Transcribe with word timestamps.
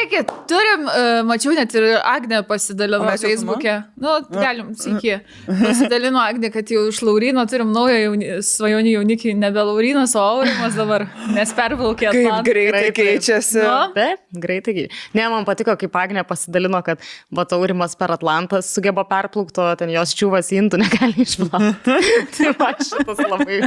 Žiūrėkit, 0.00 0.30
turim, 0.48 0.84
uh, 0.88 1.20
mačiau 1.28 1.52
net 1.52 1.74
ir 1.76 1.84
Agnė 2.00 2.38
pasidalino 2.48 3.04
Facebook'e. 3.20 3.72
Nu, 4.00 4.12
galim, 4.32 4.70
sveiki. 4.78 5.18
Pasidalino 5.60 6.20
Agnė, 6.22 6.48
kad 6.54 6.70
jau 6.72 6.86
iš 6.88 7.00
Laurino 7.04 7.42
turim 7.50 7.68
naują 7.74 7.98
jauni, 8.06 8.30
svajonių 8.46 8.94
jaunikį, 8.94 9.34
nebe 9.36 9.60
Laurinas, 9.66 10.14
o 10.16 10.22
Aurimas 10.24 10.76
dabar, 10.78 11.04
nes 11.34 11.52
pervilkė. 11.56 12.08
Kaip 12.08 12.20
Atlantą. 12.30 12.46
greitai 12.48 12.80
Greitai. 12.80 12.94
keičiasi. 12.96 13.60
Nu. 13.60 13.74
Taip, 13.96 14.22
greitai. 14.46 14.74
gi- 14.78 14.86
Ne, 15.18 15.26
man 15.34 15.44
patiko, 15.48 15.74
kaip 15.76 15.98
Agnė 16.00 16.24
pasidalino, 16.28 16.80
kad 16.86 17.02
Bataurimas 17.34 17.96
per 18.00 18.14
Atlantą 18.16 18.62
sugeba 18.64 19.04
perplaukti, 19.04 19.60
o 19.60 19.68
ten 19.76 19.92
jos 19.92 20.14
čiūvas 20.16 20.48
intų 20.56 20.80
negali 20.80 21.20
išplaukti. 21.26 21.98
tai 22.38 22.54
man 22.56 22.80
šitas 22.88 23.20
labai 23.26 23.60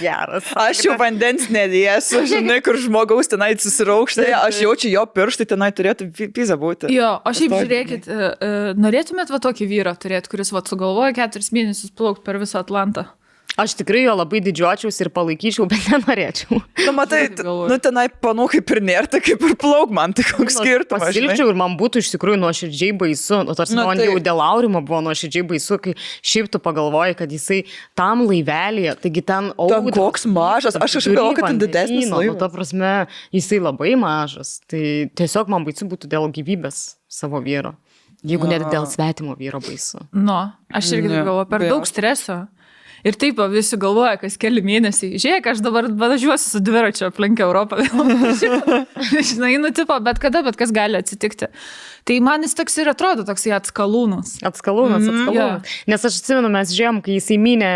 geras. 0.00 0.48
Aš 0.64 0.80
jau 0.88 0.96
vandens 1.00 1.50
neliesiu, 1.52 2.24
žinai, 2.30 2.60
kur 2.64 2.80
žmogaus 2.80 3.28
tenai 3.28 3.52
susiraukštai, 3.60 4.30
aš 4.40 4.62
jaučiu 4.64 4.94
jo 4.96 5.04
pirštai 5.12 5.46
tenai 5.52 5.70
turėtų 5.76 6.08
pi- 6.14 6.28
pizza 6.36 6.56
būti. 6.60 6.90
Jo, 6.94 7.10
o 7.24 7.32
šiaip 7.34 7.52
Atostoginiai. 7.52 7.66
žiūrėkit, 7.66 8.08
uh, 8.08 8.22
uh, 8.38 8.70
norėtumėt 8.86 9.30
va 9.34 9.40
tokį 9.48 9.68
vyrą 9.70 9.92
turėti, 10.00 10.30
kuris 10.32 10.52
va 10.54 10.62
sugalvoja 10.66 11.12
keturis 11.16 11.50
mėnesius 11.54 11.92
plaukti 11.94 12.24
per 12.26 12.38
visą 12.42 12.62
Atlantą. 12.64 13.08
Aš 13.54 13.76
tikrai 13.78 14.00
jo 14.02 14.16
labai 14.18 14.40
didžiuočiausi 14.42 15.04
ir 15.04 15.08
palaikyčiau, 15.14 15.68
bet 15.70 15.84
nenorėčiau. 15.92 16.56
Nu, 16.58 16.92
matai, 16.96 17.20
nu 17.38 17.76
tenai 17.78 18.08
panų 18.10 18.48
kaip 18.50 18.72
ir 18.74 18.80
nėra, 18.82 19.06
tai 19.12 19.20
kaip 19.22 19.44
ir 19.46 19.52
plauk 19.62 19.92
man, 19.94 20.10
tai 20.16 20.24
koks 20.26 20.56
skirtumas. 20.58 21.04
žinai. 21.14 21.28
Pasilgčiau 21.30 21.52
ir 21.52 21.58
man 21.60 21.76
būtų 21.78 22.02
iš 22.02 22.10
tikrųjų 22.16 22.40
nuoširdžiai 22.42 22.96
baisu. 22.98 23.38
O 23.46 23.54
tarsi 23.54 23.76
Nu, 23.78 23.84
man 23.86 24.00
tai- 24.02 24.08
jau 24.10 24.16
dėl 24.26 24.42
Aurimo 24.42 24.82
buvo 24.82 24.98
nuoširdžiai 25.06 25.46
baisu, 25.52 25.78
kai 25.84 25.94
šiaip 26.26 26.50
tu 26.50 26.58
pagalvoji, 26.58 27.14
kad 27.22 27.30
jisai 27.30 27.60
tam 27.94 28.26
laivelėje, 28.26 28.96
taigi 29.06 29.22
ten 29.22 29.52
Ten 29.54 29.54
audros, 29.68 29.94
koks 30.00 30.26
mažas, 30.26 30.74
aš 30.74 30.98
kažkaip 30.98 31.14
galvoju, 31.14 31.38
kad 31.38 31.46
ten 31.52 31.62
didesnis 31.62 32.10
vandenyno, 32.10 32.34
Nu, 32.34 32.38
ta 32.42 32.48
prasme, 32.50 32.92
jisai 33.32 33.62
labai 33.62 33.94
mažas. 33.94 34.56
Tai 34.66 34.82
tiesiog 35.14 35.46
man 35.54 35.62
baisu 35.64 35.86
būtų 35.86 36.10
dėl 36.10 36.26
gyvybės 36.34 36.96
savo 37.06 37.38
vyro. 37.38 37.76
Jeigu 38.24 38.48
net 38.48 38.62
dėl 38.72 38.86
svetimo 38.88 39.34
vyro 39.36 39.58
baisu. 39.60 40.00
Nu, 40.16 40.50
aš 40.72 40.90
irgi 40.96 41.10
galvoju, 41.12 41.44
per 41.50 41.60
daug 41.68 41.84
streso. 41.86 42.46
Ir 43.04 43.18
taip 43.20 43.36
va, 43.36 43.50
visi 43.52 43.76
galvoja, 43.80 44.14
kas 44.20 44.38
keli 44.40 44.62
mėnesiai. 44.64 45.18
Žiūrėk, 45.20 45.50
aš 45.52 45.60
dabar 45.64 45.90
važiuosiu 46.00 46.54
su 46.54 46.60
dviračiu 46.64 47.10
aplink 47.10 47.42
Europą. 47.44 47.82
Žinai, 49.30 49.58
nutipo, 49.60 49.98
bet 50.06 50.22
kada, 50.22 50.40
bet 50.46 50.56
kas 50.56 50.72
gali 50.72 50.96
atsitikti. 50.96 51.50
Tai 52.04 52.18
man 52.20 52.42
jis 52.44 52.52
toks 52.54 52.74
ir 52.82 52.88
atrodo, 52.92 53.24
toks 53.24 53.46
atskalūnas. 53.48 54.34
Atskalūnas, 54.44 55.06
Mhm. 55.06 55.22
atskalūnas. 55.24 55.62
Nes 55.88 56.02
aš 56.04 56.18
atsimenu, 56.20 56.50
mes 56.52 56.68
žiūrėjom, 56.76 56.98
kai 57.02 57.14
jisai 57.16 57.38
mynė 57.40 57.70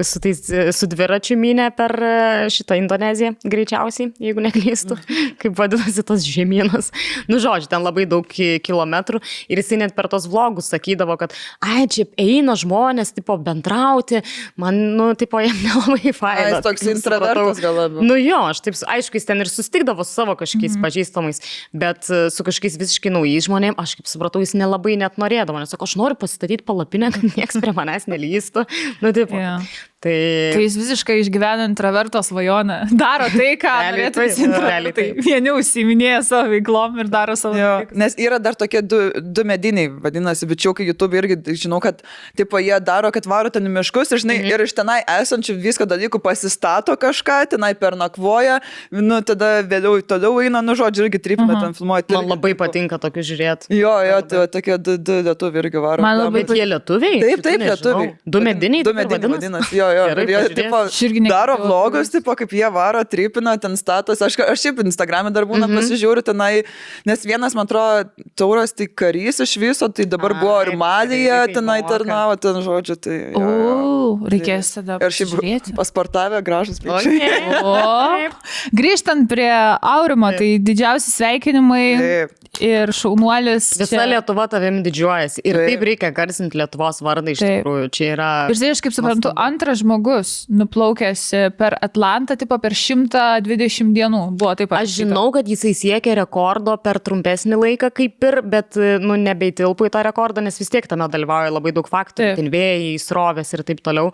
e, 0.00 0.02
su, 0.02 0.18
tais, 0.18 0.40
e, 0.48 0.72
su 0.72 0.86
dviračiu 0.88 1.36
mynė 1.36 1.66
per 1.76 1.92
e, 1.92 2.46
šitą 2.48 2.78
Indoneziją, 2.80 3.34
greičiausiai, 3.44 4.14
jeigu 4.18 4.40
neklystu, 4.40 4.96
Mhm. 4.96 5.36
kaip 5.42 5.52
vadinasi 5.60 6.02
tas 6.08 6.24
žemynas. 6.24 6.88
Nu, 7.28 7.36
žodžiu, 7.36 7.68
ten 7.68 7.82
labai 7.84 8.06
daug 8.08 8.24
ki- 8.26 8.60
kilometrų 8.64 9.20
ir 9.50 9.58
jisai 9.60 9.76
net 9.78 9.94
per 9.94 10.08
tos 10.08 10.24
vlogus 10.26 10.70
sakydavo, 10.72 11.18
kad, 11.18 11.34
ai, 11.60 11.84
čia 11.86 12.06
eina 12.16 12.56
žmonės, 12.56 13.12
tipo, 13.12 13.36
bendrauti, 13.36 14.22
man, 14.56 14.96
nu, 14.96 15.12
tipo, 15.14 15.36
jam 15.36 15.52
nelabai 15.68 16.00
Ai, 16.06 16.12
faina. 16.16 16.56
jis 16.56 16.64
toks 16.64 16.80
Tai 16.80 16.94
intravertas 16.94 17.60
gal 17.60 17.74
labiau. 17.76 18.00
Nu 18.08 18.16
jo, 18.16 18.40
aš 18.48 18.60
taip, 18.64 18.74
aišku, 18.88 19.20
jis 19.20 19.26
ten 19.26 19.38
ir 19.44 19.52
sustikdavo 19.52 20.00
su 20.00 20.14
savo 20.16 20.32
kažkokiais 20.34 20.76
mm 20.76 20.80
-hmm. 20.80 20.84
pažįstamais, 20.88 21.40
bet 21.74 22.04
su 22.32 22.40
kažkokiais 22.42 22.78
visiškai 22.80 23.12
naujais 23.12 23.49
žmonėmis, 23.50 23.78
aš 23.82 23.98
kaip 23.98 24.10
supratau, 24.10 24.42
jis 24.44 24.54
nelabai 24.58 24.96
net 25.00 25.18
norėdavo, 25.20 25.60
nes 25.60 25.74
sako, 25.74 25.90
aš 25.90 25.98
noriu 26.00 26.18
pasistatyti 26.20 26.66
palapinę, 26.66 27.10
kad 27.14 27.26
niekas 27.36 27.60
prie 27.60 27.76
manęs 27.76 28.08
nelystų. 28.10 28.66
Nu, 29.02 29.12
taip. 29.16 29.34
Jo. 29.34 29.58
Tai... 30.00 30.12
Tai 30.54 30.60
jis 30.64 30.76
visiškai 30.80 31.18
išgyvena 31.20 31.66
intraverto 31.68 32.22
svajonę. 32.24 32.76
Daro 33.02 33.26
tai, 33.34 33.50
ką 33.60 33.72
norėtų 33.92 34.22
visi 34.24 34.46
intravertai. 34.46 35.04
Vieni 35.26 35.52
užsiminėja 35.52 36.22
savo 36.24 36.54
veiklom 36.54 36.96
ir 37.02 37.10
daro 37.12 37.34
savo 37.36 37.58
dalykus. 37.58 37.98
nes 38.00 38.16
yra 38.16 38.38
dar 38.40 38.56
tokie 38.56 38.80
du, 38.80 39.00
du 39.20 39.44
mediniai, 39.44 39.90
vadinasi, 39.92 40.48
bičiukai 40.48 40.86
YouTube 40.88 41.20
irgi, 41.20 41.36
žinau, 41.52 41.82
kad 41.84 42.00
tipo, 42.38 42.56
jie 42.64 42.78
daro, 42.80 43.10
kad 43.12 43.28
varo 43.28 43.52
ten 43.52 43.68
miškus 43.68 44.14
ir, 44.14 44.22
žinai, 44.24 44.38
mhm. 44.40 44.54
ir 44.54 44.64
iš 44.64 44.72
tenai 44.78 45.02
esančių 45.18 45.58
visko 45.66 45.84
dalykų 45.90 46.22
pasistato 46.24 46.96
kažką, 46.96 47.42
tenai 47.52 47.74
pernakvoja, 47.76 48.56
nu 48.96 49.20
tada 49.20 49.58
vėliau 49.68 50.00
toliau 50.00 50.40
eina, 50.40 50.64
nu 50.64 50.78
žodžiu, 50.80 51.10
irgi 51.10 51.20
tripina 51.20 51.58
Aha. 51.58 51.66
ten 51.66 51.76
filmuoja. 51.76 52.08
tai 52.08 52.16
Man 52.16 52.24
irgi, 52.24 52.36
labai 52.38 52.54
patinka 52.64 53.00
tokius 53.04 53.28
žiūrėti. 53.34 53.68
Jo, 53.76 53.92
jo, 54.08 54.24
tai 54.32 54.48
tokie 54.56 54.80
du, 54.80 54.96
du 54.96 55.20
lietuviai 55.28 55.66
irgi 55.66 55.84
varo. 55.84 56.08
Man 56.08 56.22
labai 56.22 56.40
Bet 56.40 56.56
jie 56.56 56.72
lietuviai? 56.72 57.20
Taip, 57.20 57.44
taip, 57.44 57.68
lietuviai. 57.68 58.10
Du 58.24 58.40
mediniai? 58.48 58.88
Du 58.88 58.96
mediniai 58.96 59.20
vadinasi? 59.28 59.50
vadinasi. 59.50 59.76
Jo, 59.76 59.89
jo. 59.96 60.06
Gerai, 60.12 60.24
ir 60.26 60.32
jie, 60.34 60.42
tipo, 60.60 60.82
daro 61.28 61.56
vlogus, 61.62 62.12
tipo, 62.12 62.34
kaip 62.38 62.54
jie 62.54 62.70
varo, 62.74 63.02
tripina, 63.04 63.56
ten 63.60 63.76
statos. 63.80 64.22
Aš, 64.22 64.38
aš 64.44 64.66
šiaip 64.66 64.82
Instagram'e 64.84 65.32
dar 65.34 65.48
būna 65.48 65.66
mm. 65.66 65.72
-hmm. 65.72 65.80
pasižiūriu 65.80 66.24
tenai, 66.26 66.64
nes 67.08 67.24
vienas, 67.26 67.56
man 67.58 67.68
atrodo, 67.68 68.10
tauras 68.38 68.72
tai 68.76 68.86
karys 68.86 69.40
iš 69.40 69.56
viso, 69.60 69.88
tai 69.88 70.04
dabar 70.04 70.36
Ai, 70.36 70.40
buvo 70.40 70.58
ir 70.62 70.72
tai 70.74 70.76
Malija, 70.76 71.40
greitai 71.44 71.54
tenai 71.60 71.80
tarnavo, 71.82 72.36
ten 72.36 72.62
žodžiu, 72.64 72.96
tai... 72.96 73.18
jo, 73.32 73.40
jo. 73.40 74.00
O, 74.10 74.28
reikės 74.30 74.74
tada 74.76 74.98
Ir 75.00 75.14
šiaip 75.14 75.74
pasportavę 75.76 76.42
gražus 76.44 76.80
Okay. 76.80 77.18
piečiai. 77.20 77.60
O, 77.70 77.74
grįžtant 78.76 79.28
prie 79.30 79.50
Aurimo, 79.84 80.30
tai 80.36 80.56
didžiausi 80.62 81.12
sveikinimai 81.12 81.84
Taip. 82.00 82.32
ir 82.64 82.92
šaunuolis. 82.96 83.72
Visa 83.78 83.98
čia. 83.98 84.06
Lietuva 84.10 84.46
tavim 84.50 84.80
didžiuojasi. 84.86 85.44
Ir 85.44 85.58
Taip. 85.58 85.68
taip 85.72 85.84
reikia 85.90 86.10
garsinti 86.16 86.58
Lietuvos 86.60 87.02
vardą 87.04 87.34
iš 87.34 87.42
Taip. 87.42 87.60
tikrųjų. 87.60 87.90
Čia 87.96 88.08
yra... 88.14 88.30
Ir 88.52 88.60
tai 88.62 88.72
aš 88.74 88.82
kaip 88.86 88.96
suprantu, 88.96 89.30
Nuostabu. 89.30 89.46
Antras 89.80 89.84
žmogus 89.84 90.46
nuplaukęs 90.48 91.54
per 91.56 91.76
Atlantą, 91.80 92.36
tipo 92.36 92.58
per 92.58 92.72
120 92.74 93.94
dienų. 93.94 94.36
Buvo 94.36 94.54
taip 94.54 94.70
pat. 94.70 94.82
Aš 94.84 95.00
žinau, 95.00 95.30
kad 95.32 95.46
jisai 95.48 95.72
siekia 95.74 96.14
rekordo 96.14 96.76
per 96.82 97.00
trumpesnį 97.00 97.56
laiką 97.56 97.90
kaip 97.90 98.22
ir, 98.24 98.42
bet, 98.42 98.76
nu, 99.00 99.16
nebeitilpo 99.16 99.86
į 99.86 99.90
tą 99.90 100.04
rekordą, 100.04 100.42
nes 100.42 100.58
vis 100.58 100.70
tiek 100.70 100.86
tame 100.86 101.08
dalyvauja 101.08 101.50
labai 101.52 101.72
daug 101.72 101.88
faktų, 101.88 102.34
ten 102.36 102.50
vėjai, 102.50 102.98
srovės 103.00 103.52
ir 103.54 103.64
taip 103.64 103.80
toliau. 103.82 104.12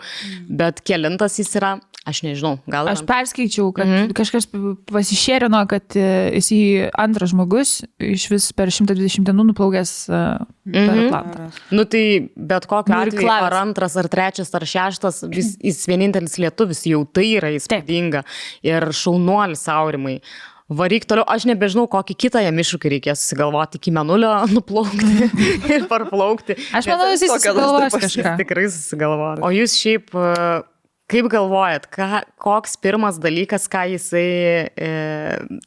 Bet 0.49 0.83
kelintas 0.87 1.39
jis 1.39 1.55
yra, 1.59 1.77
aš 2.07 2.23
nežinau, 2.27 2.57
gal... 2.71 2.89
Aš 2.91 3.03
perskaičiau, 3.09 3.71
kad 3.77 3.89
mhm. 3.89 4.15
kažkas 4.17 4.49
pasišėrino, 4.91 5.63
kad 5.71 5.99
e, 5.99 6.39
jis 6.39 6.51
antras 6.97 7.35
žmogus 7.35 7.79
iš 8.03 8.29
vis 8.33 8.51
per 8.57 8.73
120 8.75 9.27
dienų 9.27 9.51
nuplaukęs 9.53 9.97
e, 10.09 10.23
per 10.71 10.97
Mhm. 10.97 11.15
Atlantą. 11.15 11.51
Nu 11.71 11.85
tai 11.85 12.31
bet 12.37 12.67
kokiu 12.67 12.95
Nu 12.95 13.01
atveju, 13.01 13.31
ar 13.31 13.53
antras, 13.61 13.97
ar 13.97 14.09
trečias, 14.09 14.53
ar 14.55 14.67
šeštas, 14.67 15.23
vis, 15.31 15.55
jis 15.63 15.87
vienintelis 15.87 16.39
lietuvis, 16.43 16.85
jau 16.91 17.05
tai 17.07 17.29
yra 17.39 17.53
įspūdinga. 17.55 18.25
Ir 18.67 18.91
šaunuolis 18.97 19.67
aurimai. 19.73 20.21
Varyk 20.67 21.05
toliau, 21.07 21.23
aš 21.31 21.45
nebežinau, 21.47 21.85
kokį 21.87 22.17
kitą 22.27 22.41
jam 22.43 22.57
iššūkį 22.59 22.91
reikės 22.97 23.21
susigalvoti 23.23 23.79
iki 23.79 23.93
menulio, 23.95 24.33
nuplaukti 24.57 25.29
ir 25.71 25.87
parplaukti. 25.91 26.57
Aš 26.75 26.89
manau, 26.91 27.13
jis 27.13 27.23
susigalvos 27.31 27.95
kažką. 27.95 28.33
Tikrai 28.41 28.67
susigalvoja. 28.75 29.39
O 29.47 29.53
jūs 29.55 29.77
šiaip, 29.79 30.11
e, 30.11 30.57
kaip 31.07 31.29
galvojat, 31.31 31.85
ką, 31.93 32.23
koks 32.43 32.75
pirmas 32.83 33.21
dalykas, 33.23 33.69
ką 33.71 33.85
jisai 33.93 34.27
e, 34.75 34.89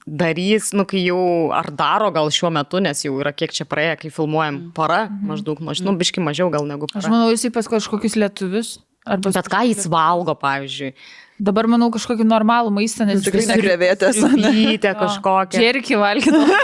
darys, 0.06 0.74
nu 0.76 0.84
kai 0.90 1.06
jau 1.06 1.22
ar 1.56 1.70
daro 1.72 2.10
gal 2.16 2.28
šiuo 2.34 2.52
metu, 2.52 2.82
nes 2.84 3.06
jau 3.06 3.16
yra 3.22 3.32
kiek 3.36 3.54
čia 3.56 3.64
praėję, 3.70 3.96
kai 4.04 4.12
filmuojam 4.12 4.60
para, 4.76 5.06
maždaug, 5.10 5.62
maž, 5.64 5.80
nu 5.86 5.96
biški 6.00 6.20
mažiau 6.24 6.52
gal 6.54 6.68
negu 6.68 6.90
Aš 6.92 6.98
para. 7.06 7.14
manau, 7.16 7.32
jisai 7.32 7.54
pas 7.56 7.68
kažkokius 7.72 8.20
lietuvius. 8.20 8.78
Arba 9.10 9.32
Bet 9.34 9.48
ką 9.50 9.62
jis 9.66 9.86
valgo, 9.90 10.34
pavyzdžiui? 10.38 10.92
Dabar 11.40 11.70
manau 11.72 11.88
kažkokį 11.90 12.26
normalų 12.28 12.70
maistą, 12.76 13.06
nes 13.08 13.24
Tikrai 13.24 13.40
visi- 13.46 13.50
ne 13.54 13.56
krevetės. 13.64 14.18
Lytę 14.44 14.92
kažkokią. 15.02 15.56
Čerkį 15.56 15.96
valgydavo. 16.02 16.58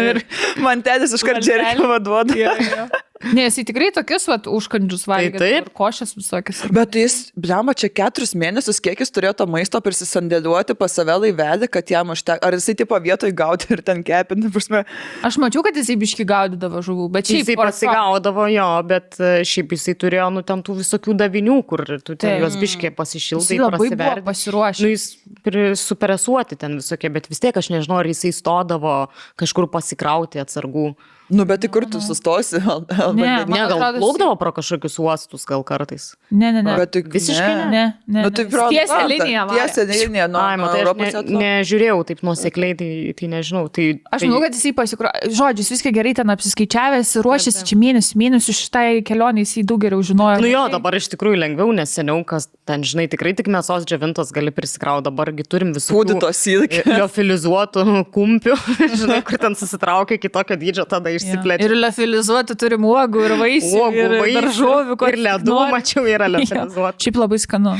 Man 0.64 0.80
tėtis 0.82 1.12
iškart 1.18 1.44
džerkį 1.44 1.90
vaduoda. 1.92 2.88
Jo, 3.16 3.28
jo. 3.30 3.34
Ne, 3.36 3.46
jisai 3.46 3.64
tikrai 3.68 3.88
tokius 3.94 4.26
vat, 4.28 4.46
užkandžius 4.50 5.06
valgė. 5.08 5.38
Tai 5.38 5.48
taip. 5.48 5.70
Košės 5.76 6.12
visokias. 6.16 6.62
Ir... 6.66 6.72
Bet 6.76 6.96
jis, 6.98 7.16
blema, 7.38 7.74
čia 7.76 7.88
keturis 7.92 8.34
mėnesius, 8.38 8.80
kiek 8.84 9.00
jis 9.00 9.12
turėjo 9.14 9.32
to 9.40 9.46
maisto 9.50 9.80
prisisandėliuoti 9.84 10.76
pas 10.78 10.92
save 10.92 11.16
laivelį, 11.24 11.68
kad 11.72 11.90
jam 11.92 12.12
užtek. 12.14 12.42
Ar 12.44 12.56
jisai 12.56 12.76
tipo 12.78 12.98
vietoj 13.00 13.32
gauti 13.36 13.70
ir 13.74 13.82
ten 13.86 14.02
kepinti, 14.06 14.50
prasme. 14.52 14.84
Aš 15.26 15.40
mačiau, 15.42 15.64
kad 15.66 15.76
jisai 15.78 15.96
biški 16.00 16.26
gaudydavo 16.28 16.82
žuvų, 16.84 17.08
bet 17.16 17.30
šiaip 17.30 17.46
Jisai 17.46 17.58
pasigaudavo 17.60 18.46
jo, 18.52 18.68
bet 18.90 19.18
e, 19.20 19.32
šiaip 19.48 19.74
jisai 19.76 19.96
turėjo, 19.98 20.28
nu, 20.36 20.44
ten 20.46 20.62
tų 20.66 20.78
visokių 20.82 21.16
davinių, 21.20 21.58
kur 21.68 21.84
tu 21.96 22.14
ten 22.14 22.36
Taip. 22.36 22.44
juos 22.44 22.60
biškiai 22.60 22.92
pasišildai, 22.96 23.46
Jisai 23.46 23.60
labai 23.62 23.90
buvo 23.94 24.24
pasiruošęs. 24.28 24.84
Nu, 24.84 24.92
jis 24.92 25.84
supresuoti 25.86 26.58
ten 26.60 26.78
visokie, 26.80 27.10
bet 27.12 27.30
vis 27.30 27.42
tiek 27.42 27.56
aš 27.56 27.70
nežinau, 27.74 28.00
ar 28.02 28.08
jisai 28.10 28.32
stodavo 28.34 28.96
kažkur 29.40 29.70
pasikrauti 29.72 30.42
atsargų. 30.42 30.90
Nu, 31.28 31.44
bet 31.44 31.60
tai 31.60 31.68
kur 31.68 31.84
tu 31.90 31.98
sustosi? 31.98 32.60
Al, 32.62 32.84
al, 32.86 33.14
Ne? 33.14 33.26
Man 33.26 33.48
Ne, 33.48 33.56
gal 33.56 33.80
atrodo, 33.82 33.98
plaukdavo 33.98 34.34
pro 34.38 34.52
kažkokius 34.54 34.98
uostus, 35.02 35.44
gal 35.48 35.64
kartais. 35.66 36.14
Ne, 36.30 36.52
ne, 36.52 36.62
ne. 36.62 36.74
Bet 36.78 36.92
tai 36.94 37.02
Visiškai 37.02 37.54
ne. 37.54 37.64
Ne, 37.70 37.84
ne. 38.06 38.22
Nu, 38.22 38.30
tai 38.30 38.44
ne. 38.44 38.50
pro 38.52 38.68
linija. 38.70 39.46
varė. 39.48 39.64
Tiesia 39.64 39.86
linija, 39.90 40.28
nu, 40.30 40.38
Ai, 40.38 40.58
matai, 40.60 40.82
Europos 40.84 41.16
ne, 41.26 41.40
nežiūrėjau 41.42 42.04
taip 42.10 42.22
nuosekliai, 42.26 42.76
tai, 42.78 42.90
tai 43.18 43.30
nežinau. 43.32 43.66
Tai, 43.66 43.86
Aš 44.10 44.22
tai, 44.22 44.30
manau, 44.30 44.42
kad 44.44 44.58
jisai 44.58 44.72
pasikro... 44.76 45.12
Žodžiu, 45.26 45.64
jis 45.64 45.72
viską 45.74 45.94
gerai 45.96 46.14
ten 46.18 46.34
apsiskaičiavęs, 46.36 47.16
ruošiasi 47.26 47.66
čia 47.66 47.80
mėnesių, 47.80 48.20
mėnesių 48.22 48.56
šitai 48.60 48.86
kelionį, 49.06 49.46
jisai 49.46 49.66
daug 49.66 49.82
geriau 49.82 50.04
žinojo. 50.06 50.38
Nu 50.44 50.52
jo, 50.52 50.66
dabar 50.76 50.98
iš 50.98 51.10
tikrųjų 51.14 51.42
lengviau, 51.42 51.74
nes 51.74 51.96
seniau, 51.98 52.22
kas 52.28 52.50
Ten, 52.66 52.82
žinai, 52.82 53.04
tikrai 53.06 53.30
tik 53.38 53.46
mėsos 53.52 53.84
džiavintos 53.86 54.32
gali 54.34 54.50
prisikrauti, 54.54 55.04
dabargi 55.06 55.44
turim 55.46 55.68
visų 55.76 55.94
Pūdytos 55.94 56.40
įlakė. 56.50 56.80
liofilizuotų 56.98 57.84
kumpių, 58.14 58.56
žinai, 59.00 59.20
kur 59.26 59.38
ten 59.42 59.54
susitraukia 59.58 60.18
iki 60.18 60.30
tokio 60.34 60.56
dydžio, 60.58 60.86
tada 60.90 61.12
išsiplečia. 61.14 61.62
Ir 61.62 61.76
liofilizuoti 61.78 62.56
turim 62.58 62.88
uogų 62.88 63.22
ir 63.28 63.36
vaisių. 63.38 63.70
Uogų, 63.78 64.00
ir 64.02 64.16
vaisių, 64.16 64.40
daržovių. 64.40 64.98
ko 64.98 65.12
ir 65.12 65.20
ledų, 65.28 65.52
nori. 65.52 65.76
mačiau, 65.76 66.08
yra 66.10 66.26
liofilizuotų. 66.34 67.06
Šiaip 67.06 67.22
labai 67.22 67.38
skanu. 67.46 67.76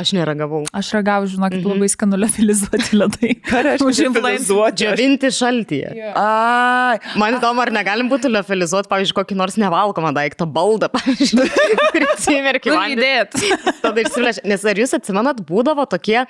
Aš 0.00 0.12
neragavau. 0.16 0.62
Aš 0.76 0.90
ragauju, 0.96 1.28
žinokit, 1.34 1.64
labai 1.66 1.88
skanu 1.92 2.16
liofilizuoti 2.22 2.96
ledai. 2.96 3.32
Ką 3.50 3.62
reiškia 3.66 3.86
Už 3.90 3.98
influencer. 4.06 4.24
liofilizuoti? 4.24 4.80
Džiavinti 4.84 5.30
šaltyje. 5.36 5.90
Ai, 6.16 6.96
Man 7.20 7.36
įdomu, 7.38 7.60
ar 7.64 7.72
negalim 7.74 8.08
būtų 8.12 8.30
liofilizuoti, 8.32 8.88
pavyzdžiui, 8.90 9.16
kokį 9.20 9.38
nors 9.40 9.58
nevalkomą 9.60 10.12
daiktą, 10.16 10.46
baldą, 10.50 10.88
pavyzdžiui, 10.94 11.48
kurį 11.92 12.08
atsimerki 12.14 12.70
Kur 12.70 12.78
vandenį. 12.78 13.10
įdėt? 13.10 13.36
Tada 13.84 14.04
išsiplečia. 14.06 14.46
Nes 14.50 14.64
ar 14.72 14.80
jūs 14.82 14.96
atsimenat, 14.96 15.42
būdavo 15.48 15.84
tokie 15.90 16.22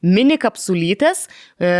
mini 0.00 0.38
kapsulytės, 0.40 1.26
e, 1.60 1.74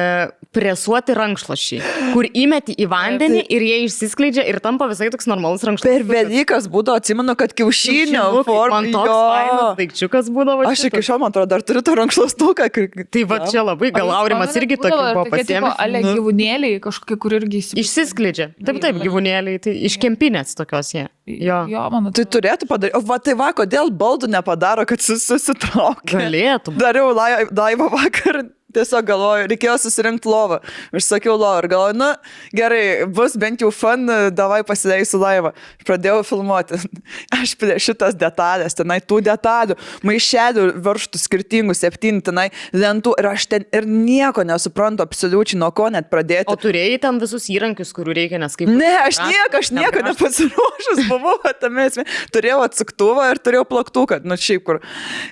presuoti 0.52 1.14
rankšluošiai, 1.14 1.81
kur 2.14 2.26
įmeti 2.26 2.75
į 2.82 2.87
vandenį 2.91 3.43
ir 3.55 3.62
jie 3.62 3.76
išsiskleidžia 3.87 4.43
ir 4.50 4.58
tampa 4.64 4.88
visai 4.91 5.06
toks 5.14 5.29
normalus 5.31 5.62
per 5.62 5.70
rankšluošis. 5.70 6.08
Velykas 6.11 6.67
būdavo, 6.73 6.99
atsimenu, 6.99 7.37
kad 7.38 7.55
kiaušinio 7.55 8.25
Man 8.35 8.44
formą. 8.49 8.81
toks 8.91 9.12
fainas 9.14 9.76
daikčiukas 9.79 10.31
būdavo. 10.35 10.67
Aš 10.70 10.85
iki 10.91 11.02
šiol, 11.06 11.20
man 11.23 11.31
atrodo, 11.31 11.47
dar 11.55 11.62
turiu 11.62 11.82
tą 11.87 11.94
rankšluostuką. 12.00 12.67
Tai 13.14 13.23
va 13.31 13.38
čia 13.47 13.62
labai, 13.62 13.93
gal 13.94 14.11
Aurimas 14.11 14.56
irgi 14.58 14.76
tokių 14.82 15.00
buvo 15.14 15.25
pasiėmęs. 15.37 15.76
Ale 15.87 16.02
Nu. 16.02 16.14
gyvūnėliai 16.19 16.81
kažkokie, 16.82 17.17
kur 17.23 17.31
irgi 17.38 17.61
įsivaizduoja. 17.62 17.85
Išsiskleidžia. 17.87 18.46
Taip, 18.67 18.81
taip, 18.82 18.99
gyvūnėliai, 19.05 19.61
tai 19.62 19.76
iš 19.87 19.99
kempinės 20.03 20.56
tokios 20.58 20.91
jie. 20.94 21.06
Jo. 21.31 21.62
Jo, 21.70 21.87
man 21.94 22.11
Tai 22.12 22.25
turėtų 22.26 22.67
padaryti. 22.67 22.96
O 22.99 23.00
va, 23.06 23.19
tai 23.23 23.35
va, 23.38 23.53
kodėl 23.55 23.91
baldų 23.94 24.26
nepadaro, 24.35 24.82
kad 24.87 24.99
sus- 24.99 25.23
susitraukia? 25.31 26.19
Galėtų. 26.19 26.75
Dariau 26.76 27.14
lai- 27.14 27.46
laivą 27.46 27.87
vakar, 27.93 28.43
tiesiog 28.75 29.06
galvoju, 29.08 29.49
reikėjo 29.50 29.76
susirinkti 29.82 30.31
lovą. 30.31 30.61
Užsakiau 30.96 31.37
lovą 31.37 31.62
ir 31.62 31.69
galvoju, 31.72 31.99
nu 32.00 32.11
gerai, 32.56 32.82
bus 33.11 33.37
bent 33.40 33.62
jau 33.64 33.70
fun, 33.75 34.06
davai 34.34 34.62
pasileisiu 34.67 35.20
laivą. 35.22 35.52
Pradėjau 35.87 36.22
filmuoti. 36.26 36.78
Aš 37.40 37.55
prie 37.61 37.78
šitas 37.82 38.17
detalės, 38.19 38.76
tenai 38.78 39.00
tų 39.02 39.20
detalių, 39.26 39.76
maišelių 40.06 40.67
varštų 40.84 41.20
skirtingų, 41.20 41.76
septyni, 41.76 42.22
tenai 42.25 42.49
lentų 42.76 43.14
ir 43.20 43.28
aš 43.31 43.46
ten 43.50 43.67
ir 43.75 43.87
nieko 43.88 44.44
nesuprantu, 44.46 45.05
absoliučiai 45.05 45.58
nuo 45.61 45.70
ko 45.76 45.88
net 45.93 46.11
pradėti. 46.12 46.49
O 46.50 46.56
turėjai 46.61 46.99
ten 47.02 47.20
visus 47.22 47.49
įrankius, 47.52 47.93
kurių 47.96 48.14
reikia, 48.17 48.40
nes 48.43 48.56
kaip... 48.58 48.70
Ne, 48.70 48.90
aš 49.06 49.20
nieko, 49.25 49.61
aš 49.62 49.72
nieko 49.76 50.05
nepasiruošęs 50.06 51.02
buvau, 51.08 51.37
va, 51.44 51.55
tame 51.56 51.87
esmė. 51.88 52.06
Turėjau 52.34 52.61
atsuktuvą 52.67 53.31
ir 53.32 53.43
turėjau 53.43 53.67
plaktuką, 53.70 54.20
nu 54.26 54.38
šiaip 54.40 54.67
kur. 54.67 54.81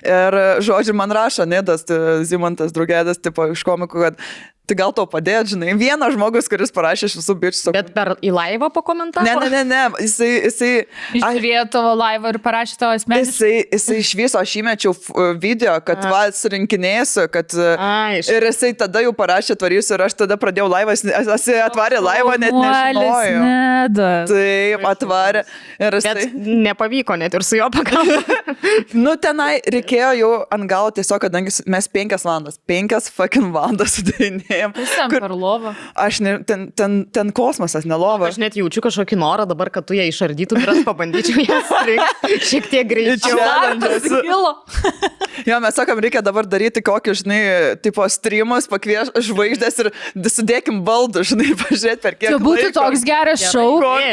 Ir, 0.05 0.39
žodžiu, 0.65 0.95
man 0.97 1.13
rašo 1.15 1.47
Nedas, 1.49 1.85
Zimantas 2.29 2.73
Drugėdas, 2.75 3.21
tipo 3.29 3.47
iš 3.53 3.65
komikų, 3.67 4.05
kad 4.09 4.23
tai 4.69 4.77
gal 4.79 4.93
tau 4.95 5.07
padėt, 5.09 5.49
žinai, 5.53 5.73
vienas 5.79 6.13
žmogus, 6.15 6.47
kuris 6.51 6.71
parašė 6.75 7.09
iš 7.09 7.17
visų 7.19 7.35
bičių. 7.41 7.73
Bet 7.75 7.89
per 7.95 8.13
į 8.25 8.31
laivą 8.35 8.69
pakomentavo? 8.75 9.25
Ne, 9.25 9.33
ne, 9.41 9.49
ne, 9.49 9.63
ne, 9.67 9.81
jisai, 10.05 10.29
jisai, 10.45 10.71
aš, 10.85 11.17
Išžiūrėjo 11.19 11.63
tavo 11.73 11.93
laivą 11.99 12.33
ir 12.35 12.39
parašė 12.45 12.77
tavo 12.81 12.95
asmenį. 12.97 13.25
jisai, 13.25 13.51
jisai 13.73 13.97
iš 14.03 14.11
viso, 14.19 14.39
aš 14.41 14.53
įmečiau 14.61 14.93
f- 14.95 15.11
video, 15.41 15.73
kad 15.85 16.05
va, 16.09 16.21
surinkinėsiu, 16.35 17.25
kad... 17.33 17.55
Ai, 17.75 18.19
iš- 18.21 18.29
Ir 18.39 18.45
jisai 18.49 18.71
tada 18.77 19.01
jau 19.03 19.11
parašė 19.17 19.57
tvarysiu 19.59 19.97
ir 19.97 20.05
aš 20.05 20.13
tada 20.21 20.37
pradėjau 20.39 20.69
laivą, 20.71 20.93
jis 20.95 21.03
jis 21.09 21.49
atvarė 21.65 21.99
laivą, 22.05 22.37
net 22.39 22.53
nežinojau. 22.55 23.41
Nedas. 23.43 24.29
Taip, 24.31 24.85
atvarė. 24.93 25.43
Ir 25.81 25.97
jisai... 25.99 26.13
Bet 26.19 26.35
nepavyko 26.69 27.17
net 27.19 27.33
ir 27.37 27.45
su 27.47 27.57
juo 27.59 27.69
pakalbėti. 27.73 28.37
Nu, 28.99 29.13
tenai 29.21 29.59
reikėjo 29.71 30.09
jau 30.19 30.29
ant 30.53 30.65
galo 30.69 30.89
tiesiog, 30.95 31.19
kadangi 31.23 31.51
mes 31.69 31.87
penkias 31.91 32.23
valandas, 32.27 32.57
penkias 32.69 33.07
fucking 33.13 33.51
valandas 33.55 33.97
sudarinėjom. 34.59 34.73
Visam 34.79 35.09
per 35.13 35.31
lovą. 35.35 35.73
Aš 35.95 36.19
ne, 36.25 36.33
ten, 36.47 36.67
ten, 36.75 36.99
ten 37.15 37.31
kosmosas, 37.35 37.85
ne 37.87 37.95
lova. 37.99 38.27
Aš 38.29 38.37
net 38.41 38.55
jaučiu 38.59 38.81
kažkokį 38.85 39.17
norą 39.19 39.45
dabar, 39.49 39.69
kad 39.73 39.85
tu 39.87 39.93
ją 39.97 40.05
išardytum 40.09 40.61
ir 40.63 40.69
aš 40.75 40.81
pabandyčiau 40.87 41.43
ją 41.43 41.59
surinkti 41.69 42.39
šiek 42.49 42.69
tiek 42.71 42.87
greičiau. 42.89 43.37
Jo, 45.47 45.59
mes 45.63 45.75
sakom, 45.77 45.99
reikia 46.03 46.21
dabar 46.25 46.43
daryti 46.49 46.81
kokį, 46.83 47.13
žinai, 47.21 47.39
tipo 47.83 48.03
streamus, 48.11 48.67
pakvieš 48.69 49.11
žvaigždės 49.29 49.77
ir 49.85 49.89
sudėkim 50.27 50.81
baldų, 50.87 51.23
žinai, 51.31 51.53
pažiūrėti 51.61 52.03
per 52.03 52.17
kiek. 52.19 52.33
Čia 52.33 52.39
būtų 52.43 52.65
laiko. 52.67 52.75
toks 52.81 53.05
geras 53.07 53.45
Jo. 53.53 53.63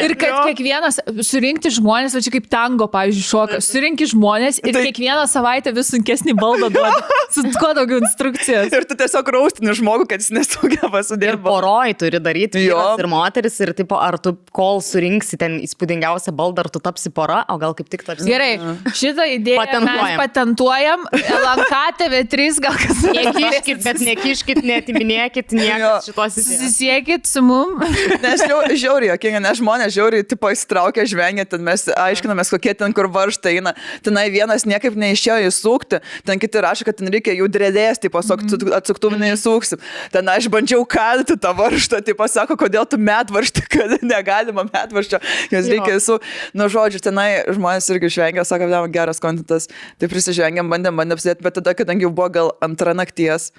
ir 0.07 0.15
kad 0.21 0.31
Jo. 0.31 0.45
kiekvienas 0.51 1.01
surinkti 1.27 1.73
žmonės, 1.75 2.15
va 2.17 2.23
čia 2.23 2.33
kaip 2.37 2.47
tango, 2.53 2.87
pavyzdžiui, 2.93 3.27
šoka, 3.27 3.59
surinkti 3.65 4.07
žmonės 4.13 4.61
ir 4.63 4.77
Tai- 4.77 4.85
kiekvieną 4.87 5.27
savaitę 5.31 5.75
vis 5.77 5.91
sunkesnį 5.95 6.37
baldą 6.39 6.71
duoda, 6.75 7.03
su 7.35 7.43
kuo 7.59 7.73
daugiau 7.77 7.99
instrukcijos. 8.05 8.71
Ir 8.77 8.87
tu 8.89 8.95
tiesiog 9.03 9.33
raustini 9.37 9.75
žmogų, 9.77 10.07
kad 10.13 10.23
jis 10.23 10.31
nesugeba 10.37 11.01
Ir 11.03 11.07
sudėti 11.09 11.39
baldų. 11.41 11.49
poroj 11.51 11.95
turi 12.01 12.21
daryti 12.23 12.63
vyras 12.67 13.01
ir 13.03 13.09
moteris 13.11 13.57
ir 13.65 13.73
tipo, 13.79 13.97
ar 14.01 14.19
tu 14.23 14.35
kol 14.57 14.81
surinksi 14.85 15.39
ten 15.41 15.59
įspūdingiausią 15.65 16.35
baldą, 16.37 16.65
ar 16.67 16.71
tu 16.75 16.81
tapsi 16.85 17.11
pora, 17.15 17.43
o 17.53 17.57
gal 17.63 17.75
kaip 17.79 17.89
tik 17.93 18.05
tapsi. 18.07 18.27
Gerai, 18.29 18.53
šitą 18.97 19.27
idėją 19.37 19.61
Patentuojam. 19.63 20.05
mes 20.05 20.21
patentuojam. 20.23 21.07
LNK 21.17 21.75
TV3 22.01 22.61
gal 22.67 22.77
kas 22.81 23.03
Nekiškit, 23.17 23.83
bet 23.85 24.01
nekiškit, 24.05 24.63
netiminėkit 24.67 25.53
Jo. 25.53 25.61
niekas 25.61 26.09
šitos 26.11 26.37
idėjos. 26.37 26.47
Susisiekit 26.47 27.27
su 27.29 27.43
mum. 27.45 27.77
Nes 28.23 28.43
žiau, 28.45 28.61
žiauriai, 28.77 29.13
jokinga, 29.15 29.41
nes 29.45 29.61
žmonės 29.61 29.95
žiauriai, 29.97 30.25
tipo, 30.29 30.51
įsitraukia 30.53 31.05
žvengia, 31.09 31.45
ten 31.49 31.63
mes 31.67 31.87
aiškinamės, 31.93 32.51
kokie 32.53 32.75
ten 32.79 32.93
kur 32.97 33.09
varštai 33.13 33.57
eina. 33.59 33.73
Tenai 34.05 34.27
vienas 34.35 34.67
niekaip 34.69 34.97
neišėjo 34.99 35.49
įsukti, 35.51 36.01
ten 36.27 36.41
kiti 36.43 36.63
rašo, 36.65 36.85
kad 36.89 36.99
ten 37.01 37.09
reikia 37.13 37.35
jų 37.39 37.49
drėdės, 37.53 38.01
tipo, 38.03 38.19
Mhm. 38.27 38.73
atsuktumį 38.77 39.19
neįsuksim. 39.23 39.79
Ten 40.27 40.33
aš 40.35 40.49
bandžiau 40.51 40.83
kalti 40.83 41.37
tą 41.39 41.53
varštą, 41.55 42.01
tipo, 42.03 42.27
sako, 42.27 42.57
kodėl 42.59 42.83
tu 42.91 42.99
met 42.99 43.31
varštą, 43.31 43.63
kad 43.71 43.93
negalima 44.03 44.65
met 44.67 44.91
varščio, 44.91 45.21
jos 45.53 45.69
Jo. 45.69 45.77
reikia 45.77 46.01
su, 46.03 46.17
nu, 46.51 46.67
žodžiu, 46.67 46.99
tenai 47.05 47.45
žmonės 47.55 47.87
irgi 47.95 48.11
žvengia, 48.17 48.43
sako, 48.43 48.67
"Blemba, 48.67 48.91
geras 48.91 49.23
kontentas, 49.23 49.69
tai 50.03 50.11
prisižvengiam, 50.11 50.67
bandėm, 50.67 50.99
bandėm 50.99 51.15
apsėdėti, 51.15 51.47
bet 51.47 51.55
tada, 51.61 51.77
kadangi 51.79 52.09
jau 52.09 52.11
buvo 52.11 52.27
gal 52.35 52.51
antra 52.59 52.91
nakties. 52.91 53.53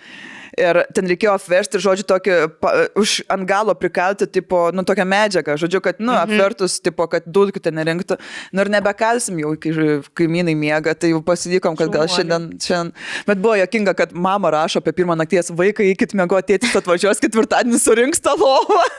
Ir 0.57 0.79
ten 0.95 1.05
reikėjo 1.05 1.35
apversti, 1.37 1.77
žodžiu, 1.77 2.03
tokį, 2.09 2.35
pa, 2.63 2.71
už 2.97 3.19
ant 3.29 3.45
galo 3.45 3.75
prikalti, 3.77 4.25
tipo, 4.25 4.71
nu, 4.73 4.81
tokią 4.87 5.05
medžiagą, 5.05 5.53
žodžiu, 5.61 5.81
kad, 5.85 5.99
nu, 6.01 6.11
Mhm. 6.15 6.23
apvertus, 6.23 6.79
tipo, 6.81 7.05
kad 7.07 7.23
dulkių 7.29 7.61
ten 7.61 7.75
nerinktų. 7.77 8.17
Nu, 8.53 8.61
ir 8.65 8.69
nebekalsim 8.73 9.37
jau, 9.37 9.51
kai 9.61 9.69
kaimynai 10.17 10.55
miega, 10.57 10.95
tai 10.97 11.11
jau 11.13 11.21
pasilikom, 11.21 11.77
kad 11.77 11.91
gal 11.93 12.07
šiandien, 12.09 12.49
šiandien. 12.57 12.93
Bet 13.27 13.37
buvo 13.37 13.53
jokinga, 13.61 13.93
kad 13.95 14.13
mama 14.13 14.49
rašo 14.49 14.81
apie 14.81 14.93
pirmą 14.97 15.15
nakties 15.17 15.51
vaiką, 15.53 15.85
eikit 15.85 16.13
miego, 16.17 16.41
tėtis 16.41 16.73
atvažiuos 16.73 17.21
ketvirtadienį 17.21 17.77
surinks 17.79 18.19
tą 18.19 18.33
lovą. 18.37 18.81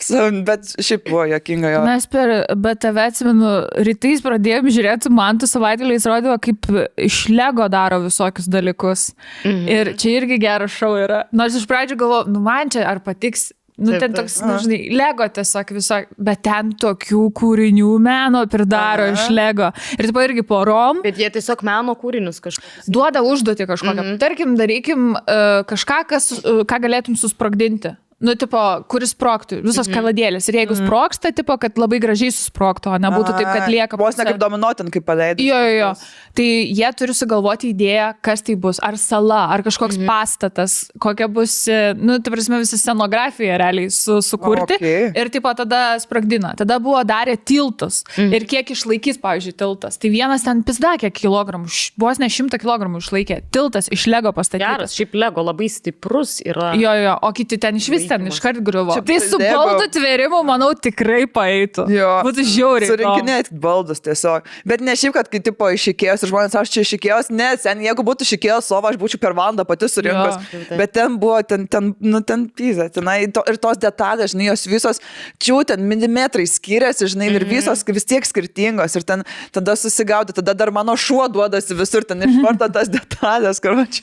So, 0.00 0.30
Bet 0.44 0.64
šiaip 0.80 1.08
buvo 1.10 1.24
jokinga 1.28 1.70
jo. 1.74 1.80
Mes 1.84 2.06
per 2.10 2.30
BTV 2.56 3.02
atsimenu, 3.10 3.50
rytais 3.86 4.22
pradėjom 4.24 4.68
žiūrėti, 4.72 5.10
man 5.12 5.38
tu 5.40 5.46
savaitgaliais 5.50 6.06
rodė, 6.08 6.32
kaip 6.42 6.68
iš 7.00 7.18
Lego 7.34 7.66
daro 7.72 8.00
visokius 8.06 8.48
dalykus. 8.50 9.10
Mhm. 9.44 9.68
Ir 9.68 9.79
čia 9.98 10.18
irgi 10.20 10.38
geras 10.42 10.70
šau 10.70 10.94
yra. 11.00 11.24
Nors 11.32 11.56
iš 11.58 11.66
pradžių 11.70 11.96
galvoju, 12.00 12.34
nu 12.34 12.42
man 12.44 12.70
čia 12.72 12.84
ar 12.90 13.02
patiks. 13.04 13.50
Nu, 13.80 13.94
Taip, 13.94 14.00
ten 14.02 14.12
taip. 14.12 14.26
toks, 14.26 14.34
nu, 14.44 14.58
žinai, 14.60 14.78
Lego 14.92 15.24
tiesiog 15.24 15.70
viso, 15.72 15.96
bet 16.20 16.42
ten 16.44 16.74
tokių 16.76 17.22
kūrinių 17.32 17.94
meno 18.04 18.42
pridaro 18.52 19.06
Aha. 19.08 19.14
iš 19.16 19.30
Lego. 19.32 19.70
Ir 19.96 20.08
taip 20.10 20.18
irgi 20.20 20.44
porom 20.44 21.00
Bet 21.00 21.16
jie 21.16 21.30
tiesiog 21.32 21.64
meno 21.64 21.94
kūrinius 21.96 22.42
kažkokius. 22.44 22.90
duoda 22.92 23.22
užduotį 23.24 23.66
kažkokią. 23.70 24.02
Mm 24.02 24.10
-hmm. 24.10 24.20
Tarkim, 24.20 24.56
darykim 24.60 25.14
uh, 25.16 25.64
kažką, 25.64 26.04
kas, 26.12 26.28
uh, 26.44 26.60
ką 26.68 26.76
galėtum 26.84 27.16
susprogdinti. 27.16 27.96
Nu, 28.20 28.34
tipo, 28.36 28.60
kuris 28.92 29.14
sproktų, 29.14 29.62
visos 29.64 29.86
mm 29.86 29.92
-hmm. 29.92 29.96
kaladėlės. 29.96 30.48
Ir 30.50 30.56
jeigu 30.58 30.74
mm 30.74 30.80
-hmm. 30.80 30.86
sproksta, 30.86 31.30
tipo, 31.32 31.54
kad 31.56 31.78
labai 31.80 31.98
gražiai 32.02 32.28
susproktų, 32.28 32.90
o 32.92 32.98
nebūtų 33.00 33.32
taip, 33.32 33.48
kad 33.48 33.68
lieka. 33.72 33.96
Vos 33.96 34.18
ne 34.18 34.24
kaip 34.28 34.36
dominuotin, 34.36 34.90
kaip 34.92 35.06
paleidai. 35.06 35.46
Jo, 35.46 35.56
jo, 35.56 35.70
jo. 35.78 35.94
Tai 36.34 36.44
jie 36.44 36.90
turi 36.98 37.14
sugalvoti 37.14 37.70
idėją, 37.72 38.14
kas 38.20 38.42
tai 38.42 38.56
bus. 38.56 38.80
Ar 38.82 38.98
sala, 38.98 39.46
ar 39.54 39.62
kažkoks 39.62 39.96
mhm. 39.96 40.06
pastatas, 40.06 40.90
kokia 40.98 41.28
bus, 41.28 41.68
e, 41.68 41.94
nu, 41.96 42.18
tai 42.18 42.32
prasme, 42.34 42.58
visa 42.58 42.76
scenografija 42.76 43.56
realiai 43.56 43.90
su, 43.90 44.20
sukurti. 44.20 44.74
Okei. 44.74 45.12
Ir 45.16 45.30
tipo 45.30 45.54
tada 45.54 45.98
sprogdina. 45.98 46.52
Tada 46.56 46.78
buvo 46.78 47.00
darę 47.04 47.36
tiltus. 47.36 48.04
Mhm. 48.18 48.34
Ir 48.34 48.44
kiek 48.44 48.70
išlaikys, 48.70 49.16
pavyzdžiui, 49.24 49.56
tiltas. 49.56 49.96
Tai 49.96 50.10
vienas 50.10 50.44
ten 50.44 50.62
pizda, 50.62 50.98
kiek 51.00 51.14
kilogramų, 51.14 51.72
vos 51.96 52.18
ne 52.18 52.28
šimtą 52.28 52.60
kilogramų 52.60 53.00
išlaikė. 53.00 53.40
Tiltas 53.50 53.88
iš 53.88 54.06
Lego 54.06 54.32
pastatytas. 54.32 54.76
Geras, 54.76 54.94
šiaip 54.94 55.14
Lego 55.14 55.42
labai 55.42 55.68
stiprus 55.72 56.40
yra. 56.44 56.74
Jo, 56.76 56.92
jo, 56.92 57.16
o 57.22 57.32
kiti 57.32 57.56
ten 57.58 57.76
iš 57.76 57.88
vis 57.88 58.09
ten 58.10 58.26
iškart 58.30 58.60
griuvo. 58.66 58.96
Čia 58.98 59.04
Tai 59.06 59.18
su 59.22 59.38
baldų 59.40 59.86
tvėrimu, 59.96 60.40
manau, 60.46 60.70
tikrai 60.74 61.22
paeitų. 61.30 61.86
Jo. 61.94 62.10
Būtų 62.26 62.44
žiauriai. 62.50 62.88
įdomu. 62.90 62.98
Surinkinėti 63.00 63.56
baldus 63.62 64.02
tiesiog. 64.04 64.48
Bet 64.68 64.82
ne 64.84 64.94
šiaip, 64.98 65.14
kad 65.16 65.30
kai 65.32 65.40
tipo 65.46 65.68
išikėjos 65.74 66.24
ir 66.26 66.32
žmonės, 66.32 66.56
aš 66.60 66.72
čia 66.74 66.84
išikėjos, 66.86 67.30
ne, 67.34 67.50
ten 67.62 67.80
jeigu 67.86 68.04
būtų 68.06 68.26
išikėjos 68.28 68.68
savo, 68.70 68.90
aš 68.90 68.98
būčiau 69.00 69.20
per 69.22 69.34
valandą 69.38 69.64
pati 69.68 69.88
surinkus. 69.90 70.38
Jo. 70.52 70.78
Bet 70.80 70.92
ten 70.98 71.16
buvo, 71.22 71.38
ten, 71.46 71.66
ten, 71.70 71.92
nu, 72.00 72.20
ten 72.26 72.48
pyza, 72.50 72.88
tenai 72.92 73.18
to, 73.32 73.44
ir 73.50 73.58
tos 73.62 73.78
detalės, 73.82 74.34
žinai, 74.34 74.50
jos 74.50 74.66
visos, 74.70 75.00
čiū, 75.40 75.60
ten 75.66 75.82
milimetrai 75.86 76.46
skiriasi, 76.50 77.06
žinai, 77.14 77.30
ir 77.30 77.44
Mhm. 77.44 77.50
visos 77.50 77.84
vis 77.86 78.04
tiek 78.04 78.24
skirtingos. 78.26 78.96
Ir 78.96 79.02
ten 79.06 79.24
tada 79.52 79.72
susigaudė, 79.78 80.34
tada 80.36 80.54
dar 80.54 80.70
mano 80.70 80.92
šuo 80.96 81.26
duodasi 81.32 81.74
visur, 81.76 82.02
ten 82.04 82.20
iš 82.26 82.40
karto 82.44 82.68
tas 82.72 82.88
detalės, 82.96 83.60
karoči. 83.60 84.02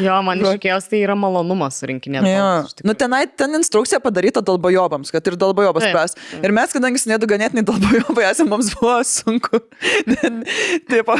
Jo, 0.00 0.20
man 0.22 0.38
iškėjos 0.40 0.88
tai 0.90 1.00
yra 1.04 1.14
malonumas 1.18 1.80
surinkinėti. 1.82 2.82
Nu, 2.86 2.94
tenai 2.94 3.26
ten 3.36 3.45
instrukcija 3.54 4.00
padaryta 4.02 4.42
dalbojobams, 4.44 5.12
kad 5.14 5.26
ir 5.30 5.36
dalbojobas 5.38 5.86
pras. 5.92 6.16
Ir 6.42 6.54
mes, 6.56 6.72
kadangi 6.74 6.98
su 6.98 7.10
nedu 7.10 7.28
ganėtinai 7.30 7.64
dalbojobai 7.66 8.26
esame, 8.30 8.50
mums 8.54 8.72
buvo 8.74 8.96
sunku. 9.06 9.60
Taip, 10.90 11.12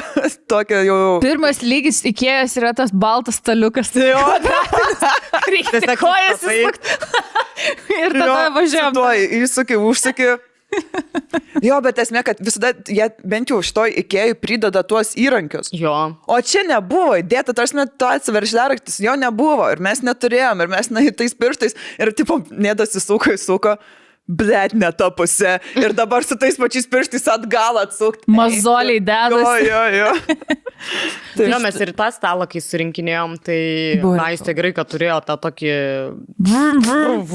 tokia 0.50 0.82
jau. 0.88 0.98
Pirmas 1.22 1.62
lygis 1.62 2.02
įkėjęs 2.10 2.56
yra 2.60 2.74
tas 2.76 2.92
baltas 2.94 3.40
staliukas. 3.42 3.92
Tai 3.94 4.10
jo, 4.10 4.24
reikia 5.54 5.96
kojas 6.00 6.42
įsukti. 6.42 6.98
Ir 8.02 8.18
tada 8.18 8.50
važiuojam. 8.54 8.94
Tuo 8.96 9.08
įsuki, 9.42 9.78
užsuki. 9.80 10.36
Jo, 11.64 11.78
bet 11.84 11.98
esmė, 12.02 12.20
kad 12.26 12.40
visada 12.44 12.72
jie 12.92 13.06
bent 13.24 13.50
jau 13.50 13.60
šitoj 13.64 13.94
ikėjai 14.02 14.36
prideda 14.40 14.82
tuos 14.86 15.14
įrankius. 15.18 15.72
Jo. 15.74 15.94
O 16.28 16.38
čia 16.44 16.66
nebuvo 16.68 17.16
įdėta, 17.20 17.54
tarsi 17.56 17.78
net 17.78 17.94
to 18.00 18.10
atsiveržleraktis, 18.12 18.98
jo 19.04 19.16
nebuvo 19.18 19.70
ir 19.72 19.82
mes 19.84 20.02
neturėjom 20.04 20.62
ir 20.62 20.72
mes 20.72 20.92
na, 20.92 21.04
tais 21.16 21.36
pirštais 21.36 21.76
ir 22.02 22.12
tipo, 22.16 22.42
nedas 22.52 22.96
įsuko, 22.98 23.32
įsuko. 23.38 23.76
Blet, 24.26 24.72
ne 24.74 24.88
ta 24.90 25.06
pusė. 25.14 25.56
Ir 25.78 25.92
dabar 25.94 26.24
su 26.26 26.34
tais 26.40 26.56
pačiais 26.58 26.88
pirštais 26.90 27.28
atgal 27.30 27.78
atsukti. 27.84 28.26
Mazoliai 28.26 28.98
Jo, 28.98 29.04
dedasi. 29.06 29.68
jo, 29.68 29.82
jo. 30.00 30.10
Tai 31.36 31.46
jo, 31.50 31.58
mes 31.62 31.76
ir 31.80 31.90
tą 31.96 32.06
stalą, 32.12 32.44
kai 32.50 32.60
surinkinėjom, 32.60 33.36
tai 33.44 33.56
Buvo 34.02 34.16
na, 34.18 34.26
jūs 34.34 34.42
tai 34.44 34.52
gerai, 34.56 34.72
kad 34.76 34.88
turėjo 34.92 35.16
tą 35.28 35.36
tokį... 35.46 35.70
E, 35.72 37.32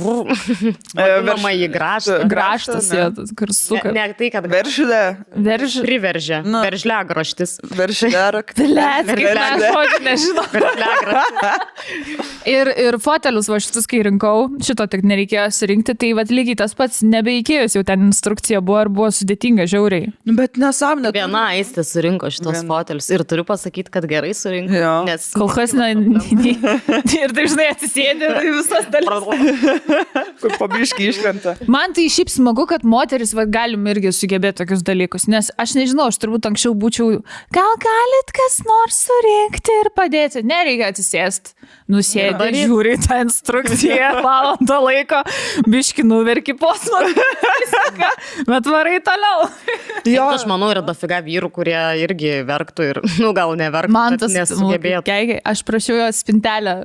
Vadinamą 0.95 1.51
į 1.57 1.67
gražą. 1.73 2.17
Graštas, 2.31 2.89
jo, 2.95 3.07
tas, 3.17 3.31
kur 3.37 3.51
Ne, 3.91 3.93
ne 3.95 4.05
tai, 4.17 4.29
kad 4.33 4.45
Veržlė, 4.51 5.01
Verž. 5.47 5.77
priveržė. 5.85 6.41
Nu. 6.45 6.61
Veržlė 6.65 6.99
graštis. 7.11 7.57
veržlė. 7.71 8.11
Kaip 8.51 8.61
Veržlė. 9.09 9.33
mes 9.35 9.65
žodžių 9.77 10.01
nežinau. 10.07 10.45
Veržlė 10.53 10.91
graštis. 11.05 11.71
Ir, 12.51 12.67
ir 12.81 12.97
fotelius, 13.01 13.47
va 13.51 13.59
šitus, 13.61 13.85
kai 13.89 13.99
rinkau, 14.07 14.47
šito 14.65 14.85
tik 14.89 15.03
nereikėjo 15.07 15.45
surinkti, 15.53 15.93
tai 16.01 16.09
va 16.17 16.23
lygiai 16.29 16.57
tas 16.63 16.73
pats 16.81 17.01
nebeikėjus, 17.05 17.77
jau 17.77 17.83
ten 17.87 18.07
instrukcija 18.09 18.61
buvo 18.65 18.81
ir 18.85 18.91
buvo 18.93 19.09
sudėtinga 19.13 19.67
žiauriai. 19.69 20.11
Nu, 20.25 20.35
bet 20.37 20.57
nesąmonė. 20.61 21.13
Viena 21.15 21.45
aistė 21.53 21.85
surinko 21.85 22.31
šitos 22.33 22.59
Viena. 22.59 22.67
fotelius 22.69 23.09
ir 23.13 23.23
turiu 23.29 23.45
pasakyti, 23.47 23.93
kad 23.93 24.07
gerai 24.09 24.33
surinko. 24.37 24.73
Jo. 24.75 24.93
Nes 25.07 25.29
Kol 25.37 25.51
kas, 25.53 25.75
na, 25.77 25.91
ir 27.21 27.35
dažnai 27.37 27.69
atsisėdė 27.75 28.31
ir 28.41 28.51
visas 28.57 28.89
dalis. 28.93 29.27
Kur 30.41 30.55
pabiški 30.57 31.09
iškrenta. 31.11 31.55
Man 31.71 31.95
tai 31.97 32.07
šiaip 32.11 32.31
smagu, 32.33 32.65
kad 32.69 32.85
moteris 32.87 33.35
va, 33.37 33.45
galim 33.49 33.85
irgi 33.91 34.13
sugebėti 34.15 34.61
tokius 34.63 34.83
dalykus, 34.87 35.27
nes 35.31 35.51
aš 35.61 35.75
nežinau, 35.77 36.09
aš 36.11 36.19
turbūt 36.21 36.49
anksčiau 36.49 36.75
būčiau, 36.77 37.21
gal 37.55 37.73
galit 37.81 38.33
kas 38.35 38.59
nors 38.67 39.01
surinkti 39.07 39.77
ir 39.83 39.91
padėti. 39.97 40.43
Nereikia 40.47 40.89
atsisėsti, 40.91 41.55
nusėdi, 41.91 42.49
žiūri 42.61 42.97
tą 43.03 43.21
instrukciją, 43.25 44.11
valandą 44.25 44.79
laiko, 44.85 45.21
biški 45.69 46.05
nuverki 46.07 46.55
posmą, 46.71 47.01
bet 48.47 48.69
varai 48.71 48.99
toliau. 49.05 49.49
Jo, 50.09 50.29
aš 50.33 50.47
manau, 50.49 50.71
yra 50.73 50.81
dafiga 50.85 51.19
vyrų, 51.25 51.51
kurie 51.53 51.77
irgi 52.01 52.39
verktų 52.47 52.87
ir, 52.87 53.01
nu, 53.21 53.33
gal 53.37 53.53
neverktų. 53.59 53.93
Man 53.93 54.17
tas 54.21 54.33
nesugebėtų. 54.33 55.03
Keikia. 55.07 55.37
Aš 55.51 55.63
prašiau 55.67 55.99
jo 55.99 56.07
spintelę, 56.15 56.75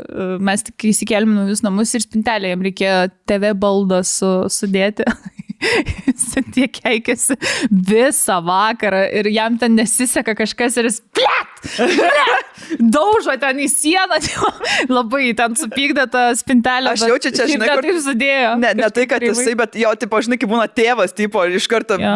mes 0.45 0.67
tik 0.67 0.89
įsikėlėm 0.93 1.33
naujus 1.39 1.65
namus 1.65 1.95
ir 1.97 2.05
spintelę, 2.05 2.53
jam 2.53 2.67
reikėjo 2.67 3.01
TV 3.29 3.55
baldą 3.57 4.03
su, 4.07 4.33
sudėti. 4.53 5.07
Jis 6.07 6.35
tiek 6.53 6.73
keikėsi 6.75 7.37
visą 7.71 8.43
vakarą 8.45 9.07
ir 9.21 9.31
jam 9.33 9.57
ten 9.61 9.77
nesiseka 9.79 10.37
kažkas 10.37 10.77
ir 10.77 10.91
jis 10.91 11.01
plėt! 11.17 11.56
Daužo 12.81 13.35
ten 13.41 13.61
į 13.63 13.67
sieną, 13.71 14.17
labai 14.97 15.31
ten 15.39 15.55
supykdė 15.59 16.07
tą 16.11 16.23
spintelę. 16.39 16.95
Aš 16.97 17.05
jaučiu 17.07 17.31
čia, 17.35 17.47
žinai, 17.51 17.69
kur- 17.71 17.85
taip 17.85 17.99
sudėjo. 18.05 18.53
Ne, 18.63 18.73
ne 18.79 18.89
tai, 18.91 19.05
kad 19.07 19.23
Kažkaip 19.23 19.29
jisai, 19.33 19.55
bet 19.61 19.77
jo, 19.79 19.93
tipo, 20.01 20.21
žinai, 20.25 20.39
kai 20.41 20.49
būna 20.51 20.67
tėvas, 20.73 21.15
tipo, 21.17 21.45
iš 21.47 21.69
karto 21.71 21.99
Jo. 22.01 22.15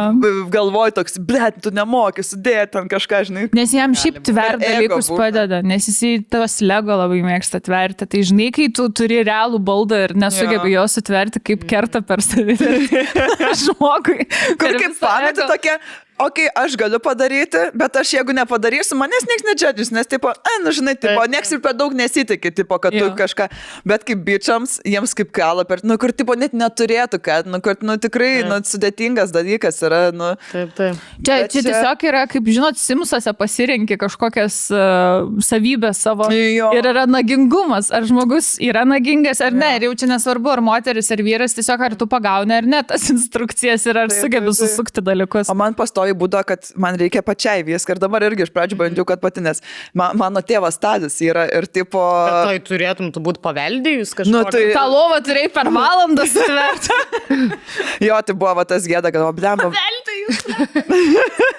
galvoju 0.53 0.97
toks, 0.99 1.19
blėt, 1.29 1.61
tu 1.65 1.73
nemoki 1.77 2.25
sudėti 2.27 2.75
ten 2.77 2.91
kažką, 2.91 3.23
žinai. 3.31 3.47
Nes 3.57 3.75
jam 3.77 3.95
šiaip 3.97 4.21
ego 4.27 4.59
dalykus 4.65 5.11
padeda, 5.13 5.61
nes 5.67 5.87
jisai 5.91 6.17
tavas 6.33 6.59
lego 6.65 6.99
labai 6.99 7.23
mėgsta 7.27 7.63
tverti. 7.65 8.09
Tai 8.11 8.25
žinai, 8.33 8.51
kai 8.57 8.69
tu 8.75 8.89
turi 8.97 9.23
realų 9.27 9.61
baldą 9.65 10.03
ir 10.09 10.17
nesugebi 10.19 10.75
jo 10.75 10.85
sutverti, 10.91 11.43
kaip 11.51 11.67
kerta 11.71 12.03
per 12.07 12.25
savį 12.25 12.59
žmogui. 13.63 14.25
Kur 14.61 14.77
kaip 14.81 14.97
ego. 14.99 15.47
tokia, 15.51 15.79
okei, 16.27 16.47
okay, 16.49 16.65
aš 16.65 16.77
galiu 16.81 17.01
padaryti, 17.03 17.63
bet 17.75 17.97
aš 18.01 18.13
jeigu 18.17 18.35
nepadarysiu, 18.37 18.97
manęs 19.01 19.27
niekas 19.29 19.47
nedžedžis, 19.51 19.91
nes, 19.97 20.07
tipo, 20.11 20.31
ai, 20.33 20.57
nu, 20.65 20.73
žinai, 20.77 20.95
tipo, 21.01 21.25
nieks 21.33 21.53
ir 21.57 21.61
per 21.65 21.75
daug 21.79 21.95
nesitikė, 21.97 22.53
tipo, 22.63 22.79
kad 22.83 22.93
tu 22.95 23.03
Jo. 23.05 23.11
kažką, 23.19 23.49
bet 23.89 24.05
kaip 24.09 24.23
bičiams, 24.27 24.79
jiems 24.87 25.15
kaip 25.19 25.33
kala 25.37 25.65
per, 25.69 25.81
nu, 25.87 25.97
kur, 26.01 26.13
tipo, 26.13 26.37
net 26.39 26.53
neturėtų, 26.57 27.21
kad, 27.25 27.49
nu, 27.51 27.61
kur, 27.65 27.79
nu, 27.83 27.97
tikrai, 28.01 28.45
nu, 28.49 28.61
sudėtingas 28.67 29.33
dalykas 29.35 29.81
yra, 29.87 30.03
nu, 30.13 30.35
Taip, 30.53 30.75
taip. 30.79 30.97
Čia, 31.21 31.41
Bet 31.41 31.51
čia 31.53 31.61
čia- 31.63 31.67
tiesiog 31.73 32.05
yra, 32.11 32.27
kaip 32.31 32.45
žinot, 32.51 32.79
Simsuose 32.81 33.33
pasirinkti 33.37 33.97
kažkokias 34.01 34.57
uh, 34.75 35.29
savybės 35.45 36.01
savo. 36.05 36.27
Jo. 36.33 36.71
Ir 36.77 36.87
yra 36.91 37.05
nagingumas. 37.11 37.91
Ar 37.95 38.03
žmogus 38.09 38.55
yra 38.63 38.83
nagingas 38.89 39.41
ar 39.45 39.53
ne. 39.55 39.69
Ir 39.79 39.87
jau 39.89 39.93
čia 40.03 40.09
nesvarbu, 40.11 40.51
ar 40.53 40.63
moteris, 40.65 41.11
ar 41.15 41.23
vyras, 41.25 41.55
tiesiog 41.57 41.85
ar 41.87 41.95
tu 42.01 42.07
pagauni 42.11 42.57
ar 42.57 42.67
ne 42.67 42.81
tas 42.89 43.05
instrukcijas 43.15 43.87
ir 43.91 44.01
ar 44.05 44.09
Taip, 44.11 44.21
sugebi 44.25 44.49
taip, 44.51 44.57
taip. 44.57 44.71
susukti 44.71 45.05
dalykus. 45.07 45.51
O 45.53 45.55
man 45.59 45.77
pastoji 46.11 46.19
būdo, 46.19 46.43
kad 46.47 46.71
man 46.77 46.97
reikia 46.99 47.23
pačiai 47.23 47.63
viską. 47.65 47.95
Ir 47.95 48.01
dabar 48.03 48.23
irgi 48.27 48.43
iš 48.47 48.51
pradžių 48.55 48.77
bandžiau, 48.79 49.05
kad 49.07 49.21
pati, 49.21 49.41
nes 49.41 49.61
ma, 49.95 50.11
mano 50.15 50.41
tėvas 50.43 50.79
Tadis 50.81 51.19
yra 51.23 51.47
ir 51.49 51.67
tipo... 51.67 52.01
Bet 52.01 52.47
tai 52.51 52.59
turėtum 52.67 53.13
tu 53.13 53.21
būti 53.21 53.41
paveldėjus 53.45 54.15
kažką. 54.19 54.31
Nu, 54.33 54.45
tai- 54.51 54.73
Ta 54.75 54.87
lova 54.89 55.21
turėjai 55.21 55.53
per 55.55 55.71
valandą 55.71 56.27
sutverti. 56.27 56.91
Jo, 58.01 58.17
tai 58.25 58.35
buvo 58.35 58.55
va, 58.57 58.65
tas 58.65 58.85
gėda, 58.89 59.11
kad, 59.13 59.23
blem. 59.37 59.61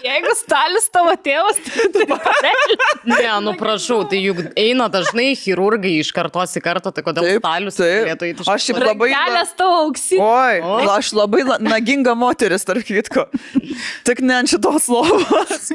Jeigu 0.05 0.33
Stalis 0.37 0.87
tavo 0.93 1.13
tėvas, 1.21 1.59
tai 1.65 1.87
tu 1.93 2.05
pavelti. 2.11 2.77
Ne, 3.11 3.27
nu 3.45 3.53
prašau, 3.59 4.01
tai 4.09 4.19
juk 4.23 4.39
eina 4.59 4.87
dažnai 4.91 5.31
chirurgai 5.37 5.93
iš 6.01 6.11
kartos 6.15 6.55
į 6.57 6.63
kartą, 6.65 6.91
tai 6.95 7.03
kodėl 7.05 7.27
Taip, 7.27 7.41
stalius 7.43 7.77
taip. 7.79 7.91
turėtų 8.05 8.29
eiti 8.29 8.47
Aš 8.53 8.67
šiaip 8.69 8.81
labai- 8.85 9.11
Kelias 9.13 9.53
tavo 9.59 9.77
auksinė. 9.85 10.21
Oi, 10.25 10.61
Oi. 10.73 10.87
aš 10.95 11.11
labai 11.17 11.43
la- 11.47 11.59
naginga 11.61 12.15
moteris, 12.17 12.65
tarp 12.67 12.85
kitko. 12.87 13.27
Tik 14.07 14.23
ne 14.25 14.39
ant 14.41 14.51
šitos 14.51 14.87
lovos. 14.91 15.69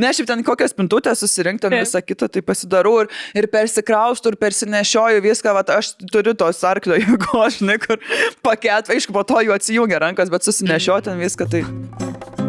Ne, 0.00 0.12
šiaip 0.14 0.28
ten 0.30 0.44
kokias 0.46 0.74
pintutės 0.76 1.22
susirinkti, 1.24 1.70
visą 1.72 2.02
kitą, 2.04 2.28
tai 2.32 2.42
pasidarau 2.46 2.98
ir, 3.04 3.10
ir 3.38 3.48
persikraustų, 3.52 4.34
ir 4.34 4.40
persinešioju 4.42 5.22
viską, 5.24 5.54
va, 5.56 5.64
aš 5.78 5.94
turiu 6.12 6.34
tos 6.38 6.62
arklio 6.68 6.98
jėgos, 7.02 7.60
žinai, 7.60 7.78
kur 7.82 8.00
paket, 8.46 8.92
aišku, 8.92 9.14
po 9.16 9.24
to 9.28 9.42
jų 9.46 9.54
atsijungia 9.56 10.02
rankas, 10.02 10.32
bet 10.32 10.46
susinešioti 10.46 11.10
ten 11.10 11.20
viską, 11.22 11.50
tai... 11.52 12.41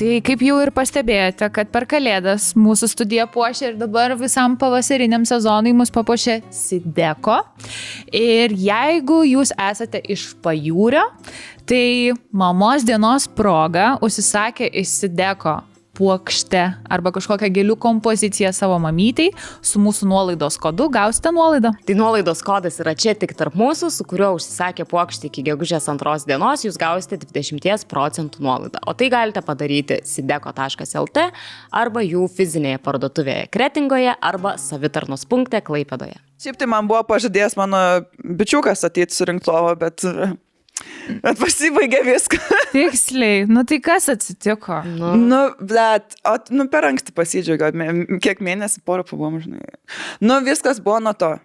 Tai 0.00 0.14
kaip 0.24 0.40
jau 0.40 0.54
ir 0.64 0.70
pastebėjote, 0.72 1.44
kad 1.52 1.68
per 1.68 1.84
Kalėdas 1.84 2.54
mūsų 2.56 2.88
studija 2.88 3.26
puošia 3.28 3.66
ir 3.68 3.74
dabar 3.76 4.14
visam 4.16 4.54
pavasariniam 4.56 5.26
sezonui 5.28 5.74
mus 5.76 5.92
papuošia 5.92 6.38
Sideko. 6.48 7.36
Ir 8.08 8.54
jeigu 8.56 9.18
jūs 9.28 9.52
esate 9.60 10.00
iš 10.08 10.30
pajūrio, 10.40 11.04
tai 11.68 12.14
mamos 12.32 12.88
dienos 12.88 13.28
proga 13.28 13.98
užsisakė 14.00 14.72
iš 14.80 15.02
Sideko 15.02 15.58
puokštę 16.00 16.62
arba 16.90 17.12
kažkokią 17.14 17.50
gėlių 17.52 17.76
kompoziciją 17.80 18.52
savo 18.56 18.78
mamytei, 18.80 19.30
su 19.62 19.80
mūsų 19.82 20.08
nuolaidos 20.10 20.56
kodu 20.60 20.88
gausite 20.92 21.32
nuolaidą. 21.36 21.74
Tai 21.86 21.96
nuolaidos 21.98 22.42
kodas 22.46 22.80
yra 22.82 22.94
čia 22.96 23.14
tik 23.18 23.34
tarp 23.38 23.56
mūsų, 23.60 23.92
su 23.92 24.06
kuriuo 24.08 24.32
užsisakė 24.38 24.86
plokštį 24.88 25.30
iki 25.30 25.46
gegužės 25.50 25.90
antros 25.92 26.26
dienos, 26.28 26.64
jūs 26.64 26.80
gausite 26.80 27.20
20 27.20 27.86
procentų 27.90 28.44
nuolaidą. 28.46 28.82
O 28.88 28.96
tai 28.96 29.10
galite 29.12 29.44
padaryti 29.44 30.00
sideko.lt 30.08 31.26
arba 31.82 32.04
jų 32.06 32.26
fizinėje 32.32 32.80
parduotuvėje 32.84 33.48
Kretingoje 33.52 34.16
arba 34.16 34.56
savitarnos 34.60 35.26
punkte 35.28 35.60
Klaipėdoje. 35.64 36.18
Šiaip 36.40 36.56
tai 36.56 36.70
man 36.72 36.86
buvo 36.88 37.02
pažadėjęs 37.04 37.58
mano 37.60 37.80
bičiukas 38.24 38.86
ateiti 38.88 39.16
surinkti 39.16 39.52
lovą, 39.52 39.74
bet... 39.82 40.06
Bet 41.24 41.40
pasibaigė 41.40 42.02
viską. 42.06 42.38
Tiksliai, 42.74 43.44
nu 43.50 43.64
tai 43.68 43.80
kas 43.84 44.08
atsitiko? 44.12 44.80
Nu, 44.86 45.12
Nu, 45.30 45.42
blėt, 45.58 46.16
o, 46.26 46.36
nu, 46.54 46.66
per 46.72 46.88
anksti 46.88 47.14
pasidžiaugiau, 47.16 48.18
kiek 48.22 48.42
mėnesį 48.44 48.82
porą 48.86 49.06
pabuvom, 49.06 49.40
žinai. 49.42 49.62
Nu, 50.22 50.40
viskas 50.46 50.82
buvo 50.82 51.00
nuo 51.02 51.14
to. 51.18 51.36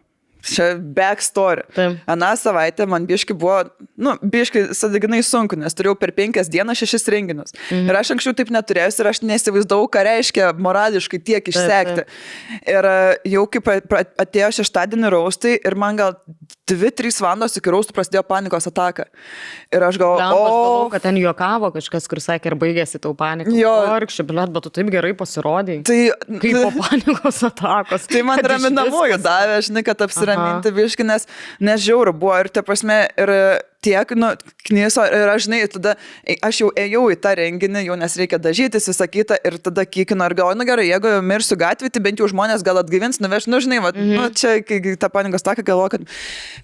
čia 0.45 0.75
backstory. 0.77 1.63
Taip. 1.73 1.97
Aną 2.05 2.35
savaitę 2.37 2.85
man 2.85 3.07
biški 3.09 3.33
buvo, 3.33 3.63
nu, 3.97 4.13
biški 4.21 4.67
sadiginai 4.77 5.23
sunku, 5.25 5.57
nes 5.57 5.73
turėjau 5.73 5.95
per 5.97 6.13
penkias 6.13 6.51
dienas 6.53 6.77
šešis 6.81 7.09
renginius. 7.09 7.55
Mhm. 7.71 7.89
Ir 7.89 7.97
aš 7.97 8.13
anksčiau 8.15 8.37
taip 8.37 8.51
neturėjau 8.53 8.91
ir 9.01 9.09
aš 9.09 9.23
nesivaizdavau, 9.25 9.87
ką 9.89 10.03
reiškia 10.05 10.51
morališkai 10.61 11.21
tiek 11.25 11.49
išsekti. 11.49 12.05
Ir 12.69 12.89
e, 12.91 12.99
jau 13.33 13.47
kaip 13.49 13.71
atėjo 14.21 14.51
šeštadienį 14.59 15.13
raustai 15.15 15.57
ir 15.57 15.77
man 15.81 15.97
gal 15.97 16.19
2-3 16.69 17.21
valandos 17.21 17.55
iki 17.59 17.69
raustų 17.73 17.93
prasidėjo 17.93 18.23
panikos 18.25 18.65
ataka. 18.69 19.05
Ir 19.73 19.85
aš 19.85 19.99
Gal 20.01 20.15
galvoju, 20.17 20.87
o... 20.87 20.87
kad 20.93 21.03
ten 21.05 21.19
juokavo 21.21 21.69
kažkas, 21.75 22.07
kur 22.09 22.21
sakė, 22.23 22.51
ir 22.51 22.57
baigėsi 22.61 23.01
tau 23.03 23.13
panika. 23.17 23.53
Jo. 23.53 23.73
Vargšė, 23.91 24.25
blėt, 24.25 24.53
bet 24.55 24.65
tu 24.65 24.73
taip 24.73 24.89
gerai 24.93 25.13
pasirodai. 25.17 25.77
Tai, 25.85 25.99
Kaip 26.41 26.57
po 26.57 26.71
panikos 26.79 27.43
atakos. 27.45 28.09
Tai 28.09 28.23
man 28.31 28.41
raminamųjų 28.41 29.21
davė, 29.21 29.61
žinai, 29.69 29.85
kad 29.85 30.01
apsiraminti 30.07 30.73
biški, 30.73 31.05
nes 31.05 31.29
nežiauru 31.61 32.15
buvo 32.17 32.39
ir, 32.41 32.49
te 32.49 32.65
prasme, 32.65 33.03
ir 33.13 33.35
tiek, 33.85 34.13
nu, 34.17 34.31
knyso, 34.67 35.05
ir 35.05 35.31
aš, 35.31 35.45
žinai, 35.47 35.61
tada 35.71 35.95
aš 36.45 36.61
jau 36.63 36.69
ėjau 36.79 37.03
į 37.13 37.17
tą 37.21 37.35
renginį, 37.39 37.85
jau 37.87 37.97
nes 37.99 38.17
reikia 38.19 38.39
dažytis, 38.41 38.89
visą 38.91 39.07
kitą, 39.11 39.37
ir 39.45 39.57
tada 39.63 39.85
kikino 39.87 40.27
ir 40.27 40.35
galvoju, 40.37 40.59
nu 40.59 40.67
gerai, 40.67 40.87
jeigu 40.89 41.13
mirsiu 41.25 41.57
gatvį, 41.61 41.91
tai 41.93 42.03
bent 42.05 42.21
jau 42.21 42.29
žmonės 42.31 42.65
gal 42.65 42.81
atgyvins, 42.81 43.21
nuveš, 43.23 43.47
nu, 43.51 43.61
žinai, 43.63 43.81
va, 43.85 43.93
mhm. 43.93 44.13
nu, 44.17 44.29
čia, 44.35 44.57
kai 44.65 44.81
tą 44.99 45.11
panikos 45.13 45.45
taką 45.45 45.65
galvoju, 45.67 45.95
kad 45.95 46.07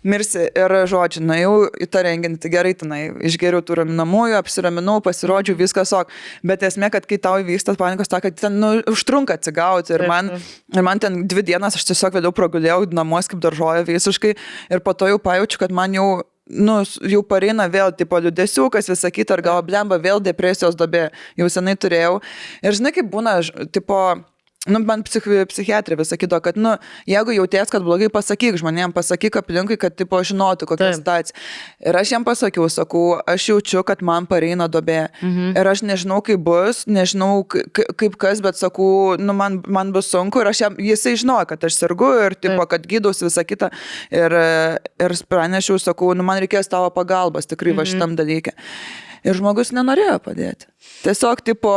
mirsi 0.08 0.48
ir 0.50 0.76
žodžiu, 0.92 1.24
na 1.28 1.40
jau 1.40 1.54
į 1.72 1.90
tą 1.92 2.04
renginį, 2.08 2.40
tai 2.42 2.54
gerai, 2.54 2.74
tenai 2.78 3.02
išgeriau 3.30 3.64
tų 3.66 3.82
raminamųjų, 3.82 4.38
apsiraminau, 4.42 4.98
pasirodžiau, 5.06 5.58
viskas 5.60 5.94
ok, 5.96 6.12
bet 6.48 6.66
esmė, 6.68 6.92
kad 6.94 7.08
kai 7.10 7.20
tau 7.22 7.38
įvyksta 7.44 7.78
panikos 7.80 8.12
taką, 8.12 8.34
ten, 8.38 8.60
nu, 8.62 8.74
užtrunka 8.92 9.38
atsigauti 9.38 9.96
ir 9.96 10.08
man, 10.10 10.34
ir 10.74 10.86
man 10.86 11.02
ten 11.02 11.24
dvi 11.30 11.46
dienas 11.52 11.78
aš 11.78 11.88
tiesiog 11.92 12.18
vėliau 12.18 12.34
pragulėjau 12.36 12.86
namuos 12.96 13.30
kaip 13.32 13.42
daržovė 13.44 13.86
visiškai 13.90 14.34
ir 14.72 14.84
po 14.86 14.96
to 14.98 15.10
jau 15.12 15.20
pajaučiu, 15.22 15.62
kad 15.62 15.74
man 15.76 15.96
jau 15.98 16.08
nu, 16.50 16.82
jau 17.14 17.22
pareina 17.28 17.68
vėl, 17.72 17.92
tipo, 17.96 18.20
liudesiukas, 18.22 18.90
visą 18.92 19.12
kitą, 19.14 19.38
ir 19.38 19.46
gal 19.46 19.62
blemba 19.66 20.00
vėl 20.02 20.22
depresijos 20.24 20.78
dobė, 20.80 21.10
jau 21.40 21.50
senai 21.52 21.76
turėjau. 21.78 22.20
Ir 22.66 22.78
žinai, 22.78 22.94
kaip 22.96 23.12
būna, 23.12 23.38
tipo, 23.74 24.02
Nu, 24.70 24.78
man 24.86 25.02
psich, 25.02 25.26
psichiatrė 25.50 25.96
vis 25.98 26.12
sakydo, 26.14 26.38
kad, 26.46 26.58
nu, 26.62 26.76
jeigu 27.10 27.34
jauties, 27.34 27.72
kad 27.74 27.82
blogai, 27.82 28.12
pasakyk 28.14 28.60
žmonėm, 28.62 28.92
pasakyk 28.94 29.40
aplinkui, 29.40 29.74
kad, 29.82 29.96
tipo, 29.98 30.20
žinotų, 30.22 30.68
kokia 30.70 30.92
Taip. 30.92 31.00
situacija. 31.00 31.40
Ir 31.90 31.98
aš 31.98 32.12
jam 32.14 32.28
pasakiau, 32.28 32.68
sakau, 32.70 33.02
aš 33.26 33.48
jaučiu, 33.50 33.82
kad 33.88 34.06
man 34.06 34.30
pareina 34.30 34.70
dobė. 34.70 35.08
Mhm. 35.24 35.58
Ir 35.58 35.72
aš 35.74 35.82
nežinau, 35.82 36.22
kaip 36.30 36.46
bus, 36.46 36.84
nežinau, 36.86 37.42
kaip 37.50 38.22
kas, 38.22 38.46
bet 38.46 38.62
sakau, 38.62 39.18
nu, 39.18 39.34
man, 39.34 39.64
man 39.66 39.96
bus 39.98 40.14
sunku. 40.14 40.46
Ir 40.46 40.54
aš 40.54 40.66
jam, 40.68 40.78
jisai 40.78 41.18
žinojo, 41.18 41.50
kad 41.50 41.66
aš 41.66 41.82
sergu 41.82 42.14
ir, 42.28 42.38
tipo, 42.38 42.62
kad 42.70 42.86
gydaus 42.86 43.26
visą 43.26 43.42
kitą. 43.42 43.74
Ir, 44.14 44.42
ir 45.02 45.22
pranešiau, 45.26 45.82
sakau, 45.82 46.14
nu, 46.14 46.22
man 46.28 46.46
reikės 46.46 46.70
tavo 46.70 46.94
pagalbos 46.94 47.50
tikrai 47.50 47.74
mhm. 47.74 47.82
va 47.82 47.90
šitam 47.90 48.20
dalykė. 48.20 48.60
Ir 49.22 49.38
žmogus 49.38 49.70
nenorėjo 49.70 50.16
padėti. 50.26 50.66
Tiesiog, 51.04 51.44
tipo, 51.46 51.72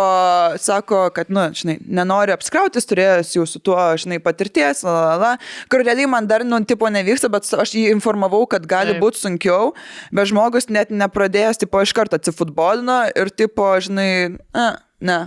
sako, 0.61 1.03
kad, 1.13 1.29
nu, 1.33 1.43
žinai, 1.57 1.75
nenori 1.85 2.33
apskrautis, 2.33 2.87
turėjęs 2.89 3.35
jau 3.37 3.45
su 3.49 3.61
tuo, 3.61 3.77
žinai, 4.01 4.17
patirties, 4.25 4.81
la, 4.87 4.95
la, 4.95 5.15
la. 5.21 5.33
Kur 5.73 5.85
realiai 5.85 6.09
man 6.09 6.29
dar, 6.31 6.45
nu, 6.49 6.57
tipo, 6.65 6.89
nevyksta, 6.93 7.29
bet 7.33 7.49
aš 7.53 7.75
jį 7.77 7.91
informavau, 7.93 8.47
kad 8.49 8.65
gali 8.69 8.95
Taip. 8.95 9.03
būti 9.05 9.21
sunkiau, 9.21 9.75
bet 10.09 10.33
žmogus 10.33 10.71
net 10.73 10.93
nepradėjęs, 10.93 11.61
tipo, 11.67 11.85
iš 11.85 11.93
karto 11.97 12.17
atsifutbolino 12.17 13.03
ir, 13.13 13.33
tipo, 13.37 13.69
žinai, 13.85 14.09
a, 14.57 14.71
ne. 15.05 15.21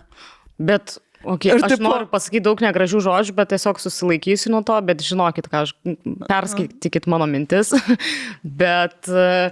Bet, 0.57 0.97
okay, 1.21 1.53
Ir 1.53 1.61
aš 1.61 1.75
tipo- 1.75 1.85
noriu 1.85 2.09
pasakyti 2.09 2.47
daug 2.49 2.65
negražių 2.65 3.03
žodžių, 3.11 3.37
bet 3.37 3.53
tiesiog 3.53 3.77
susilaikysiu 3.83 4.55
nuo 4.57 4.63
to, 4.65 4.77
bet 4.89 5.05
žinokit, 5.05 5.53
ką 5.53 5.67
aš 5.67 5.75
perskaitykit 6.25 7.05
mano 7.13 7.29
mintis. 7.29 7.75
bet 8.61 9.05
e, 9.05 9.51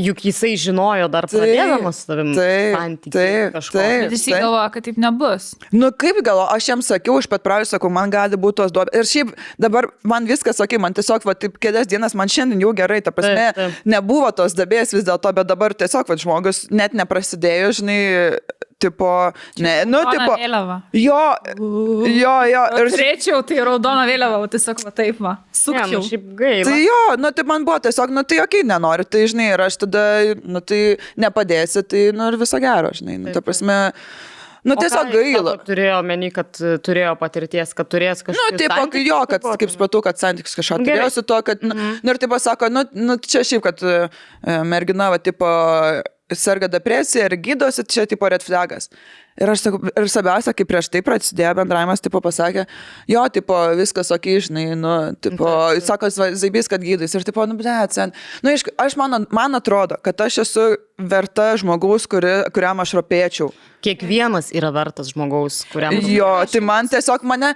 juk 0.00 0.22
jisai 0.24 0.52
žinojo 0.60 1.08
dar 1.12 1.26
Taip, 1.28 1.40
pradėdamas 1.42 2.00
su 2.02 2.08
tavim 2.10 2.30
taip, 2.36 3.06
taip, 3.12 3.52
kažko. 3.56 3.78
taip. 3.78 4.04
Bet 4.06 4.14
jisai 4.16 4.38
galvoja, 4.40 4.66
kad 4.74 4.86
taip 4.88 5.00
nebus. 5.02 5.50
Nu 5.74 5.90
kaip 5.92 6.20
galvo, 6.26 6.46
aš 6.54 6.70
jam 6.72 6.84
sakiau, 6.84 7.18
iš 7.22 7.28
pat 7.30 7.44
pradžių 7.46 7.70
sakau, 7.74 7.90
man 7.92 8.12
gali 8.12 8.38
būti 8.40 8.60
tos 8.62 8.74
duobės. 8.74 8.96
Ir 9.00 9.10
šiaip 9.10 9.34
dabar 9.60 9.90
man 10.02 10.28
viskas 10.30 10.60
sakai, 10.60 10.80
man 10.82 10.96
tiesiog, 10.96 11.26
va, 11.28 11.34
taip 11.38 11.58
kelias 11.62 11.90
dienas, 11.90 12.16
man 12.18 12.30
šiandien 12.32 12.62
jau 12.64 12.72
gerai, 12.76 13.00
ta 13.04 13.12
prasme, 13.14 13.50
Taip, 13.50 13.60
taip. 13.60 13.84
nebuvo 13.96 14.30
tos 14.36 14.56
duobės 14.58 14.94
vis 14.96 15.06
dėlto, 15.08 15.32
bet 15.36 15.48
dabar 15.50 15.74
tiesiog, 15.76 16.08
va, 16.10 16.18
žmogus 16.20 16.64
net 16.74 16.96
neprasidėjo, 16.96 17.70
žinai, 17.80 18.00
tipo, 18.80 19.32
ne, 19.60 19.74
nu, 19.84 20.00
Raudona 20.00 20.24
tipo. 20.24 20.36
vėliava. 20.40 20.76
Jo, 20.96 21.20
jo, 22.08 22.34
jo. 22.48 22.62
Ir 22.80 22.90
turėčiau, 22.94 23.42
tai 23.46 23.60
raudona 23.68 24.06
vėliava, 24.08 24.40
o 24.40 24.48
tiesiog 24.50 24.80
va 24.86 24.94
taip 24.96 25.20
va. 25.20 25.34
Sukčiau. 25.60 25.98
nu, 25.98 26.02
šiaip 26.06 26.24
gaila. 26.38 26.64
tai 26.70 26.80
jo, 26.80 26.98
nu, 27.20 27.32
tai 27.36 27.44
man 27.50 27.66
buvo 27.68 27.76
tiesiog, 27.84 28.14
nu, 28.16 28.24
tai 28.24 28.40
jokiai 28.40 28.66
nenoriu, 28.70 29.04
tai, 29.04 29.26
žinai, 29.30 29.50
ir 29.52 29.64
aš 29.66 29.76
tada, 29.84 30.02
nu, 30.40 30.64
tai 30.64 30.80
nepadėsi, 31.20 31.84
tai, 31.84 32.04
nu, 32.16 32.28
ir 32.32 32.40
viso 32.40 32.60
gero, 32.62 32.92
žinai, 32.96 33.18
nu, 33.20 33.34
ta 33.34 33.42
prasme, 33.44 33.76
nu, 34.64 34.76
O 34.76 34.80
tiesiog 34.80 35.12
gaila. 35.12 35.54
Turėjo 35.66 35.98
meni, 36.06 36.30
kad 36.34 36.56
e, 36.60 36.78
turėjo 36.84 37.12
patirties, 37.20 37.74
kad 37.76 37.88
turės 37.92 38.24
Nu, 38.24 38.30
kažką. 38.32 38.56
taip, 38.60 38.96
jo, 39.04 39.20
kad, 39.28 39.44
kaip 39.60 39.72
supratau, 39.72 40.02
kad 40.04 40.20
santykis 40.20 40.56
kažką 40.56 40.80
turėjo 40.84 41.10
su 41.18 41.24
to, 41.24 41.42
kad, 41.44 41.60
mm 41.64 41.76
-hmm. 41.76 42.00
nu, 42.04 42.14
ir 42.14 42.20
taip 42.24 42.32
pasako, 42.32 42.72
nu, 42.72 42.84
nu, 42.92 43.16
čia 43.16 43.44
šiaip, 43.44 43.62
kad 43.68 43.84
e, 43.84 44.08
mergina, 44.64 45.10
va, 45.12 45.18
tipo, 45.18 45.48
serga 46.38 46.68
depresija 46.70 47.26
ir 47.28 47.36
gydosi, 47.42 47.84
čia, 47.88 48.06
tipo, 48.06 48.28
red 48.28 48.44
flagas. 48.44 48.90
Ir 49.40 49.48
aš 49.54 49.62
sakau, 49.64 49.80
ir 49.88 50.08
svarbiausia, 50.12 50.52
kai 50.52 50.66
prieš 50.68 50.90
tai 50.92 51.00
prasidėjo 51.06 51.54
bendravimas, 51.62 52.02
tipo, 52.04 52.20
pasakė, 52.20 52.66
jo, 53.08 53.22
tipo, 53.32 53.56
viskas 53.78 54.10
ok, 54.12 54.26
žinai, 54.46 54.66
nu, 54.76 54.92
tipo, 55.16 55.48
Taip, 55.48 55.82
sako, 55.86 56.06
"Zva- 56.12 56.34
zaibys, 56.36 56.68
kad 56.68 56.80
gydais. 56.84 57.14
Ir, 57.16 57.24
tipo, 57.24 57.46
nu, 57.48 57.54
ble, 57.56 57.72
sen. 57.90 58.12
Nu, 58.42 58.50
aišku, 58.52 58.74
aš 58.78 58.96
man, 59.00 59.26
man 59.30 59.54
atrodo, 59.54 59.96
kad 60.02 60.20
aš 60.20 60.38
esu 60.44 60.76
verta 61.00 61.54
žmogaus, 61.56 62.04
kuri, 62.06 62.44
kuriam 62.52 62.80
aš 62.84 62.92
ropėčiau. 63.00 63.48
Kiekvienas 63.80 64.50
yra 64.52 64.68
vertas 64.70 65.08
žmogaus, 65.14 65.62
kuriam. 65.72 65.94
Jo, 66.04 66.44
tai 66.44 66.60
man 66.60 66.84
tiesiog 66.92 67.22
mane, 67.24 67.54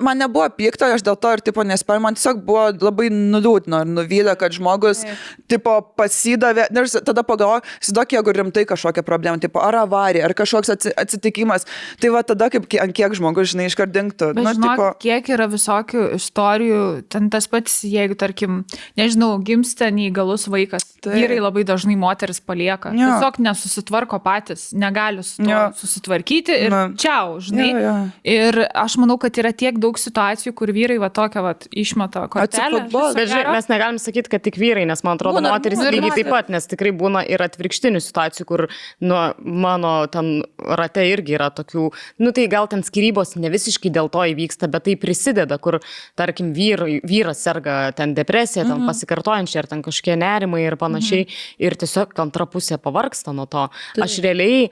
man 0.00 0.16
nebuvo 0.16 0.48
pikta, 0.56 0.88
aš 0.94 1.02
dėl 1.04 1.18
to 1.20 1.32
ir 1.36 1.42
tipo 1.44 1.60
nespėjau, 1.68 2.00
man 2.00 2.16
tiesiog 2.16 2.40
buvo 2.46 2.70
labai 2.72 3.10
nuliūdino 3.12 3.82
ir 3.84 3.90
nuvylę, 3.92 4.32
kad 4.40 4.52
žmogus 4.56 5.04
tipo 5.52 5.74
pasidavė, 6.00 6.64
ir 6.72 6.88
tada 7.04 7.20
pagalvoju, 7.28 7.60
įsivaizduok, 7.82 8.14
jeigu 8.16 8.34
rimtai 8.38 8.64
kažkokia 8.64 9.04
problema, 9.04 9.36
tipo 9.38 9.60
ar 9.60 9.74
avarija, 9.84 10.24
ar 10.24 10.32
kažkoks 10.32 10.72
atsi- 10.72 10.94
atsitikimas, 11.26 11.66
tai 12.00 12.10
va 12.14 12.22
tada 12.26 12.48
kaip, 12.52 12.66
ant 12.80 12.94
kiek 12.96 13.14
žmogus, 13.16 13.52
žinai, 13.54 13.66
iškart 13.70 13.92
dinktų. 13.94 14.32
Bet 14.36 14.44
Nu, 14.44 14.52
žinok, 14.54 14.70
tipo, 14.76 14.88
kiek 15.02 15.28
yra 15.34 15.46
visokių 15.50 16.04
istorijų, 16.16 16.80
ten 17.12 17.30
tas 17.30 17.46
pats, 17.50 17.80
jeigu, 17.84 18.16
tarkim, 18.18 18.64
nežinau, 18.98 19.36
gimsta 19.44 19.90
neįgalus 19.90 20.46
vaikas, 20.52 20.84
Taip. 21.02 21.14
vyrai 21.14 21.38
labai 21.42 21.64
dažnai 21.66 21.96
moteris 21.98 22.40
palieka. 22.40 22.92
Jo. 22.94 23.10
Tiesiog 23.16 23.40
nesusitvarko 23.46 24.20
patys, 24.24 24.72
negali 24.72 25.22
su 25.26 25.42
to 25.42 25.50
Jo. 25.50 25.72
susitvarkyti 25.76 26.54
ir 26.66 26.70
Na. 26.70 26.82
čia, 26.96 27.16
žinai. 27.40 27.70
Jo, 27.70 27.78
jo. 27.80 27.94
Ir 28.24 28.60
aš 28.74 28.96
manau, 29.02 29.18
kad 29.18 29.32
yra 29.38 29.52
tiek 29.52 29.78
daug 29.78 29.96
situacijų, 29.98 30.54
kur 30.54 30.68
vyrai 30.74 30.98
va 31.02 31.10
tokią 31.10 31.42
va 31.42 31.54
išmeta 31.72 32.26
kortelę. 32.28 32.86
Bet 33.16 33.28
žiūrėk, 33.30 33.52
mes 33.52 33.68
negalim 33.68 33.98
sakyti, 33.98 34.28
kad 34.30 34.42
tik 34.42 34.56
vyrai, 34.60 34.86
nes 34.86 35.02
man 35.04 35.16
atrodo, 35.18 35.38
Būna- 35.40 35.52
moteris 35.56 35.78
būna 35.78 35.88
ir 35.92 35.98
lygiai 36.00 36.14
taip 36.22 36.28
pat, 36.30 36.48
nes 36.50 36.66
tikrai 36.66 36.92
būna 36.92 37.24
ir 37.28 37.38
atvirkštinių 37.38 38.00
situacijų, 38.02 38.44
kur 38.46 38.68
nu, 39.00 39.14
mano 39.44 40.06
ten 40.06 40.42
rate 40.58 41.00
irgi 41.16 41.36
yra 41.38 41.50
tokių, 41.50 41.86
nu 42.22 42.32
tai 42.36 42.46
gal 42.52 42.68
ten 42.68 42.84
skirybos 42.86 43.34
ne 43.40 43.50
visiškai 43.52 43.90
dėl 43.92 44.10
to 44.12 44.22
įvyksta, 44.32 44.68
bet 44.70 44.86
tai 44.86 44.96
prisideda, 45.00 45.58
kur, 45.58 45.80
tarkim, 46.16 46.52
vyrai, 46.56 47.00
vyras 47.04 47.42
serga 47.42 47.92
ten 47.96 48.14
depresija, 48.14 48.64
ten 48.64 48.78
Mhm. 48.78 48.86
pasikartojančia, 48.86 49.58
ar 49.64 49.66
ten 49.66 49.82
kažkokie 49.82 50.16
nerimai 50.16 50.62
ir 50.66 50.76
panašiai, 50.76 51.26
ir 51.58 51.72
tiesiog 51.76 52.12
antra 52.18 52.46
pusė 52.46 52.78
pavarksta 52.78 53.32
nuo 53.34 53.46
to. 53.46 53.68
Aš 54.00 54.20
realiai 54.22 54.70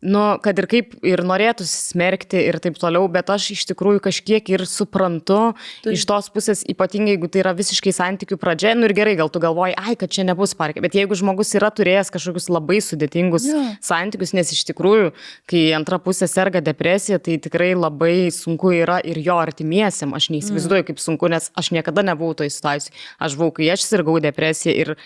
Nu, 0.00 0.38
kad 0.40 0.56
ir 0.56 0.64
kaip 0.64 0.94
ir 1.04 1.20
norėtųsi 1.28 1.92
smerkti 1.92 2.40
ir 2.48 2.56
taip 2.64 2.78
toliau, 2.80 3.04
bet 3.12 3.28
aš 3.28 3.50
iš 3.52 3.66
tikrųjų 3.68 4.00
kažkiek 4.06 4.46
ir 4.48 4.64
suprantu 4.64 5.52
tai. 5.84 5.92
iš 5.92 6.06
tos 6.08 6.30
pusės, 6.32 6.62
ypatingai 6.72 7.18
jeigu 7.18 7.28
tai 7.28 7.42
yra 7.42 7.52
visiškai 7.58 7.92
santykių 7.92 8.38
pradžia, 8.40 8.72
nu 8.78 8.88
ir 8.88 8.94
gerai, 8.96 9.12
gal 9.20 9.28
tu 9.28 9.42
galvoji, 9.44 9.76
ai, 9.76 9.98
kad 10.00 10.08
čia 10.08 10.24
nebus 10.24 10.56
parke, 10.56 10.80
bet 10.80 10.96
jeigu 10.96 11.18
žmogus 11.20 11.52
yra 11.58 11.68
turėjęs 11.68 12.12
kažkokius 12.16 12.48
labai 12.48 12.80
sudėtingus 12.80 13.44
Jo. 13.50 13.60
santykius, 13.84 14.32
nes 14.32 14.54
iš 14.56 14.64
tikrųjų, 14.72 15.12
kai 15.52 15.66
antra 15.76 16.00
pusė 16.00 16.30
serga 16.32 16.64
depresija, 16.64 17.20
tai 17.20 17.36
tikrai 17.36 17.74
labai 17.76 18.32
sunku 18.32 18.72
yra 18.80 19.02
ir 19.04 19.20
jo 19.20 19.36
artimiesiam, 19.36 20.16
aš 20.16 20.30
neįsivaizduoju, 20.32 20.88
kaip 20.88 21.02
sunku, 21.02 21.28
nes 21.28 21.52
aš 21.60 21.74
niekada 21.76 22.06
nebuvau 22.08 22.38
toj 22.40 22.48
situacijai. 22.48 22.96
Aš 23.20 23.36
buvau, 23.36 23.52
kai 23.60 23.68
aš 23.76 23.84
sirgau 23.84 24.16
depresiją 24.24 24.72
ir 24.80 24.96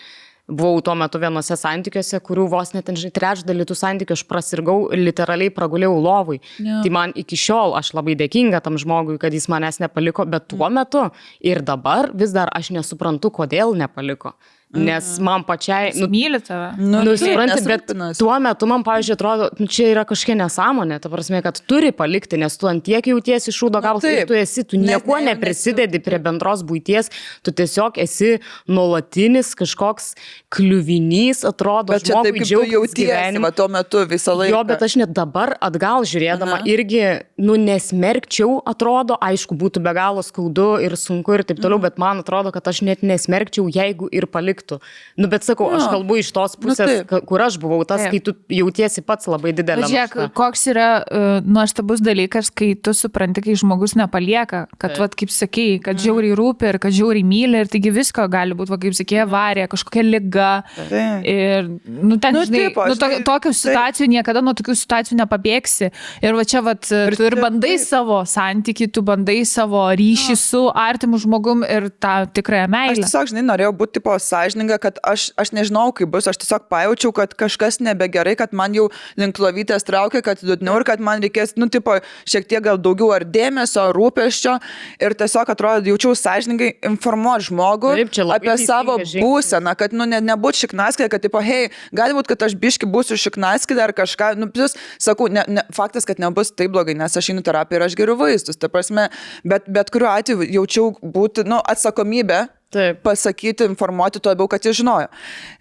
Buvau 0.45 0.77
tuo 0.85 0.93
metu 0.93 1.17
vienose 1.17 1.55
santykiuose, 1.57 2.19
kurių 2.21 2.43
vos 2.51 2.69
net 2.75 2.91
žinai, 2.93 3.13
trečdalį 3.15 3.65
tų 3.65 3.77
santykių 3.79 4.13
aš 4.13 4.23
prasirgau, 4.29 4.75
literaliai 4.93 5.49
pragulėjau 5.53 5.95
lovui. 5.97 6.37
Jo. 6.61 6.83
Tai 6.85 6.91
man 6.93 7.15
iki 7.17 7.39
šiol 7.39 7.73
aš 7.79 7.95
labai 7.97 8.13
dėkinga 8.19 8.61
tam 8.61 8.77
žmogui, 8.81 9.17
kad 9.21 9.33
jis 9.33 9.49
manęs 9.49 9.81
nepaliko, 9.81 10.27
bet 10.29 10.45
tuo 10.53 10.69
metu 10.69 11.07
ir 11.41 11.63
dabar 11.65 12.11
vis 12.13 12.35
dar 12.35 12.53
aš 12.53 12.69
nesuprantu, 12.77 13.33
kodėl 13.33 13.73
nepaliko. 13.79 14.35
Nes 14.75 15.19
man 15.19 15.43
pačiai, 15.47 15.91
Nu, 15.95 16.05
nu, 16.05 16.11
myli 16.11 16.39
tave. 16.43 16.73
Nu, 16.77 17.01
Nu, 17.03 17.15
supranti, 17.17 17.61
bet 17.65 17.87
tuo 18.19 18.39
metu 18.39 18.65
man, 18.67 18.83
pavyzdžiui, 18.83 19.13
atrodo, 19.15 19.49
nu, 19.59 19.67
čia 19.67 19.87
yra 19.93 20.03
kažkokia 20.05 20.35
nesąmonė, 20.43 20.99
ta 20.99 21.09
prasme, 21.09 21.41
kad 21.45 21.61
turi 21.67 21.91
palikti, 21.95 22.37
nes 22.37 22.57
tu 22.57 22.67
ant 22.67 22.83
tiek 22.83 23.05
jautiesi 23.07 23.51
šūdo 23.55 23.81
gabals, 23.81 24.01
taip. 24.03 24.25
ir 24.25 24.27
tu 24.27 24.33
esi, 24.33 24.63
tu 24.63 24.77
Net 24.77 24.87
niekuo 24.99 25.17
ne- 25.19 25.33
neprisidedi 25.33 25.99
prie 26.03 26.19
bendros 26.19 26.63
būties, 26.63 27.09
tu 27.43 27.51
tiesiog 27.51 27.97
esi 28.03 28.39
nuolatinis 28.67 29.53
kažkoks 29.55 30.13
kliuvinys, 30.49 31.43
atrodo, 31.47 31.93
Bet 31.93 32.05
čia 32.07 32.19
taip, 32.23 32.35
kaip 32.35 32.47
džiaugtis 32.47 32.73
jautiesi, 32.73 33.41
va 33.43 33.51
tuo 33.55 33.67
metu 33.71 34.03
visą 34.09 34.35
laiką. 34.37 34.51
Jo, 34.53 34.63
bet 34.67 34.81
aš 34.85 34.95
net 35.01 35.13
dabar 35.15 35.55
atgal 35.63 36.03
žiūrėdama 36.07 36.59
Aha. 36.61 36.67
irgi, 36.69 37.03
nu, 37.37 37.55
nesmerkčiau, 37.59 38.59
atrodo, 38.67 39.17
aišku, 39.21 39.55
būtų 39.59 39.83
be 39.85 39.93
galo 39.97 40.23
skaudu 40.25 40.67
ir 40.83 40.95
sunku 40.99 41.35
ir 41.37 41.43
taip 41.43 41.59
toliau, 41.59 41.77
Mhm. 41.79 41.85
bet 41.87 41.97
man 41.97 42.21
atrodo, 42.23 42.51
kad 42.53 42.63
aš 42.67 42.81
net 42.81 43.01
nesmerkčiau, 43.01 43.67
jeigu 43.71 44.09
ir 44.11 44.25
paliktų. 44.65 44.79
Nu, 45.17 45.27
bet 45.27 45.43
sakau, 45.43 45.69
aš 45.73 45.83
Jo. 45.85 45.91
kalbu 45.93 46.17
iš 46.19 46.31
tos 46.33 46.55
Nu, 46.57 46.63
pusės, 46.69 46.87
taip. 46.87 47.07
ka- 47.07 47.21
kur 47.21 47.39
aš 47.41 47.57
buvau, 47.59 47.85
tas, 47.87 48.01
Taip. 48.01 48.11
kai 48.11 48.19
tu 48.19 48.33
jautiesi 48.49 49.01
pats 49.05 49.25
labai 49.27 49.53
didelė. 49.53 49.81
Bet 49.81 49.91
žiūrėk, 49.91 50.33
koks 50.33 50.67
yra 50.67 51.03
uh, 51.05 51.41
nuostabus 51.45 52.01
dalykas, 52.01 52.49
kai 52.53 52.73
tu 52.75 52.91
supranti, 52.93 53.41
kai 53.43 53.53
žmogus 53.55 53.95
nepalieka, 53.95 54.67
kad, 54.77 54.91
Taip. 54.91 54.99
vat, 54.99 55.15
kaip 55.15 55.29
sakei, 55.29 55.79
kad 55.81 55.97
žiauriai 55.97 56.35
rūpi 56.35 56.69
ir 56.69 56.79
kad 56.79 56.91
žiauriai 56.91 57.23
myli 57.23 57.61
ir 57.61 57.67
taigi 57.67 57.91
visko 57.93 58.27
gali 58.29 58.53
būti, 58.53 58.69
va, 58.69 58.77
kaip 58.77 58.93
sakė, 58.93 59.21
avarija, 59.25 59.67
kažkokia 59.67 60.03
lyga. 60.03 60.63
Taip. 60.89 61.25
Ir, 61.25 61.69
nu, 61.87 62.17
ten, 62.17 62.33
Nu, 62.35 62.39
nu, 62.41 62.45
žinai, 62.45 62.63
taip, 62.67 62.77
aš 62.77 62.89
nu, 62.89 62.95
to, 62.95 63.07
tokių 63.23 63.51
taip. 63.53 63.59
situacijų 63.61 64.07
niekada 64.11 64.41
nuo 64.43 64.53
tokių 64.53 64.75
situacijų 64.75 65.15
nepabėgsi. 65.21 65.91
Ir 66.21 66.33
va 66.35 66.43
čia, 66.43 66.61
va, 66.61 66.73
tu 66.75 66.93
ir 66.95 67.15
taip, 67.15 67.39
bandai 67.39 67.77
taip. 67.77 67.85
savo 67.87 68.17
santyki, 68.27 68.91
tu 68.91 69.01
bandai 69.01 69.45
savo 69.47 69.85
ryšį 69.95 70.35
su 70.35 70.65
artimu 70.75 71.17
žmogum 71.21 71.63
ir 71.63 71.89
tą 72.01 72.25
tikrąją 72.33 72.65
Aš 72.65 72.71
meilę. 72.75 73.03
tiesiog, 73.05 73.29
žinai, 73.31 73.45
norėjau 73.47 73.71
būti 73.77 73.93
tipo 73.99 74.11
sąžininga, 74.55 74.77
kad 74.79 74.99
aš, 75.03 75.31
aš 75.37 75.51
nežinau, 75.51 75.91
kaip 75.93 76.09
bus, 76.09 76.27
aš 76.27 76.37
tiesiog 76.37 76.67
pajaučiau, 76.69 77.11
kad 77.11 77.33
kažkas 77.33 77.79
nebegerai, 77.79 78.35
kad 78.35 78.53
man 78.53 78.73
jau 78.73 78.89
link 79.17 79.37
lovytės 79.37 79.83
traukia, 79.83 80.21
kad 80.23 80.41
liūdniau 80.41 80.79
ir 80.79 80.85
kad 80.85 80.99
man 80.99 81.21
reikės, 81.21 81.55
nu, 81.57 81.67
tipo, 81.67 81.99
šiek 82.25 82.47
tiek 82.47 82.63
gal 82.63 82.77
daugiau 82.77 83.11
ar 83.13 83.25
dėmesio, 83.25 83.89
ar 83.89 83.95
rūpeščio 83.95 84.57
ir 85.01 85.15
tiesiog 85.15 85.49
atrodo, 85.51 85.89
jaučiau 85.89 86.15
sąžiningai 86.15 86.79
informuoti 86.87 87.49
žmogų 87.49 87.93
Taip, 87.99 88.19
apie 88.35 88.55
savo 88.63 88.97
būseną, 88.99 89.75
kad, 89.77 89.93
nu, 89.93 90.07
ne, 90.07 90.21
nebūtų 90.23 90.65
šiknaskė, 90.65 91.09
kad, 91.11 91.23
tipo, 91.25 91.41
hei, 91.43 91.69
gali 91.95 92.15
būti, 92.15 92.31
kad 92.33 92.47
aš 92.47 92.57
biški 92.59 92.89
būsiu 92.89 93.19
šiknaskė 93.19 93.77
ar 93.81 93.93
kažką, 93.95 94.33
nu, 94.39 94.49
plus, 94.51 94.77
sakau, 95.01 95.27
ne, 95.27 95.43
ne, 95.47 95.65
faktas, 95.75 96.07
kad 96.07 96.21
nebus 96.21 96.53
taip 96.55 96.73
blogai, 96.73 96.95
nes 96.97 97.15
aš 97.17 97.33
einu 97.33 97.43
terapiją 97.45 97.81
ir 97.81 97.87
aš 97.89 97.97
geriu 97.99 98.17
vaistus, 98.19 98.59
ta 98.59 98.71
prasme, 98.71 99.09
bet 99.43 99.67
bet 99.67 99.91
kuriuo 99.93 100.11
atveju 100.13 100.47
jaučiau 100.55 100.93
būti, 101.01 101.43
nu, 101.49 101.59
atsakomybę 101.59 102.45
Taip. 102.75 102.97
pasakyti, 103.07 103.63
informuoti 103.71 104.19
tuo 104.19 104.33
labiau, 104.33 104.49
kad 104.51 104.65
jis 104.67 104.75
žinojo. 104.81 105.07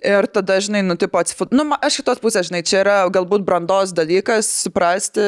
Ir 0.03 0.27
tada, 0.35 0.57
žinai, 0.65 0.81
nu, 0.83 0.97
tipo, 0.99 1.21
atsifut... 1.23 1.53
Nu, 1.55 1.63
aš 1.79 2.01
kitos 2.01 2.19
pusės, 2.23 2.49
žinai, 2.51 2.65
čia 2.67 2.81
yra 2.83 2.97
galbūt 3.15 3.45
brandos 3.47 3.93
dalykas, 3.95 4.49
suprasti, 4.65 5.23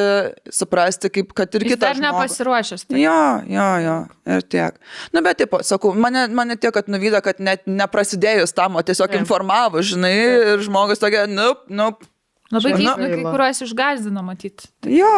suprasti 0.51 1.13
kaip, 1.15 1.31
kad 1.39 1.55
ir 1.55 1.67
kitas. 1.69 1.85
dar 1.95 2.03
nepasiruošęs. 2.03 2.87
tai- 2.91 3.05
Jo, 3.05 3.15
jo, 3.47 3.69
jo, 3.87 3.97
ir 4.35 4.43
tiek. 4.57 4.83
Nu, 5.15 5.23
bet, 5.23 5.39
tipo, 5.45 5.63
sakau, 5.63 5.95
mane, 5.95 6.27
mane 6.35 6.59
tiek, 6.59 6.75
kad 6.75 6.91
nuvyda, 6.91 7.23
kad 7.23 7.39
net 7.39 7.63
neprasidėjus 7.71 8.53
tam, 8.59 8.75
o 8.77 8.83
tiesiog 8.83 9.15
Taip. 9.15 9.23
informavo, 9.23 9.79
žinai, 9.87 10.13
ir 10.57 10.67
žmogus 10.67 10.99
tokia, 11.03 11.29
nu, 11.31 11.55
nu, 11.71 11.93
Labai 12.55 12.77
keista, 12.77 12.93
Nu- 12.99 13.09
kai 13.11 13.23
kuriuos 13.27 13.63
išgazdina 13.67 14.23
matyti. 14.23 14.69
jo, 14.87 15.15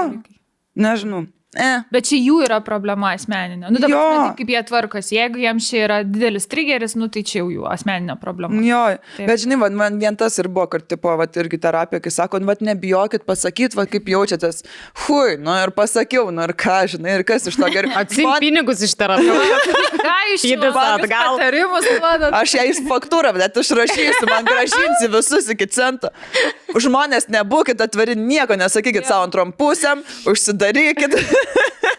nežinau. 0.76 1.26
E. 1.56 1.68
Bet 1.88 2.04
čia 2.04 2.18
jų 2.20 2.42
yra 2.44 2.58
problema 2.60 3.14
asmeninė. 3.16 3.70
Nu, 3.72 3.80
dabar 3.80 3.94
Jo. 3.94 4.00
taip, 4.20 4.34
kaip 4.36 4.50
jie 4.52 4.60
tvarkosi. 4.68 5.14
Jeigu 5.16 5.40
jiems 5.40 5.68
čia 5.70 5.78
yra 5.86 5.96
didelis 6.04 6.44
triggeris, 6.44 6.92
nu, 7.00 7.06
tai 7.08 7.22
čia 7.24 7.38
jau 7.40 7.46
jų 7.48 7.62
asmeninė 7.72 8.18
problema. 8.20 8.58
Jo, 8.60 8.82
Taip. 9.16 9.22
bet 9.30 9.40
žinai, 9.40 9.56
va, 9.62 9.70
man 9.72 9.96
vien 9.96 10.18
tas 10.20 10.36
ir 10.42 10.50
buvo, 10.52 10.66
kad, 10.74 10.84
tipo, 10.84 11.08
va, 11.16 11.24
irgi 11.40 11.56
terapija, 11.62 12.02
kai 12.04 12.12
sako, 12.12 12.42
nu, 12.42 12.50
va, 12.50 12.56
nebijokit 12.68 13.24
pasakyti, 13.24 13.78
va, 13.80 13.86
kaip 13.88 14.10
jaučiatės. 14.12 14.60
Hui, 15.06 15.38
nu 15.40 15.54
ir 15.62 15.72
pasakiau, 15.72 16.28
nu 16.36 16.44
ir 16.44 16.52
ką, 16.52 16.82
žinai, 16.92 17.16
ir 17.16 17.24
kas 17.24 17.48
iš 17.48 17.56
to 17.56 17.72
geriau. 17.72 17.96
Atsim 18.02 18.28
pinigus 18.44 18.84
iš 18.84 18.92
terapijos. 19.00 19.72
Ką 20.04 20.18
iš 20.34 20.44
Įdės 20.52 20.76
atgal. 20.76 21.40
Patarimus 21.40 21.88
duodat. 21.88 22.36
Aš 22.42 22.58
ją 22.58 22.66
iš 22.74 22.82
faktūrą, 22.86 23.32
bet 23.34 23.56
išrašysiu, 23.56 24.28
man 24.28 24.44
gražinsi 24.46 25.08
visus 25.16 25.48
iki 25.56 25.66
cento. 25.72 26.12
Žmonės, 26.76 27.30
nebūkit 27.32 27.80
atviri, 27.88 28.14
nieko 28.20 28.56
nesakykit 28.60 29.08
savo 29.08 29.24
antrom 29.26 29.56
pusėm, 29.56 30.04
užsidarykit. 30.28 31.16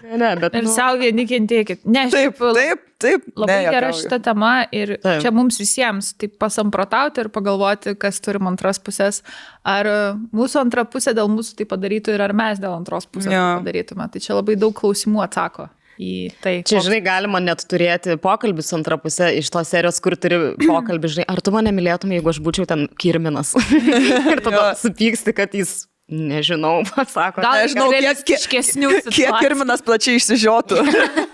Ne, 0.09 0.29
bet 0.41 0.55
Ir 0.57 0.63
nu, 0.65 0.71
savo 0.73 0.97
vieni 1.01 1.25
kentėkit. 1.29 1.83
Ne, 1.85 2.07
Taip, 2.09 2.37
šiaip 2.39 2.55
taip, 2.57 2.83
taip. 3.03 3.25
Labai 3.37 3.57
ne, 3.59 3.71
gera 3.75 3.89
šita 3.93 4.17
tema 4.25 4.51
ir 4.73 4.95
Taip. 5.03 5.21
Čia 5.21 5.31
mums 5.35 5.59
visiems 5.61 6.13
taip 6.17 6.37
pasamprotauti 6.41 7.21
ir 7.25 7.29
pagalvoti, 7.35 7.93
kas 7.99 8.17
turim 8.23 8.47
antras 8.49 8.79
pusės. 8.81 9.21
Ar 9.67 9.89
mūsų 10.35 10.63
antra 10.63 10.85
pusė 10.89 11.13
dėl 11.17 11.29
mūsų 11.33 11.59
tai 11.59 11.67
padarytų 11.69 12.15
ir 12.15 12.23
ar 12.25 12.33
mes 12.33 12.61
dėl 12.63 12.73
antros 12.79 13.05
pusės 13.11 13.35
Jo. 13.35 13.43
tai 13.43 13.59
padarytume. 13.67 14.07
Tai 14.15 14.23
čia 14.23 14.39
labai 14.39 14.55
daug 14.57 14.73
klausimų 14.79 15.21
atsako 15.27 15.67
į 15.99 16.13
tai. 16.39 16.55
Čia, 16.63 16.79
koks- 16.79 16.87
žinai, 16.87 17.01
galima 17.03 17.41
net 17.43 17.65
turėti 17.69 18.15
pokalbį 18.23 18.63
su 18.63 18.77
antra 18.79 18.95
pusė 19.03 19.33
iš 19.35 19.51
tos 19.51 19.67
serijos, 19.67 19.99
kur 20.01 20.15
turi 20.15 20.39
pokalbį, 20.71 21.11
žinai, 21.19 21.27
ar 21.29 21.43
tu 21.43 21.51
mane 21.53 21.75
mylėtum, 21.75 22.15
jeigu 22.15 22.31
aš 22.31 22.39
būčiau 22.45 22.65
ten 22.71 22.87
kirminas. 22.97 23.51
ir 24.31 24.41
tada 24.45 24.71
supyksti, 24.79 25.35
kad 25.35 25.53
jis, 25.59 25.88
nežinau, 26.09 26.83
pasako. 26.95 27.43
Gal 27.43 27.63
Nežinau, 27.63 27.89
kiek, 28.27 28.45
kiek, 28.49 29.09
kiek 29.13 29.35
kirminas 29.39 29.83
plačiai 29.85 30.19
išsižiotų. 30.19 30.81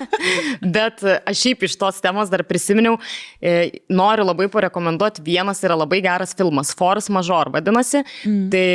Bet 0.75 1.03
e, 1.05 1.17
aš 1.31 1.43
šiaip 1.45 1.65
iš 1.67 1.77
tos 1.79 2.01
temos 2.03 2.31
dar 2.31 2.43
prisiminiau, 2.47 2.97
e, 3.39 3.81
noriu 3.89 4.27
labai 4.27 4.47
parekomenduoti, 4.51 5.23
vienas 5.25 5.63
yra 5.65 5.77
labai 5.79 6.01
geras 6.05 6.35
filmas, 6.37 6.73
Force 6.75 7.13
Major 7.13 7.51
vadinasi. 7.53 8.03
Mm. 8.27 8.47
Tai, 8.53 8.65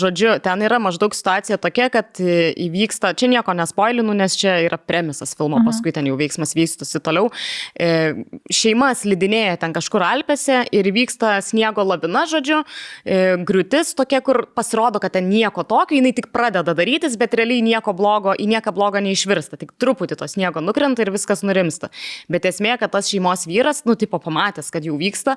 žodžiu, 0.00 0.36
ten 0.44 0.64
yra 0.66 0.80
maždaug 0.82 1.14
situacija 1.16 1.60
tokia, 1.62 1.88
kad 1.92 2.20
e, 2.22 2.50
įvyksta, 2.66 3.12
čia 3.18 3.30
nieko 3.32 3.54
nespoilinu, 3.56 4.16
nes 4.16 4.36
čia 4.38 4.58
yra 4.64 4.78
premisas 4.80 5.36
filmo, 5.36 5.60
mhm. 5.60 5.68
paskui 5.68 5.92
ten 5.94 6.08
jau 6.08 6.16
veiksmas 6.18 6.54
vystosi 6.56 7.00
toliau. 7.04 7.30
E, 7.74 8.24
šeima 8.52 8.92
slidinėja 8.96 9.58
ten 9.62 9.74
kažkur 9.76 10.04
Alpėse 10.06 10.62
ir 10.74 10.90
vyksta 10.94 11.36
sniego 11.44 11.84
lavina, 11.86 12.24
žodžiu, 12.30 12.62
e, 13.04 13.36
griūtis 13.46 13.94
tokia, 13.98 14.22
kur 14.24 14.44
pasirodo, 14.56 15.00
kad 15.02 15.14
ten 15.16 15.25
nieko 15.26 15.64
tokio, 15.66 15.98
jinai 15.98 16.14
tik 16.16 16.30
pradeda 16.34 16.74
darytis, 16.76 17.16
bet 17.20 17.34
realiai 17.38 17.64
nieko 17.64 17.94
blogo, 17.96 18.34
į 18.36 18.48
nieką 18.54 18.72
blogo 18.76 19.02
neišvirsta, 19.04 19.58
tik 19.60 19.74
truputį 19.80 20.18
to 20.20 20.28
sniego 20.30 20.62
nukrenta 20.64 21.04
ir 21.04 21.12
viskas 21.14 21.44
nurimsta. 21.46 21.90
Bet 22.32 22.48
esmė, 22.48 22.76
kad 22.80 22.94
tas 22.94 23.10
šeimos 23.10 23.46
vyras, 23.50 23.84
nu, 23.88 23.98
tipo, 23.98 24.20
pamatęs, 24.22 24.70
kad 24.74 24.86
jau 24.86 24.96
vyksta, 25.00 25.36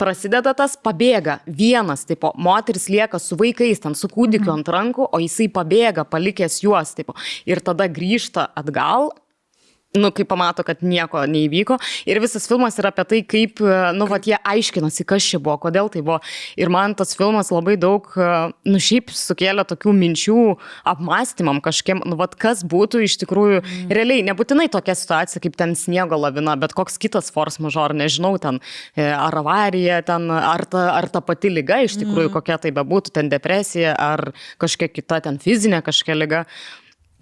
prasideda 0.00 0.52
tas, 0.56 0.76
pabėga 0.76 1.40
vienas, 1.46 2.04
tipo, 2.08 2.32
moteris 2.36 2.88
lieka 2.92 3.20
su 3.22 3.38
vaikais, 3.40 3.82
ten 3.82 3.96
su 3.98 4.10
kūdikiu 4.12 4.52
ant 4.54 4.68
rankų, 4.72 5.10
o 5.10 5.20
jisai 5.22 5.48
pabėga, 5.52 6.06
palikęs 6.08 6.62
juos, 6.64 6.94
tipo, 6.96 7.16
ir 7.48 7.62
tada 7.64 7.88
grįžta 7.88 8.50
atgal. 8.56 9.12
Nu, 9.96 10.10
kai 10.14 10.26
pamato, 10.28 10.64
kad 10.66 10.82
nieko 10.84 11.22
neįvyko. 11.30 11.78
Ir 12.08 12.20
visas 12.22 12.46
filmas 12.48 12.76
yra 12.80 12.92
apie 12.92 13.04
tai, 13.08 13.20
kaip, 13.24 13.60
e, 13.64 13.76
nu, 13.96 14.08
va, 14.10 14.18
jie 14.22 14.36
aiškinosi, 14.36 15.06
kas 15.08 15.24
čia 15.24 15.40
buvo, 15.42 15.56
kodėl 15.66 15.88
tai 15.92 16.02
buvo. 16.04 16.18
Ir 16.60 16.70
man 16.72 16.94
tas 16.98 17.16
filmas 17.16 17.50
labai 17.54 17.76
daug, 17.80 18.08
e, 18.12 18.28
nu, 18.68 18.80
šiaip 18.82 19.12
sukėlė 19.14 19.64
tokių 19.68 19.94
minčių 19.96 20.38
apmąstymam 20.92 21.62
kažkiem, 21.64 22.02
nu, 22.08 22.18
va, 22.20 22.28
kas 22.28 22.64
būtų 22.66 23.04
iš 23.06 23.18
tikrųjų, 23.24 23.62
mm. 23.62 23.94
realiai, 23.96 24.24
nebūtinai 24.26 24.68
tokia 24.72 24.96
situacija 24.98 25.42
kaip 25.44 25.56
ten 25.58 25.74
sniego 25.78 26.18
lavina, 26.20 26.56
bet 26.60 26.76
koks 26.76 27.00
kitas 27.02 27.32
force 27.34 27.62
major, 27.64 27.94
nežinau, 27.96 28.34
ten 28.42 28.60
e, 28.94 29.06
ar 29.08 29.40
avarija, 29.42 30.02
ten, 30.06 30.28
ar 30.30 30.66
ta, 30.70 30.88
ar 30.96 31.10
ta 31.12 31.24
pati 31.24 31.52
lyga 31.52 31.82
iš 31.86 31.98
tikrųjų, 32.02 32.30
mm. 32.30 32.34
kokia 32.36 32.60
tai 32.62 32.74
bebūtų, 32.76 33.14
ten 33.16 33.32
depresija, 33.32 33.96
ar 33.96 34.32
kažkokia 34.62 34.92
kita 35.00 35.22
ten 35.28 35.40
fizinė 35.42 35.82
kažkokia 35.86 36.18
lyga. 36.18 36.44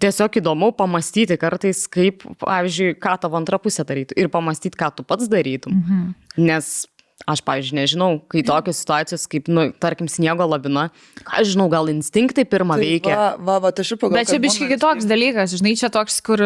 Tiesiog 0.03 0.41
įdomu 0.41 0.73
pamastyti 0.75 1.37
kartais, 1.39 1.85
kaip, 1.91 2.25
pavyzdžiui, 2.41 2.97
ką 2.99 3.15
tavo 3.23 3.39
antra 3.39 3.59
pusė 3.61 3.85
darytų 3.87 4.17
ir 4.19 4.31
pamastyti, 4.33 4.75
ką 4.79 4.91
tu 4.97 5.07
pats 5.07 5.29
darytum. 5.31 5.79
Mhm. 5.79 6.03
Nes 6.43 6.83
aš, 7.23 7.41
pavyzdžiui, 7.45 7.77
nežinau, 7.79 8.09
kai 8.29 8.43
tokios 8.45 8.77
situacijos, 8.83 9.23
kaip, 9.31 9.47
nu, 9.49 9.69
tarkim, 9.81 10.09
sniego 10.11 10.45
lavina, 10.45 10.89
ką 11.23 11.39
aš 11.39 11.53
žinau, 11.53 11.65
gal 11.71 11.87
instinktai 11.89 12.43
pirmą 12.49 12.77
veikia. 12.81 13.15
Va, 13.15 13.29
va, 13.39 13.55
va, 13.63 13.71
tai 13.73 13.85
aš 13.85 13.93
ir 13.95 13.99
pagalvoju. 14.01 14.19
Bet 14.19 14.31
čia 14.33 14.39
biškai 14.43 14.67
kitoks 14.73 15.07
dalykas, 15.09 15.55
žinai, 15.57 15.73
čia 15.79 15.89
toks, 15.93 16.19
kur, 16.25 16.43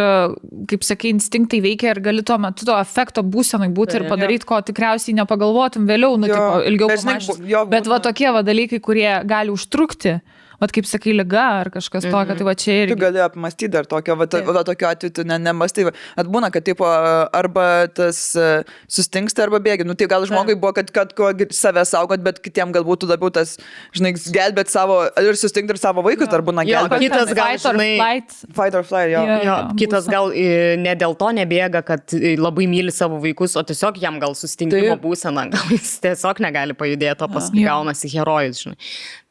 kaip 0.70 0.86
sakai, 0.88 1.12
instinktai 1.18 1.60
veikia 1.66 1.96
ir 1.96 2.04
gali 2.06 2.24
tuo 2.24 2.38
metu 2.42 2.68
to 2.70 2.78
efekto 2.80 3.26
būsenai 3.26 3.72
būti 3.76 4.00
ir 4.00 4.06
Taip. 4.06 4.14
padaryti, 4.14 4.48
ko 4.48 4.62
tikriausiai 4.70 5.18
nepagalvotum 5.20 5.90
vėliau, 5.90 6.20
nu, 6.22 6.30
Jo, 6.30 6.38
tipo, 6.38 6.62
ilgiau 6.72 6.92
bet 6.94 7.04
žinai, 7.04 7.20
jo, 7.50 7.66
Bet 7.74 7.90
va 7.90 8.00
tokie 8.06 8.30
va 8.32 8.46
dalykai, 8.46 8.80
kurie 8.86 9.10
gali 9.28 9.52
užtrukti, 9.52 10.20
vat 10.62 10.74
kaip 10.76 10.88
sakai, 10.90 11.14
lyga 11.18 11.44
ar 11.62 11.70
kažkas 11.74 12.06
tokio, 12.10 12.36
tai 12.40 12.46
va 12.48 12.54
čia 12.56 12.74
Tu 12.74 12.94
irgi. 12.94 13.00
gali 13.02 13.22
apmastyti 13.24 13.72
dar 13.72 13.86
tokio, 13.90 14.16
va, 14.20 14.28
ta, 14.28 14.42
va 14.46 14.64
tokiu 14.68 14.88
atveju 14.90 15.14
tu 15.20 15.24
ne, 15.28 15.38
nemastai. 15.40 15.88
Atbūna, 16.20 16.50
kad 16.52 16.66
tipo, 16.68 16.86
arba 16.86 17.88
tas 17.96 18.20
e, 18.36 18.50
sustingsta, 18.92 19.46
arba 19.48 19.60
bėgi. 19.64 19.86
Nu, 19.88 19.96
tai 20.00 20.08
gal 20.12 20.26
žmogui 20.30 20.56
buvo, 20.60 20.74
kad, 20.78 20.90
kad 20.96 21.14
kuo 21.18 21.32
save 21.56 21.84
saugot, 21.88 22.24
bet 22.26 22.42
kitiem 22.44 22.74
galbūt 22.76 23.08
labiau 23.10 23.32
tas, 23.34 23.56
žinai, 23.96 24.14
gelbėt 24.36 24.72
savo, 24.74 25.00
ir 25.24 25.40
sustingti 25.40 25.76
ir 25.76 25.82
savo 25.82 26.04
vaikus, 26.06 26.30
dar 26.32 26.44
būna 26.46 26.66
Jo, 26.68 26.84
gelbėt. 26.84 27.06
kitas 27.08 27.34
gal, 27.34 27.54
Fight 27.54 27.66
or 27.66 27.78
žinai, 27.80 27.90
flight. 28.00 28.36
Fight 28.60 28.76
or 28.76 28.84
flight, 28.84 29.12
jo. 29.14 29.24
Jo. 29.26 29.38
Jo, 29.40 29.46
Jo, 29.50 29.58
kitas 29.80 30.10
gal 30.12 30.32
e, 30.36 30.76
ne 30.82 30.94
dėl 31.00 31.16
to 31.20 31.32
nebėga, 31.40 31.82
kad 31.88 32.14
e, 32.18 32.36
labai 32.40 32.68
myli 32.70 32.92
savo 32.94 33.18
vaikus, 33.24 33.56
o 33.60 33.64
tiesiog 33.64 33.98
jam 34.04 34.20
gal 34.22 34.36
sustingimo 34.38 35.00
būsena, 35.02 35.48
gal 35.56 35.72
jis 35.74 35.96
tiesiog 36.04 36.44
negali 36.46 36.76
pajudėti, 36.78 37.26
o 37.26 37.32
paskui 37.32 37.64
Jo. 37.64 37.72
gaunasi 37.74 38.12
herojus, 38.14 38.66
žinai. 38.68 38.78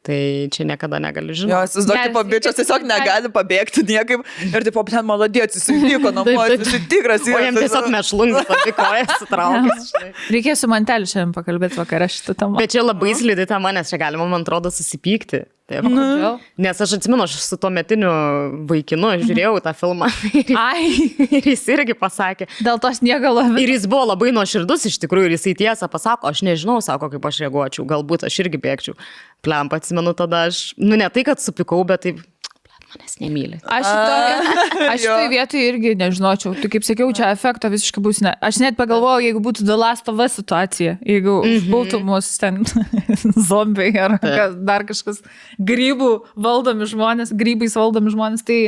Tai 0.06 0.16
čia 0.54 0.62
niekada 0.64 1.00
negali 1.02 1.34
Jo, 1.34 1.40
žinoti. 1.42 1.82
daug, 1.82 1.88
Geras, 1.90 2.06
tipo, 2.06 2.22
bičias 2.30 2.54
tiesiog 2.56 2.84
negali 2.86 3.28
pabėgti 3.34 3.82
niekaip. 3.88 4.22
Ir, 4.46 4.64
tipo, 4.68 4.84
ten 4.86 5.04
maladėtis, 5.04 5.66
jis 5.68 5.82
vyko 5.84 6.12
namo, 6.14 6.46
jis 6.54 6.70
tikras. 6.88 7.26
O 7.26 7.42
jam 7.42 7.58
tiesiog 7.58 7.90
mešlungas, 7.92 8.48
abi 8.56 8.72
kojas 8.78 9.12
sutraukęs. 9.18 9.92
Reikės 10.34 10.62
su 10.64 10.70
manteliu 10.70 11.10
šiandien 11.10 11.34
pakalbėti 11.36 11.82
vakarą 11.82 12.08
šitą 12.14 12.38
temą. 12.38 12.62
Bet 12.62 12.72
čia 12.78 12.86
labai 12.86 13.12
slidi 13.18 13.44
tema, 13.50 13.74
nes 13.74 13.90
čia 13.90 14.00
galima, 14.00 14.30
man 14.30 14.46
atrodo, 14.46 14.70
susipykti. 14.72 15.44
Taip. 15.68 15.84
Kodėl? 15.84 16.38
Nes 16.64 16.78
aš 16.80 16.94
atsimenu, 16.96 17.26
aš 17.26 17.34
su 17.44 17.56
tuo 17.60 17.68
metiniu 17.68 18.08
vaikinu 18.70 19.10
žiūrėjau 19.20 19.58
tą 19.66 19.74
filmą 19.76 20.06
ir, 20.40 20.54
Ai, 20.56 20.86
ir 21.28 21.44
jis 21.50 21.66
irgi 21.74 21.92
pasakė. 21.92 22.46
dėl 22.64 22.80
to 22.80 22.88
sniego 22.96 23.34
labiau. 23.36 23.60
Ir 23.60 23.74
jis 23.74 23.84
buvo 23.84 24.06
labai 24.14 24.30
nuoširdus 24.32 24.86
iš 24.88 24.96
tikrųjų 25.02 25.28
ir 25.28 25.34
jisai 25.36 25.52
tiesą 25.60 25.90
pasako, 25.92 26.30
aš 26.32 26.40
nežinau, 26.48 26.78
sako, 26.80 27.10
kaip 27.12 27.28
aš 27.28 27.42
reaguočiau, 27.44 27.84
galbūt 27.90 28.24
aš 28.30 28.38
irgi 28.46 28.62
bėgčiau. 28.64 28.96
Plem, 29.44 29.68
atsimenu 29.70 30.12
tada 30.18 30.46
aš, 30.48 30.72
nu 30.78 30.96
ne 30.98 31.06
tai, 31.14 31.22
kad 31.24 31.38
supikau, 31.38 31.84
bet 31.86 32.02
taip, 32.02 32.16
"Blet, 32.18 32.82
manęs 32.90 33.14
nemyli. 33.20 33.58
Aš 33.68 33.86
šitoje 35.02 35.28
vietoje 35.30 35.68
irgi 35.68 35.92
nežinočiau. 36.00 36.54
Tai 36.58 36.70
kaip 36.72 36.86
sakiau, 36.86 37.12
čia 37.14 37.28
efekto 37.34 37.68
visiškai 37.70 38.02
bus 38.02 38.20
ne. 38.24 38.32
Aš 38.42 38.58
net 38.64 38.78
pagalvojau, 38.80 39.20
jeigu 39.26 39.42
būtų 39.44 39.66
The 39.68 39.76
Last 39.78 40.08
of 40.10 40.18
Us 40.24 40.38
situacija, 40.40 40.96
jeigu 41.06 41.36
būtų 41.70 42.00
mūsų 42.08 42.38
ten 42.42 42.62
zombiai 43.50 43.92
ar 44.00 44.16
kas, 44.22 44.56
dar 44.68 44.86
kažkas, 44.88 45.20
grybų 45.60 46.10
valdomi 46.34 46.88
žmonės, 46.88 47.34
grybais 47.36 47.76
valdomi 47.78 48.10
žmonės, 48.14 48.42
tai 48.48 48.60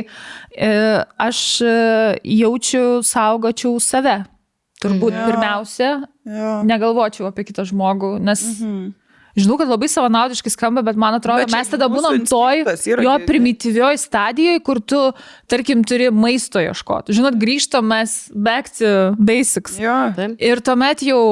e, 0.55 0.71
aš 1.17 1.41
e, 1.65 1.75
jaučiu, 2.41 3.01
saugočiau 3.03 3.75
save. 3.81 4.21
Turbūt 4.81 5.13
Jo. 5.13 5.25
pirmiausia, 5.29 5.89
Jo. 6.25 6.53
negalvočiau 6.65 7.27
apie 7.29 7.43
kitą 7.45 7.61
žmogų, 7.69 8.15
nes 8.21 8.41
Žinau, 9.37 9.55
kad 9.61 9.69
labai 9.71 9.87
savanaudiškai 9.91 10.51
skamba, 10.51 10.83
bet 10.85 10.99
man 10.99 11.15
atrodo, 11.15 11.45
Bet 11.45 11.53
mes 11.55 11.71
tada 11.71 11.87
būnam 11.91 12.19
toj 12.27 12.65
jo 13.05 13.13
primityvioj 13.27 13.99
stadijoje, 14.01 14.59
kur 14.65 14.81
tu, 14.83 14.99
tarkim, 15.51 15.85
turi 15.87 16.09
maisto 16.11 16.59
ieškoti. 16.61 17.15
Žinot, 17.15 17.39
grįžtam 17.39 17.87
mes 17.91 18.17
back 18.35 18.73
to 18.75 19.13
basics. 19.19 19.79
Jo. 19.81 19.95
Taip. 20.17 20.35
Ir 20.41 20.63
tuomet 20.65 21.05
jau 21.07 21.23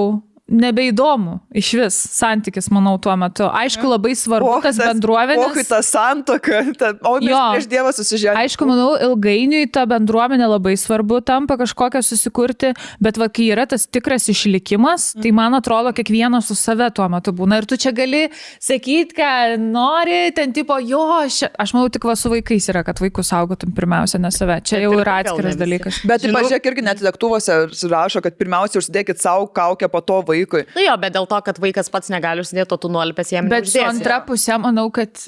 nebeįdomu 0.49 1.39
iš 1.55 1.69
vis 1.79 1.97
santykis, 2.17 2.69
manau, 2.73 2.95
tuo 3.01 3.13
metu. 3.19 3.47
Aišku, 3.49 3.85
labai 3.89 4.13
svarbu 4.17 4.59
tas 4.63 4.77
Kohui 4.77 4.89
bendruomenės. 4.93 5.67
ta 5.69 5.79
santoka, 5.85 6.61
ta, 6.79 6.91
o 7.05 7.17
Jo. 7.21 7.39
prieš 7.53 7.67
Dievą 7.71 7.91
susižinome. 7.95 8.43
Aišku, 8.43 8.67
manau, 8.69 8.89
ilgainiui 9.09 9.69
ta 9.71 9.85
bendruomenė 9.89 10.47
labai 10.49 10.73
svarbu 10.79 11.21
tampa 11.25 11.57
kažkokią 11.59 12.01
susikurti, 12.05 12.73
bet 13.01 13.17
va, 13.21 13.27
kai 13.29 13.49
yra 13.53 13.65
tas 13.69 13.85
tikras 13.87 14.27
išlikimas, 14.31 15.13
tai 15.21 15.31
man 15.35 15.53
atrodo, 15.57 15.93
kiekvienas 15.95 16.47
su 16.49 16.55
save 16.57 16.89
tuo 16.95 17.07
metu 17.09 17.33
būna. 17.35 17.59
Ir 17.61 17.65
tu 17.69 17.77
čia 17.77 17.91
gali 17.95 18.25
sakyti, 18.59 19.15
ką 19.19 19.57
nori, 19.59 20.31
ten 20.35 20.53
tipo, 20.55 20.77
jo, 20.81 21.01
aš, 21.23 21.43
aš 21.59 21.73
manau, 21.75 21.89
tik 21.93 22.03
va 22.09 22.15
su 22.19 22.29
vaikais 22.31 22.69
yra, 22.73 22.83
kad 22.87 22.99
vaikus 23.01 23.29
saugotum 23.33 23.71
pirmiausia, 23.75 24.19
ne 24.21 24.31
save. 24.33 24.59
Čia 24.65 24.81
jau 24.85 24.93
yra 24.97 25.19
ne 25.21 25.29
atskiras 25.29 25.57
dalykas. 25.59 26.01
Bet, 26.09 26.23
Žinau- 26.25 26.39
pažiūrėk, 26.41 26.69
irgi 26.71 26.83
net 26.85 27.03
lėktuvuose 27.05 27.59
rašo, 27.91 28.21
kad 28.25 28.37
pirmiausia 28.39 28.79
užsidėkit 28.81 29.19
savo 29.21 29.47
kaukę 29.47 29.89
po 29.91 30.01
to 30.01 30.21
vaikui. 30.39 30.63
Nu 30.75 30.83
jo, 30.85 30.95
bet 31.03 31.15
dėl 31.15 31.29
to, 31.29 31.39
kad 31.45 31.61
vaikas 31.61 31.91
pats 31.93 32.09
negali 32.13 32.43
užsidėti, 32.43 32.79
tu 32.79 32.91
nuolipęs 32.91 33.33
jam 33.35 33.51
Bet 33.51 33.67
su 33.69 33.77
neuždėsi. 33.77 33.87
antra 33.91 34.19
pusė, 34.25 34.57
manau, 34.63 34.87
kad, 34.95 35.21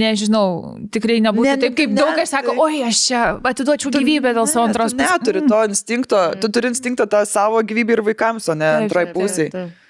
nežinau, 0.00 0.46
tikrai 0.94 1.20
nebūtų 1.24 1.50
Ne, 1.50 1.56
taip, 1.66 1.76
kaip 1.78 1.92
ne, 1.92 2.00
daug 2.00 2.14
kas 2.18 2.32
sako, 2.34 2.56
oi, 2.64 2.82
aš 2.88 3.04
čia 3.10 3.22
atiduočiau 3.52 3.92
gyvybę 3.94 4.34
dėl 4.36 4.50
savo 4.50 4.66
antros 4.70 4.94
Tu 4.96 5.02
neturi 5.02 5.44
to 5.50 5.62
instinkto, 5.68 6.24
tu 6.40 6.50
turi 6.54 6.70
instinktą 6.72 7.06
tą 7.10 7.24
savo 7.28 7.62
gyvybę 7.66 7.98
ir 7.98 8.04
vaikams, 8.10 8.48
o 8.50 8.58
ne 8.58 8.68
Taip, 8.70 8.84
antrai 8.86 9.08
taip, 9.08 9.16
pusiai. 9.16 9.50
Taip. 9.54 9.80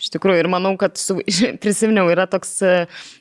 Iš 0.00 0.08
tikrųjų, 0.14 0.40
ir 0.40 0.48
manau, 0.48 0.72
kad 0.80 0.96
su, 0.96 1.18
prisiminiau, 1.62 2.08
yra 2.08 2.24
toks 2.30 2.54
e, 2.64 2.74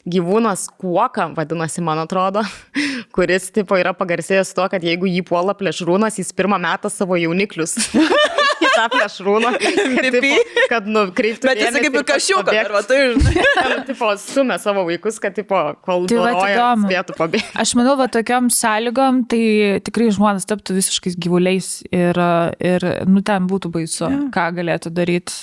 gyvūnas 0.08 0.69
kuoka, 0.80 1.28
vadinasi, 1.36 1.84
man 1.84 1.99
atrodo, 2.06 2.45
kuris 3.15 3.49
tipo 3.56 3.75
yra 3.80 3.91
pagarsėjęs 3.97 4.54
tuo, 4.56 4.69
kad 4.71 4.86
jeigu 4.88 5.10
jį 5.12 5.25
puola 5.28 5.56
plėšrūnas, 5.60 6.21
jis 6.21 6.32
pirmą 6.38 6.60
metą 6.63 6.91
savo 6.93 7.19
jauniklius. 7.19 7.75
tą 8.80 8.88
plėšrūną, 8.94 9.54
kad, 9.60 10.08
tipo, 10.15 10.63
kad 10.72 10.89
nukreiptų. 10.89 11.50
Bet 11.50 11.62
jis 11.63 11.78
kaip 11.78 11.98
ir 12.00 12.06
pabėgtų. 12.08 12.56
arba 12.63 12.84
tai, 12.88 13.00
žinai. 13.15 13.46
Tipo, 13.89 14.12
stumia 14.22 14.60
savo 14.62 14.84
vaikus, 14.88 15.18
kad, 15.22 15.34
tipo, 15.38 15.58
kol 15.86 16.06
Tai 16.10 16.20
doroja, 16.20 16.65
spėtų 16.84 17.15
pabėgti. 17.18 17.54
Aš 17.62 17.74
manau, 17.80 17.96
va 18.00 18.10
tokiam 18.12 18.50
sąlygom, 18.54 19.24
tai 19.32 19.42
tikrai 19.86 20.10
žmonės 20.15 20.46
taptų 20.50 20.76
visiškais 20.78 21.18
gyvuliais 21.20 21.70
ir, 21.89 22.20
ir 22.62 22.86
nu, 23.10 23.24
ten 23.26 23.48
būtų 23.50 23.72
baisu, 23.74 24.06
ja. 24.06 24.20
ką 24.36 24.46
galėtų 24.60 24.92
daryti, 24.94 25.38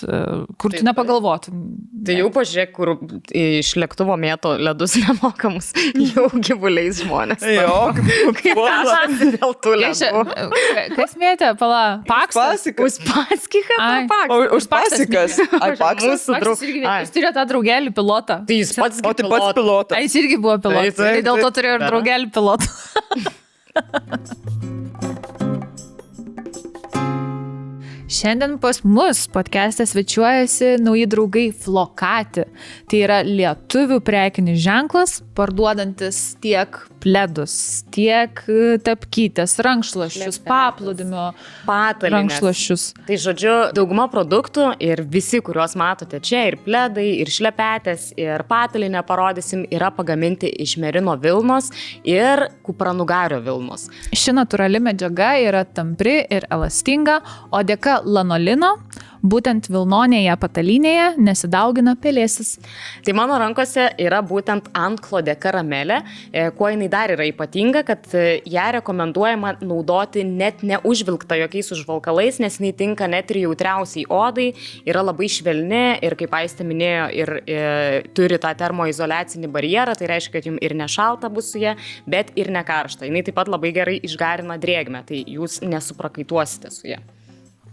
kur 0.60 0.72
tu 0.72 0.78
Taip, 0.78 0.86
nepagalvotum. 0.90 1.64
Tai 2.06 2.18
jau 2.20 2.30
pažiūrėk, 2.34 2.72
kur 2.76 2.94
iš 3.34 3.74
lėktuvo 3.80 4.16
mėto 4.20 4.54
ledus 4.60 4.96
nemokamus, 5.00 5.72
jau 6.12 6.28
gyvuliais 6.36 7.02
žmonės. 7.02 7.44
Jo, 7.56 7.80
kaip 8.40 8.62
kažkas 8.62 9.24
dėl 9.36 9.56
tų 9.64 9.76
ledų. 9.82 10.24
Kas 10.96 11.16
mėtė, 11.18 11.52
pala, 11.60 11.82
paksas? 12.08 12.68
Pasikas. 13.26 14.52
Uspaskikas 14.56 15.38
Ai. 15.40 15.46
ar 15.60 15.76
paksas? 15.80 16.26
Jis 16.26 17.14
turėjo 17.14 17.32
tą 17.36 17.44
draugelį 17.52 17.90
pilotą. 17.96 18.38
Tai 18.48 18.60
jis 18.60 18.74
pats 18.78 19.02
O 19.02 19.12
tai 19.16 19.28
pats 19.30 19.50
pilotas. 19.58 20.04
Jis 20.06 20.14
irgi 20.22 20.38
buvo 20.42 20.56
pilotas. 20.62 20.94
Taip, 20.94 21.00
taip, 21.00 21.12
Tai 21.16 21.26
dėl 21.30 21.42
to 21.44 21.50
turėjo 21.58 21.80
ir 21.80 21.86
draugelį 21.88 22.32
pilotą. 22.36 22.66
Šiandien 28.06 28.58
pas 28.62 28.84
mus 28.84 29.26
podcast'e 29.26 29.86
svečiuojasi 29.86 30.76
nauji 30.78 31.06
draugai 31.10 31.48
Flokati. 31.50 32.44
Tai 32.86 33.00
yra 33.02 33.16
lietuvių 33.26 33.98
prekinis 34.06 34.60
ženklas, 34.62 35.16
parduodantis 35.34 36.36
tiek 36.38 36.78
pledus, 37.02 37.54
tiek 37.94 38.40
e, 38.50 38.76
tapkytės, 38.82 39.56
rankšluošius, 39.62 40.38
paplūdimio 40.46 41.28
Patalynės. 41.66 42.14
rankšluošius. 42.14 42.84
Tai 43.06 43.18
žodžiu, 43.22 43.54
dauguma 43.76 44.06
produktų 44.10 44.68
ir 44.82 45.02
visi, 45.10 45.42
kuriuos 45.44 45.76
matote 45.78 46.18
čia, 46.22 46.44
ir 46.50 46.58
pledai, 46.62 47.08
ir 47.20 47.30
šlepetės, 47.30 48.08
ir 48.18 48.46
patalinę 48.46 49.02
parodysim, 49.06 49.66
yra 49.70 49.90
pagaminti 49.94 50.50
iš 50.62 50.76
merino 50.82 51.14
Vilnos 51.18 51.72
ir 52.06 52.46
kupranugario 52.66 53.42
Vilnos. 53.44 53.88
Ši 54.14 54.34
natūrali 54.38 54.82
medžiaga 54.82 55.34
yra 55.42 55.66
tampri 55.66 56.20
ir 56.30 56.48
elastinga, 56.54 57.20
o 57.50 57.62
dėka 57.66 57.95
lanolino, 58.04 58.74
būtent 59.26 59.68
Vilnonėje 59.70 60.34
patalynėje 60.40 61.06
nesidaugina 61.22 61.96
pelėsis. 62.00 62.56
Tai 63.06 63.14
mano 63.16 63.38
rankose 63.40 63.88
yra 64.02 64.22
būtent 64.26 64.70
antklodė 64.76 65.36
karamelė, 65.40 66.00
e, 66.30 66.48
kuo 66.56 66.70
jinai 66.72 66.88
dar 66.92 67.12
yra 67.14 67.26
ypatinga, 67.28 67.82
kad 67.86 68.06
e, 68.14 68.40
ją 68.46 68.68
rekomenduojama 68.78 69.56
naudoti 69.62 70.24
net 70.26 70.62
neužvilkta 70.66 71.38
jokiais 71.42 71.72
užvalkalais, 71.76 72.40
nes 72.42 72.60
jinai 72.60 72.72
tinka 72.76 73.08
net 73.10 73.32
ir 73.34 73.42
jautriausiai 73.46 74.06
odai, 74.12 74.52
yra 74.86 75.04
labai 75.06 75.30
švelni 75.32 75.84
ir, 76.06 76.18
kaip 76.18 76.36
Aistė 76.36 76.66
minėjo, 76.68 77.08
ir 77.16 77.34
e, 77.42 77.60
turi 78.16 78.40
tą 78.42 78.52
termoizolacinį 78.58 79.50
barjerą, 79.52 79.96
tai 79.98 80.10
reiškia, 80.12 80.36
kad 80.36 80.50
jums 80.50 80.62
ir 80.64 80.76
nešalta 80.78 81.32
bus 81.32 81.50
su 81.54 81.62
ja, 81.62 81.76
bet 82.06 82.34
ir 82.38 82.52
nekaršta. 82.54 83.08
Jinai 83.08 83.24
taip 83.26 83.38
pat 83.38 83.50
labai 83.50 83.72
gerai 83.76 83.98
išgarina 84.06 84.60
drėgmę, 84.60 85.04
tai 85.08 85.24
jūs 85.36 85.62
nesuprakaituosite 85.66 86.72
su 86.74 86.90
ja. 86.92 87.00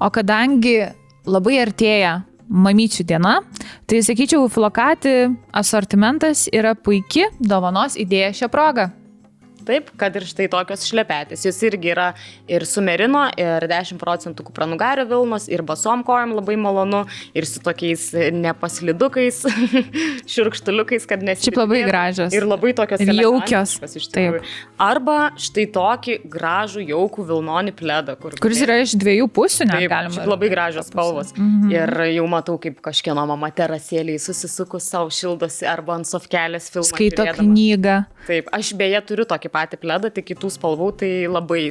O 0.04 0.10
kadangi 0.12 0.82
labai 1.24 1.62
artėja 1.64 2.18
mamyčių 2.54 3.06
diena, 3.08 3.38
tai 3.88 4.02
sakyčiau, 4.04 4.50
flokati 4.52 5.30
asortimentas 5.56 6.50
yra 6.52 6.76
puikia 6.76 7.30
dovanos 7.40 7.96
idėja 8.00 8.34
šią 8.44 8.52
progą. 8.52 8.90
Taip, 9.68 9.92
kad 10.00 10.16
ir 10.20 10.26
štai 10.28 10.50
tokios 10.52 10.86
šlepetės. 10.90 11.46
Jos 11.48 11.60
irgi 11.68 11.94
yra 11.94 12.10
ir 12.52 12.66
su 12.68 12.84
merino, 12.84 13.26
ir 13.40 13.66
10 13.70 14.00
procentų 14.02 14.46
kupranugario 14.50 15.06
vilnos, 15.10 15.48
ir 15.52 15.64
basom 15.68 16.04
kojam 16.08 16.36
labai 16.38 16.58
malonu, 16.60 17.04
ir 17.36 17.48
su 17.50 17.62
tokiais 17.64 18.10
nepaslidukais, 18.36 19.44
širkštuliukais, 20.34 21.08
kad 21.10 21.24
nes. 21.26 21.42
Šiaip 21.44 21.60
labai 21.62 21.84
gražios. 21.88 22.34
Ir 22.36 22.48
labai 22.48 22.74
tokios 22.78 23.04
Ir 23.04 23.14
jaukios. 23.22 23.78
Taip. 24.14 24.44
Arba 24.82 25.18
štai 25.40 25.66
tokį 25.74 26.18
gražų 26.32 26.84
jaukų 26.90 27.26
vilnonį 27.30 27.74
pledą, 27.80 28.16
kur 28.20 28.36
Kuris 28.44 28.62
yra 28.66 28.80
iš 28.84 28.96
dviejų 29.00 29.30
pusių, 29.34 29.68
net 29.70 29.84
Taip, 29.84 29.92
galima. 29.94 30.26
labai 30.30 30.50
gražios 30.52 30.90
spalvos. 30.92 31.34
Mhm. 31.38 31.72
Ir 31.74 31.94
jau 32.18 32.26
matau, 32.32 32.58
kaip 32.62 32.82
kažkieno 32.84 33.26
mama 33.30 33.50
terasėliai 33.54 34.20
susisukus 34.22 34.88
savo 34.90 35.12
šildosi 35.14 35.68
arba 35.70 35.98
ant 36.00 36.10
sofkelės 36.10 36.70
filmą. 36.74 36.90
Skaito 36.90 37.24
žiūrėdama. 37.24 37.48
knygą. 37.54 37.98
Taip, 38.28 38.50
aš 38.56 38.74
beje 38.80 39.02
turiu 39.08 39.26
tokį 39.30 39.53
patį 39.54 39.80
pledą, 39.84 40.12
tik 40.14 40.32
kitų 40.32 40.52
spalvų, 40.58 40.90
tai 41.04 41.12
labai 41.30 41.68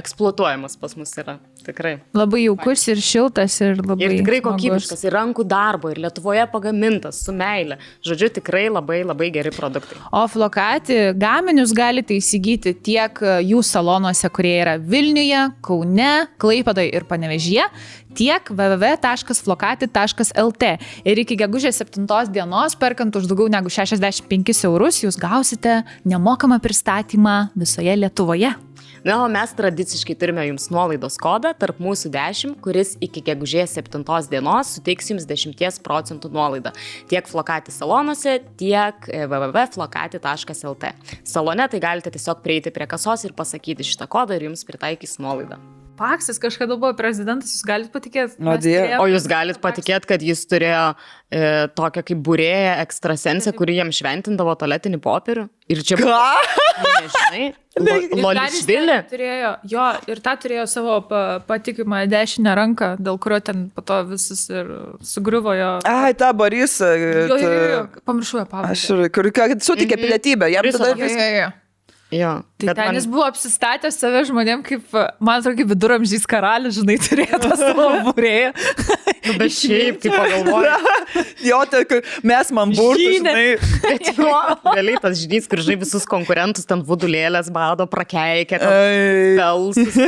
eksploatuojamas 0.00 0.78
pas 0.80 0.96
mus 0.98 1.14
yra. 1.20 1.38
Tikrai. 1.66 1.96
Labai 2.14 2.44
jaukus 2.44 2.84
ir 2.92 3.00
šiltas 3.02 3.56
ir 3.64 3.80
labai. 3.80 4.06
Ir 4.06 4.14
tikrai 4.20 4.38
kokybiškas, 4.44 5.02
ir 5.06 5.16
rankų 5.16 5.46
darbo, 5.50 5.90
ir 5.90 5.98
Lietuvoje 6.04 6.44
pagamintas, 6.52 7.18
su 7.26 7.34
meile. 7.34 7.80
Žodžiu, 8.06 8.30
tikrai 8.38 8.68
labai 8.70 9.00
labai 9.02 9.32
geri 9.34 9.50
produktai. 9.54 9.98
O 10.14 10.22
flokati 10.30 11.10
gaminius 11.18 11.74
galite 11.76 12.14
įsigyti 12.14 12.76
tiek 12.86 13.18
jų 13.18 13.64
salonuose, 13.66 14.30
kurie 14.30 14.54
yra 14.60 14.76
Vilniuje, 14.78 15.42
Kaune, 15.66 16.12
Klaipadoje 16.42 16.94
ir 16.94 17.06
Panevežyje, 17.08 17.66
tiek 18.16 18.48
www.flokati.lt. 18.50 20.64
Ir 21.06 21.18
iki 21.24 21.36
gegužės 21.42 21.82
7 21.82 22.06
dienos, 22.32 22.76
perkant 22.78 23.16
už 23.18 23.24
daugiau 23.30 23.48
negu 23.52 23.68
65 23.72 24.64
eurus, 24.70 25.02
jūs 25.04 25.16
gausite 25.20 25.82
nemokamą 26.06 26.56
pristatymą 26.62 27.36
visoje 27.58 27.96
Lietuvoje. 27.98 28.50
Na, 29.06 29.20
o 29.22 29.26
mes 29.30 29.52
tradiciškai 29.54 30.16
turime 30.18 30.42
jums 30.48 30.64
nuolaidos 30.74 31.14
kodą 31.22 31.52
tarp 31.54 31.76
mūsų 31.78 32.10
10, 32.10 32.56
kuris 32.64 32.96
iki 32.98 33.22
gegužės 33.28 33.76
7 33.78 34.02
dienos 34.32 34.72
suteiks 34.74 35.12
jums 35.12 35.28
10 35.30 35.78
procentų 35.86 36.32
nuolaidą. 36.34 36.74
Tiek 37.06 37.30
flokati 37.30 37.70
salonuose, 37.70 38.40
tiek 38.58 39.06
e, 39.06 39.22
www.flokati.lt. 39.30 40.92
Salone 41.22 41.70
tai 41.70 41.84
galite 41.86 42.10
tiesiog 42.18 42.42
prieiti 42.42 42.74
prie 42.74 42.90
kasos 42.90 43.22
ir 43.22 43.38
pasakyti 43.38 43.86
šitą 43.86 44.10
kodą 44.10 44.34
ir 44.34 44.50
jums 44.50 44.66
pritaikys 44.66 45.20
nuolaidą. 45.22 45.62
Paksas 45.96 46.38
kažkada 46.42 46.76
buvo 46.76 46.92
prezidentas, 46.98 47.52
jūs 47.56 47.64
galite 47.66 47.90
patikėti. 47.94 48.36
Nu, 48.38 48.52
Dieve. 48.60 48.86
turėjom- 48.86 49.00
O 49.00 49.06
jūs 49.10 49.26
galite 49.30 49.60
patikėti, 49.62 50.06
kad 50.10 50.20
jis 50.22 50.42
turėjo 50.50 50.82
e, 51.32 51.66
tokią 51.74 52.02
kaip 52.06 52.18
būrėją 52.26 52.74
ekstrasensę, 52.84 53.52
kuri 53.56 53.78
jam 53.80 53.88
šventindavo 53.90 54.54
toletinį 54.60 55.00
popierių? 55.02 55.48
Ir 55.72 55.80
čia 55.82 55.96
buvo, 55.98 56.20
nežinai, 57.00 57.46
lolišvilė. 58.22 58.96
Turėjo, 59.12 59.50
jo, 59.72 59.86
ir 60.12 60.20
tą 60.24 60.34
turėjo 60.42 60.66
savo 60.70 61.00
pa, 61.08 61.22
patikimą 61.48 62.04
dešinę 62.12 62.54
ranką, 62.58 62.92
dėl 63.02 63.18
kurio 63.22 63.40
ten 63.44 63.66
po 63.74 63.82
to 63.86 63.98
visas 64.12 64.44
ir 64.52 64.70
sugriuvo 65.02 65.54
jo. 65.58 65.70
Ai, 65.90 66.14
ta 66.14 66.32
Borisą. 66.36 66.92
Jo, 66.94 67.26
jo, 67.34 67.38
jo, 67.42 67.68
jo, 67.74 67.82
pamiršau 68.06 68.42
ją 68.44 68.46
pavardę. 68.50 68.72
Aš 68.76 69.12
kur 69.16 69.30
ką 69.34 69.48
sutikė 69.58 69.98
pilietybę, 70.00 70.50
jam 70.54 70.62
tada 70.72 70.92
Jo, 70.94 70.98
viskas. 71.02 71.22
jo, 71.22 71.38
jo. 71.42 71.52
Jo, 72.14 72.32
Tai 72.56 72.72
ten 72.72 72.86
man- 72.88 72.96
jis 72.96 73.04
buvo 73.12 73.24
apsistatęs 73.28 73.98
save 74.00 74.22
žmonėm, 74.30 74.62
kaip, 74.64 74.84
man 75.20 75.42
atrodo, 75.42 75.58
kaip 75.58 75.68
viduramžiais 75.74 76.22
karalius, 76.30 76.78
žinai, 76.78 76.94
turėjo 77.04 77.40
savo 77.60 77.88
būrėją. 78.08 78.52
Nu, 79.26 79.34
bet 79.42 79.52
šiaip, 79.52 79.98
kai 80.00 80.12
pagalvoju, 80.14 80.94
Jo, 81.50 81.58
tai 81.68 81.82
mes 82.26 82.50
man 82.56 82.72
žinai. 82.72 83.56
bet 83.82 84.08
jo, 84.16 84.30
realiai 84.70 85.00
tas 85.02 85.18
žinys, 85.20 85.48
kur 85.50 85.60
žinai 85.66 85.76
visus 85.82 86.06
konkurentus 86.08 86.64
ten 86.68 86.80
vudulėlės 86.86 87.50
bado, 87.52 87.84
prakeikė, 87.90 88.60
pelsus, 89.36 89.98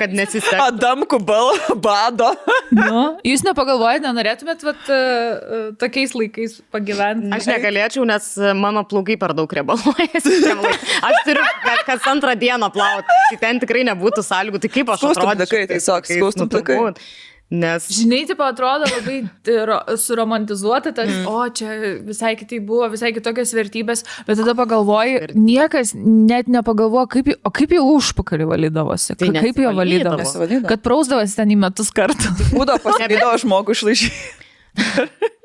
kad 0.00 0.14
nesisektų. 0.16 0.62
Adamku 0.70 1.20
bal, 1.28 1.52
bado. 1.82 2.30
nu, 2.72 3.04
jūs 3.26 3.44
nepagalvojate, 3.46 4.04
nenorėtumėt 4.06 4.64
vat, 4.66 4.88
uh, 4.88 5.68
tokiais 5.80 6.16
laikais 6.16 6.56
pagyventi? 6.74 7.30
Aš 7.36 7.50
negalėčiau, 7.52 8.06
nes 8.08 8.32
mano 8.58 8.86
plaukai 8.88 9.18
per 9.20 9.34
daug 9.36 9.52
rebaluojasi. 9.60 10.40
Aš 11.04 11.20
turiu 11.28 11.44
kas 11.86 12.06
antrą 12.10 12.34
dieną 12.38 12.70
plauti. 12.74 13.20
Tai 13.30 13.38
ten 13.44 13.60
tikrai 13.62 13.84
nebūtų 13.92 14.22
sąlygų. 14.26 14.60
Tai 14.64 14.70
kaip 14.76 14.92
aš 14.94 15.00
Skaustum 15.04 15.22
atrodyčiau 15.30 15.46
plikai, 15.54 15.66
tais 15.70 15.84
tiesiog, 15.86 16.10
skaustum 16.16 16.46
Nu, 16.46 16.52
plikai. 16.56 16.76
turbūt. 16.76 17.00
Nes 17.46 17.84
Žinai, 17.94 18.24
tipo, 18.26 18.42
atrodo 18.42 18.88
labai 18.90 19.20
ro- 19.68 19.94
suromantizuota 20.02 20.90
tas, 20.96 21.06
mm. 21.06 21.28
o 21.30 21.44
čia 21.54 21.76
visai 22.02 22.32
kitai 22.34 22.58
buvo, 22.58 22.88
visai 22.90 23.12
kitokios 23.14 23.52
vertybės, 23.54 24.02
bet 24.26 24.40
tada 24.40 24.54
pagalvoji, 24.58 25.28
niekas 25.38 25.92
net 25.94 26.50
nepagalvoja, 26.50 27.06
kaip, 27.12 27.30
o 27.46 27.52
kaip 27.54 27.70
jį 27.76 27.84
užpakalį 27.92 28.48
valydavosi, 28.50 29.14
Tai 29.20 29.28
Ka- 29.30 29.44
kaip 29.46 29.60
jo 29.62 29.70
nesivalydavo. 29.70 30.16
valydavosi, 30.18 30.66
kad 30.66 30.82
prausdavosi 30.82 31.38
ten 31.38 31.54
į 31.54 31.60
metus 31.68 31.92
kartą. 31.94 32.34
Būdavo 32.50 32.82
pasidėjo 32.88 33.30
žmogų 33.44 33.78
išlaižyti. 33.78 34.42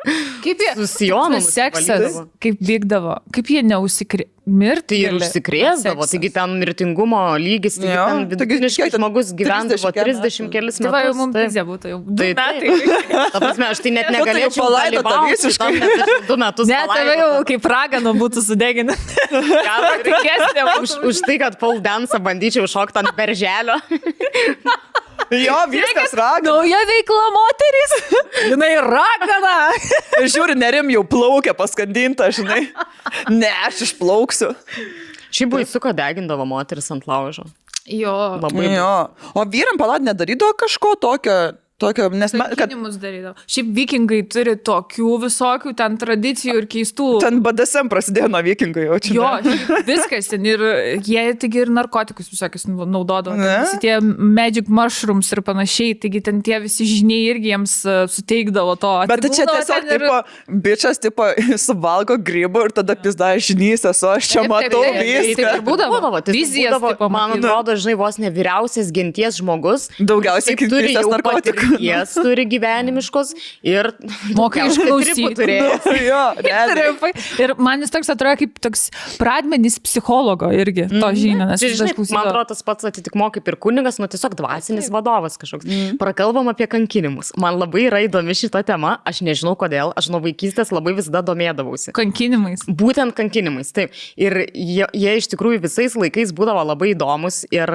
Kaip 0.42 0.58
jie, 0.58 0.72
Su 0.74 0.88
sijonu 0.90 1.38
tas 1.38 1.52
seksas, 1.54 2.16
kaip 2.42 2.58
vykdavo, 2.66 3.20
kaip 3.36 3.50
jie 3.54 3.62
neužsikrė, 3.62 4.24
mirti. 4.50 4.88
tai 4.90 4.98
ir 5.06 5.18
užsikrėsdavo, 5.20 6.08
taigi 6.10 6.32
ten 6.34 6.56
mirtingumo 6.58 7.20
lygis, 7.38 7.78
taigi 7.78 7.94
Jo, 7.94 8.08
ten 8.10 8.24
vidutiniškai 8.32 8.88
žmogus 8.96 9.30
gyvendavo 9.38 9.92
30 9.94 10.50
30 10.50 10.50
kelis 10.56 10.80
Tai 10.82 10.90
va, 10.96 11.04
jau 11.06 11.12
metus. 11.14 11.20
mums 11.22 11.38
pizė 11.38 11.66
būtų, 11.68 11.92
jau 11.94 12.00
du 12.02 12.18
Tai 12.18 12.32
metai. 12.34 12.74
Ta 13.36 13.44
prasme, 13.44 13.68
aš 13.70 13.84
tai 13.86 13.94
net 13.94 14.10
Nu, 14.10 14.16
tai 14.16 14.18
jau 14.18 14.26
negalėčiau 14.26 14.66
palaidota 14.66 15.06
dalyvauti 15.06 15.38
visiškai. 15.38 16.26
du 16.32 16.40
metus. 16.42 16.68
Ne, 16.74 16.82
tave 16.96 17.16
jau 17.22 17.30
kaip 17.54 17.70
ragano 17.76 18.16
būtų 18.18 18.46
sudeginę. 18.50 18.98
Už, 20.82 20.98
už 21.06 21.22
tai, 21.30 21.38
kad 21.38 21.60
Paul 21.62 21.78
Dance 21.86 22.18
bandyčiau 22.18 22.66
šokti 22.66 23.04
ant 23.04 23.14
berželio. 23.14 23.78
Jo, 25.32 25.62
viskas 25.72 26.12
raga. 26.18 26.44
Nauja 26.44 26.80
veikla 26.90 27.28
moteris. 27.38 27.94
Jinai 28.52 28.72
ragana. 28.84 29.56
Ir 30.20 30.28
žiūri, 30.32 30.58
nerim 30.60 30.90
jau 30.92 31.06
plaukia 31.08 31.54
paskandinta, 31.56 32.28
žinai. 32.36 32.66
Ne, 33.32 33.52
aš 33.68 33.86
išplauksiu. 33.88 34.52
Šiaip 35.32 35.54
baisuko 35.54 35.94
degindavo 35.96 36.44
moteris 36.50 36.92
ant 36.92 37.08
laužo. 37.08 37.46
Jo. 37.88 38.14
Labai. 38.44 38.68
Jo. 38.76 38.92
O 39.34 39.46
vyram 39.48 39.80
palat 39.80 40.04
nedarydavo 40.04 40.54
kažko 40.60 40.94
tokio, 41.02 41.38
tokio 41.82 42.10
nes 42.14 42.34
me, 42.38 42.48
kad 42.58 42.72
darydavo. 43.02 43.34
Šiaip 43.50 43.72
vikingai 43.78 44.22
turi 44.32 44.56
tokių 44.68 45.12
visokių 45.26 45.74
ten 45.78 45.98
tradicijų 46.02 46.58
ir 46.62 46.68
keistų. 46.72 47.08
ten 47.24 47.42
BDSM 47.44 47.90
prasidėjo 47.92 48.30
nuo 48.32 48.42
vikingų 48.46 48.86
jau 48.88 49.00
čia. 49.04 49.16
Jo, 49.18 49.30
viskas 49.88 50.30
ten 50.32 50.46
ir 50.46 50.64
jie 51.06 51.26
taigi 51.42 51.64
ir 51.66 51.72
narkotikus 51.74 52.30
visokius 52.32 52.68
nu- 52.70 52.86
naudodavo. 52.86 53.38
Visi 53.42 53.80
tie 53.84 53.98
magic 54.02 54.70
mushrooms 54.72 55.32
ir 55.36 55.42
panašiai, 55.46 55.96
taigi 56.02 56.22
ten 56.24 56.42
tie 56.46 56.60
visi 56.64 56.86
žiniai 56.90 57.30
irgi 57.34 57.52
jiems 57.54 57.76
e, 57.86 57.98
suteikdavo 58.12 58.76
to. 58.82 58.94
Bet 59.12 59.24
tai 59.26 59.32
čia 59.34 59.48
tiesiog, 59.50 59.88
ir- 59.90 60.06
tipo, 60.06 60.18
bičias, 60.68 61.02
tipo, 61.02 61.28
suvalgo 61.66 62.18
grybų 62.22 62.66
ir 62.68 62.76
tada 62.82 62.96
pizda 63.00 63.34
žinys, 63.42 63.86
esu, 63.90 64.10
aš 64.16 64.30
čia 64.34 64.42
Taip, 64.44 64.52
matau 64.52 64.84
taip, 64.84 65.00
taip, 65.00 65.08
viską. 65.08 65.36
taip 65.42 65.60
ir 65.60 65.66
būdavo. 65.68 65.98
Būdavo, 66.02 66.22
tai 66.26 66.36
Vizijas, 66.36 66.76
būdavo, 66.76 66.94
tipo, 66.96 67.10
man 67.14 67.36
atrodo, 67.38 67.76
žinai, 67.80 67.96
vos 68.00 68.20
ne 68.22 68.32
vyriausias 68.34 68.92
genties 68.96 69.40
žmogus. 69.42 69.90
Daugiausiai 70.00 70.56
Šiaip 70.58 70.72
turi 70.72 70.94
narkotikų. 70.96 71.71
Patirties, 71.72 72.14
turi 72.16 72.46
gyvenimiškos 72.52 73.34
ir 73.68 73.92
Moka 74.38 74.66
išklausyti. 74.68 75.32
turėjo. 75.38 75.72
jo, 76.06 76.22
realiai. 76.48 77.14
Ir 77.42 77.56
man 77.62 77.84
jis 77.84 77.94
toks 77.94 78.12
atrodo 78.14 78.40
kaip 78.42 78.60
toks 78.64 78.88
pradmenis 79.20 79.80
psichologo 79.84 80.52
irgi 80.56 80.88
to 80.92 81.12
žinių, 81.18 81.50
nes 81.54 81.64
Čia, 81.64 81.74
žinai, 81.80 81.94
man 82.14 82.30
atrodo, 82.30 82.46
tas 82.52 82.64
pats 82.66 82.88
atitikmo 82.90 83.30
kaip 83.34 83.48
ir 83.52 83.58
kunigas, 83.62 84.00
nu 84.02 84.10
tiesiog 84.12 84.36
dvasinis 84.40 84.90
vadovas 84.94 85.38
kažkoks. 85.42 85.68
Mm. 85.68 85.98
Prakalbam 86.02 86.50
apie 86.52 86.68
kankinimus. 86.72 87.34
Man 87.42 87.60
labai 87.62 87.86
yra 87.88 88.02
įdomi 88.06 88.36
šita 88.38 88.64
tema, 88.68 88.98
aš 89.08 89.22
nežinau 89.26 89.56
kodėl, 89.60 89.94
aš 89.98 90.12
nuo 90.14 90.22
vaikystės 90.24 90.74
labai 90.74 90.96
visada 90.98 91.24
domėdavausi. 91.26 91.94
Kankinimais. 91.96 92.66
Būtent 92.68 93.16
kankinimais, 93.18 93.72
taip. 93.76 93.96
Ir 94.20 94.38
jie, 94.50 94.86
jie 94.98 95.16
iš 95.20 95.30
tikrųjų 95.34 95.62
visais 95.66 95.96
laikais 96.00 96.34
būdavo 96.36 96.64
labai 96.72 96.94
įdomus 96.96 97.44
ir, 97.54 97.72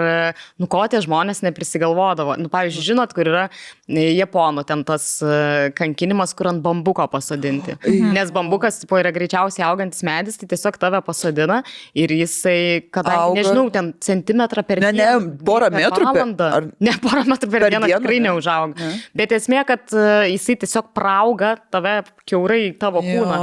nu, 0.60 0.68
ko 0.70 0.82
tie 0.90 1.00
žmonės 1.04 1.42
neprisigalvodavo. 1.46 2.36
Nu, 2.40 2.50
pavyzdžiui, 2.52 2.86
žinot, 2.90 3.14
kur 3.16 3.30
yra 3.30 3.44
japonų 3.88 4.64
ten 4.66 4.82
tas 4.86 5.04
e, 5.22 5.70
kankinimas, 5.78 6.32
kur 6.34 6.48
ant 6.50 6.58
bambuko 6.64 7.04
pasodinti. 7.10 7.76
Nes 8.16 8.32
bambukas, 8.34 8.80
tipo, 8.82 8.98
yra 8.98 9.12
greičiausiai 9.14 9.62
augantis 9.68 10.02
medis, 10.06 10.36
tai 10.40 10.48
tiesiog 10.50 10.74
tave 10.82 10.98
pasodina 11.06 11.60
ir 11.94 12.10
jisai, 12.10 12.82
kadangi, 12.90 13.20
Auga. 13.22 13.36
nežinau, 13.38 13.66
ten 13.70 13.92
centimetrą 14.02 14.64
per 14.66 14.80
Ne, 14.82 14.90
ne, 14.90 14.98
dieną, 15.04 15.36
porą 15.46 15.70
metrų 15.70 16.02
per- 16.02 16.08
valandą. 16.10 16.48
ar- 16.58 16.66
Ne, 16.86 16.96
porą 17.02 17.22
metrų 17.30 17.50
per, 17.52 17.60
Per 17.66 17.70
dieną, 17.76 17.86
dieną, 17.86 18.00
tikrai 18.02 18.18
ne? 18.20 18.26
neužauga. 18.30 18.74
Ne. 18.80 18.98
Bet 19.22 19.36
esmė, 19.38 19.62
kad 19.70 19.94
e, 19.94 20.06
jisai 20.34 20.58
tiesiog 20.64 20.90
prauga 20.96 21.54
tave 21.70 22.00
keurai 22.26 22.58
į 22.72 22.74
tavo 22.82 23.04
Jo. 23.06 23.22
kūną. 23.22 23.38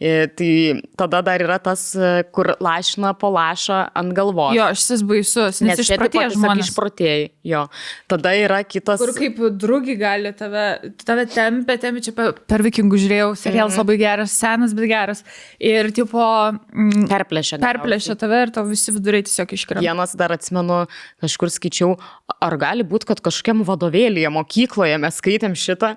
E, 0.00 0.14
Tai 0.34 0.50
tada 0.98 1.20
dar 1.22 1.38
yra 1.44 1.60
tas, 1.62 1.92
kur 2.34 2.54
lašina 2.58 3.12
po 3.18 3.28
lašą 3.30 3.76
ant 3.94 4.12
galvos. 4.16 4.54
Jo, 4.56 4.66
šis 4.74 5.02
baisus, 5.06 5.60
nes, 5.62 5.78
nes 5.78 5.86
tiesiog 5.86 6.34
žmonės. 6.34 6.70
Išprotėjai, 6.72 7.28
jo. 7.46 7.66
Tada 8.10 8.32
yra 8.34 8.62
kitas. 8.66 8.98
Kur 8.98 9.12
kaip 9.14 9.36
drugį 9.60 9.83
irgi 9.84 9.96
gali 10.00 10.32
tave, 10.36 10.64
tave 11.04 11.26
tempia, 11.30 11.76
tempia, 11.80 12.02
čia 12.08 12.14
per, 12.16 12.32
per 12.48 12.64
vikingų 12.64 12.98
žiūrėjau, 13.04 13.28
serialas 13.38 13.76
labai 13.78 13.98
geras, 14.00 14.34
senas, 14.40 14.74
bet 14.76 14.88
geras. 14.90 15.22
Ir 15.62 15.92
tipo, 15.94 16.24
mm, 16.24 17.06
Perplėšia. 17.12 17.60
perplėšia 17.62 18.16
tave 18.20 18.42
ir 18.46 18.54
tau 18.56 18.64
visi 18.68 18.94
viduriai 18.94 19.26
tiesiog 19.28 19.54
iškrenta. 19.58 19.84
Vienas 19.84 20.16
dar 20.18 20.34
atsimenu, 20.34 20.84
kažkur 21.22 21.52
skaičiau, 21.52 21.94
ar 22.40 22.58
gali 22.60 22.86
būti, 22.88 23.12
kad 23.12 23.22
kažkokiam 23.24 23.62
vadovėlėje, 23.68 24.32
mokykloje 24.34 25.00
mes 25.04 25.20
skaitėm 25.20 25.56
šitą. 25.58 25.94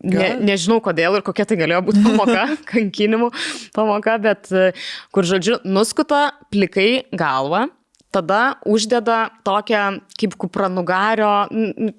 Ne, 0.00 0.30
nežinau 0.40 0.78
kodėl 0.80 1.18
ir 1.18 1.24
kokia 1.26 1.44
tai 1.44 1.58
galėjo 1.60 1.82
būti 1.90 2.00
pamoka, 2.06 2.46
kankinimų 2.72 3.28
pamoka, 3.76 4.14
bet 4.24 4.48
e, 4.48 4.70
kur, 5.12 5.26
žodžiu, 5.28 5.58
nuskuta 5.68 6.30
plikai 6.48 7.04
galvą, 7.12 7.66
tada 8.16 8.40
uždeda 8.64 9.18
tokią 9.46 9.84
kaip 10.16 10.38
kupranugario, 10.40 11.30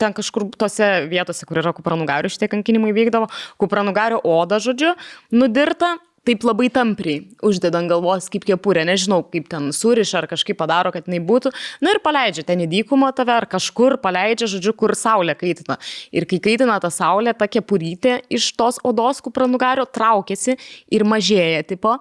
ten 0.01 0.17
kažkur 0.17 0.49
tose 0.57 0.89
vietose, 1.11 1.45
kur 1.45 1.61
yra 1.61 1.75
kupranugario 1.77 2.31
šitie 2.33 2.49
kankinimai 2.51 2.95
vykdavo, 2.97 3.29
kupranugario 3.61 4.21
oda, 4.25 4.61
žodžiu, 4.63 4.95
nudirta. 5.35 5.97
Taip 6.27 6.43
labai 6.43 6.67
tampriai 6.67 7.21
uždeda 7.47 7.79
ant 7.79 7.87
galvos 7.87 8.25
kaip 8.27 8.43
kepurė, 8.43 8.81
nežinau, 8.89 9.21
kaip 9.31 9.45
ten 9.47 9.69
suriša 9.71 10.17
ar 10.19 10.25
kažkaip 10.27 10.57
padaro, 10.59 10.91
kad 10.91 11.05
jinai 11.07 11.21
būtų. 11.23 11.53
Na 11.79 11.93
ir 11.93 12.01
paleidžia 12.03 12.43
ten 12.49 12.65
į 12.65 12.67
dykumą 12.73 13.13
tave 13.15 13.31
ar 13.31 13.47
kažkur 13.47 13.95
paleidžia, 14.03 14.49
žodžiu, 14.51 14.73
kur 14.75 14.91
saulė 14.99 15.37
kaitina. 15.39 15.77
Ir 16.11 16.27
kai 16.27 16.41
kaitina 16.43 16.81
ta 16.83 16.91
saulė, 16.91 17.31
ta 17.31 17.47
kepurytė 17.47 18.17
iš 18.27 18.49
tos 18.59 18.81
odos 18.83 19.23
kupranugario 19.23 19.87
traukiasi 19.87 20.57
ir 20.91 21.07
mažėja, 21.07 21.63
tipo. 21.71 21.95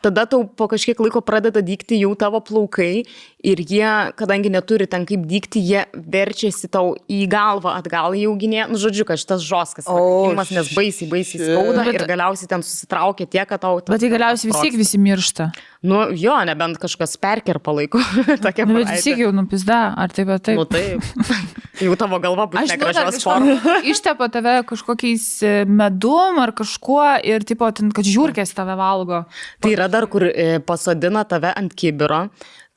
Tada 0.00 0.24
tau 0.24 0.46
po 0.48 0.64
kažkiek 0.68 1.00
laiko 1.00 1.20
pradeda 1.20 1.60
dykti 1.60 1.98
jau 2.00 2.14
tavo 2.16 2.40
plaukai 2.40 3.04
ir 3.42 3.60
jie, 3.64 3.90
kadangi 4.18 4.50
neturi 4.52 4.86
ten 4.90 5.06
kaip 5.08 5.22
dykti, 5.28 5.62
jie 5.64 5.84
verčiasi 5.94 6.68
tau 6.72 6.92
į 7.10 7.22
galvą 7.30 7.72
atgal 7.78 8.16
į 8.18 8.26
auginę. 8.30 8.66
Nu, 8.70 8.80
žodžiu, 8.80 9.06
kad 9.08 9.20
šitas 9.20 9.44
žoskas, 9.46 9.88
O, 9.88 9.96
kankinimas, 9.96 10.52
nes 10.54 10.72
baisiai, 10.76 11.08
baisiai 11.10 11.40
skauda 11.48 11.84
Bet- 11.86 11.96
ir 11.96 12.06
galiausiai 12.10 12.50
ten 12.50 12.64
susitraukia 12.66 13.26
tiek, 13.30 13.48
kad 13.48 13.62
tau... 13.64 13.80
Bet 13.80 14.02
tai 14.04 14.12
galiausiai 14.12 14.52
vis 14.52 14.60
tiek 14.60 14.76
visi 14.76 15.00
miršta. 15.00 15.50
Nu, 15.80 16.02
jo, 16.12 16.36
nebent 16.44 16.76
kažkas 16.82 17.16
perkerpa 17.20 17.72
laiku. 17.72 18.02
Tokia 18.44 18.68
Nu, 18.68 18.76
bet 18.80 18.92
vis 18.92 19.08
tiek 19.08 19.22
jau 19.24 19.32
nupizda, 19.32 19.80
ar 19.96 20.12
taip, 20.12 20.28
ar 20.36 20.44
taip. 20.44 20.60
Nu, 20.60 20.68
taip. 20.68 21.00
jau 21.86 21.96
tavo 21.96 22.20
galva 22.20 22.44
bus 22.52 22.68
negražios 22.68 23.22
formos. 23.24 23.64
ištepa 23.94 24.28
tave 24.32 24.58
kažkokiais 24.68 25.26
e, 25.40 25.54
medum 25.64 26.40
ar 26.44 26.52
kažkuo 26.56 27.06
ir, 27.24 27.48
tipo, 27.48 27.68
ten, 27.72 27.88
kad 27.96 28.04
žiūrkės 28.04 28.52
tave 28.56 28.76
valgo. 28.76 29.24
Tai 29.64 29.72
yra 29.72 29.88
dar, 29.88 30.08
kur 30.12 30.28
e, 30.28 30.58
pasodina 30.66 31.24
tave 31.28 31.54
ant 31.56 31.72
kibiro, 31.72 32.26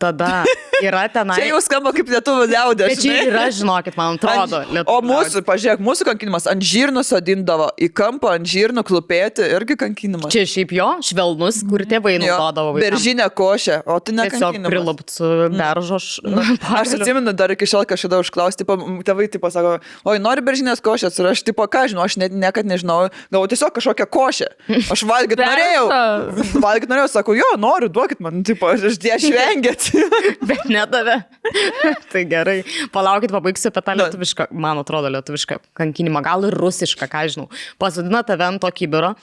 tada 0.03 0.31
yra 0.83 1.05
tenai. 1.11 1.37
Čia 1.39 1.49
jau 1.51 1.59
skamba 1.63 1.93
kaip 1.95 2.09
lietuvių 2.11 2.47
liaudė. 2.51 2.87
Bet 2.91 3.01
čia 3.03 3.15
yra, 3.27 3.45
žinokit, 3.53 3.95
man 3.99 4.17
atrodo, 4.17 4.63
lietuvių 4.67 4.93
O 4.93 5.03
mūsų, 5.05 5.43
pažiūrėk, 5.47 5.83
mūsų 5.83 6.07
kankinimas 6.09 6.47
ant 6.51 6.65
žirnų 6.67 7.03
sodindavo, 7.07 7.69
į 7.79 7.89
kampą 7.95 8.33
ant 8.37 8.49
žirnų 8.49 8.83
klupėti 8.87 9.45
irgi 9.55 9.77
kankinimas. 9.79 10.33
Čia 10.33 10.45
šiaip 10.49 10.73
jo, 10.75 10.89
švelnus, 11.05 11.61
kur 11.69 11.85
tėvai 11.89 12.15
Jo, 12.17 12.35
naudodavo. 12.37 12.75
Beržinė 12.77 13.29
košė, 13.33 13.79
o 13.89 13.99
tai 14.03 14.15
ne 14.17 14.27
Tiesiog 14.33 14.59
prilupt 14.67 15.13
su 15.13 15.29
beržo 15.53 15.99
š... 16.01 16.23
Aš 16.79 16.93
atsimenu 16.99 17.33
dar 17.37 17.53
iki 17.53 17.67
šiol 17.69 17.87
kažkada 17.89 18.19
užklausti, 18.23 18.67
tėvai 19.07 19.29
tipo 19.31 19.51
sako, 19.53 19.77
oi, 20.09 20.17
nori 20.23 20.43
beržinės 20.45 20.83
košės, 20.83 21.17
ir 21.21 21.31
aš 21.31 21.43
tipo, 21.47 21.65
ką 21.69 21.85
žinau, 21.91 22.05
aš 22.07 22.17
net 22.21 22.35
niekad 22.35 22.67
nežinau, 22.69 23.07
galvoju 23.33 23.53
tiesiog 23.53 23.73
kažkokią 23.77 24.09
košę. 24.13 24.49
Aš 24.93 25.05
valgyt 25.09 25.41
norėjau. 25.49 25.85
Beržą. 25.89 26.61
Valgyt 26.63 26.91
norėjau, 26.91 27.11
sako, 27.17 27.37
jo, 27.39 27.49
noriu, 27.61 27.91
duokit 27.93 28.23
man, 28.23 28.43
tipo, 28.47 28.69
aš 28.73 28.87
aš 28.93 29.27
švengėt. 29.27 29.89
Bet 30.49 30.65
nedavė. 30.71 31.17
tai 32.13 32.23
gerai. 32.29 32.57
Palaukit, 32.93 33.33
pabaigsiu 33.33 33.69
apie 33.71 33.83
tą 33.85 33.95
Nu. 33.97 34.03
lietuvišką, 34.05 34.49
man 34.51 34.81
atrodo, 34.81 35.11
lietuvišką 35.13 35.59
kankinimą, 35.79 36.23
gal 36.25 36.47
ir 36.49 36.57
rusišką, 36.59 37.09
ką 37.11 37.23
žinau. 37.33 37.49
Pasodina 37.81 38.23
tave 38.27 38.45
ant 38.47 38.61
to 38.63 38.71
kibiro, 38.75 39.13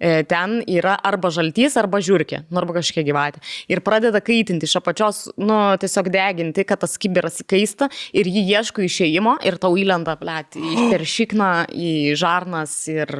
ten 0.00 0.60
yra 0.64 0.94
arba 0.96 1.30
žaltys, 1.34 1.76
arba 1.80 2.00
žiūrkė, 2.04 2.44
nu, 2.48 2.60
arba 2.62 2.78
kažkokia 2.78 3.04
gyvatė. 3.06 3.42
Ir 3.70 3.82
pradeda 3.84 4.22
kaitinti 4.24 4.68
iš 4.68 4.78
apačios, 4.80 5.22
nu, 5.40 5.58
tiesiog 5.80 6.08
deginti, 6.12 6.64
kad 6.68 6.80
tas 6.80 6.96
kibiras 7.00 7.40
įkaista 7.44 7.90
ir 8.16 8.30
jį 8.30 8.44
ieško 8.56 8.84
išėjimo 8.86 9.36
ir 9.46 9.58
tau 9.60 9.76
įlenda, 9.80 10.16
blėt, 10.20 10.56
per 10.92 11.04
šikną, 11.04 11.50
į 11.70 11.92
žarnas 12.20 12.76
ir, 12.90 13.12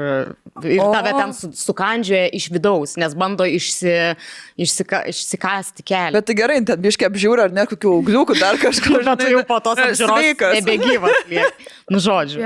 ir 0.65 0.81
tave 0.81 1.15
ten 1.17 1.35
su, 1.37 1.53
sukandžioja 1.57 2.31
iš 2.37 2.49
vidaus, 2.55 2.97
nes 3.01 3.17
bando 3.19 3.47
išsi, 3.47 3.95
išsika, 4.61 5.05
išsikasti 5.13 5.85
kelią. 5.87 6.15
Bet 6.17 6.29
tai 6.31 6.39
gerai, 6.39 6.61
ten 6.67 6.81
biškai 6.81 7.11
apžiūra, 7.11 7.49
ar 7.49 7.57
ne 7.57 7.67
kokių 7.71 7.95
augliukų, 8.01 8.39
dar 8.41 8.61
kažko. 8.65 9.03
Bet 9.05 9.23
tu 9.23 9.31
jau 9.35 9.45
po 9.49 9.61
tos 9.65 9.81
apžiūros 9.85 10.57
nebegyvas. 10.61 11.19
Nu, 11.91 11.99
žodžiu. 11.99 12.39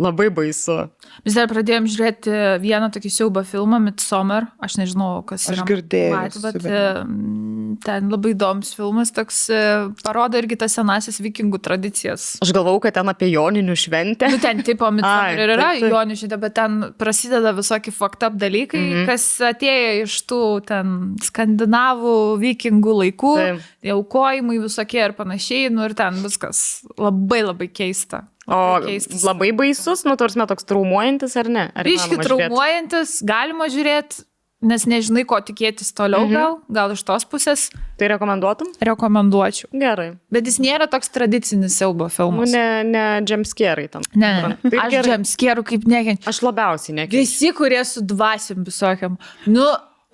Labai 0.00 0.30
baisu. 0.32 0.86
Mes 1.26 1.34
dar 1.36 1.50
pradėjom 1.50 1.84
žiūrėti 1.92 2.32
vieną 2.62 2.88
tokį 2.94 3.10
siaubą 3.12 3.42
filmą, 3.44 3.75
Midsommar. 3.82 4.48
Aš 4.62 4.78
nežinau, 4.80 5.20
kas 5.26 5.48
Aš 5.50 5.60
yra. 5.60 5.66
girdėjus, 5.68 6.14
matę, 6.14 6.42
bet 6.44 6.58
bet- 6.62 6.72
e, 6.72 7.78
ten 7.84 8.10
labai 8.12 8.32
įdomus 8.34 8.72
filmas, 8.76 9.12
toks 9.14 9.38
e, 9.50 9.62
parodo 10.02 10.40
irgi 10.40 10.58
tas 10.60 10.76
senasis 10.78 11.20
vikingų 11.22 11.60
tradicijas. 11.62 12.28
Aš 12.44 12.52
galvau, 12.56 12.78
kad 12.82 12.96
ten 12.96 13.08
apie 13.12 13.30
joninių 13.32 13.76
šventę. 13.78 14.30
Nu, 14.32 14.40
ten 14.42 14.62
tipo 14.66 14.90
Midsommar 14.90 15.36
ir 15.36 15.54
yra 15.56 15.70
taip, 15.70 15.84
taip. 15.84 15.96
Jonių 15.96 16.18
šitą, 16.22 16.40
bet 16.42 16.56
ten 16.58 16.78
prasideda 16.98 17.54
visokie 17.56 17.94
fucked 17.94 18.26
up 18.26 18.38
dalykai, 18.40 18.80
mm. 18.80 18.94
-hmm. 18.94 19.10
kas 19.10 19.26
atėjo 19.52 19.90
iš 20.04 20.20
tų 20.30 20.42
ten 20.66 21.16
skandinavų 21.22 22.16
vikingų 22.42 22.96
laikų, 23.02 23.34
tie 23.82 23.92
aukojimai 23.96 24.60
visokie 24.62 25.04
ir 25.04 25.16
panašiai, 25.18 25.70
nu 25.70 25.84
ir 25.84 25.94
ten 25.94 26.22
viskas 26.24 26.82
labai 26.98 27.42
labai 27.46 27.68
keista. 27.68 28.26
O 28.46 28.54
Labai 28.78 28.92
keistas. 28.92 29.24
labai 29.26 29.50
baisus, 29.52 30.04
nu, 30.06 30.14
tarsi 30.16 30.38
toks 30.46 30.64
traumuojantis 30.64 31.34
ar 31.36 31.48
ne? 31.50 31.64
Žiūrėt? 31.74 32.22
traumuojantis, 32.28 33.16
galima 33.26 33.66
žiūrėti, 33.66 34.22
nes 34.62 34.84
nežinai, 34.86 35.24
ko 35.26 35.36
tikėtis 35.42 35.90
toliau 35.92 36.22
Mhm. 36.26 36.32
gal, 36.32 36.60
gal 36.70 36.92
iš 36.94 37.02
tos 37.02 37.24
pusės 37.24 37.70
Tai 37.98 38.06
rekomenduotum? 38.08 38.70
rekomenduočiau. 38.80 39.68
Gerai. 39.74 40.16
Bet 40.30 40.44
jis 40.46 40.58
nėra 40.62 40.86
toks 40.88 41.08
tradicinis 41.10 41.74
siaubo 41.76 42.06
Nu, 42.06 42.08
filmas. 42.08 42.52
ne, 42.52 42.82
ne 42.84 43.20
jumpscare'ai 43.26 43.90
tam. 43.90 44.02
ne, 44.14 44.30
ne. 44.48 44.56
Aš 44.78 44.90
gerai. 44.90 45.02
džemskierų 45.10 45.62
kaip 45.64 45.82
nekenčiu. 45.84 46.28
Aš 46.28 46.40
labiausiai 46.42 46.94
nekenčiu. 47.02 47.18
Visi, 47.18 47.52
kurie 47.52 47.84
su 47.84 48.00
dvasiom 48.00 48.64
visokiam. 48.64 49.18
Nu, 49.46 49.66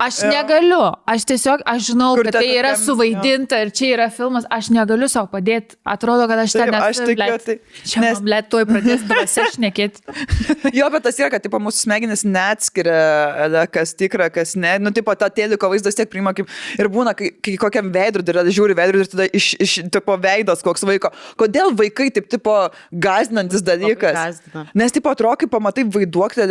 aš 0.06 0.18
negaliu. 0.28 0.80
Aš 1.12 1.24
tiesiog, 1.30 1.62
aš 1.72 1.86
žinau, 1.92 2.10
Kur 2.18 2.26
kad 2.28 2.34
ta 2.36 2.40
tai 2.42 2.50
yra 2.58 2.72
tokiam- 2.74 2.84
suvaidinta 2.86 3.60
ir 3.62 3.70
čia 3.78 3.92
yra 3.96 4.08
filmas. 4.10 4.44
Aš 4.50 4.70
negaliu 4.74 5.08
savo 5.08 5.28
padėti. 5.32 5.76
Atrodo, 5.86 6.26
kad 6.30 6.38
aš 6.44 6.52
ten 6.56 6.70
Taip, 6.72 6.82
aš 6.82 6.96
esu. 6.98 7.06
tikiu, 7.12 7.38
tai- 7.46 7.58
Čia 7.92 8.00
nes- 8.04 8.20
blėt, 8.26 8.48
tuoj 8.52 8.64
pradės 8.70 9.06
dvasia 9.08 9.46
šnekėti. 9.54 10.02
Jo, 10.78 10.88
bet 10.94 11.02
tas 11.04 11.18
yra, 11.20 11.28
kad 11.30 11.42
tipo, 11.44 11.58
mūsų 11.60 11.82
smegenys 11.86 12.22
neatskiria, 12.24 13.66
kas 13.72 13.92
tikra, 13.98 14.28
kas 14.32 14.54
ne. 14.56 14.78
Nu, 14.82 14.90
tipo, 14.94 15.12
tą 15.18 15.28
teliko 15.34 15.68
vaizdas 15.72 15.96
tiek 15.98 16.08
priima 16.10 16.32
kaip 16.36 16.48
ir 16.78 16.88
būna, 16.92 17.12
kai, 17.18 17.30
kai 17.44 17.56
kokiam 17.60 17.90
veidrodį 17.94 18.32
yra, 18.34 18.44
žiūri 18.48 18.76
veidrodį 18.78 19.04
ir 19.06 19.10
tada 19.12 19.26
iš, 19.36 19.48
iš 19.62 19.74
tipo, 19.92 20.16
veidas 20.22 20.62
koks 20.64 20.84
vaiko. 20.88 21.10
Kodėl 21.40 21.74
vaikai 21.78 22.08
taip, 22.14 22.28
tipo, 22.32 22.54
gazdinantis 22.92 23.62
dalykas? 23.66 24.16
gąsdina. 24.16 24.64
Nes, 24.74 24.92
tipo, 24.94 25.10
atrodo, 25.12 25.36
kai 25.42 25.50
pamatai 25.52 25.84
vaiduoklį 25.84 26.48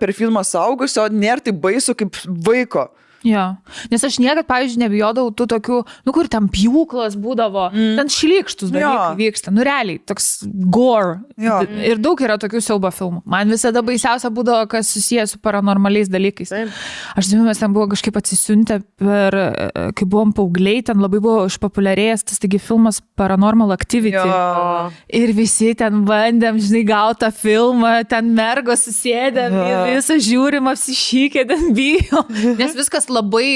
per 0.00 0.12
filmą 0.16 0.42
saugusio, 0.46 1.08
nėra 1.12 1.42
taip 1.44 1.60
baisu 1.60 1.94
kaip 1.98 2.16
vaiko. 2.26 2.79
quoi. 2.86 2.94
Jo. 3.26 3.44
Nes 3.92 4.04
aš 4.06 4.16
niekada, 4.22 4.44
pavyzdžiui, 4.48 4.80
nebijodavau 4.80 5.32
tų 5.36 5.46
tokių, 5.52 5.78
nu 6.08 6.14
kur 6.16 6.28
ten 6.32 6.46
pjūklas 6.52 7.18
būdavo, 7.20 7.66
mm. 7.68 7.98
ten 7.98 8.12
šlikštus 8.12 8.72
dalykai 8.72 9.10
Jo. 9.12 9.16
vyksta. 9.18 9.52
Nu 9.52 9.64
realiai, 9.66 10.00
toks 10.08 10.46
gore. 10.72 11.18
Jo. 11.40 11.60
Ir 11.84 12.00
daug 12.00 12.20
yra 12.24 12.38
tokių 12.40 12.62
siaubo 12.64 12.88
filmų. 12.94 13.20
Man 13.28 13.52
visada 13.52 13.82
baisiausia 13.84 14.30
būdavo, 14.32 14.64
kas 14.72 14.92
susijęs 14.94 15.34
su 15.34 15.40
paranormaliais 15.44 16.08
dalykais. 16.12 16.52
Taip. 16.54 16.72
Aš 17.20 17.28
žinau, 17.32 17.44
mes 17.48 17.60
ten 17.60 17.74
buvo 17.76 17.90
kažkaip 17.92 18.16
atsisiuntę 18.16 18.80
per, 19.00 19.36
e, 19.36 19.68
kai 19.96 20.08
buvom 20.08 20.32
paaugliai, 20.36 20.80
ten 20.86 21.02
labai 21.02 21.20
buvo 21.20 21.44
išpopuliarėjęs 21.50 22.24
tas 22.30 22.40
taigi 22.40 22.60
filmas 22.62 23.02
Paranormal 23.20 23.74
Activity. 23.76 24.16
Jo. 24.16 24.88
Ir 25.20 25.34
visi 25.36 25.74
ten 25.76 26.04
bandėm, 26.08 26.56
žinai, 26.62 26.82
gautą 26.88 27.28
filmą, 27.34 27.92
ten 28.08 28.32
mergos 28.36 28.86
susėdėm, 28.88 29.56
visą 29.90 30.16
žiūrim, 30.24 30.70
apsišykė, 30.72 31.44
ten 31.50 31.70
bijo. 31.76 32.24
Nes 32.60 32.74
viskas 32.78 33.09
labai 33.12 33.50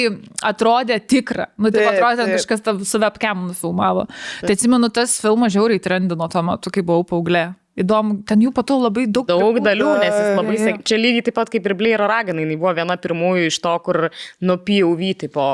atrodė 0.44 0.98
tikra. 1.00 1.48
Nu, 1.58 1.70
tai 1.70 1.84
Taip, 1.84 1.90
atrodė, 1.94 2.28
taip. 2.28 2.38
kažkas 2.38 2.64
tą 2.66 2.76
su 2.86 3.00
webcam 3.02 3.46
nufilmavo. 3.50 4.06
Tai 4.44 4.56
atsimenu, 4.56 4.90
tas 4.94 5.16
filmas 5.22 5.54
žiauriai 5.54 5.82
trendino 5.82 6.28
tuo 6.30 6.44
metu, 6.46 6.72
kai 6.74 6.84
buvau 6.86 7.06
paauglė. 7.14 7.48
Įdomu, 7.74 8.20
ten 8.28 8.38
jų 8.44 8.52
patų 8.54 8.76
labai 8.84 9.04
daug. 9.10 9.26
Daug 9.26 9.56
dalių, 9.58 9.88
nes 9.98 10.14
jis 10.14 10.36
labai... 10.38 10.54
Jo. 10.54 10.62
sek- 10.68 10.82
Čia 10.86 10.98
lygiai 11.00 11.24
taip 11.26 11.34
pat 11.40 11.48
kaip 11.50 11.64
ir 11.66 11.74
Blairo 11.74 12.06
raganai, 12.06 12.44
jinai 12.44 12.58
buvo 12.60 12.70
viena 12.76 12.94
pirmųjų 13.02 13.48
iš 13.50 13.56
to, 13.64 13.72
kur 13.82 13.98
POV, 14.40 15.02
tipo, 15.24 15.46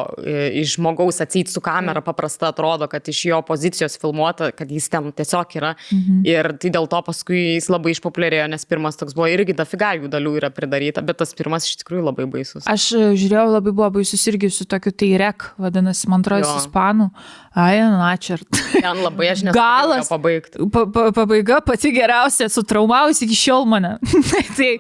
iš 0.61 0.75
žmogaus 0.77 1.23
atseit 1.25 1.49
su 1.49 1.63
kamera 1.65 2.03
paprasta 2.05 2.51
atrodo, 2.53 2.89
kad 2.93 3.09
iš 3.09 3.23
jo 3.31 3.39
pozicijos 3.49 3.97
filmuota, 4.01 4.51
kad 4.53 4.69
jis 4.71 4.91
ten 4.93 5.09
tiesiog 5.17 5.57
yra. 5.57 5.73
Mhm. 5.95 6.19
Ir 6.29 6.51
tai 6.61 6.73
dėl 6.77 6.91
to 6.93 7.01
paskui 7.07 7.41
jis 7.57 7.71
labai 7.73 7.95
išpopuliarėjo, 7.97 8.51
nes 8.53 8.69
pirmas 8.69 9.01
toks 9.01 9.17
buvo 9.17 9.31
irgi 9.33 9.57
dafiga 9.57 9.95
jų 9.97 10.13
dalių 10.13 10.35
yra 10.43 10.53
pridaryta, 10.53 11.01
bet 11.07 11.23
tas 11.23 11.33
pirmas 11.39 11.65
iš 11.71 11.81
tikrųjų 11.81 12.05
labai 12.11 12.29
baisus. 12.31 12.69
Aš 12.69 12.91
e, 12.99 13.07
žiūrėjau, 13.17 13.47
labai 13.57 13.73
buvo 13.73 13.89
baisus 13.97 14.27
irgi 14.29 14.53
su 14.53 14.69
tokiu 14.69 14.93
Teirek, 14.93 15.55
vadinasi, 15.57 16.11
man 16.13 16.21
atrodo, 16.21 16.53
ispanų. 16.61 17.09
Ai, 17.57 17.81
načert. 17.81 18.47
Ten 18.77 19.01
labai 19.03 19.33
aš 19.33 19.47
nesu 19.49 19.57
Galas. 19.57 20.11
pabaigti. 20.13 20.61
Pa, 20.71 20.85
pa, 20.87 21.09
pabaiga 21.17 21.59
pati 21.65 21.91
geriausia. 21.91 22.10
Geriausia, 22.11 22.49
sutraumavus 22.51 23.23
iki 23.23 23.37
šiol 23.39 23.67
mane. 23.71 23.95
tai 24.59 24.71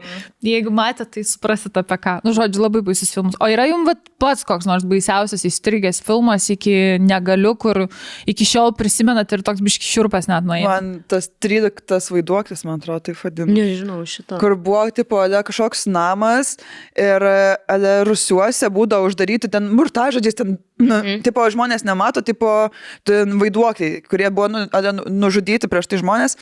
jeigu 0.45 0.73
matėte, 0.75 1.07
tai 1.17 1.25
suprasit 1.27 1.77
apie 1.79 1.99
ką. 2.01 2.19
Nu, 2.27 2.33
žodžiu, 2.37 2.63
labai 2.65 2.83
baisus 2.87 3.13
filmas. 3.15 3.37
O 3.41 3.49
yra 3.51 3.67
jums 3.71 3.87
vat, 3.89 4.03
pats 4.21 4.45
koks 4.49 4.67
nors 4.69 4.85
baisiausias 4.89 5.45
įstrigęs 5.49 6.03
filmas 6.05 6.49
iki 6.53 6.99
negaliu, 7.03 7.55
kur 7.61 7.87
iki 8.29 8.47
šiol 8.49 8.75
prisimenat 8.79 9.31
ir 9.37 9.45
toks 9.47 9.63
biški 9.65 9.87
šiurpas 9.87 10.29
net 10.31 10.47
nuėjo. 10.49 10.69
Man 10.69 10.91
tas 11.11 11.31
13 11.43 12.11
vaiduoklis, 12.17 12.65
man 12.69 12.81
atrodo, 12.81 13.05
tai 13.09 13.17
vadinasi. 13.21 13.57
Nežinau 13.61 14.01
šito. 14.09 14.41
Kur 14.43 14.57
buvo, 14.59 14.83
tipo, 14.97 15.21
ale 15.23 15.43
kažkoks 15.47 15.87
namas 15.91 16.57
ir 16.99 17.25
ale 17.71 17.95
rusiuose 18.09 18.69
būdavo 18.73 19.11
uždaryti 19.11 19.51
ten 19.53 19.71
murtažodžiais, 19.77 20.37
ten, 20.41 20.57
nu, 20.81 20.97
Mhm. 21.01 21.23
tipo, 21.27 21.45
žmonės 21.53 21.85
nemato, 21.87 22.23
tipo, 22.25 22.71
ten 23.05 23.39
vaiduokliai, 23.41 24.03
kurie 24.09 24.31
buvo 24.33 24.49
nu, 24.49 24.67
ale, 24.73 24.93
nužudyti 25.07 25.69
prieš 25.71 25.89
tai 25.91 26.01
žmonės. 26.03 26.37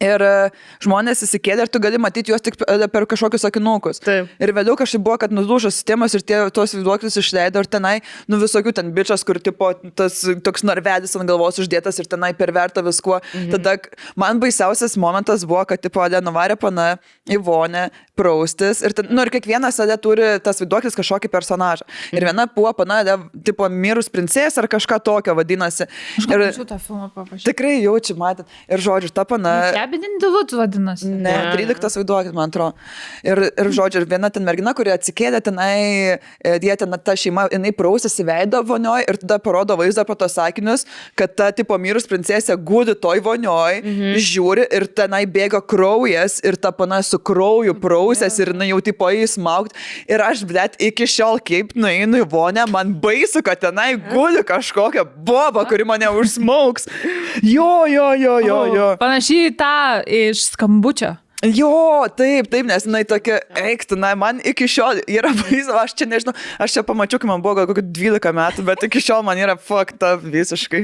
Ir 0.00 0.22
e, 0.24 0.34
žmonės 0.84 1.24
įsikėlė 1.26 1.66
ir 1.66 1.72
tu 1.72 1.80
gali 1.82 1.98
matyti 2.00 2.32
juos 2.32 2.44
tik 2.44 2.56
per 2.60 3.06
kažkokius 3.10 3.44
akinukus. 3.48 4.00
Taip. 4.04 4.30
Ir 4.40 4.52
vėliau 4.56 4.76
kažkaip 4.78 5.02
buvo, 5.04 5.18
kad 5.20 5.34
nulūžo 5.34 5.72
sistemos 5.72 6.14
ir 6.16 6.24
tie 6.24 6.38
tos 6.54 6.74
vaiduoklius 6.76 7.18
išleido 7.20 7.60
ir 7.60 7.68
tenai, 7.70 7.96
nu 8.30 8.38
visokių 8.40 8.72
ten 8.76 8.92
bičias, 8.96 9.24
kur 9.28 9.40
tipo 9.42 9.72
tas 9.98 10.22
toks 10.46 10.64
narvedis 10.64 11.16
ant 11.18 11.28
galvos 11.28 11.60
uždėtas 11.60 12.00
ir 12.00 12.08
tenai 12.10 12.32
perverta 12.38 12.84
viskuo. 12.86 13.20
Mhm. 13.34 13.50
Tada 13.56 13.76
man 14.20 14.40
baisiausias 14.42 14.96
momentas 15.00 15.44
buvo, 15.44 15.66
kad 15.68 15.82
tipo 15.82 16.00
Ale 16.00 16.22
nuvarė 16.24 16.56
pana 16.60 16.94
į 17.28 17.36
vonę 17.44 17.88
praustis 18.18 18.80
ir, 18.84 18.94
ten, 18.96 19.08
nu, 19.12 19.24
ir 19.24 19.32
kiekvienas 19.32 19.78
Ale 19.82 19.96
turi 20.00 20.32
tas 20.44 20.60
vaiduoklis 20.62 20.96
kažkokį 20.96 21.30
personažą. 21.32 21.86
Ir 22.16 22.24
viena 22.28 22.46
buvo 22.50 22.72
pana, 22.76 23.00
Ale, 23.04 23.16
tipo 23.46 23.68
mirus 23.68 24.10
princesė 24.12 24.62
ar 24.62 24.68
kažką 24.70 25.00
tokio 25.04 25.36
vadinasi. 25.38 25.86
Ir 26.24 26.46
Aš 26.48 26.60
tą 26.68 26.80
filmą 26.80 27.10
paprašiau. 27.14 27.46
tikrai 27.48 27.76
jaučiu, 27.80 28.16
matyt. 28.20 28.48
Ir 28.68 28.82
žodžiu, 28.84 29.12
ta 29.14 29.24
pana... 29.28 29.54
Stebidindilut 29.80 30.52
vadinasi. 30.52 31.08
Ne, 31.08 31.30
Ne. 31.30 31.52
13 31.56 31.96
vaiduoklis, 31.96 32.34
man 32.34 32.50
atrodo. 32.50 32.74
Ir, 33.24 33.40
ir 33.48 33.70
žodžiu, 33.72 34.02
ir 34.02 34.08
viena 34.08 34.30
ten 34.32 34.44
mergina, 34.44 34.74
kuri 34.76 34.92
atsikėlė 34.92 35.40
tenai, 35.44 36.18
e, 36.44 36.52
jie 36.60 36.76
ten 36.76 36.96
ta 37.04 37.14
šeima, 37.16 37.46
jinai 37.52 37.72
prausėsi 37.76 38.24
veido 38.26 38.60
vonioj 38.66 39.06
ir 39.08 39.18
tada 39.22 39.38
parodo 39.42 39.76
vaizdą 39.80 40.04
po 40.04 40.16
tos 40.18 40.36
sakinius, 40.36 40.84
kad 41.16 41.32
ta 41.36 41.50
tipo 41.56 41.78
mirus 41.78 42.08
princesė 42.10 42.56
gūdi 42.56 42.96
toj 43.00 43.22
vonioj, 43.24 43.80
mhm. 43.80 44.18
žiūri 44.20 44.66
ir 44.76 44.86
tenai 44.86 45.22
bėga 45.26 45.62
kraujas 45.64 46.40
ir 46.44 46.58
ta 46.60 46.72
pana 46.76 47.00
su 47.06 47.18
krauju 47.18 47.76
prausės 47.80 48.38
ir 48.42 48.52
jinai 48.52 48.70
jau 48.72 48.80
tipo 48.84 49.08
įsmaugt. 49.08 49.76
Ir 50.10 50.20
aš, 50.24 50.44
blėt, 50.48 50.76
iki 50.80 51.08
šiol 51.08 51.40
kaip 51.40 51.72
nueinu 51.78 52.20
į 52.24 52.28
vonę, 52.28 52.66
man 52.68 52.92
baisu, 53.00 53.44
kad 53.46 53.62
tenai 53.62 53.94
gūdi 54.10 54.44
kažkokia 54.44 55.06
boba, 55.06 55.64
kuri 55.68 55.88
mane 55.88 56.10
užsmaugs. 56.20 56.88
Jo, 57.46 57.86
jo, 57.88 58.12
jo, 58.18 58.36
jo, 58.44 58.60
jo. 58.74 58.88
Panašiai 59.00 59.54
tą 59.60 60.00
iš 60.06 60.48
skambučio. 60.54 61.16
Jo, 61.40 62.04
taip, 62.16 62.50
taip, 62.52 62.66
nes 62.68 62.84
jinai 62.84 63.00
tokia 63.08 63.38
eiktina, 63.56 64.10
man 64.18 64.42
iki 64.44 64.66
šiol 64.68 64.98
yra 65.08 65.30
baisu, 65.38 65.72
aš 65.80 65.94
čia 65.96 66.08
nežinau, 66.10 66.34
aš 66.60 66.74
čia 66.76 66.82
pamačiau, 66.84 67.20
kai 67.22 67.30
man 67.30 67.40
buvo 67.40 67.56
gal 67.56 67.68
kokių 67.70 67.84
12 67.96 68.34
metų, 68.36 68.64
bet 68.68 68.84
iki 68.84 69.00
šiol 69.00 69.24
man 69.24 69.40
yra 69.40 69.54
fakta 69.56 70.12
visiškai. 70.20 70.82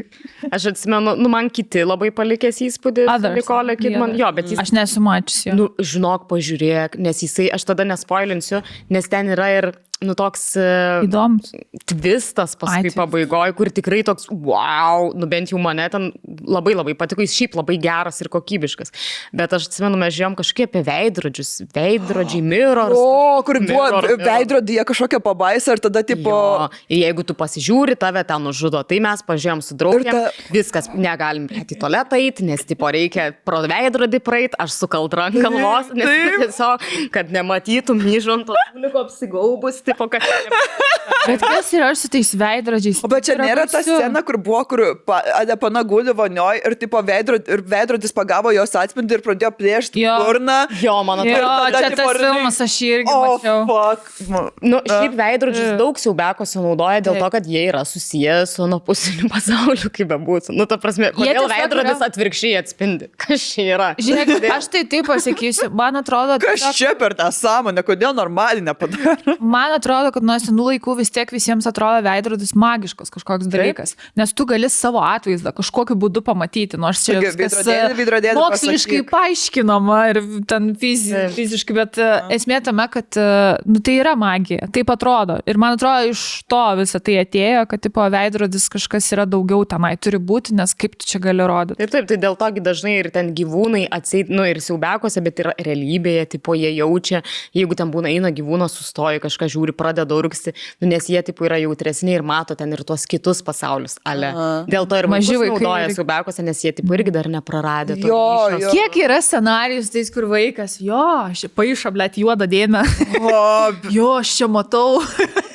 Aš 0.48 0.70
atsimenu, 0.72 1.12
nu 1.20 1.32
man 1.32 1.50
kiti 1.52 1.84
labai 1.84 2.08
palikęs 2.16 2.62
įspūdį. 2.70 3.04
Nikolė 3.36 3.76
Kidman. 3.80 4.16
Jo, 4.16 4.32
bet 4.36 4.48
jis 4.54 4.62
Aš 4.64 4.72
nesu 4.72 5.04
mačiusi. 5.04 5.52
Nu, 5.56 5.68
žinok, 5.76 6.24
pažiūrėk, 6.32 6.96
nes 7.04 7.20
jisai, 7.26 7.50
aš 7.52 7.68
tada 7.68 7.84
nespoilinsiu, 7.92 8.62
nes 8.88 9.12
ten 9.12 9.36
yra 9.36 9.50
ir, 9.58 9.70
nu, 10.04 10.12
toks 10.18 10.42
uh, 10.60 11.04
Įdomus. 11.06 11.54
tvistas 11.88 12.52
paskui 12.60 12.90
pabaigoje, 12.92 13.54
kur 13.56 13.70
tikrai 13.72 14.02
toks, 14.04 14.26
wow, 14.28 15.08
nu 15.16 15.24
bent 15.30 15.48
jau 15.52 15.56
mane 15.62 15.86
ten 15.92 16.10
labai 16.44 16.74
labai 16.76 16.92
patiko, 16.98 17.24
jis 17.24 17.32
šiaip 17.32 17.56
labai 17.56 17.78
geras 17.80 18.20
ir 18.20 18.28
kokybiškas. 18.32 18.92
Bet 19.32 19.54
aš 19.56 19.70
atsimenu, 19.70 19.96
mes 20.00 20.12
žiūrėjom 20.12 20.36
kažkiek 20.36 20.68
apie 20.68 20.82
veidrodžius, 20.84 21.54
veidrodžiai, 21.72 22.42
mirrors. 22.52 22.92
O, 22.98 23.40
kur 23.46 23.56
buvo 23.62 23.86
Mirror, 23.86 24.04
mirror. 24.10 24.20
veidrodyje 24.26 24.84
kažkokia 24.92 25.22
pabaisa 25.24 25.72
ir 25.78 25.82
tada 25.86 26.02
tipo... 26.04 26.34
Jo, 26.34 26.68
jeigu 26.92 27.24
tu 27.26 27.36
pasižiūri, 27.38 27.96
tave 28.00 28.20
ten 28.28 28.44
nužudo, 28.44 28.84
tai 28.84 29.00
mes 29.04 29.24
pažiūrėjom 29.26 29.64
su 29.64 29.78
draugėm, 29.80 30.12
Ir 30.12 30.12
ta- 30.12 30.52
viskas, 30.52 30.90
negalim 30.92 31.48
į 31.56 31.80
tualetą 31.80 32.20
eiti, 32.20 32.44
nes 32.44 32.60
tipo 32.68 32.92
reikia 32.92 33.30
pro 33.48 33.62
veidrodį 33.64 34.20
praeit, 34.28 34.60
aš 34.60 34.76
su 34.76 34.90
kaldra 34.92 35.30
ant 35.30 35.40
galvos, 35.40 35.88
nes 35.96 36.12
tiesiog, 36.44 36.84
kad 37.16 37.32
nematytum 37.32 38.00
myžanto, 38.04 38.52
liko 38.76 39.06
apsigaubus, 39.06 39.80
tipo, 39.86 40.08
kad... 40.12 40.22
Bet 41.26 41.42
kas 41.42 41.68
yra 41.74 41.88
su 41.98 42.06
tais 42.10 42.28
veidrodžiais? 42.38 43.00
O 43.02 43.08
bet 43.10 43.24
čia 43.26 43.34
nėra 43.38 43.64
ta 43.70 43.80
scena, 43.82 44.20
kur 44.26 44.36
buvo, 44.42 44.60
kur 44.70 44.80
pa- 45.06 45.22
Adepana 45.40 45.82
guli 45.86 46.12
vonioj 46.14 46.60
ir 46.66 46.74
tipo 46.78 47.00
veidrod, 47.02 47.48
ir 47.50 47.62
veidrodis 47.66 48.12
pagavo 48.14 48.52
jos 48.54 48.70
atspindį 48.78 49.16
ir 49.18 49.22
pradėjo 49.24 49.50
plėšti 49.58 50.02
Jo. 50.04 50.14
burną. 50.22 50.58
Jo, 50.82 50.94
man 51.06 51.22
Jo, 51.26 51.34
atrodo. 51.40 51.64
tada 51.66 51.80
čia 51.82 51.90
tipo, 51.96 52.06
tas 52.12 52.20
filmas 52.22 52.60
aš 52.66 52.76
jį 52.82 52.90
irgi 52.98 53.14
O, 53.14 53.18
mačiau. 53.24 53.56
fuck. 53.66 54.60
Nu, 54.62 54.80
šiaip 54.86 55.16
veidrodžius 55.18 55.66
Mm. 55.72 55.78
daug 55.82 55.98
siaubekose 55.98 56.62
naudoja 56.62 57.00
dėl 57.02 57.18
to, 57.18 57.24
Taip. 57.26 57.32
kad 57.38 57.46
jie 57.50 57.64
yra 57.72 57.82
susiję 57.84 58.36
su 58.46 58.62
anapusiniu 58.66 59.26
pasauliu, 59.34 59.90
kaip 59.98 60.08
bebūtų. 60.14 60.54
Nu, 60.54 60.66
ta 60.70 60.78
prasme, 60.78 61.10
kodėl 61.16 61.50
veidrodis 61.50 61.98
yra- 61.98 62.06
atvirkščiai 62.10 62.54
atspindi? 62.62 63.10
Kas 63.26 63.42
čia 63.50 63.66
yra? 63.74 63.88
Žiūrėk, 63.98 64.46
aš 64.60 64.70
tai 64.70 64.84
taip 64.94 65.10
pasakysiu. 65.10 65.70
Man 65.74 65.98
atrodo, 65.98 66.38
Kas 66.38 66.62
tiesiog- 66.62 66.78
čia 66.78 66.94
per 67.02 67.14
tą 67.18 67.28
sąmonę, 67.34 67.82
kodėl 67.82 68.14
normaliai 68.14 68.62
nepadaro? 68.62 69.36
Man 69.40 69.74
atrodo, 69.76 70.12
kad 70.14 70.26
nuo 70.26 70.36
senų 70.42 70.68
laikų 70.70 70.96
vis 71.00 71.12
tiek 71.14 71.30
visiems 71.32 71.68
atrodo 71.68 72.02
veidrodis 72.06 72.54
magiškas 72.58 73.12
kažkoks 73.14 73.48
dalykas. 73.52 73.94
Nes 74.18 74.32
tu 74.36 74.46
gali 74.48 74.70
savo 74.72 75.02
atvaizdą 75.04 75.52
kažkokiu 75.56 75.96
būdu 76.00 76.22
pamatyti. 76.26 76.80
Nors 76.80 77.04
čia 77.06 77.18
viskas, 77.22 77.58
e, 77.66 78.32
moksliškai 78.36 79.02
paaiškinama 79.10 79.98
ir 80.12 80.20
ten 80.48 80.72
fizi, 80.78 81.12
Taip. 81.14 81.34
fiziškai, 81.36 81.76
bet 81.76 82.00
e, 82.02 82.10
esmė 82.36 82.60
tame, 82.66 82.86
kad 82.92 83.18
e, 83.20 83.28
nu, 83.68 83.82
tai 83.84 83.98
yra 84.00 84.16
magija. 84.18 84.68
Taip 84.74 84.92
atrodo. 84.94 85.38
Ir 85.48 85.60
man 85.60 85.76
atrodo, 85.76 86.12
iš 86.12 86.24
to 86.50 86.62
visą 86.80 87.00
tai 87.02 87.18
atėjo, 87.22 87.64
kad 87.70 87.84
tipo 87.86 88.04
veidrodis 88.12 88.68
kažkas 88.72 89.10
yra 89.16 89.26
daugiau 89.28 89.64
tenai 89.68 89.94
turi 90.00 90.20
būti, 90.22 90.56
nes 90.56 90.74
kaip 90.78 90.96
tu 91.00 91.08
čia 91.08 91.20
gali 91.22 91.46
rodyti. 91.46 91.80
Taip, 91.80 91.92
taip, 91.94 92.08
tai 92.10 92.20
dėl 92.22 92.38
to 92.38 92.50
gi 92.56 92.64
dažnai 92.64 92.96
ir 93.00 93.10
ten 93.14 93.32
gyvūnai 93.36 93.86
atseit, 93.96 94.30
nu 94.32 94.46
ir 94.48 94.60
siaubekose, 94.62 95.22
bet 95.24 95.42
ir 95.42 95.50
realybėje, 95.66 96.26
tipo, 96.36 96.54
jie 96.58 96.72
jaučia, 96.76 97.22
jeigu 97.56 97.78
ten 97.78 97.90
būna 97.94 98.10
eina 98.12 98.32
gyvūnas, 98.34 98.76
sustoja, 98.76 99.20
kažką 99.22 99.48
žiūri, 99.52 99.65
pradeda 99.72 100.14
urgsti, 100.14 100.52
nu, 100.80 100.88
nes 100.88 101.06
jie, 101.10 101.22
tipo, 101.26 101.44
yra 101.48 101.56
jautresni 101.62 102.14
ir 102.14 102.22
mato 102.22 102.54
ten 102.54 102.72
ir 102.72 102.84
tuos 102.86 103.06
kitus 103.06 103.42
pasaulius. 103.42 103.96
Ale. 104.04 104.30
Dėl 104.70 104.86
to 104.86 104.96
ir 105.00 105.08
Maži 105.10 105.36
vaikai 105.40 105.56
naudoja 105.56 105.88
irgi- 105.88 105.96
siaubekose, 105.98 106.42
nes 106.46 106.62
jie, 106.64 106.72
tipo, 106.76 106.94
irgi 106.94 107.10
dar 107.14 107.24
nepraradė. 107.32 107.96
Jo, 108.04 108.20
ryšio. 108.52 108.60
jo. 108.66 108.70
Kiek 108.76 109.00
yra 109.06 109.18
scenarijus 109.22 109.90
tais, 109.90 110.10
kur 110.14 110.28
vaikas, 110.30 110.78
jo, 110.80 111.02
aš 111.30 111.46
paaišą, 111.56 111.90
blėt, 111.96 112.20
juodą 112.22 112.46
dėmę. 112.46 112.84
O, 113.20 113.72
jo, 113.90 114.12
aš 114.20 114.36
čia 114.38 114.46
matau. 114.48 115.00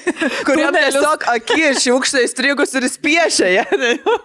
kuriam 0.47 0.72
Tunelius. 0.72 0.95
tiesiog 0.97 1.26
akis 1.34 1.82
šiukštai 1.86 2.24
strigus 2.32 2.74
ir 2.78 2.86
jis 2.88 2.97
piešia 3.02 3.49
ją. 3.56 3.66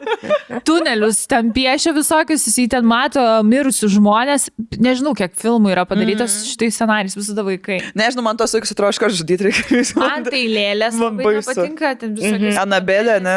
tunelius 0.69 1.23
ten 1.31 1.51
piešia 1.57 1.93
visokius, 1.97 2.47
jis 2.51 2.71
ten 2.73 2.87
mato 2.89 3.23
mirusius 3.47 3.95
žmonės. 3.97 4.49
Nežinau, 4.83 5.15
kiek 5.19 5.35
filmų 5.39 5.75
yra 5.75 5.87
padarytas 5.89 6.33
mm. 6.33 6.49
šitais 6.53 6.79
scenarijais, 6.79 7.19
visada 7.19 7.45
vaikai. 7.47 7.81
Nežinau, 7.99 8.25
man 8.27 8.41
tos 8.41 8.57
vaikus 8.57 8.75
kažką 8.77 9.13
žudyti 9.17 9.51
reikia. 9.51 9.85
Man 10.07 10.25
tai 10.27 10.43
lėlės 10.51 10.97
Man 11.01 11.19
patinka, 11.21 11.93
ten 12.01 12.15
visokios. 12.17 12.59
Anabelė, 12.61 13.19
ne? 13.25 13.37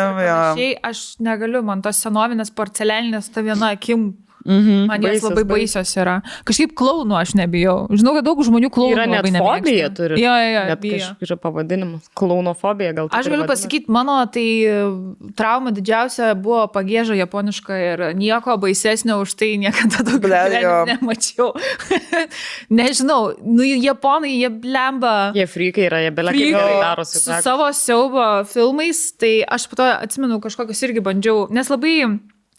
Šiai 0.58 0.72
aš 0.90 1.04
negaliu, 1.24 1.62
man 1.66 1.84
tos 1.86 2.02
senovinės 2.04 2.52
porcelianinės 2.56 3.32
ta 3.34 3.44
viena 3.46 3.74
akim. 3.76 4.12
Mhm, 4.46 4.88
man 4.88 5.04
jos 5.04 5.24
labai 5.26 5.44
baisios 5.48 5.92
yra. 6.00 6.20
Kažkaip 6.48 6.74
klaunų 6.78 7.18
aš 7.20 7.34
nebijau. 7.40 7.90
Žinau, 7.92 8.14
kad 8.18 8.28
daug 8.28 8.40
žmonių 8.46 8.70
klaunų. 8.74 8.96
Yra 8.96 9.08
net 9.10 9.28
fobija 9.36 9.90
turi. 9.96 10.20
Jo, 10.22 10.36
jo, 10.40 10.50
jo. 10.54 10.64
Net 10.70 10.86
kažkokia 10.86 11.38
pavadinimas. 11.44 12.08
Klaunofobija 12.18 12.94
gal. 12.98 13.10
Aš 13.16 13.30
galiu 13.32 13.48
pasakyti, 13.50 13.92
mano 13.92 14.16
tai 14.32 14.46
e, 14.64 14.78
trauma 15.40 15.74
didžiausia 15.76 16.32
buvo 16.40 16.64
pagėža 16.72 17.18
japoniška 17.20 17.80
ir 17.84 18.06
nieko 18.20 18.56
baisesnio 18.62 19.20
už 19.24 19.36
tai 19.40 19.52
niekada 19.62 20.06
daugiau 20.08 20.86
nemačiau. 20.88 21.52
Nežinau, 22.80 23.34
nu 23.44 23.68
japonai, 23.68 24.34
jie 24.40 24.50
blemba. 24.54 25.32
Jie 25.36 25.48
frikai 25.50 25.88
yra, 25.90 26.02
jie 26.06 26.14
gerai 26.16 26.80
daro 26.80 27.06
su 27.08 27.22
savo 27.22 27.70
siaubo 27.76 28.26
filmais, 28.50 29.04
tai 29.20 29.40
aš 29.44 29.68
po 29.70 29.80
to 29.80 29.88
atsimenu 29.90 30.40
kažkokius 30.44 30.84
irgi 30.88 31.04
bandžiau, 31.04 31.48
nes 31.54 31.70
labai 31.72 31.96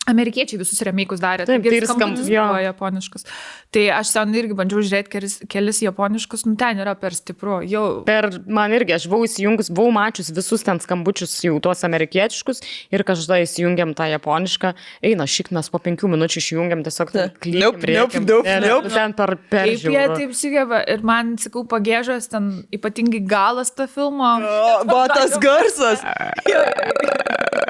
amerikiečiai 0.09 0.59
visus 0.59 0.81
remeikus 0.87 1.21
darė. 1.21 1.45
Taip, 1.47 1.63
tai 1.63 1.77
ir 1.77 1.85
skam- 1.85 1.99
skambutis 2.01 2.29
jo. 2.33 2.41
buvo 2.49 2.61
japoniškas. 2.65 3.25
Tai 3.71 3.83
aš 4.01 4.13
ten 4.17 4.33
irgi 4.35 4.57
bandžiau 4.59 4.81
žiūrėti 4.83 5.13
kelis, 5.13 5.35
kelis 5.53 5.83
japoniškus, 5.85 6.47
nu 6.49 6.57
ten 6.59 6.81
yra 6.83 6.95
per 6.99 7.13
stipru. 7.15 7.61
Jau 7.69 8.03
Per 8.09 8.31
man 8.49 8.73
irgi, 8.73 8.95
aš 8.97 9.07
buvau 9.13 9.29
įsijungus, 9.29 9.69
buvau 9.71 9.93
mačius 9.95 10.33
visus 10.35 10.65
ten 10.67 10.81
skambučius 10.83 11.37
jau 11.45 11.61
tuos 11.63 11.85
amerikietiškus 11.87 12.63
ir 12.91 13.05
kažkada 13.07 13.43
įsijungiam 13.45 13.95
tą 13.95 14.09
japonišką. 14.11 14.73
Eina, 15.05 15.29
šik 15.29 15.53
mes 15.55 15.69
po 15.71 15.79
penkių 15.79 16.11
minučių 16.17 16.43
išjungiam 16.43 16.83
tiesiog 16.87 17.13
nope, 17.15 17.87
rėkiam. 17.87 18.25
nope, 18.27 18.49
Ne, 18.49 18.59
ne, 18.61 18.69
nope. 18.73 18.89
Ten 18.91 19.13
per, 19.15 19.37
per 19.53 19.69
Kaip 19.69 19.85
jie 19.95 20.07
taip 20.17 20.35
sugeba 20.35 20.81
ir 20.89 21.05
man, 21.07 21.37
sakau, 21.39 21.63
pagėžas, 21.69 22.27
ten 22.33 22.65
ypatingai 22.73 23.21
galas 23.29 23.71
to 23.71 23.87
filmo. 23.87 24.33
O, 24.41 24.85
Va 24.91 25.07
tas 25.13 25.37
garsas. 25.39 26.03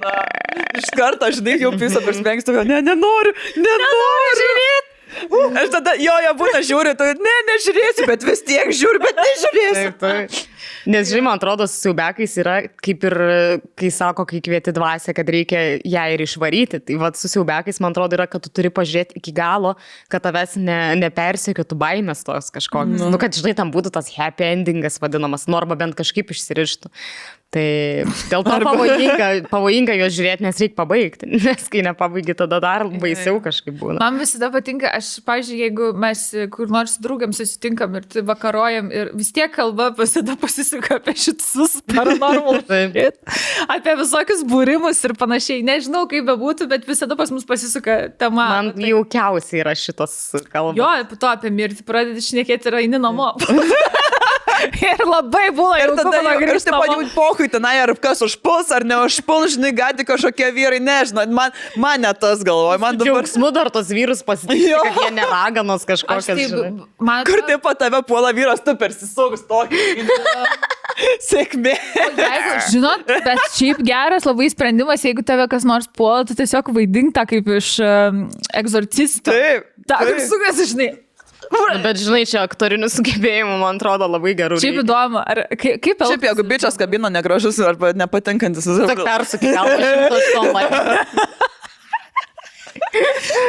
na. 0.00 0.16
Iš 0.80 0.90
karto, 0.96 1.30
žinai, 1.34 1.58
jau 1.62 1.74
visą 1.84 2.02
persmengstu, 2.04 2.56
ne, 2.64 2.80
nenoriu, 2.84 3.34
nenoriu 3.58 4.34
žiūrėti. 4.40 4.90
Aš 5.60 5.70
tada, 5.70 5.94
jo, 6.00 6.14
jo, 6.24 6.32
būna 6.38 6.60
žiūri, 6.66 6.94
tu, 6.98 7.06
ne, 7.22 7.36
nežiūrėsiu, 7.50 8.08
bet 8.10 8.24
vis 8.26 8.42
tiek 8.46 8.72
žiūri, 8.74 9.00
bet 9.02 9.20
nežiūrėsiu. 9.20 9.92
Taip, 9.94 10.02
taip. 10.02 10.54
Nes, 10.84 11.08
žinai, 11.08 11.22
man 11.24 11.38
atrodo, 11.38 11.64
su 11.68 11.78
siaubekais 11.80 12.34
yra 12.40 12.56
kaip 12.84 13.04
ir, 13.08 13.14
kai 13.78 13.88
sako, 13.94 14.26
kai 14.28 14.40
kvieti 14.44 14.72
dvasę, 14.76 15.14
kad 15.16 15.30
reikia 15.32 15.62
ją 15.80 16.04
ir 16.12 16.24
išvaryti. 16.24 16.82
Tai 16.84 16.98
vad 17.00 17.16
su 17.16 17.30
siaubekais, 17.32 17.80
man 17.80 17.94
atrodo, 17.94 18.18
yra, 18.18 18.26
kad 18.30 18.44
tu 18.44 18.52
turi 18.52 18.72
pažiūrėti 18.74 19.16
iki 19.20 19.32
galo, 19.36 19.74
kad 20.12 20.24
tavęs 20.26 20.58
ne, 20.60 20.78
nepersekiotų 21.00 21.78
baimės 21.80 22.24
tos 22.26 22.52
kažkokios. 22.54 23.00
Nu. 23.00 23.12
nu, 23.14 23.20
kad, 23.22 23.36
žinai, 23.36 23.54
tam 23.56 23.72
būtų 23.74 23.94
tas 23.96 24.12
happy 24.12 24.44
endingas 24.50 25.00
vadinamas, 25.00 25.48
nu, 25.48 25.56
arba 25.60 25.78
bent 25.80 25.96
kažkaip 25.96 26.34
išsirištų. 26.34 26.92
Tai 27.54 27.66
dėl 28.32 28.42
to 28.42 28.56
pavojinga, 28.64 29.26
pavojinga 29.46 29.94
juos 30.00 30.14
žiūrėti, 30.16 30.42
nes 30.42 30.58
reikia 30.58 30.74
pabaigti. 30.80 31.28
Nes 31.44 31.68
kai 31.70 31.84
nepabaigi, 31.86 32.34
tada 32.38 32.58
dar 32.62 32.86
baisiau 33.02 33.38
kažkaip 33.44 33.76
būna. 33.78 34.00
Man 34.02 34.18
visada 34.18 34.48
patinka, 34.50 34.90
aš, 34.98 35.20
pažiūrėjau, 35.26 35.60
jeigu 35.68 35.90
mes 36.02 36.22
kur 36.54 36.72
nors 36.72 36.96
draugiam 37.02 37.34
susitinkam 37.36 37.94
ir 38.00 38.08
vakarojam 38.26 38.90
ir 38.94 39.12
vis 39.14 39.30
tiek 39.34 39.52
kalba 39.54 39.90
visada 39.94 40.34
pasisuka 40.40 40.98
apie 40.98 41.14
šitus 41.26 41.78
paranormal 41.94 42.58
Taip. 42.70 42.96
shit, 42.96 43.20
apie 43.70 43.94
visokius 44.02 44.42
būrimus 44.50 45.04
ir 45.06 45.14
panašiai. 45.20 45.62
Nežinau, 45.66 46.08
kaip 46.10 46.26
bebūtų, 46.32 46.68
bet 46.72 46.88
visada 46.90 47.14
pas 47.18 47.30
mus 47.34 47.46
pasisuka 47.46 48.00
tema. 48.18 48.48
Man 48.56 48.72
apie 48.72 48.82
tai. 48.82 48.92
jaukiausiai 48.96 49.62
yra 49.62 49.76
šitos 49.78 50.18
kalbos. 50.50 50.80
Jo, 50.80 50.90
po 51.10 51.20
to 51.20 51.30
apie 51.30 51.54
mirtį 51.54 51.86
pradedi 51.86 52.24
šnekėti 52.24 52.72
ir 52.72 52.80
eini 52.82 53.02
namo. 53.02 53.30
ir 54.90 55.02
labai 55.06 55.46
būna 55.54 55.78
Ir 55.82 55.92
tada 55.98 56.20
jau, 56.24 56.34
grįžti 56.42 56.72
taip 56.72 56.92
jau 56.92 57.08
pohui 57.14 57.48
tenai, 57.52 57.74
ar 57.82 57.92
kas 58.00 58.22
užpuls, 58.24 58.70
ar 58.74 58.86
neužpuls, 58.88 59.56
žinai, 59.56 59.72
gali 59.76 60.06
kažkokie 60.06 60.50
vyrai, 60.56 60.80
nežinau, 60.84 61.26
man, 61.34 61.54
man 61.80 62.04
net 62.04 62.20
tas 62.22 62.44
galvoja, 62.46 62.80
man 62.82 62.98
dabar... 63.00 63.22
Džiaugsmu 63.24 63.50
dar 63.54 63.70
tos 63.74 63.90
vyrus 63.94 64.24
pasitikti, 64.26 64.70
Jo. 64.72 64.82
kad 64.86 65.00
jie 65.02 65.10
neraganos 65.18 65.86
kažkokios. 65.88 66.30
taip, 66.30 66.86
man 66.98 67.26
Kur 67.28 67.44
taip 67.48 67.64
pat 67.64 67.82
tave 67.84 68.00
puola 68.06 68.32
vyras, 68.36 68.62
tu 68.64 68.76
persisukus 68.80 69.44
tokį. 69.48 69.82
Sėkmė. 71.28 71.72
Jeigu, 72.14 72.52
žinot, 72.70 73.08
bet 73.08 73.40
šiaip 73.56 73.80
geras 73.84 74.26
labai 74.28 74.46
sprendimas, 74.52 75.02
jeigu 75.04 75.24
tave 75.26 75.46
kas 75.50 75.66
nors 75.66 75.88
puola, 75.90 76.22
tu 76.28 76.36
tiesiog 76.38 76.70
vaidink 76.76 77.14
tą 77.16 77.24
kaip 77.30 77.48
iš 77.56 77.74
um, 77.82 78.26
egzorcisto. 78.54 79.32
Taip. 79.32 79.72
Ta, 79.88 80.00
kaip 80.04 80.20
taip. 80.20 80.28
sukas, 80.30 80.62
žinai. 80.70 80.90
Nu, 81.52 81.82
Bet 81.84 81.98
žinai, 82.00 82.22
čia 82.28 82.42
aktorinių 82.46 82.88
sugebėjimų, 82.92 83.56
man 83.60 83.76
atrodo, 83.80 84.06
labai 84.08 84.32
gerų. 84.38 84.56
Šiaip 84.62 84.78
reikia. 84.78 84.84
įdomu, 84.86 85.20
ar 85.20 85.40
kaip, 85.60 85.80
kaip 85.84 86.04
Šiaip 86.08 86.24
jeigu 86.28 86.44
bičias 86.48 86.78
kabino 86.80 87.10
negražus 87.12 87.58
arba 87.64 87.92
nepatinkantis, 87.96 88.64
galvą 89.42 89.78
šimtas 89.82 90.30
tomų. 90.36 90.62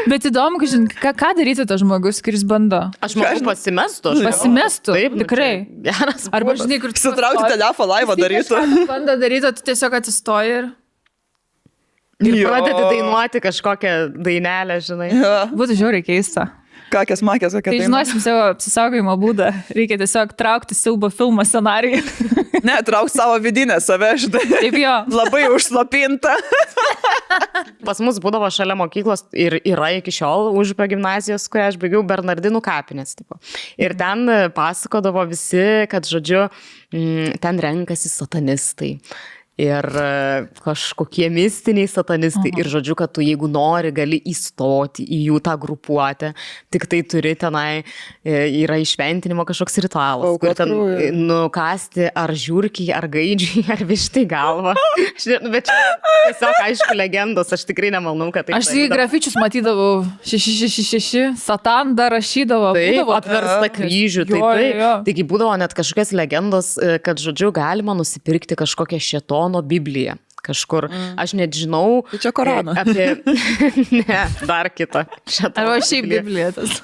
Bet 0.10 0.26
įdomu, 0.30 0.60
kad, 0.62 0.70
žin, 0.72 0.86
ką, 0.90 1.12
ką 1.18 1.30
daryti 1.38 1.66
tas 1.70 1.82
žmogus, 1.82 2.20
kuris 2.26 2.44
bando. 2.48 2.80
Aš 3.06 3.16
manau, 3.20 3.42
pasimestų. 3.50 4.14
aš. 4.16 4.24
Pasimestų, 4.28 4.96
Taip, 4.98 5.16
nu, 5.18 5.24
tikrai. 5.24 5.52
Geras. 5.86 6.28
Arba, 6.36 6.56
žinai, 6.60 6.80
kur 6.82 6.94
atsistoji- 6.94 7.52
telefą 7.54 7.88
laivą 7.90 8.16
Jis 8.18 8.24
darytų. 8.26 8.86
Bando 8.90 9.16
daryti, 9.22 9.52
tu 9.58 9.66
tiesiog 9.72 9.98
atsistoji 10.02 10.58
ir 10.62 10.74
Ir 12.24 12.32
Jo. 12.40 12.48
pradedi 12.48 12.80
dainuoti 12.80 13.42
kažkokią 13.44 13.90
dainelę, 14.24 14.78
žinai. 14.80 15.10
Ja, 15.12 15.34
būtų 15.52 15.76
žiauriai 15.76 16.06
keista. 16.08 16.46
Kakės 16.96 17.24
makės, 17.26 17.56
kokia 17.58 17.74
Tai 17.74 17.84
žinosim 17.84 18.24
savo 18.24 18.48
apsisaugojimo 18.54 19.16
būdą. 19.22 19.52
Reikia 19.76 20.00
tiesiog 20.02 20.34
traukti 20.40 20.78
silbo 20.78 21.12
filmo 21.14 21.46
scenarijų. 21.48 22.02
Ne, 22.66 22.80
trauk 22.88 23.12
savo 23.14 23.36
vidinę 23.44 23.78
save, 23.84 24.16
žinai. 24.24 24.42
Taip 24.50 24.78
jo. 24.80 24.94
Labai 25.14 25.44
užslapinta. 25.54 26.34
Pas 27.86 28.00
mus 28.02 28.18
būdavo 28.24 28.48
šalia 28.54 28.78
mokyklos 28.80 29.26
ir 29.38 29.58
yra 29.60 29.92
iki 30.00 30.14
šiol 30.16 30.50
užupio 30.58 30.88
gimnazijos, 30.96 31.46
kurią 31.52 31.70
aš 31.72 31.80
baigiau 31.82 32.02
Bernardinų 32.08 32.62
kapinės. 32.66 33.14
Tipo. 33.20 33.38
Ir 33.82 33.94
ten 34.00 34.26
pasakodavo 34.56 35.28
visi, 35.30 35.86
kad, 35.92 36.08
žodžiu, 36.10 36.48
mm, 36.96 37.38
ten 37.44 37.62
renkasi 37.62 38.10
satanistai. 38.10 38.96
Ir 39.56 39.86
e, 39.88 40.48
kažkokie 40.66 41.30
mistiniai 41.32 41.88
satanistai. 41.88 42.50
Aha. 42.52 42.60
Ir 42.60 42.68
žodžiu, 42.74 42.92
kad 43.00 43.14
tu 43.16 43.24
jeigu 43.24 43.48
nori, 43.48 43.88
gali 43.96 44.18
įstoti 44.28 45.06
į 45.08 45.20
jų 45.30 45.38
tą 45.46 45.54
grupuotę. 45.62 46.34
Tik 46.76 46.84
tai 46.92 47.00
turi 47.08 47.32
tenai, 47.40 47.86
e, 48.20 48.34
yra 48.66 48.76
išventinimo 48.84 49.46
kažkoks 49.48 49.80
ritualas. 49.86 50.28
O, 50.28 50.42
kur 50.42 50.52
ten 50.60 50.74
katrųjų. 50.74 50.98
e, 51.08 51.12
nukasti 51.16 52.10
ar 52.12 52.34
žiūrkiai, 52.36 52.90
ar 52.98 53.08
gaidžiai, 53.14 53.64
ar 53.78 53.86
vištai 53.88 54.26
galvą. 54.28 54.74
Nu, 54.76 55.54
Bet 55.56 55.70
čia 55.70 55.80
tiesiog, 56.26 56.60
aišku, 56.66 57.00
legendos, 57.00 57.56
aš 57.56 57.64
tikrai 57.70 57.94
nemanau, 57.96 58.28
kad 58.36 58.50
tai 58.50 58.58
Aš 58.60 58.74
tai 58.74 58.90
grafičius 58.92 59.40
matydavau 59.40 60.04
666, 60.28 61.40
Satan 61.40 61.96
dar 61.96 62.12
rašydavo. 62.12 62.74
Taip, 62.76 63.14
apversta 63.22 63.72
kryžių. 63.72 64.28
Tai, 64.34 64.44
tai, 64.44 64.68
taigi 65.08 65.24
būdavo 65.32 65.56
net 65.64 65.72
kažkokios 65.78 66.12
legendos, 66.18 66.76
kad, 67.08 67.24
žodžiu, 67.24 67.54
galima 67.56 67.96
nusipirkti 67.96 68.60
kažkokią 68.60 69.00
šetono 69.46 69.62
Bibliją. 69.62 70.16
Kažkur. 70.46 70.86
Mm. 70.92 71.16
Aš 71.18 71.34
net 71.34 71.54
žinau. 71.58 72.04
Tai 72.12 72.20
čia 72.22 72.32
Koraną. 72.32 72.76
e, 72.76 72.82
Apie... 72.82 73.06
ne, 74.06 74.20
dar 74.46 74.70
kitą. 74.70 75.06
Arba 75.56 75.80
šiaip 75.82 76.06
Bibliją. 76.06 76.22
Biblija 76.22 76.52
tas. 76.54 76.82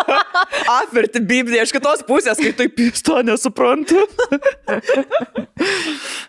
Apverti 0.80 1.20
Bibliją 1.24 1.64
iš 1.64 1.72
kitos 1.72 2.04
pusės, 2.04 2.36
kai 2.36 2.52
taip 2.52 2.76
to 3.04 3.22
nesuprantu. 3.24 4.04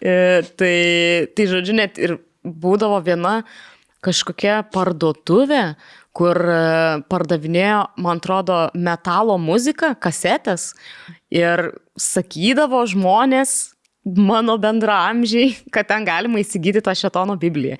E, 0.01 0.41
tai, 0.57 1.27
tai, 1.37 1.43
žodžiu, 1.47 1.75
net 1.77 1.95
ir 2.01 2.17
būdavo 2.43 2.97
viena 3.05 3.45
kažkokia 4.03 4.57
parduotuvė, 4.73 5.61
kur 6.11 6.35
e, 6.35 6.57
pardavinėjo, 7.07 7.77
man 8.01 8.19
atrodo, 8.19 8.57
metalo 8.73 9.37
muziką, 9.39 9.93
kasetės 10.03 10.73
ir 11.31 11.69
sakydavo 11.95 12.81
žmonės, 12.91 13.70
mano 14.05 14.57
bendramžiai, 14.57 15.53
kad 15.71 15.85
ten 15.91 16.05
galima 16.07 16.41
įsigyti 16.41 16.81
tą 16.81 16.95
šetono 16.97 17.35
Bibliją. 17.37 17.77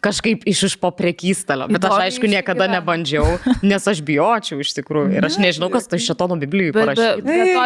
Kažkaip 0.00 0.46
iš 0.48 0.62
iš 0.64 0.74
po 0.80 0.88
prekystalio. 0.96 1.66
Bet 1.68 1.84
aš 1.84 1.92
aišku 2.06 2.24
niekada 2.24 2.64
nebandžiau, 2.72 3.34
nes 3.60 3.84
aš 3.84 3.98
bijočiau 4.00 4.62
iš 4.64 4.70
tikrųjų. 4.78 5.10
Ir 5.18 5.26
aš 5.28 5.36
nežinau, 5.36 5.68
kas 5.68 5.84
tai 5.92 5.98
šetono 6.00 6.38
bet, 6.72 6.72
parašyta. 6.80 7.20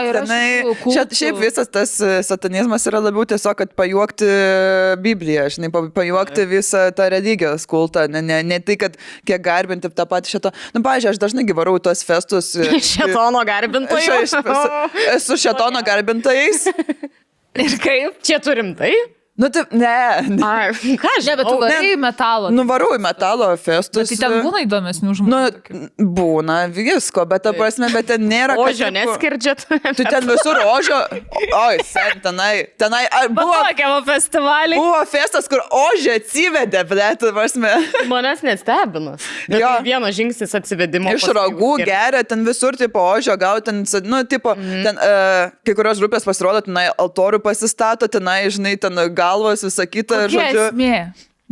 yra 0.08 0.22
Tenai- 0.26 0.56
šitų 0.64 0.72
kultų. 0.82 1.14
Šiaip, 1.20 1.38
visas 1.38 1.70
tas 1.70 1.92
e, 2.02 2.10
satanizmas 2.26 2.88
yra 2.90 2.98
labiau 3.06 3.22
tiesiog, 3.30 3.54
kad 3.62 3.70
pajuokti 3.78 4.26
Bibliją, 5.06 5.46
žinai, 5.54 5.70
pa- 5.70 5.86
pajuokti 5.94 6.48
visą 6.50 6.82
tą 6.98 7.06
religijos 7.14 7.68
kultą, 7.70 8.08
ne, 8.10 8.18
ne, 8.20 8.42
ne 8.42 8.58
tai, 8.58 8.76
kad 8.82 8.98
kiek 9.24 9.38
garbinti 9.46 9.86
tą 9.94 10.02
patį 10.10 10.34
šitą. 10.34 10.50
Na, 10.74 10.80
nu, 10.80 10.84
pažiūrėjau, 10.90 11.14
aš 11.14 11.22
dažnai 11.22 11.46
gi 11.46 11.54
varau 11.54 11.78
į 11.78 11.84
tuos 11.86 12.02
festus. 12.02 12.50
e, 12.58 12.66
Šetono 12.98 13.46
garbintojai. 13.46 14.26
esu- 15.14 15.38
šetono 15.38 15.84
garbintais. 15.88 16.66
Ir 17.54 17.76
kaip? 17.78 18.18
Čia 18.26 18.40
turim 18.42 18.74
tai? 18.78 18.90
Nu, 19.34 19.48
tai, 19.50 19.64
ne. 19.74 19.86
Ai, 20.46 20.70
ką 21.02 21.08
aš 21.18 21.26
Ne, 21.26 21.32
bet 21.40 21.46
tu 21.48 21.54
žinau? 21.56 21.62
varai 21.64 21.94
metalo. 21.98 22.50
Nuvarau 22.54 22.92
į 22.94 23.00
metalo 23.02 23.48
Bet 23.50 23.62
festus. 23.64 24.12
tai 24.12 24.18
ten 24.20 24.34
būna 24.44 24.60
įdomesnių 24.62 25.08
Nu, 25.10 25.14
žmonių. 25.18 25.80
būna 26.14 26.58
visko, 26.70 27.24
bet 27.26 27.42
ta 27.42 27.50
prasme, 27.56 27.88
bet 27.90 28.06
ten 28.12 28.22
nėra. 28.30 28.54
Ožio 28.62 28.86
tipo, 28.86 28.94
neskirdžiat. 28.94 29.64
Tu 29.98 30.06
ten 30.06 30.28
visur 30.30 30.60
ožio. 30.62 31.00
Oi, 31.50 31.80
sen, 31.88 32.20
tenai. 32.22 32.68
Tenai 32.78 33.02
ar 33.10 33.26
buvo, 33.34 33.56
Buvo 33.74 33.98
festivalį. 34.06 34.78
buvo 34.78 35.00
festas, 35.10 35.50
kur 35.50 35.64
ožio 35.66 36.14
atsivedė, 36.20 36.84
bet, 36.92 37.18
ta 37.24 37.32
prasme. 37.34 37.72
Manęs 38.10 38.44
nestebino. 38.46 39.16
Bet 39.50 39.58
Jo. 39.60 39.72
tai 39.80 39.88
vienas 39.90 40.14
žingsnis 40.14 40.54
atsivedimo. 40.60 41.10
Iš 41.18 41.26
ragų 41.34 41.72
geria, 41.82 42.22
ten 42.22 42.46
visur, 42.46 42.78
tipo, 42.78 43.02
ožio, 43.16 43.34
gal 43.40 43.58
ten, 43.66 43.82
nu, 44.06 44.22
tipo, 44.30 44.54
mm. 44.54 44.86
ten 44.86 45.02
uh, 45.02 45.50
kai 45.66 45.74
kurios 45.74 45.98
grupės 45.98 46.22
pasirodo, 46.30 46.62
tenai 46.70 46.86
altorių 46.94 47.42
pasistato, 47.42 48.06
tenai, 48.06 48.44
žinai, 48.54 48.76
ten 48.78 48.94
galvos, 49.24 49.64
visą 49.66 49.88
kitą, 49.88 50.26
Kokia 50.26 50.34
žodžiu. 50.36 50.66
esmė 50.68 50.98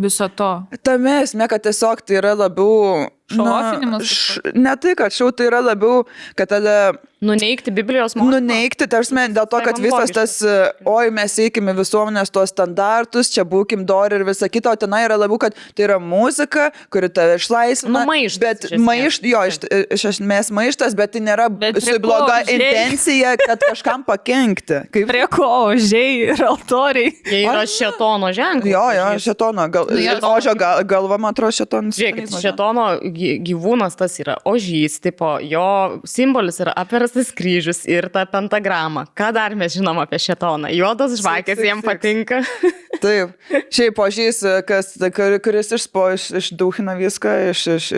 viso 0.03 0.29
to? 0.29 0.51
Tame 0.85 1.19
esmė, 1.23 1.49
kad 1.53 1.65
tiesiog 1.69 2.05
tai 2.07 2.21
yra 2.23 2.37
labiau... 2.37 3.09
Šou-ofinimas 3.31 4.03
š- 4.03 4.41
Ne 4.55 4.75
tai, 4.77 4.95
kad 4.99 5.13
šau 5.15 5.31
tai 5.33 5.47
yra 5.49 5.61
labiau, 5.63 6.05
kad 6.37 6.49
tada 6.49 6.93
Nuneikti 7.23 7.71
Biblijos 7.71 8.17
mokymą. 8.19 8.31
nuneikti, 8.35 8.89
tarsi, 8.91 9.15
dėl 9.15 9.47
to, 9.47 9.59
Tai 9.63 9.65
kad 9.69 9.79
visas 9.79 10.11
tas, 10.11 10.43
e, 10.43 10.73
oi, 10.91 11.09
mes 11.15 11.37
eikime 11.39 11.71
visuomenės 11.73 12.33
tuos 12.35 12.51
standartus, 12.51 13.31
čia 13.31 13.45
būkim 13.47 13.85
dori 13.87 14.17
ir 14.19 14.25
visa 14.27 14.49
kita, 14.51 14.73
o 14.73 14.75
tenai 14.77 15.05
yra 15.07 15.15
labiau, 15.17 15.39
kad 15.39 15.55
tai 15.77 15.85
yra 15.87 16.01
muzika, 16.03 16.73
kuri 16.91 17.07
tave 17.09 17.37
išlaisvina. 17.39 18.01
Nu, 18.03 18.07
maištas, 18.11 18.41
Bet 18.43 18.65
iš 18.65 18.73
esmės. 18.73 18.87
maišt, 18.89 19.23
jo, 19.31 19.39
iš, 19.47 19.59
iš 19.95 20.05
esmės 20.11 20.51
maištas, 20.51 20.97
bet 20.99 21.13
tai 21.13 21.21
nėra 21.23 21.47
Bet 21.49 21.79
su 21.81 21.93
ko 21.95 21.99
bloga 22.01 22.43
užėjai? 22.43 22.59
intencija, 22.59 23.37
kad 23.47 23.59
kažkam 23.71 24.03
pakenkti. 24.05 24.83
Kaip... 24.91 25.07
Prie 25.07 25.27
ko 25.31 25.47
ožiai 25.71 26.27
ir 26.35 26.43
altoriai? 26.43 27.15
Jie 27.23 27.45
yra 27.47 27.63
šetono 27.71 28.33
ženklas. 28.35 28.67
Jo, 28.67 28.83
jo, 28.99 29.07
šetono, 29.23 29.69
gal, 29.71 29.87
Nu, 29.95 30.35
ožio 30.35 30.57
gal, 30.59 30.83
galva, 30.83 31.19
man 31.23 31.31
atrodo, 31.31 31.55
šetonas. 31.55 31.95
Žiūrėkit, 32.03 32.35
šetono 32.43 32.99
gyvūnas 33.47 33.97
tas 33.99 34.17
yra 34.23 34.37
ožys, 34.49 34.99
tipo, 35.03 35.35
jo 35.45 36.03
simbolis 36.09 36.61
yra 36.65 36.75
apverstas 36.83 37.33
kryžius 37.37 37.85
ir 37.91 38.09
ta 38.13 38.25
pentagrama. 38.29 39.07
Ką 39.19 39.33
dar 39.37 39.57
mes 39.59 39.75
žinom 39.77 40.01
apie 40.03 40.21
šetoną? 40.23 40.71
Juodas 40.77 41.17
žvakės 41.21 41.63
jiem 41.63 41.83
six. 41.83 41.89
patinka. 41.89 42.43
Taip. 43.03 43.35
Šiaip 43.73 43.97
požys, 43.99 44.43
kas, 44.69 44.95
kur- 45.17 45.39
kuris 45.43 45.73
išspo, 45.79 46.11
iš, 46.17 46.29
išdūhina 46.43 46.99
viską, 47.01 47.37
iš, 47.53 47.67
iš, 47.79 47.91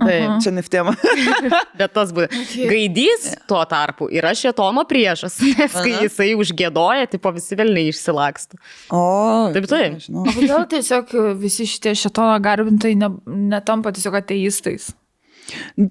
išožina. 0.00 0.38
Taip. 0.38 0.42
Čia 0.42 0.52
niftėma. 0.54 0.94
Bet 1.78 1.94
tas 1.94 2.12
būtų. 2.14 2.42
Gaidys 2.70 3.28
tuo 3.48 3.60
tarpu 3.68 4.08
yra 4.12 4.34
šetono 4.34 4.84
priešas, 4.88 5.38
nes 5.58 5.72
kai 5.72 5.94
Aha. 5.94 6.02
jisai 6.06 6.32
užgėdoja, 6.38 7.08
tipo 7.10 7.32
visi 7.34 7.58
velniai 7.58 7.92
išsilaksto. 7.92 8.58
O. 8.90 9.52
Taip. 9.54 10.02
O 10.10 10.26
kodėl 10.26 10.66
tiesiog 10.70 11.14
visi 11.40 11.68
šitie 11.70 11.94
šitono 11.98 12.36
garbintai 12.44 12.94
ne, 12.98 13.12
netampa 13.26 13.94
tiesiog 13.94 14.18
ateistais? 14.20 14.92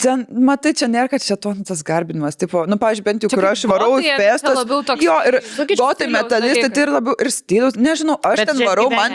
Ten, 0.01 0.25
matai, 0.33 0.71
čia 0.73 0.87
nėra, 0.89 1.09
kad 1.11 1.21
čia 1.21 1.35
tas 1.37 1.83
garbinimas. 1.85 2.35
Tipo, 2.39 2.63
nu, 2.69 2.77
pavyzdžiui, 2.81 3.05
bent 3.05 3.25
jau, 3.25 3.29
kur 3.33 3.45
aš 3.51 3.65
varau 3.69 3.99
į 4.01 4.13
festas. 4.17 4.55
labiau 4.57 4.81
toks- 4.85 5.03
Jo, 5.03 5.17
ir 5.29 5.37
gotai 5.77 6.07
metalistai 6.09 6.69
tai 6.73 6.83
ir 6.87 6.91
labiau 6.93 7.13
ir 7.21 7.29
stilius. 7.29 7.75
Nežinau, 7.77 8.17
aš 8.23 8.37
Bet 8.41 8.47
ten 8.49 8.57
varau, 8.65 8.89
man, 8.89 9.11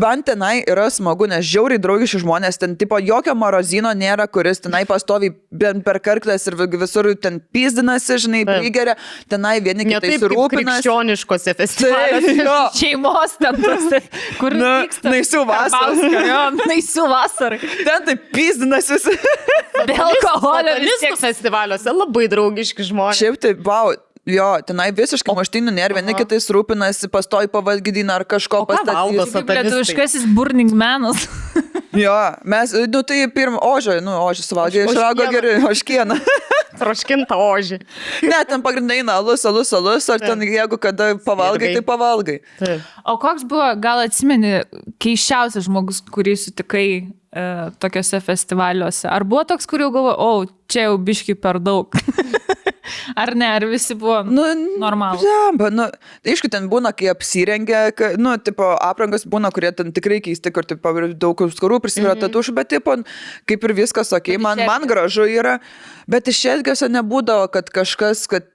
man 0.00 0.22
tenai 0.22 0.64
yra 0.68 0.88
smagu, 0.92 1.28
nes 1.30 1.44
žiauriai 1.46 1.80
draugiški 1.80 2.20
žmonės, 2.24 2.58
ten 2.60 2.76
tipo 2.76 2.98
jokio 3.00 3.34
marozino 3.34 3.88
nėra, 3.96 4.28
kuris 4.28 4.60
tenai 4.60 4.84
pastovi 4.84 5.32
bent 5.50 5.84
per 5.84 5.98
karklės 5.98 6.46
ir 6.50 6.54
visur 6.60 7.08
ten 7.16 7.40
pizdinasi, 7.40 8.18
žinai, 8.26 8.44
Taip. 8.44 8.60
prigeria, 8.60 8.96
tenai 9.28 9.60
vieni 9.64 9.84
kitais 9.88 10.20
taip 10.20 10.30
rūpinasi. 10.30 10.82
krikščioniškose 10.84 11.54
Taip, 11.54 11.62
festivaliuose. 11.64 12.46
Šeimos 12.80 13.36
ten 13.40 13.62
tas, 13.62 14.10
kur 14.38 14.50
Na, 14.54 14.82
vyksta. 14.84 15.08
naisių 15.14 15.46
vasarą. 15.48 15.94
Naisių 16.70 17.08
vasarą. 17.08 17.58
Ten 17.84 18.04
tai 18.04 18.16
pizdinasi 18.34 18.92
visi. 18.98 19.16
Be 19.86 19.96
alkoholio 19.96 20.76
vis 20.82 21.00
tiek. 21.02 21.16
festivaliuose 21.20 21.92
labai 21.94 22.28
draugiški 22.32 22.86
žmonės. 22.90 23.20
Šiaip 23.20 23.38
tai, 23.42 23.54
wow, 23.66 23.92
jo, 24.28 24.48
tenai 24.66 24.90
visiškai 24.96 25.34
maštinių 25.36 25.74
nėra, 25.76 25.96
vieni 25.98 26.16
kitais 26.18 26.48
rūpinasi, 26.52 27.10
pastoji 27.12 27.50
pavalgydina 27.52 28.20
ar 28.20 28.26
kažko 28.28 28.64
pastatys. 28.68 29.34
lietuviškasis 29.48 30.28
burning 30.36 30.72
menas. 30.76 31.26
Jo, 31.90 32.14
mes, 32.46 32.70
nu 32.86 33.00
tai 33.02 33.24
pirmą, 33.34 33.58
ožio, 33.66 33.96
nu, 33.98 34.12
ožio 34.22 34.44
suvalgė, 34.46 34.84
iš 34.86 34.94
rago 34.94 35.24
Ožkieną. 35.24 35.32
gerai, 35.34 35.54
oškieną. 35.72 36.16
Troškinta 36.80 37.34
ožį. 37.34 37.80
ne, 38.30 38.38
ten 38.46 38.62
pagrindai 38.62 39.00
eina 39.00 39.16
alus, 39.18 39.42
alus, 39.44 39.72
alus, 39.74 40.06
ar 40.14 40.22
ten 40.22 40.38
jeigu 40.46 40.78
kada 40.78 41.16
pavalgai, 41.26 41.72
tai 41.74 41.82
pavalgai. 41.82 42.36
Taip. 42.60 42.86
O 43.02 43.16
koks 43.18 43.42
buvo, 43.42 43.66
gal 43.82 44.04
atsimeni, 44.04 44.60
keiščiausias 45.02 45.66
žmogus, 45.66 45.98
kurį 46.14 46.36
sutikai 46.38 46.86
e, 47.34 47.42
tokiuose 47.82 48.20
festivaliuose? 48.24 49.08
Ar 49.10 49.24
buvo 49.24 49.44
toks, 49.52 49.68
kur 49.70 49.84
jau 49.84 49.90
galvo, 49.94 50.14
o, 50.16 50.30
čia 50.70 50.88
jau 50.88 50.98
biški 50.98 51.36
per 51.40 51.60
daug? 51.62 51.90
ar 53.16 53.34
ne, 53.34 53.46
ar 53.46 53.66
visi 53.70 53.94
buvo 53.98 54.20
Nu, 54.26 54.44
normalūs? 54.80 55.22
Blemba, 55.22 55.70
nu, 55.74 55.86
aišku, 56.26 56.50
ten 56.52 56.68
būna, 56.70 56.92
kai 56.96 57.10
apsirengia, 57.12 57.88
ka, 57.96 58.12
nu, 58.20 58.34
tipo, 58.42 58.66
aprangos 58.82 59.26
būna, 59.30 59.52
kurie 59.54 59.72
ten 59.76 59.92
tikrai 59.96 60.20
keisti, 60.24 60.52
kur, 60.54 60.66
tipo, 60.68 60.92
daug 61.14 61.44
skarų 61.54 61.80
prisimena 61.82 62.14
mm 62.14 62.18
-hmm. 62.18 62.26
tatušų, 62.28 62.54
bet, 62.56 62.70
tipo, 62.74 62.96
kaip 63.48 63.64
ir 63.64 63.74
viskas, 63.76 64.12
okei, 64.12 64.36
okay, 64.36 64.42
man, 64.42 64.62
man 64.66 64.86
gražu 64.88 65.26
yra, 65.28 65.58
bet 66.10 66.28
iš 66.28 66.44
elgesio 66.54 66.88
nebūdavo, 66.88 67.50
kad 67.52 67.70
kažkas, 67.70 68.26
kad 68.30 68.46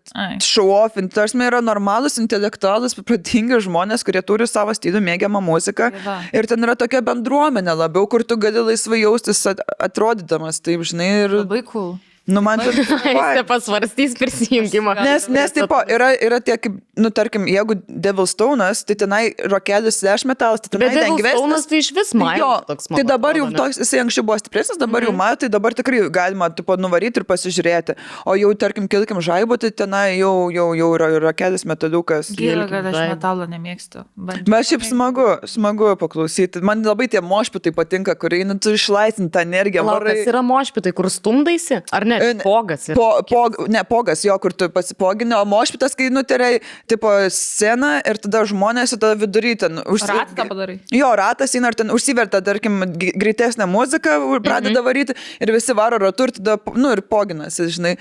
off, 0.62 0.98
tarsi 1.14 1.38
yra 1.38 1.62
normalus, 1.62 2.18
intelektualus, 2.18 2.96
protingi 2.96 3.60
žmonės, 3.60 4.04
kurie 4.06 4.22
turi 4.22 4.48
savo 4.48 4.74
stilių 4.74 5.02
mėgiamą 5.02 5.42
muziką. 5.42 5.92
Tai 5.92 6.06
va. 6.06 6.18
Ir 6.34 6.48
ten 6.48 6.64
yra 6.64 6.76
tokia 6.76 7.02
bendruomenė 7.02 7.76
labiau, 7.76 8.08
kur 8.08 8.24
tu 8.24 8.38
gali 8.38 8.60
laisvai 8.60 9.02
jaustis 9.02 9.46
at- 9.48 9.64
atrodydamas, 9.80 10.62
taip, 10.62 10.82
žinai, 10.82 11.26
ir, 11.26 11.30
Labai 11.46 11.64
cool. 11.64 11.98
Nu, 12.26 12.42
man 12.42 12.60
tai... 12.60 12.74
Jis 12.74 13.44
pasvarstys 13.48 14.16
prisijungimą. 14.18 14.96
Nes, 15.06 15.28
nes 15.30 15.52
tipo, 15.54 15.78
yra, 15.86 16.10
yra 16.18 16.40
tie, 16.42 16.56
kaip, 16.58 16.80
nu, 16.98 17.12
tarkim, 17.14 17.46
jeigu 17.46 17.78
Devil 17.86 18.26
Stone'as, 18.26 18.82
tai 18.88 18.96
tenai 18.98 19.24
rokelis 19.52 20.00
slash 20.02 20.26
metalas, 20.26 20.64
tai 20.66 20.74
tenai 20.74 20.90
lengvesnis. 20.96 21.38
Stone'as 21.38 21.68
tai 21.70 21.82
iš 21.84 21.92
vis 21.94 22.14
man 22.18 22.40
Jo, 22.40 22.50
toks 22.66 22.90
man 22.90 22.98
tai 22.98 23.06
dabar 23.12 23.38
jau 23.38 23.46
toks, 23.54 23.78
jisai 23.84 24.02
anksčiau 24.02 24.26
buvo 24.26 24.40
stipresnis, 24.42 24.80
dabar 24.82 25.06
mm 25.06 25.12
-hmm. 25.12 25.14
jau 25.14 25.22
matai, 25.22 25.50
dabar 25.54 25.78
tikrai 25.78 26.02
galima, 26.10 26.50
tipo, 26.50 26.76
nuvaryti 26.76 27.22
ir 27.22 27.28
pasižiūrėti. 27.30 27.96
O 28.26 28.36
jau, 28.42 28.54
tarkim, 28.58 28.88
kilkim 28.90 29.22
žaibu, 29.22 29.58
tai 29.62 29.72
tenai 29.72 30.18
jau, 30.18 30.50
jau, 30.50 30.68
jau 30.74 30.90
yra 30.98 31.12
rokelis 31.28 31.66
metaliukas. 31.66 32.34
Gaila, 32.42 32.66
kad 32.74 32.90
aš 32.90 33.00
metalo 33.14 33.46
nemėgstu. 33.46 34.06
Bet 34.18 34.66
šiaip 34.66 34.82
smagu, 34.82 35.28
smagu 35.46 35.94
paklausyti. 36.02 36.62
Man 36.66 36.82
labai 36.82 37.08
tie 37.08 37.22
mošpitai 37.22 37.72
patinka, 37.72 38.16
kurie, 38.16 38.42
nu, 38.46 38.58
tu 38.58 38.74
išlaisvini 38.74 39.30
tą 39.30 39.46
energiją. 39.46 39.86
Kas 39.86 40.26
yra 40.26 40.42
mošpitai, 40.42 40.92
kur 40.92 41.10
stumdaisi? 41.10 41.84
Ar 41.92 42.06
ne? 42.06 42.15
E, 42.22 42.34
ne. 42.34 42.44
Pogas. 42.44 42.88
Po, 42.96 43.22
po, 43.30 43.50
ne, 43.68 43.84
pogas, 43.84 44.24
jo, 44.26 44.38
kur 44.40 44.54
tu 44.54 44.70
pasipogini, 44.70 45.34
o 45.38 45.44
mošpitas, 45.46 45.96
kai 45.96 46.10
nuterai, 46.14 46.60
tipo, 46.88 47.10
sceną 47.30 48.02
ir 48.08 48.18
tada 48.24 48.44
žmonės 48.46 48.94
ir 48.96 49.00
tada 49.02 49.16
vidury 49.20 49.56
ten 49.58 49.80
Ratą 49.86 50.48
padarai. 50.48 50.80
Jo, 50.94 51.12
ratas 51.18 51.56
eina 51.56 51.68
ir 51.72 51.76
ten 51.80 51.90
užsiverta, 51.94 52.42
tarkim, 52.46 52.84
greitesnė 52.98 53.68
muzika, 53.68 54.18
pradeda 54.44 54.80
Mhm. 54.82 54.86
varyti 54.86 55.16
ir 55.42 55.52
visi 55.52 55.74
varo 55.74 55.98
ratu 55.98 56.24
ir 56.24 56.32
tada, 56.32 56.58
nu, 56.76 56.92
ir 56.92 57.02
poginasi, 57.02 57.68
žinai. 57.76 57.98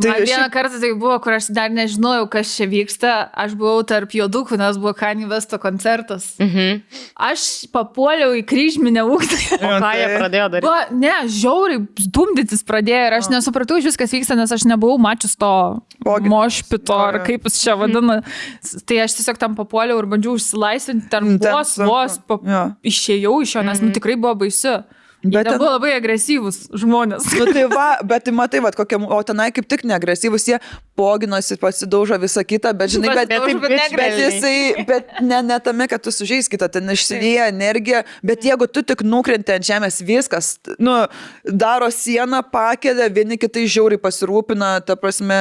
Tai 0.00 0.10
Man 0.10 0.20
šiaip- 0.20 0.28
vieną 0.28 0.50
kartą 0.52 0.80
tai 0.80 0.92
buvo, 0.94 1.18
kur 1.22 1.32
aš 1.32 1.48
dar 1.52 1.70
nežinojau, 1.70 2.28
kas 2.30 2.56
čia 2.56 2.66
vyksta. 2.66 3.30
Aš 3.34 3.52
buvau 3.54 3.82
tarp 3.86 4.10
juodukų, 4.10 4.56
nes 4.58 4.76
buvo 4.78 4.94
Kanye 4.94 5.26
Vesto 5.28 5.58
koncertas. 5.58 6.34
Mhm. 6.38 6.82
Aš 7.16 7.66
papuoliau 7.72 8.32
į 8.38 8.44
kryžminę 8.46 9.02
ūktą. 9.04 9.58
O 9.58 9.80
ką 9.80 9.92
jie 9.94 10.06
tai- 10.08 10.18
pradėjo 10.20 10.46
daryti? 10.50 10.62
Buvo, 10.62 11.00
ne, 11.00 11.12
žiauriai 11.26 11.80
dumdytis 12.12 12.62
pradėjo 12.62 13.06
ir 13.06 13.12
aš 13.12 13.28
nesupratau 13.28 13.57
iš 13.62 13.84
viskas 13.90 14.12
vyksta, 14.12 14.36
nes 14.36 14.50
aš 14.52 14.64
nebuvau 14.64 14.98
mačius 14.98 15.36
to 15.36 15.80
Pogi- 16.04 16.28
mošpito, 16.28 16.94
ar 16.94 17.18
kaip 17.24 17.42
jis 17.44 17.62
čia 17.62 17.74
vadina. 17.76 18.22
Tai 18.86 18.96
aš 19.04 19.16
tiesiog 19.18 19.38
tam 19.38 19.56
papuoliau 19.56 19.98
ir 19.98 20.06
bandžiau 20.06 20.36
išsilaisvinti, 20.38 21.08
ten 21.10 21.24
Mm, 21.24 21.40
Ten 21.40 21.52
vos, 21.52 21.76
vos 21.78 22.18
pa, 22.26 22.38
Jo. 22.44 22.62
išėjau 22.84 23.42
iš 23.42 23.54
jo, 23.56 23.62
nes 23.62 23.80
nu, 23.80 23.90
tikrai 23.90 24.16
buvo 24.16 24.34
baisu. 24.34 24.84
Bet 25.24 25.46
ten- 25.48 25.58
buvo 25.58 25.72
labai 25.78 25.98
agresyvūs 25.98 26.70
žmonės. 26.78 27.24
Nu, 27.38 27.46
tai 27.52 27.64
va, 27.66 27.98
bet 28.06 28.24
tai 28.24 28.32
matai, 28.32 28.60
va, 28.60 28.70
kokie, 28.70 28.94
o 29.02 29.22
tenai 29.26 29.50
kaip 29.50 29.66
tik 29.66 29.82
neagresyvus, 29.82 30.46
jie 30.46 30.60
poginosi, 30.98 31.56
pasidaužo 31.60 32.18
visą 32.18 32.42
kitą, 32.46 32.72
bet 32.76 32.92
žinai, 32.94 33.14
bet, 33.14 33.30
bet, 33.30 33.46
bet 33.62 33.70
bet, 33.70 33.96
bet 33.98 34.16
jisai, 34.18 34.84
bet 34.88 35.12
ne, 35.22 35.40
ne 35.46 35.58
tame, 35.62 35.86
kad 35.90 36.02
tu 36.02 36.12
sužeis 36.14 36.50
kitą, 36.50 36.68
ten 36.72 36.90
išsilieja 36.94 37.48
energija, 37.52 38.02
bet 38.26 38.46
jeigu 38.46 38.66
tu 38.70 38.82
tik 38.86 39.04
nukrenti 39.06 39.54
ant 39.54 39.66
žemės, 39.68 40.00
viskas, 40.04 40.56
nu, 40.82 40.96
daro 41.46 41.90
sieną, 41.94 42.42
pakelia, 42.52 43.08
vieni 43.14 43.38
kitai 43.40 43.66
žiauriai 43.70 44.00
pasirūpina, 44.02 44.72
ta 44.86 44.98
prasme, 44.98 45.38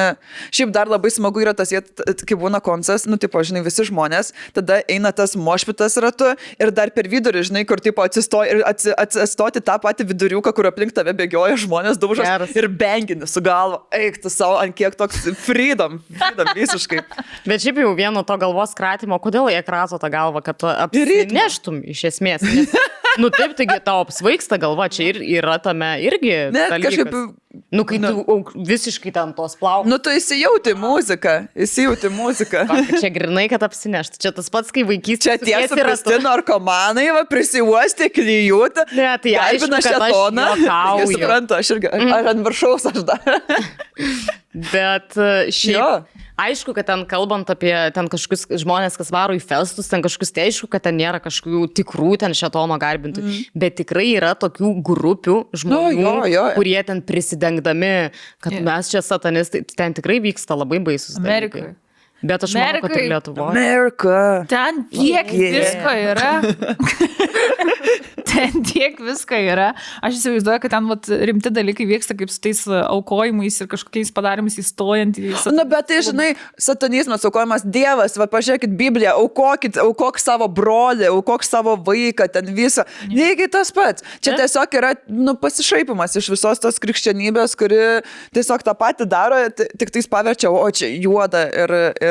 šiaip 0.54 0.74
dar 0.76 0.92
labai 0.92 1.12
smagu 1.14 1.42
yra 1.44 1.56
tas, 1.58 1.74
kai 1.74 2.38
būna 2.38 2.62
koncas, 2.64 3.08
nu, 3.10 3.20
tipo, 3.22 3.42
žinai, 3.42 3.64
visi 3.66 3.88
žmonės, 3.90 4.34
tada 4.58 4.82
eina 4.92 5.14
tas 5.16 5.36
mošpitas 5.40 5.98
ratu 6.04 6.34
ir 6.62 6.74
dar 6.76 6.94
per 6.96 7.10
vidurį, 7.10 7.46
žinai, 7.50 7.66
kur, 7.70 7.82
tipo, 7.84 8.06
atsistoji 8.06 8.54
ir 8.54 8.64
atsi, 8.68 8.94
atsistoti 8.94 9.64
tą 9.66 9.80
patį 9.82 10.10
viduriuką, 10.12 10.54
kur 10.56 10.70
aplink 10.70 10.94
tave 10.96 11.16
bėgioja 11.18 11.58
žmonės, 11.66 12.00
daužas 12.02 12.54
ir 12.58 12.70
bengini 12.70 13.28
su 13.30 13.42
galva. 13.44 13.82
Eik 13.96 14.22
tu 14.22 14.32
savo, 14.34 14.60
ant 14.62 14.76
kiek 14.78 14.96
toks 15.00 15.26
freedom, 15.48 15.98
freedom 16.12 16.52
visiškai. 16.58 17.02
Bet 17.48 17.64
šiaip 17.64 17.82
jau 17.84 17.94
vieno 17.98 18.24
to 18.28 18.38
galvos 18.42 18.76
kratimo, 18.78 19.20
kodėl 19.24 19.50
jie 19.54 19.64
krato 19.66 20.00
tą 20.02 20.12
galvą, 20.14 20.44
kad 20.46 20.68
apsineštum 20.74 21.82
iš 21.96 22.04
esmės. 22.12 22.46
Nes, 22.46 22.76
nu 23.18 23.30
taip, 23.34 23.56
taigi 23.58 23.80
tau 23.86 24.02
apsvaigsta 24.06 24.58
galva, 24.62 24.88
čia 24.94 25.10
ir 25.14 25.22
yra 25.42 25.58
tame 25.62 25.96
irgi. 26.06 26.38
Dalykas. 26.56 26.86
kažkaip- 26.88 27.36
Nu, 27.74 27.82
kai 27.90 27.98
nu. 27.98 28.10
tu 28.22 28.62
visiškai 28.70 29.10
ten 29.16 29.32
tos 29.34 29.56
plaukus. 29.58 29.90
Nu, 29.90 29.98
tu 29.98 30.12
įsijauti 30.14 30.76
muziką, 30.78 31.48
įsijauti 31.58 32.12
muziką. 32.14 32.68
Va, 32.70 32.76
Čia 33.02 33.10
grinai, 33.10 33.48
kad 33.50 33.64
apsineštų. 33.66 34.20
Čia 34.22 34.32
tas 34.38 34.52
pats, 34.54 34.70
kai 34.76 34.84
vaikystė. 34.86 35.24
Čia 35.26 35.38
tiesa, 35.42 35.74
prasti 35.80 36.20
narkomanai, 36.22 37.08
va, 37.16 37.24
prisiuostė, 37.26 38.12
klyjūtė. 38.14 38.86
Ne, 38.94 39.08
tai 39.24 39.34
aišku, 39.48 39.72
kad 39.74 40.06
aš 40.06 40.14
juokauju. 40.14 41.02
Jis 41.02 41.16
supranta, 41.18 41.58
aš 41.64 41.72
irgi, 41.74 41.90
aš 41.98 42.30
ant 42.36 42.46
viršaus 42.46 42.86
aš 42.92 43.02
dar. 43.10 43.26
Bet 44.72 45.18
e, 45.18 45.52
šiaip. 45.54 45.78
Jo. 45.78 45.90
Aišku, 46.38 46.76
kad 46.78 46.86
ten 46.86 47.02
kalbant 47.10 47.50
apie 47.50 47.74
ten 47.96 48.10
kažkokius 48.12 48.46
žmonės, 48.62 48.98
kas 49.00 49.10
varo 49.14 49.34
į 49.34 49.42
festus, 49.42 49.90
ten 49.90 50.04
kažkokius, 50.06 50.32
tai 50.36 50.46
aišku, 50.52 50.70
kad 50.70 50.86
ten 50.86 51.00
nėra 51.00 51.18
kažkokių 51.24 51.64
tikrų 51.80 52.12
ten 52.22 52.36
šetono 52.38 52.78
garbintų. 52.82 53.24
Mm. 53.26 53.40
Bet 53.58 53.80
tikrai 53.82 54.12
yra 54.20 54.36
tokių 54.38 54.76
grupių 54.86 55.40
žmonių, 55.58 55.98
jo, 55.98 56.14
jo. 56.30 56.46
kurie 56.60 56.78
ten 56.86 57.02
prisidengdami, 57.06 57.92
kad 58.44 58.54
yeah. 58.54 58.68
mes 58.70 58.94
čia 58.94 59.02
satanistai, 59.02 59.64
ten 59.74 59.98
tikrai 59.98 60.20
vyksta 60.30 60.60
labai 60.60 60.78
baisus. 60.84 61.18
Amerikoje. 61.18 61.74
Bet 62.22 62.44
aš 62.48 62.54
manau, 62.58 62.82
kad 62.82 62.96
ir 62.98 63.10
Lietuvoje. 63.12 63.52
Amerika. 63.54 64.46
Ten 64.50 64.84
tiek 64.90 65.30
Yeah. 65.34 65.54
visko 65.60 65.92
yra. 65.94 66.32
ten 68.28 68.64
tiek 68.66 68.98
visko 69.02 69.38
yra. 69.38 69.70
Aš 70.04 70.18
įsivaizduoju, 70.20 70.62
kad 70.64 70.74
ten 70.74 70.88
vat, 70.90 71.08
rimti 71.30 71.52
dalykai 71.54 71.86
vyksta 71.90 72.16
kaip 72.18 72.32
su 72.34 72.40
tais 72.44 72.60
aukojimais 72.68 73.60
ir 73.64 73.70
kažkokiais 73.72 74.12
padarymais 74.16 74.58
įstojant 74.62 75.20
į... 75.22 75.32
sat- 75.40 75.56
Na, 75.58 75.64
bet 75.70 75.88
tai, 75.92 76.00
žinai, 76.06 76.30
satanizmas, 76.62 77.24
aukojamas 77.28 77.64
Dievas, 77.66 78.18
va, 78.20 78.28
pažiūrėkit 78.32 78.74
Bibliją, 78.80 79.14
aukokit, 79.22 79.78
aukok 79.82 80.20
savo 80.22 80.50
brolį, 80.52 81.08
aukok 81.14 81.46
savo 81.48 81.78
vaiką, 81.88 82.28
ten 82.34 82.50
visą. 82.58 82.86
Lygiai 83.12 83.50
tas 83.54 83.72
pats. 83.76 84.06
Čia 84.22 84.34
Ne? 84.36 84.42
tiesiog 84.44 84.76
yra, 84.78 84.92
nu, 85.10 85.34
pasišaipimas 85.40 86.14
iš 86.20 86.28
visos 86.34 86.60
tos 86.62 86.78
krikščionybės, 86.84 87.56
kuri 87.58 87.80
tiesiog 88.36 88.62
tą 88.68 88.74
patį 88.78 89.08
daro, 89.10 89.40
ti- 89.56 89.70
tik 89.80 89.90
tais 89.96 90.06
paverčia, 90.12 90.52
o 90.52 90.68
čia 90.70 90.90
juoda 91.02 91.46
ir, 91.50 91.74
ir 92.04 92.07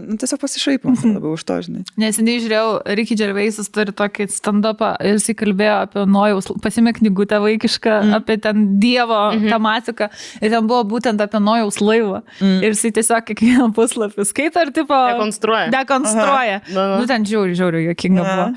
nu, 0.00 0.16
tiesiog 0.20 0.40
pasišaipimas 0.40 1.04
labiau 1.16 1.34
už 1.36 1.44
to, 1.44 1.58
žinai. 1.66 1.82
Neseniai 2.00 2.40
žiūrėjau, 2.44 2.70
Ricky 2.98 3.16
Gervaisas 3.18 3.68
turi 3.74 3.92
tokį 3.96 4.28
stand-upą 4.32 4.94
ir 5.04 5.18
jis 5.18 5.36
kalbėjo 5.38 5.76
apie 5.84 6.04
Nojaus, 6.08 6.50
pasimė 6.64 6.94
knygutę 6.96 7.40
vaikišką, 7.44 7.94
mm. 8.06 8.16
apie 8.18 8.38
ten 8.42 8.66
Dievo 8.82 9.20
mm 9.28 9.38
-hmm. 9.38 9.54
tematiką 9.54 10.10
ir 10.40 10.50
ten 10.50 10.66
buvo 10.66 10.82
būtent 10.96 11.20
apie 11.20 11.40
Nojaus 11.40 11.80
laivą. 11.80 12.22
Mm. 12.40 12.60
Ir 12.62 12.76
jisai 12.76 12.92
tiesiog 13.00 13.24
kiekvieną 13.30 13.72
puslapį 13.76 14.24
skaito 14.24 14.62
ir 14.62 14.72
tipo... 14.72 14.94
Dekonstruoja. 15.12 15.70
Dekonstruoja. 15.74 16.60
Nu, 16.72 17.06
ten 17.06 17.26
žiauri, 17.26 17.54
žiauri, 17.54 17.84
jokinga 17.90 18.22
Aha. 18.22 18.36
buvo. 18.36 18.54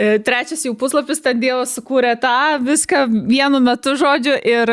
E, 0.00 0.18
Trečias 0.18 0.64
jau 0.64 0.74
puslapis, 0.74 1.20
ten 1.20 1.40
Dievas 1.40 1.74
sukūrė 1.76 2.14
tą 2.20 2.58
viską 2.64 3.06
vienu 3.28 3.60
metu 3.60 3.96
žodžiu 4.00 4.38
ir 4.44 4.72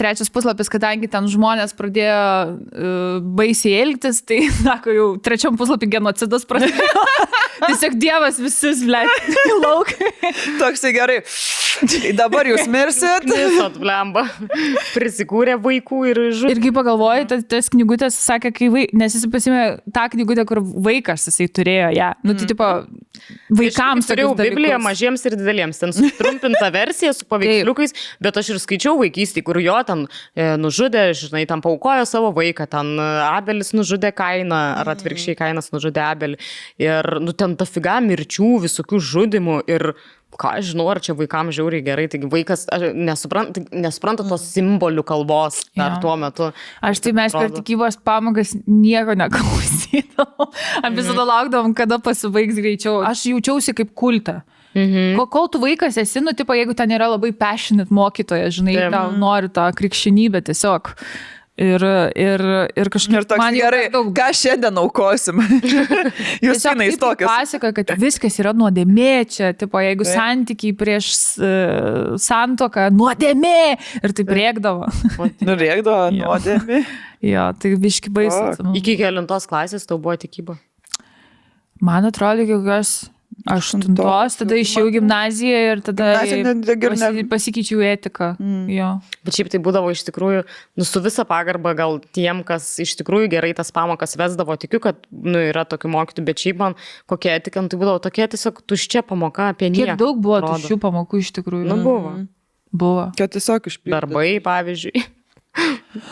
trečias 0.00 0.32
puslapis, 0.32 0.70
kadangi 0.72 1.10
ten 1.12 1.28
žmonės 1.30 1.76
pradėjo 1.78 2.16
uh, 2.16 3.20
baisiai 3.36 3.82
elgtis, 3.84 4.22
tai, 4.26 4.42
sako, 4.64 4.96
jau 4.96 5.08
trečiam 5.22 5.58
puslapį 5.60 5.90
genocidas 5.98 6.48
prasidėjo. 6.48 7.06
Tiesiog 7.66 7.96
Dievas 8.00 8.38
visus, 8.40 8.80
ble, 8.86 9.02
į 9.50 9.56
lauką. 9.60 10.10
Toksai 10.60 10.94
gerai. 10.96 11.18
Tai 11.80 12.12
dabar 12.16 12.48
jūs 12.48 12.66
mirsit. 12.70 13.26
Visat, 13.28 13.76
blemba. 13.80 14.24
Prisikūrė 14.94 15.56
vaikų 15.60 16.00
ir 16.10 16.20
žudė. 16.36 16.54
Irgi 16.56 16.72
pagalvoju, 16.76 17.26
tas, 17.30 17.44
tas 17.50 17.70
knygutės 17.72 18.16
sakė, 18.20 18.52
kai 18.56 18.70
vaikas, 18.72 18.96
nes 19.00 19.16
jis 19.16 19.26
pasimė 19.32 19.62
tą 19.92 20.06
knygutę, 20.14 20.44
kur 20.48 20.62
vaikas 20.64 21.28
jisai 21.28 21.48
turėjo 21.52 21.92
ją. 21.96 22.10
Nu, 22.26 22.36
tai 22.38 22.48
tipo, 22.50 22.70
vaikams 23.60 24.08
turėjau 24.08 24.32
tokius 24.34 24.50
Bibliją 24.50 24.76
dalykus. 24.76 24.86
mažiems 24.88 25.26
ir 25.28 25.36
dideliems. 25.40 25.80
Ten 25.82 25.94
sutrumpinta 25.96 26.72
versija 26.74 27.12
su 27.16 27.28
paveiksliukais, 27.30 27.96
bet 28.24 28.40
aš 28.40 28.54
ir 28.54 28.62
skaičiau 28.62 28.96
vaikystį, 29.00 29.44
kur 29.46 29.60
jo 29.62 29.76
ten 29.90 30.06
e, 30.06 30.52
nužudė, 30.60 31.08
žinai, 31.18 31.42
tam 31.50 31.64
paukojo 31.64 32.06
savo 32.08 32.30
vaiką, 32.36 32.68
ten 32.70 32.94
e, 32.96 33.08
Abelis 33.26 33.74
nužudė 33.76 34.14
Kainą, 34.16 34.62
ar 34.84 34.94
atvirkščiai 34.94 35.36
Kainas 35.38 35.72
nužudė 35.74 36.06
Abelį. 36.06 36.40
Ir, 36.80 37.10
nu, 37.20 37.34
ten 37.36 37.58
ta 37.60 37.68
figa 37.68 37.98
mirčių, 38.06 38.54
visokių 38.68 39.02
žudimų 39.10 39.60
ir 39.70 39.92
ką 40.40 40.52
aš 40.60 40.70
žinau, 40.72 40.86
ar 40.92 41.00
čia 41.02 41.14
vaikams 41.18 41.56
žiauriai 41.56 41.82
gerai, 41.84 42.04
taigi 42.10 42.28
vaikas 42.30 42.62
nesupranta, 42.94 43.64
nesupranta 43.74 44.24
tos 44.28 44.44
simbolių 44.54 45.02
kalbos 45.08 45.64
dar 45.76 45.96
Jo. 45.96 46.00
tuo 46.04 46.14
metu. 46.20 46.50
Aš 46.86 47.02
tai 47.04 47.12
mes 47.18 47.34
per 47.34 47.48
Atrodo. 47.48 47.58
tikybos 47.60 47.98
pamokas 48.06 48.54
nieko 48.68 49.16
neklausydavom. 49.18 50.54
Visada 50.98 51.26
laukdavom, 51.32 51.74
kada 51.76 51.98
pasibaigs 52.02 52.60
greičiau. 52.62 53.00
Aš 53.10 53.26
jaučiausi 53.32 53.74
kaip 53.76 53.92
kulta. 53.98 54.40
Mhm. 54.76 55.16
Ko, 55.18 55.26
kol 55.26 55.48
tu 55.50 55.58
vaikas 55.62 55.96
esi, 55.98 56.22
nu, 56.22 56.30
tipo, 56.36 56.54
jeigu 56.54 56.76
ten 56.78 56.92
yra 56.94 57.08
labai 57.10 57.32
passionate 57.34 57.90
mokytojas, 57.94 58.54
žinai, 58.60 58.76
Taip. 58.78 58.94
tau 58.94 59.10
nori 59.18 59.50
tą 59.50 59.66
krikščionybę 59.74 60.44
tiesiog. 60.46 60.92
Ir, 61.60 61.82
ir, 62.16 62.40
ir 62.78 62.88
kažkaip 62.88 63.18
Ir 63.18 63.36
man 63.36 63.52
gerai, 63.52 63.82
daug 63.92 64.06
ką 64.16 64.30
šiandien 64.32 64.78
aukosim. 64.80 65.42
jūs 66.46 66.62
taip 66.64 66.94
tokios. 67.02 67.26
Pasako, 67.28 67.72
kad 67.76 67.90
viskas 68.00 68.38
yra 68.40 68.54
nuodėmė 68.56 69.26
čia, 69.28 69.50
tipo, 69.58 69.76
jeigu 69.82 70.06
Taip. 70.06 70.14
santykiai 70.14 70.72
prieš 70.78 71.10
uh, 71.42 72.14
santoką, 72.16 72.86
nuodėmė 72.96 73.76
ir 74.00 74.16
taip 74.16 74.32
rėkdavo. 74.38 74.88
Nurėkdo, 75.44 75.98
Jo. 76.16 76.30
nuodėmi. 76.30 76.80
jo, 77.28 77.46
tai 77.60 77.74
viški 77.84 78.14
baisu. 78.16 78.70
Iki 78.80 78.96
kelintos 79.02 79.50
klasės 79.50 79.84
tau 79.90 80.00
buvo 80.00 80.16
tikyba. 80.22 80.56
Man 81.84 82.08
atrodo, 82.08 82.48
kokios 82.48 83.10
aštuntos, 83.48 84.36
tada 84.40 84.56
išėjau 84.58 84.88
į 84.90 84.94
gimnaziją 84.98 85.60
ir 85.70 85.82
tada 85.84 86.08
pasi, 86.20 87.24
pasikeičiau 87.30 87.82
etiką. 87.84 88.32
Mm. 88.40 88.64
Jo. 88.74 88.88
Bet 89.26 89.38
šiaip 89.38 89.50
tai 89.52 89.60
būdavo 89.64 89.92
iš 89.94 90.04
tikrųjų, 90.08 90.42
nu, 90.80 90.86
su 90.88 91.02
visa 91.04 91.24
pagarba 91.28 91.72
gal 91.78 92.00
tiem, 92.16 92.42
kas 92.46 92.68
iš 92.82 92.96
tikrųjų 93.00 93.30
gerai 93.32 93.52
tas 93.56 93.72
pamokas 93.74 94.16
vesdavo, 94.20 94.56
tikiu, 94.60 94.82
kad, 94.84 95.00
nu, 95.10 95.40
yra 95.50 95.64
tokių 95.68 95.92
mokytų, 95.94 96.26
bet 96.28 96.44
šiaip 96.44 96.60
man 96.60 96.78
kokia 97.10 97.38
etika, 97.40 97.64
nu, 97.64 97.72
tai 97.72 97.80
būdavo 97.80 98.02
tokia 98.04 98.28
tiesiog 98.32 98.62
tuščia 98.68 99.04
pamoka 99.06 99.50
apie 99.54 99.72
nieką. 99.72 99.94
Kiek 99.94 100.02
daug 100.02 100.20
buvo 100.20 100.40
atrodo. 100.40 100.60
tuščių 100.60 100.80
pamokų 100.84 101.24
iš 101.24 101.34
tikrųjų. 101.40 101.68
Nu, 101.70 101.80
buvo. 101.84 102.16
Buvo. 102.70 103.10
Kad 103.18 103.32
tiesiog 103.34 103.70
išpildė. 103.72 103.96
Darbai, 103.96 104.28
pavyzdžiui. 104.44 105.06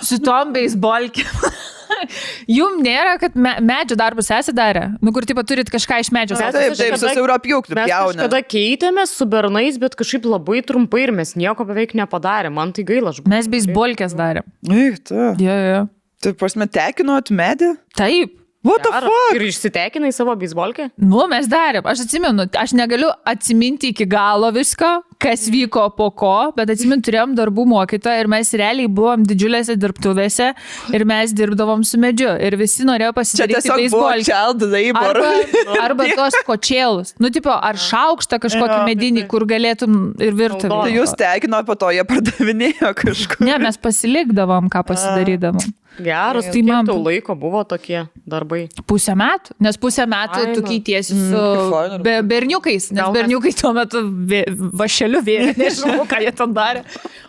Su 0.02 0.18
tom 0.24 0.54
beisbolkėm. 0.56 1.50
Jum 2.58 2.78
nėra, 2.84 3.16
kad 3.22 3.36
me, 3.38 3.54
medžio 3.64 3.98
darbus 3.98 4.30
esate 4.30 4.54
darę? 4.56 4.84
Nu, 5.04 5.12
kur 5.16 5.26
tipo 5.28 5.42
turit 5.46 5.70
kažką 5.72 6.00
iš 6.04 6.10
medžio. 6.14 6.38
Mes 6.40 6.54
Taip, 6.56 6.76
taip, 6.78 6.96
susiurapjūkti, 7.02 7.76
Mes 7.78 7.90
pjauna. 7.90 8.14
kažkada 8.16 8.42
keitėmės 8.54 9.14
su 9.18 9.28
bernais, 9.30 9.78
bet 9.82 9.96
kažkaip 9.98 10.26
labai 10.28 10.62
trumpai 10.66 11.04
ir 11.06 11.14
mes 11.20 11.34
nieko 11.38 11.66
beveik 11.68 11.94
nepadarėm. 11.98 12.56
Man 12.58 12.74
tai 12.76 12.86
gaila, 12.88 13.12
aš 13.14 13.22
Mes 13.28 13.48
beisbolkės 13.50 14.16
darėm. 14.18 14.46
Eik, 14.70 15.00
tu. 15.10 15.18
Jo, 15.42 15.56
jo. 15.68 15.80
Tai 16.24 16.34
prasme, 16.34 16.66
tekinot 16.66 17.30
medį? 17.30 17.74
Taip. 17.98 18.34
What 18.68 18.84
the 18.84 18.92
fuck? 18.92 19.36
Ir 19.36 19.44
išsitekinai 19.48 20.10
savo 20.12 20.34
beisbolkę? 20.38 20.90
Nu, 21.00 21.24
mes 21.30 21.48
darėm. 21.50 21.86
Aš 21.88 22.04
atsimenu, 22.04 22.44
aš 22.60 22.74
negaliu 22.76 23.08
atsiminti 23.28 23.92
iki 23.94 24.04
galo 24.08 24.50
visko, 24.54 24.98
kas 25.22 25.46
vyko 25.50 25.86
po 25.96 26.10
ko, 26.14 26.34
bet 26.56 26.70
atsimenu, 26.74 27.02
turėjom 27.04 27.32
darbų 27.38 27.64
mokytoją 27.72 28.22
ir 28.22 28.30
mes 28.30 28.52
realiai 28.60 28.90
buvom 28.92 29.24
didžiulėse 29.26 29.74
dirbtuvėse 29.80 30.50
ir 30.94 31.06
mes 31.08 31.34
dirbdavom 31.36 31.82
su 31.88 32.00
medžiu 32.02 32.34
ir 32.44 32.58
visi 32.60 32.86
norėjo 32.86 33.14
pasidaryti 33.16 33.72
beisbolkę. 33.72 34.28
child 34.28 34.62
labor. 34.68 35.18
Arba, 35.18 35.32
arba 35.88 36.08
tos 36.20 36.38
kočėlus. 36.46 37.16
Nu, 37.22 37.32
tipo, 37.34 37.50
ar 37.54 37.80
šaukštą 37.80 38.38
kažkokį 38.44 38.78
medinį, 38.92 39.26
kur 39.32 39.48
galėtum 39.48 39.98
ir 40.22 40.36
virtuvę. 40.38 40.84
Tai 40.84 40.94
jūs 40.94 41.16
tekino, 41.18 41.64
po 41.66 41.78
to 41.80 41.90
jie 41.96 42.04
pardavinėjo 42.08 42.94
kažkur. 43.02 43.42
Ne, 43.48 43.58
mes 43.64 43.80
pasilikdavom, 43.80 44.70
ką 44.72 44.84
pasidarydavom. 44.92 45.74
Geras, 45.98 46.44
Tai 46.44 46.52
tai 46.52 46.62
man 46.62 46.86
tau 46.86 46.98
laiko 47.02 47.34
buvo 47.38 47.64
tokie 47.66 48.04
darbai. 48.26 48.68
Pusę 48.86 49.14
metų, 49.18 49.56
nes 49.60 49.76
pusę 49.76 50.06
metų 50.06 50.34
Faina. 50.42 50.54
tu 50.54 50.62
keitiesi 50.62 51.14
Mm, 51.14 51.30
su 51.32 51.70
faina. 51.72 51.98
be, 52.02 52.14
berniukais, 52.22 52.90
nes 52.92 53.00
Gal 53.02 53.12
mes- 53.12 53.18
berniukai 53.22 53.52
tuo 53.60 53.72
metu 53.74 53.98
vė- 54.30 54.46
vašeliu 54.82 55.20
vėrė, 55.26 55.56
nežinau, 55.62 56.06
ką 56.06 56.20
jie 56.22 56.32
ten 56.32 56.54
darė. 56.54 56.84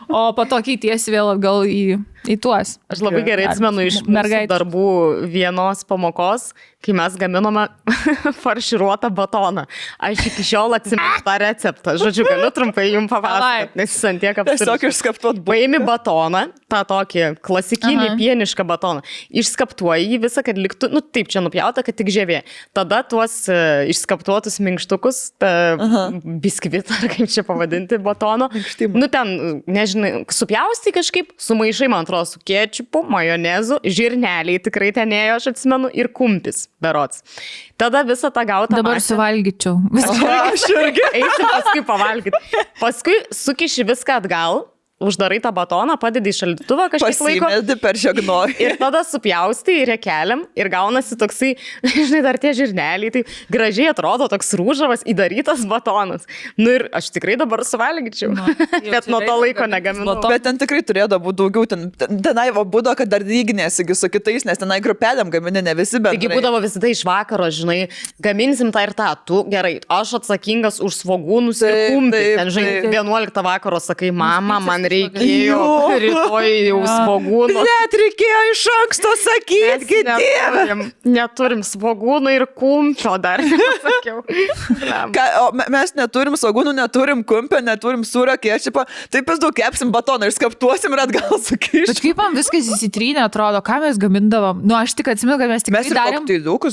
O 0.09 0.33
po 0.33 0.45
to 0.45 0.61
keitiesi 0.61 1.11
vėl 1.13 1.33
atgal 1.35 1.65
į, 1.65 2.03
į 2.27 2.35
tuos. 2.41 2.77
Aš 2.91 3.03
labai 3.05 3.21
gerai 3.27 3.47
atsimenu 3.51 3.85
iš 3.87 4.01
mergaitės. 4.07 4.49
darbų 4.51 4.87
vienos 5.31 5.85
pamokos, 5.87 6.49
kai 6.83 6.93
mes 6.95 7.15
gaminome 7.19 7.65
farširuotą 8.43 9.09
batoną. 9.15 9.65
Aš 9.99 10.25
iki 10.29 10.43
šiol 10.47 10.75
atsimenu 10.77 11.23
tą 11.25 11.35
receptą. 11.43 11.95
Žodžiu, 11.99 12.23
galiu 12.27 12.51
trumpai 12.55 12.85
jums 12.93 13.11
papasakoti, 13.11 13.75
nes 13.79 13.91
jis 13.95 14.05
ant 14.11 14.21
tiek 14.23 14.35
Tiesiog 14.35 14.53
apsirūpinęs. 14.53 14.95
išskaptuot 14.95 15.41
buvo. 15.41 15.55
Paimi 15.55 15.79
batoną, 15.83 16.45
tą 16.71 16.81
tokį 16.87 17.25
klasikinį 17.43 18.05
Aha. 18.11 18.15
pienišką 18.19 18.63
batoną, 18.69 19.03
išskaptuoji 19.41 20.07
jį 20.13 20.21
visą, 20.23 20.43
kad 20.47 20.59
liktų, 20.59 20.91
nu 20.93 21.01
taip, 21.03 21.27
čia 21.31 21.43
nupjauta, 21.43 21.83
kad 21.83 21.97
tik 21.99 22.11
žievė. 22.15 22.41
Tada 22.77 23.01
tuos 23.03 23.35
uh, 23.51 23.83
išskaptuotus 23.91 24.59
minkštukus, 24.63 25.21
biskvitą, 26.43 26.95
ar 27.03 27.11
kaip 27.11 27.29
čia 27.31 27.43
pavadinti, 27.47 27.99
batono, 28.03 28.49
Minkštimą. 28.53 28.99
nu 29.03 29.09
ten, 29.11 29.33
nežinai, 29.67 30.11
supjausti 30.33 30.93
kažkaip, 30.95 31.33
sumaišai, 31.41 31.89
man 31.91 32.07
atrodo, 32.09 32.25
su 32.33 32.41
kiečiupu, 32.41 33.03
majonezu, 33.13 33.77
žirneliai 33.85 34.57
tikrai 34.65 34.89
ten 34.97 35.13
ėjo, 35.13 35.37
aš 35.37 35.47
atsimenu, 35.53 35.91
ir 35.93 36.09
kumpis, 36.17 36.65
berots. 36.81 37.21
Tada 37.79 38.01
visą 38.03 38.33
tą 38.33 38.43
gautą. 38.49 38.75
Dabar 38.81 38.97
masę- 38.97 39.13
suvalgyčiau. 39.13 39.77
Vis- 39.93 40.09
Aš 40.49 40.65
irgi. 40.73 41.05
Eisi 41.21 41.45
paskui 41.53 41.85
pavalgyti. 41.87 42.43
Paskui 42.81 43.15
sukiši 43.31 43.85
viską 43.93 44.17
atgal, 44.23 44.65
uždarai 44.99 45.39
tą 45.43 45.51
batoną, 45.55 45.95
padedi 45.99 46.31
į 46.33 46.35
šaldytuvą 46.35 46.89
kažkiek 46.93 47.21
laiko. 47.23 47.47
Pasimedi 47.47 47.75
per 47.79 47.99
žegnoj. 47.99 48.53
Ir 48.59 48.75
tada 48.79 49.01
supjausti 49.07 49.77
į 49.81 49.85
rekeliam 49.93 50.43
ir 50.59 50.69
gaunasi 50.71 51.15
toksai, 51.19 51.53
žinai, 51.95 52.21
dar 52.25 52.39
tie 52.41 52.51
žirneliai, 52.57 53.11
tai 53.15 53.23
gražiai 53.51 53.89
atrodo 53.93 54.27
toks 54.31 54.51
rūžavas 54.59 55.05
įdarytas 55.09 55.63
batonas. 55.69 56.27
Nu 56.59 56.73
ir 56.75 56.87
aš 56.95 57.11
tikrai 57.15 57.37
dabar 57.39 57.63
suvalgyčiau. 57.67 58.33
Nu, 58.35 58.49
jau 58.49 58.91
Bet 58.95 59.07
nuo 59.11 59.21
to 59.23 59.37
laiko 59.39 59.69
negaminau. 59.71 60.17
batoną. 60.17 60.33
Bet 60.35 60.45
ten 60.47 60.59
tikrai 60.59 60.81
turėjo 60.83 61.07
būti 61.15 61.39
daugiau, 61.39 61.69
ten, 61.69 61.87
ten, 61.95 62.19
tenai 62.25 62.49
va 62.55 62.65
būdo, 62.67 62.91
kad 62.99 63.09
dar 63.09 63.23
lyginėsi 63.23 63.87
su 63.95 64.11
kitais, 64.11 64.45
nes 64.47 64.59
tenai 64.59 64.81
grupelėm 64.83 65.31
gamini 65.31 65.63
ne 65.63 65.75
visi, 65.79 66.01
bet... 66.03 66.17
Taigi 66.17 66.31
būdavo 66.31 66.59
visada 66.63 66.91
iš 66.91 67.05
vakaro, 67.07 67.47
žinai, 67.53 67.79
gaminsim 68.21 68.73
tą 68.75 68.83
ir 68.87 68.93
tą, 68.97 69.09
tu 69.27 69.41
gerai, 69.49 69.77
aš 69.87 70.17
atsakingas 70.19 70.81
už 70.83 70.99
svogūnus 71.03 71.63
ir 71.63 71.77
taip, 71.79 72.35
Ten, 72.39 72.51
žinai, 72.53 72.75
taip. 72.83 72.93
11 72.99 73.41
vakaro 73.45 73.79
sakai, 73.83 74.11
mama, 74.15 74.59
man 74.63 74.88
reikėjo 74.93 75.57
Jo. 75.59 75.67
rytoj 76.03 76.47
jau 76.67 76.79
svogūnų. 76.85 77.63
Net 77.69 77.95
reikėjo 78.01 78.39
iš 78.53 78.63
anksto 78.75 79.13
sakyti, 79.23 80.03
dieve. 80.03 80.17
neturim, 80.19 80.81
neturim 81.17 81.61
svogūnų 81.65 82.33
ir 82.35 82.45
kumpio 82.57 83.15
dar. 83.21 83.41
Ka, 85.13 85.23
o 85.43 85.51
me- 85.55 85.67
mes 85.73 85.93
neturim 85.97 86.35
sagūnų, 86.39 86.73
neturim 86.77 87.23
kumpio, 87.27 87.59
neturim 87.63 88.03
sūrio 88.07 88.35
kečipą, 88.41 88.85
taip 89.13 89.27
mes 89.29 89.39
daug 89.41 89.53
kepsim 89.55 89.91
batoną 89.93 90.29
ir 90.29 90.35
skaptuosim 90.35 90.93
ir 90.95 91.03
atgal 91.05 91.29
Bet 91.29 91.45
sukišim. 91.47 91.99
kaip 92.03 92.17
man 92.21 92.37
viskas 92.37 92.69
įsitrynė, 92.75 93.23
atrodo, 93.25 93.61
ką 93.65 93.79
mes 93.85 93.97
gamindavom. 94.01 94.63
Nu, 94.63 94.75
aš 94.79 94.95
tik 94.99 95.11
atsimenu, 95.13 95.37
kad 95.41 95.49
mes 95.51 95.63
tik 95.65 95.73
Mes 95.75 95.89
darėm 95.93 96.25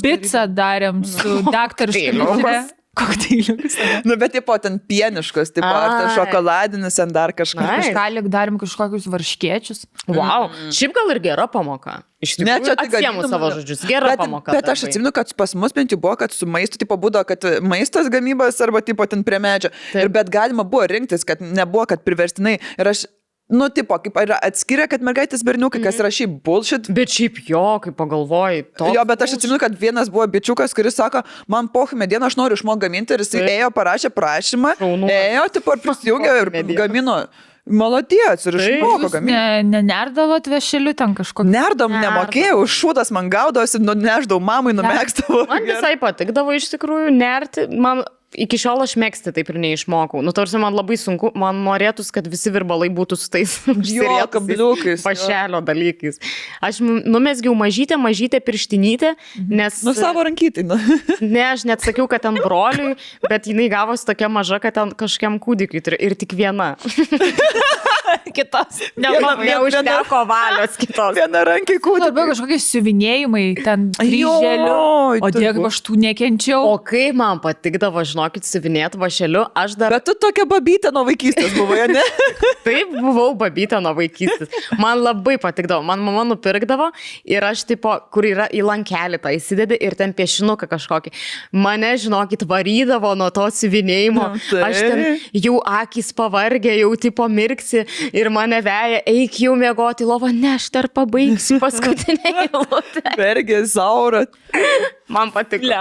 pizzą 0.03 0.45
darėm 0.53 1.03
su 1.07 1.41
daktaru 1.55 1.91
Kokteiliukus. 1.93 2.73
Kokteiliukus. 2.97 3.77
Nu, 4.07 4.15
bet 4.19 4.33
tipo 4.37 4.55
ten 4.61 4.79
pieniškos, 4.89 5.51
tipo, 5.55 5.67
ar 5.69 5.93
ten 5.99 6.09
Ai. 6.09 6.15
šokoladinis, 6.17 6.97
ar 7.03 7.13
dar 7.13 7.33
kažkas. 7.37 7.63
Ai. 7.63 7.79
Kažką 7.85 8.05
lik 8.17 8.29
darėm 8.33 8.59
kažkokius 8.61 9.07
varškiečius. 9.13 9.85
Wow. 10.09 10.49
Šiaip 10.73 10.95
gal 10.97 11.13
ir 11.15 11.21
gera 11.23 11.47
pamoka. 11.51 11.99
Iš 12.17 12.39
Ne, 12.41 12.55
tikrųjų, 12.57 12.65
čia 12.65 12.75
tik 12.79 12.95
atsiemu 12.97 13.27
savo 13.29 13.49
žodžius. 13.53 13.81
Gera 13.85 14.09
bet, 14.09 14.21
pamoka. 14.23 14.53
Bet 14.55 14.69
aš 14.73 14.87
atsimenu, 14.87 15.11
kad 15.13 15.29
pas 15.37 15.51
mus 15.53 15.75
bent 15.75 15.93
jau 15.93 15.99
buvo, 16.01 16.15
kad 16.17 16.33
su 16.33 16.47
maistu, 16.49 16.79
tipo, 16.81 16.97
būdavo, 16.97 17.27
kad 17.29 17.45
maistas 17.61 18.09
gamybas 18.09 18.57
arba, 18.65 18.81
tipo, 18.81 19.05
ten 19.05 19.21
prie 19.27 19.37
medžio. 19.43 19.69
Taip. 19.91 20.07
Ir 20.07 20.09
bet 20.15 20.31
galima 20.33 20.65
buvo 20.65 20.87
rinktis, 20.89 21.21
kad 21.27 21.43
nebuvo, 21.45 21.85
kad 21.91 22.01
priverstinai. 22.07 22.55
Ir 22.81 22.89
aš, 22.89 23.03
nu, 23.49 23.69
tipo, 23.71 23.95
kaip 24.03 24.17
yra 24.19 24.37
atskiria, 24.43 24.87
kad 24.91 25.03
mergaitės 25.07 25.43
berniukai, 25.47 25.79
kas 25.83 25.99
yra 26.01 26.09
šiaip 26.11 26.37
bullshit. 26.43 26.89
Bet 26.91 27.13
šiaip 27.13 27.39
jo, 27.47 27.63
kai 27.83 27.93
pagalvoji, 27.95 28.65
to. 28.77 28.89
Jo, 28.95 29.03
bet 29.07 29.23
aš 29.23 29.37
atsimenu, 29.37 29.59
kad 29.61 29.75
vienas 29.79 30.11
buvo 30.11 30.27
bičiukas, 30.27 30.75
kuris 30.75 30.97
sako, 30.99 31.23
man 31.47 31.69
pohime 31.71 32.07
dieną, 32.11 32.27
aš 32.27 32.35
noriu 32.39 32.59
išmokti 32.59 32.83
gaminti 32.87 33.15
ir 33.15 33.23
jisai 33.23 33.43
Taip. 33.45 33.51
ėjo, 33.55 33.69
parašė 33.77 34.11
prašymą, 34.15 34.73
Šaunuolis. 34.81 35.19
ėjo, 35.31 35.45
tipo, 35.59 35.77
ir 35.77 35.85
prisijungė 35.85 36.33
ir 36.41 36.51
gamino. 36.75 37.21
Malodės 37.67 38.45
ir 38.47 38.55
išmoko 38.55 39.09
gaminti. 39.11 39.33
ne, 39.35 39.63
nenerdavot 39.67 40.45
vešeliu 40.47 40.93
ten 40.95 41.11
kažkokį. 41.17 41.49
Nerdom 41.51 41.91
Nerdom. 41.91 42.03
nemokėjau, 42.05 42.61
šūdas 42.63 43.11
man 43.11 43.27
gaudavosi, 43.31 43.81
nuneždavau 43.83 44.39
mamai, 44.39 44.71
numėgstavo. 44.77 45.41
Man 45.51 45.67
visai 45.67 45.97
patikdavo 45.99 46.55
iš 46.55 46.69
tikrųjų 46.71 47.11
nerti. 47.11 47.67
Man 47.67 48.05
iki 48.35 48.59
šiol 48.59 48.83
aš 48.83 48.95
mėgsti 48.99 49.31
taip 49.35 49.51
ir 49.51 49.59
neišmokau. 49.61 50.21
Nu, 50.25 50.33
tarsi 50.35 50.59
man 50.59 50.75
labai 50.75 50.97
sunku, 50.99 51.31
man 51.37 51.61
norėtųsi, 51.65 52.11
kad 52.15 52.27
visi 52.27 52.51
virbalai 52.53 52.89
būtų 52.93 53.17
su 53.19 53.29
tais 53.31 53.55
kabliukais, 54.35 54.99
jo. 54.99 55.05
Pašelio 55.05 55.61
dalykais. 55.65 56.19
Aš 56.63 56.81
numesgiau 56.83 57.55
mažytę, 57.57 57.99
mažytę 58.01 58.41
pirštinytę, 58.43 59.13
nes... 59.47 59.79
Nu, 59.87 59.95
savo 59.97 60.25
rankytai. 60.27 60.67
Nu. 60.67 60.79
Ne, 61.27 61.41
aš 61.51 61.65
net 61.67 61.83
sakiau, 61.83 62.05
kad 62.09 62.21
ten 62.23 62.37
broliui, 62.39 62.93
bet 63.25 63.47
jinai 63.49 63.67
gavosi 63.71 64.05
tokia 64.07 64.29
maža, 64.31 64.59
kad 64.63 64.75
ten 64.75 64.93
kažkiam 64.97 65.39
kūdikiui 65.41 65.81
turi 65.83 65.99
ir 66.03 66.15
tik 66.19 66.35
viena. 66.37 66.75
kitos. 68.35 68.81
Ne, 68.97 69.11
man 69.23 69.41
neužteko 69.45 70.21
valios 70.29 70.77
kitos. 70.79 71.15
Viena 71.17 71.43
rankiai 71.49 71.77
Labiau 71.77 71.97
kūdikį. 71.97 72.27
kažkokie 72.31 72.59
siuvinėjimai, 72.63 73.45
ten 73.65 73.87
kryželiu. 73.97 74.67
Joj, 74.67 75.21
O 75.23 75.31
tiek 75.33 75.59
aš 75.69 75.79
tų 75.87 75.97
nekenčiau. 76.01 76.61
O 76.71 76.77
kaip 76.83 77.17
man 77.17 77.41
patikdavo, 77.43 78.03
žinokit, 78.07 78.45
siuvinėti 78.47 78.99
vašeliu, 79.01 79.45
aš 79.57 79.77
dar 79.79 79.95
Bet 79.97 80.05
tu 80.07 80.13
tokia 80.19 80.45
babytė 80.49 80.91
nuo 80.93 81.05
vaikystės 81.07 81.53
buvai, 81.57 81.87
ne? 81.91 82.03
Taip, 82.67 82.91
buvau 82.93 83.31
babytė 83.39 83.79
nuo 83.83 83.93
vaikystės. 83.97 84.51
Man 84.81 85.01
labai 85.03 85.37
patikdavo, 85.41 85.81
man 85.87 86.03
mama 86.03 86.25
nupirkdavo 86.27 86.89
ir 87.27 87.45
aš, 87.47 87.63
tipo, 87.69 87.93
kur 88.13 88.27
yra 88.27 88.47
į 88.53 88.63
lankelį 88.67 89.21
tą 89.23 89.33
įsidedi 89.37 89.79
ir 89.83 89.95
ten 89.99 90.13
piešinuką 90.17 90.69
kažkokį. 90.69 91.13
Mane, 91.57 91.93
žinokit, 92.01 92.45
varydavo 92.49 93.13
nuo 93.17 93.29
to 93.33 93.47
siuvinėjimo. 93.53 94.27
Nu, 94.37 94.41
tai. 94.51 94.59
Aš 94.67 94.79
ten 94.83 95.39
jau 95.39 95.55
akis 95.65 96.09
pavargė, 96.15 96.73
jau 96.81 96.89
tipo 96.99 97.25
mirksi 97.31 97.85
ir 98.13 98.29
mane 98.33 98.61
veja, 98.65 99.01
eik 99.07 99.39
jau 99.43 99.55
mėgoti 99.59 100.03
lovą, 100.07 100.29
ne, 100.33 100.55
aš 100.57 100.69
dar 100.75 100.87
pabaigsiu 100.93 101.59
paskutinę 101.63 102.27
eilutę. 102.45 103.01
Vergė, 103.17 103.63
Zaura. 103.69 104.21
Man 105.07 105.31
patiko. 105.31 105.71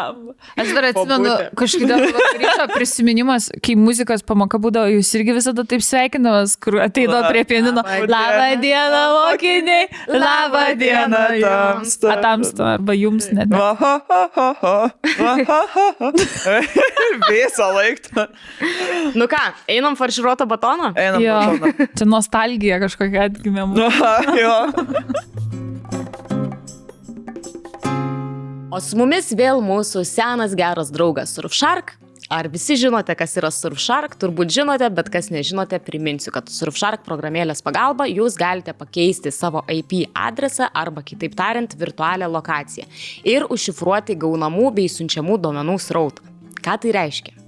Aš 0.57 0.69
dar 0.77 0.85
atsimenu, 0.93 1.31
kažkada 1.59 1.97
ryto 2.41 2.67
prisiminimas, 2.75 3.49
kai 3.65 3.75
muzikos 3.79 4.23
pamoka 4.27 4.59
būdavo, 4.63 4.87
jūs 4.95 5.09
irgi 5.19 5.33
visada 5.35 5.65
taip 5.67 5.83
sveikindamas, 5.83 6.55
kur 6.63 6.75
ateidavo 6.85 7.23
prie 7.33 7.43
pianino. 7.49 7.83
Labą 8.07 8.49
dieną, 8.63 9.03
mokiniai, 9.17 9.85
labą 10.15 10.65
dieną 10.79 11.23
tamsta. 11.43 12.07
Atamsta, 12.15 12.63
arba 12.77 12.93
jums 12.95 13.27
net. 13.35 13.49
ne. 13.51 13.57
Visą 17.31 17.67
laiką. 17.75 18.27
Nu 19.19 19.27
ką, 19.29 19.43
einam 19.69 19.97
farširuotą 19.99 20.47
batoną? 20.47 20.93
Einam. 20.95 21.21
Jo, 21.23 21.41
batoną. 21.61 21.87
Čia 22.07 22.11
nostalgija 22.11 22.81
kažkokia 22.81 23.27
atgimė. 23.27 23.67
jo. 24.43 24.57
O 28.71 28.81
su 28.81 28.97
mumis 28.99 29.33
vėl 29.33 29.63
mūsų 29.63 30.05
senas 30.05 30.55
geras 30.55 30.91
draugas 30.91 31.35
Surfshark. 31.35 31.97
Ar 32.29 32.49
visi 32.51 32.75
žinote, 32.75 33.15
kas 33.15 33.37
yra 33.39 33.53
Surfshark? 33.55 34.17
Turbūt 34.19 34.51
žinote, 34.51 34.89
bet 34.91 35.09
kas 35.15 35.31
nežinote, 35.31 35.79
priminsiu, 35.79 36.33
kad 36.35 36.51
Surfshark 36.51 37.05
programėlės 37.07 37.63
pagalba 37.63 38.09
jūs 38.11 38.35
galite 38.37 38.75
pakeisti 38.75 39.31
savo 39.31 39.63
IP 39.71 40.09
adresą 40.11 40.67
arba 40.75 41.07
kitaip 41.07 41.39
tariant 41.39 41.79
virtualią 41.79 42.29
lokaciją 42.35 42.91
ir 43.25 43.47
užšifruoti 43.47 44.19
gaunamų 44.19 44.75
bei 44.75 44.91
siunčiamų 44.91 45.39
duomenų 45.47 45.79
srautą. 45.87 46.27
Ką 46.67 46.81
tai 46.83 46.97
reiškia? 46.99 47.46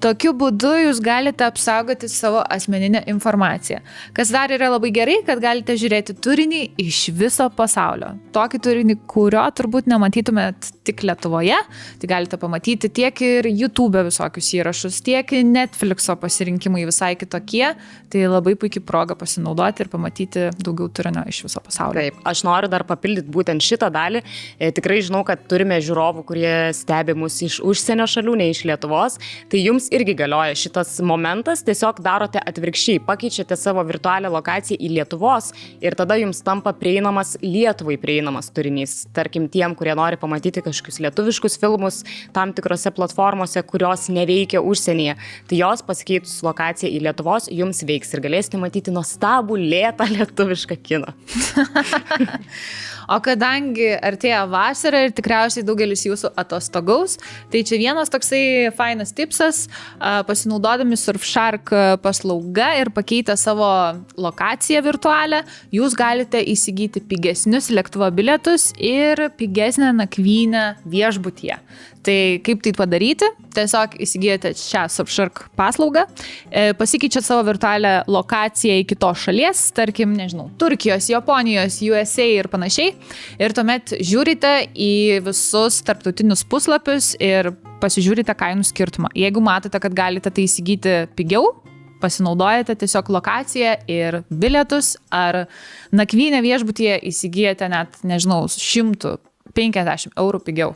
Tokiu 0.00 0.30
būdu 0.32 0.70
jūs 0.86 0.98
galite 1.04 1.44
apsaugoti 1.44 2.08
savo 2.08 2.40
asmeninę 2.48 3.02
informaciją. 3.12 3.82
Kas 4.16 4.30
dar 4.32 4.48
yra 4.54 4.70
labai 4.72 4.88
gerai, 4.96 5.18
kad 5.26 5.42
galite 5.42 5.74
žiūrėti 5.76 6.14
turinį 6.24 6.60
iš 6.80 7.00
viso 7.12 7.44
pasaulio. 7.52 8.14
Tokį 8.32 8.60
turinį, 8.64 8.96
kurio 9.10 9.42
turbūt 9.58 9.90
nematytumėt 9.92 10.70
tik 10.88 11.04
Lietuvoje. 11.04 11.58
Tai 12.00 12.08
galite 12.08 12.38
pamatyti 12.40 12.88
tiek 12.96 13.20
ir 13.26 13.48
YouTube 13.50 14.00
visokius 14.06 14.48
įrašus, 14.56 15.02
tiek 15.04 15.34
Netflixo 15.44 16.16
pasirinkimai 16.22 16.86
visai 16.88 17.12
kitokie. 17.20 17.66
Tai 18.10 18.24
labai 18.24 18.56
puikiai 18.56 18.86
proga 18.86 19.18
pasinaudoti 19.20 19.84
ir 19.84 19.92
pamatyti 19.92 20.46
daugiau 20.64 20.88
turinio 20.88 21.26
iš 21.28 21.42
viso 21.44 21.60
pasaulio. 21.66 22.00
Taip, 22.00 22.24
aš 22.24 22.44
noriu 22.48 22.72
dar 22.72 22.86
papildyti 22.88 23.28
būtent 23.36 23.60
šitą 23.68 23.92
dalį. 23.92 24.24
E, 24.56 24.72
tikrai 24.80 25.02
žinau, 25.04 25.20
kad 25.28 25.44
turime 25.50 25.76
žiūrovų, 25.84 26.24
kurie 26.32 26.56
stebi 26.76 27.18
mus 27.20 27.36
iš 27.44 27.60
užsienio 27.60 28.08
šalių, 28.08 28.40
ne 28.40 28.48
iš 28.54 28.64
Lietuvos. 28.64 29.20
Tai 29.52 29.60
jums 29.90 30.00
irgi 30.00 30.14
galioja 30.14 30.54
šitas 30.54 31.00
momentas. 31.00 31.62
Tiesiog 31.64 32.00
darote 32.02 32.38
atvirkščiai, 32.38 33.00
pakeičiate 33.06 33.56
savo 33.56 33.82
virtualią 33.82 34.30
lokaciją 34.30 34.78
į 34.78 34.90
Lietuvos 34.94 35.52
ir 35.80 35.94
tada 35.94 36.16
jums 36.16 36.42
tampa 36.42 36.72
prieinamas 36.72 37.36
Lietuvai 37.42 37.96
prieinamas 37.98 38.50
turinys. 38.50 39.06
Tarkim, 39.12 39.48
tiem, 39.48 39.74
kurie 39.74 39.94
nori 39.94 40.16
pamatyti 40.16 40.62
kažkokius 40.62 41.00
lietuviškus 41.00 41.58
filmus 41.60 42.04
tam 42.32 42.52
tikrose 42.52 42.90
platformose, 42.90 43.62
kurios 43.62 44.08
neveikia 44.08 44.60
užsienyje. 44.60 45.16
Tai 45.48 45.56
jos 45.56 45.82
pasikeitus 45.82 46.42
lokaciją 46.42 46.90
į 46.90 47.02
Lietuvos 47.08 47.50
jums 47.50 47.82
veiks 47.84 48.14
ir 48.14 48.24
galėsite 48.24 48.60
matyti 48.60 48.94
nuostabų, 48.94 49.58
lėtą 49.58 50.08
lietuvišką 50.16 50.78
kiną. 50.86 51.14
O 53.10 53.18
kadangi 53.24 53.88
artėja 53.98 54.44
vasara 54.50 55.00
ir 55.06 55.14
tikriausiai 55.16 55.64
daugelis 55.66 56.04
jūsų 56.06 56.30
atostogaus, 56.38 57.16
tai 57.50 57.64
čia 57.66 57.80
vienas 57.80 58.12
toksai 58.12 58.70
fainas 58.76 59.10
tipsas, 59.16 59.64
pasinaudodami 59.98 60.98
Surfshark 61.00 61.72
paslauga 62.04 62.70
ir 62.78 62.92
pakeitę 62.94 63.34
savo 63.40 63.68
lokaciją 64.14 64.84
virtualią, 64.86 65.42
jūs 65.74 65.98
galite 65.98 66.42
įsigyti 66.54 67.02
pigesnius 67.10 67.72
lėktuvo 67.74 68.12
bilietus 68.14 68.70
ir 68.78 69.26
pigesnę 69.40 69.90
nakvynę 70.04 70.64
viešbutyje. 70.86 71.58
Tai 72.06 72.40
kaip 72.40 72.62
tai 72.64 72.72
padaryti? 72.72 73.26
Tiesiog 73.52 73.98
įsigijate 74.00 74.54
šią 74.56 74.86
Surfshark 74.88 75.42
paslaugą, 75.58 76.06
e, 76.48 76.72
pasikeičiat 76.78 77.26
savo 77.26 77.42
virtualią 77.44 78.06
lokaciją 78.08 78.78
į 78.80 78.86
kitos 78.88 79.26
šalies, 79.26 79.66
tarkim, 79.76 80.14
nežinau, 80.16 80.48
Turkijos, 80.56 81.10
Japonijos, 81.12 81.80
USA 81.84 82.24
ir 82.24 82.48
panašiai. 82.48 82.94
Ir 83.42 83.52
tuomet 83.52 83.92
žiūrite 84.00 84.52
į 84.72 85.20
visus 85.26 85.82
tarptautinius 85.84 86.46
puslapius 86.48 87.12
ir 87.20 87.52
pasižiūrite 87.82 88.32
kainų 88.32 88.64
skirtumą. 88.64 89.12
Jeigu 89.16 89.42
matote, 89.44 89.80
kad 89.82 89.92
galite 89.92 90.32
tai 90.32 90.46
įsigyti 90.48 91.02
pigiau, 91.18 91.52
pasinaudojate 92.00 92.78
tiesiog 92.80 93.10
lokaciją 93.12 93.74
ir 93.92 94.22
bilietus, 94.30 94.94
ar 95.12 95.44
nakvynę 95.92 96.40
viešbutyje 96.44 96.96
įsigijate 97.12 97.68
net, 97.68 98.00
nežinau, 98.08 98.46
150 98.48 100.16
eurų 100.16 100.40
pigiau. 100.48 100.72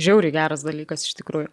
Žiauriai 0.00 0.34
geras 0.34 0.64
dalykas 0.66 1.06
iš 1.08 1.16
tikrųjų. 1.20 1.48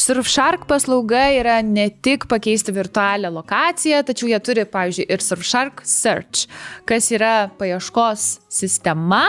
Surfshark 0.00 0.64
paslauga 0.64 1.26
yra 1.36 1.58
ne 1.60 1.90
tik 2.04 2.24
pakeisti 2.30 2.72
virtualią 2.72 3.28
lokaciją, 3.34 3.98
tačiau 4.08 4.30
jie 4.30 4.38
turi, 4.40 4.64
pavyzdžiui, 4.72 5.04
ir 5.12 5.20
Surfshark 5.20 5.82
Search, 5.84 6.46
kas 6.88 7.10
yra 7.12 7.50
paieškos 7.60 8.24
sistema, 8.48 9.26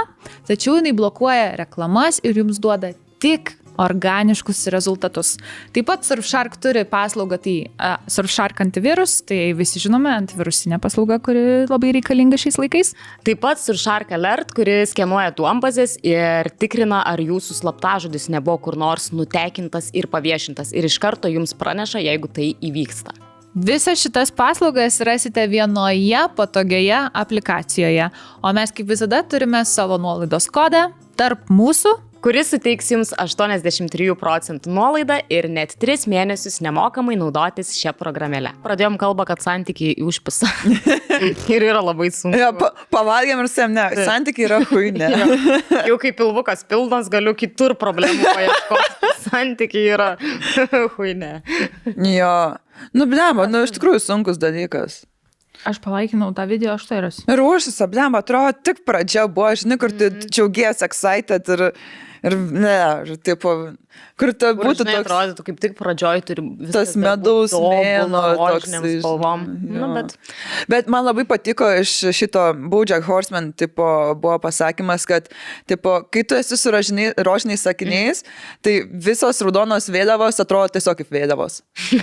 tačiau 0.47 0.77
jinai 0.79 0.95
blokuoja 0.95 1.51
reklamas 1.59 2.21
ir 2.23 2.39
jums 2.39 2.63
duoda 2.63 2.93
tik 3.23 3.57
organiškus 3.81 4.65
rezultatus. 4.73 5.35
Taip 5.73 5.87
pat 5.89 6.05
Surfshark 6.07 6.57
turi 6.61 6.85
paslaugą, 6.89 7.39
tai 7.41 7.55
uh, 7.71 7.97
Surfshark 8.11 8.61
antivirus, 8.63 9.19
tai 9.27 9.53
visi 9.57 9.81
žinome, 9.83 10.11
antivirusinė 10.23 10.79
paslauga, 10.83 11.19
kuri 11.23 11.65
labai 11.69 11.93
reikalinga 11.97 12.39
šiais 12.41 12.59
laikais. 12.61 12.93
Taip 13.27 13.43
pat 13.43 13.61
Surfshark 13.63 14.13
Alert, 14.15 14.53
kuris 14.55 14.93
skenuoja 14.93 15.33
duombazės 15.37 15.97
ir 16.05 16.51
tikrina, 16.61 17.03
ar 17.09 17.21
jūsų 17.23 17.59
slaptažodis 17.63 18.29
nebuvo 18.33 18.59
kur 18.67 18.79
nors 18.79 19.11
nutekintas 19.15 19.91
ir 19.97 20.09
paviešintas 20.11 20.73
ir 20.73 20.87
iš 20.87 20.99
karto 21.01 21.31
jums 21.31 21.55
praneša, 21.57 22.03
jeigu 22.03 22.31
tai 22.31 22.53
įvyksta. 22.61 23.15
Visas 23.53 24.01
šitas 24.01 24.31
paslaugas 24.33 24.97
rasite 25.05 25.45
vienoje 25.47 26.23
patogioje 26.35 27.09
aplikacijoje, 27.13 28.09
o 28.41 28.53
mes 28.53 28.71
kaip 28.73 28.89
visada 28.89 29.21
turime 29.29 29.61
savo 29.65 29.99
nuolaidos 30.01 30.47
kodą 30.49 30.87
tarp 31.17 31.51
mūsų 31.53 31.93
kuris 32.23 32.53
suteiks 32.53 32.87
jums 32.87 33.09
83 33.19 34.13
procentų 34.15 34.71
nuolaidą 34.71 35.17
ir 35.33 35.49
net 35.51 35.73
3 35.81 36.05
mėnesius 36.11 36.61
nemokamai 36.63 37.17
naudotis 37.19 37.73
šią 37.75 37.91
programėlę. 37.99 38.53
Pradėjom 38.63 38.95
kalbą, 39.01 39.25
kad 39.27 39.43
santykiai 39.43 39.97
užpisa. 40.07 40.47
ir 41.53 41.65
yra 41.67 41.81
labai 41.83 42.07
sunku. 42.15 42.39
Ja, 42.39 42.53
pa, 42.55 42.71
pavalgėm 42.93 43.43
ir 43.43 43.49
sem, 43.51 43.73
ne, 43.75 43.89
santykiai 44.07 44.47
yra 44.47 44.61
huinė. 44.69 45.09
Jau 45.89 45.97
kaip 45.99 46.15
pilvukas 46.21 46.63
pilnas, 46.69 47.09
galiu 47.11 47.35
kitur 47.35 47.75
problemų 47.79 48.29
paieškoti. 48.29 49.09
Santykiai 49.23 49.89
yra 49.95 50.09
huinė. 50.95 51.33
jo. 52.07 52.35
Nu, 52.95 53.07
blema, 53.09 53.49
nu, 53.51 53.65
iš 53.67 53.75
tikrųjų 53.75 53.99
sunkus 54.03 54.39
dalykas. 54.39 55.01
Aš 55.67 55.77
palaikinau 55.83 56.31
tą 56.35 56.47
video, 56.47 56.73
aš 56.75 56.87
tai 56.89 57.03
rasiu. 57.03 57.27
Ir 57.31 57.43
užsis, 57.43 57.77
blema, 57.91 58.23
atrodo, 58.23 58.55
tik 58.65 58.81
pradžia 58.87 59.27
buvo, 59.31 59.51
žinai, 59.59 59.77
kur 59.79 59.91
tu 59.91 60.07
džiaugiesi, 60.23 60.87
excited 60.87 61.51
ir... 61.57 61.67
Ir 61.67 62.03
ne, 62.31 62.73
ir 63.03 63.17
tipo, 63.19 63.51
kur 64.15 64.31
ta 64.39 64.53
būtų 64.55 64.85
toks... 64.85 64.99
atrodytų, 65.01 65.43
kaip 65.49 65.57
tik 65.59 65.73
pradžioj 65.75 66.21
turi 66.29 66.43
Tas 66.71 66.93
medaus 66.95 67.51
mėnuo, 67.51 68.21
toks, 68.39 68.71
spalvom. 69.01 69.43
Nu, 69.67 69.89
bet 69.97 70.15
Bet 70.71 70.87
man 70.87 71.03
labai 71.03 71.25
patiko 71.27 71.67
iš 71.81 71.91
šito 72.15 72.45
Bojack 72.71 73.03
Horseman, 73.09 73.51
tipo, 73.59 73.83
buvo 74.15 74.37
pasakymas, 74.45 75.03
kad, 75.09 75.27
tipo, 75.67 75.97
kai 76.13 76.23
tu 76.23 76.37
esi 76.39 76.55
su 76.57 76.71
rožiniai- 76.71 77.11
rožiniais 77.27 77.65
sakiniais, 77.67 78.23
tai 78.63 78.77
visos 78.87 79.41
raudonos 79.43 79.89
vėliavos 79.91 80.39
atrodo 80.39 80.71
tiesiog 80.77 81.01
kaip 81.01 81.11
vėliavos. 81.11 81.59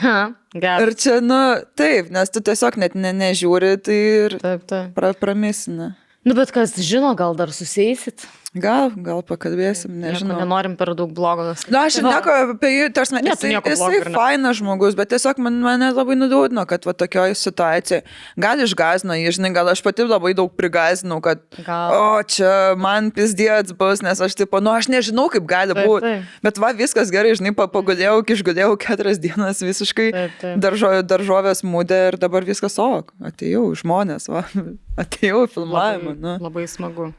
gerai. 0.53 0.77
Ir 0.85 0.95
čia, 1.01 1.16
nu, 1.25 1.41
taip, 1.81 2.12
nes 2.12 2.29
tu 2.35 2.45
tiesiog 2.45 2.77
net 2.83 2.95
ne, 2.99 3.14
nežiūri, 3.16 3.73
tai 3.81 3.99
ir 4.27 4.37
Taip, 4.43 4.68
taip. 4.68 4.93
pra, 4.99 5.14
pramisina. 5.16 5.95
Nu, 6.27 6.35
bet 6.37 6.51
kas 6.53 6.75
žino, 6.85 7.14
gal 7.16 7.33
dar 7.39 7.49
susėsit. 7.57 8.27
Gal, 8.51 8.88
gal 8.98 9.20
pakalbėsim, 9.22 9.92
Nieko 9.94 10.11
nežinau. 10.11 10.36
Nenorim 10.40 10.72
per 10.74 10.90
daug 10.98 11.12
blogo. 11.14 11.44
Na, 11.46 11.55
Nu, 11.70 11.78
aš 11.86 12.01
nieko 12.03 12.32
apie 12.57 12.70
jį, 12.72 12.86
tarsi, 12.96 13.14
Ne, 13.14 13.20
jisai, 13.28 13.53
nieko 13.53 13.70
jisai 13.70 14.01
fainas 14.11 14.59
žmogus, 14.59 14.96
bet 14.98 15.12
tiesiog 15.12 15.38
man, 15.38 15.61
mane 15.62 15.92
labai 15.94 16.16
nuliūdino, 16.18 16.64
kad 16.66 16.82
va 16.82 16.90
tokioje 16.98 17.36
situacijoje, 17.38 18.03
gal 18.42 18.59
išgazino 18.59 19.14
jį, 19.14 19.30
žinai, 19.38 19.53
gal 19.55 19.70
aš 19.70 19.84
pati 19.86 20.03
labai 20.03 20.32
daug 20.34 20.51
prigazinau, 20.59 21.20
kad, 21.22 21.44
Gal. 21.62 21.94
o 21.94 22.24
čia 22.26 22.74
man 22.74 23.12
pizdėts 23.14 23.70
bus, 23.78 24.03
nes 24.03 24.18
aš 24.18 24.34
tipo, 24.34 24.59
nu 24.59 24.74
aš 24.74 24.90
nežinau, 24.90 25.28
kaip 25.30 25.46
gali 25.46 25.78
būti. 25.78 26.16
Bet 26.42 26.59
va, 26.59 26.72
viskas 26.74 27.14
gerai, 27.14 27.36
žinai, 27.38 27.55
pa- 27.55 27.70
pagulėjau, 27.70 28.18
išgulėjau 28.34 28.74
keturias 28.82 29.22
dienas 29.22 29.62
visiškai 29.62 30.11
Taip, 30.11 30.34
taip. 30.42 30.59
daržo, 30.59 30.90
daržovės 31.07 31.62
mūdė 31.62 32.03
ir 32.11 32.18
dabar 32.18 32.42
viskas, 32.42 32.74
o, 32.82 33.05
atėjau, 33.22 33.68
žmonės, 33.78 34.26
va, 34.26 34.42
atėjau 35.07 35.46
filmavimą. 35.55 36.18
Nu. 36.18 36.38
Labai 36.42 36.66
smagu. 36.66 37.12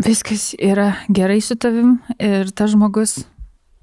Viskas 0.00 0.54
yra 0.56 0.94
gerai 1.12 1.40
su 1.44 1.56
tavim 1.60 1.98
ir 2.18 2.50
tas 2.56 2.72
žmogus, 2.72 3.18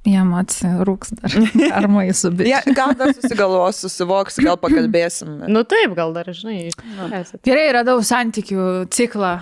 jam 0.08 0.32
atsirūks 0.38 1.14
dar. 1.18 1.36
Ar 1.78 1.88
maisu, 1.92 2.32
bet. 2.36 2.50
Ja, 2.50 2.62
gal 2.76 2.96
dar 2.98 3.14
susigalvos, 3.16 3.84
susivoks, 3.84 4.40
gal 4.46 4.58
pakalbėsim. 4.62 5.44
Nu 5.54 5.64
taip, 5.68 5.94
gal 5.98 6.16
dar, 6.16 6.30
žinai. 6.34 6.72
esat. 7.20 7.42
Gerai, 7.48 7.70
radau 7.82 8.00
santykių 8.06 8.88
ciklą. 8.94 9.38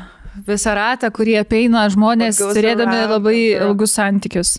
Visą 0.45 0.73
ratą, 0.75 1.07
kurį 1.15 1.37
apeina 1.39 1.85
žmonės, 1.87 2.41
goes 2.41 2.57
turėdami 2.57 2.91
around 2.91 3.13
labai 3.13 3.37
around. 3.53 3.69
ilgus 3.69 3.93
santykius. 3.95 4.49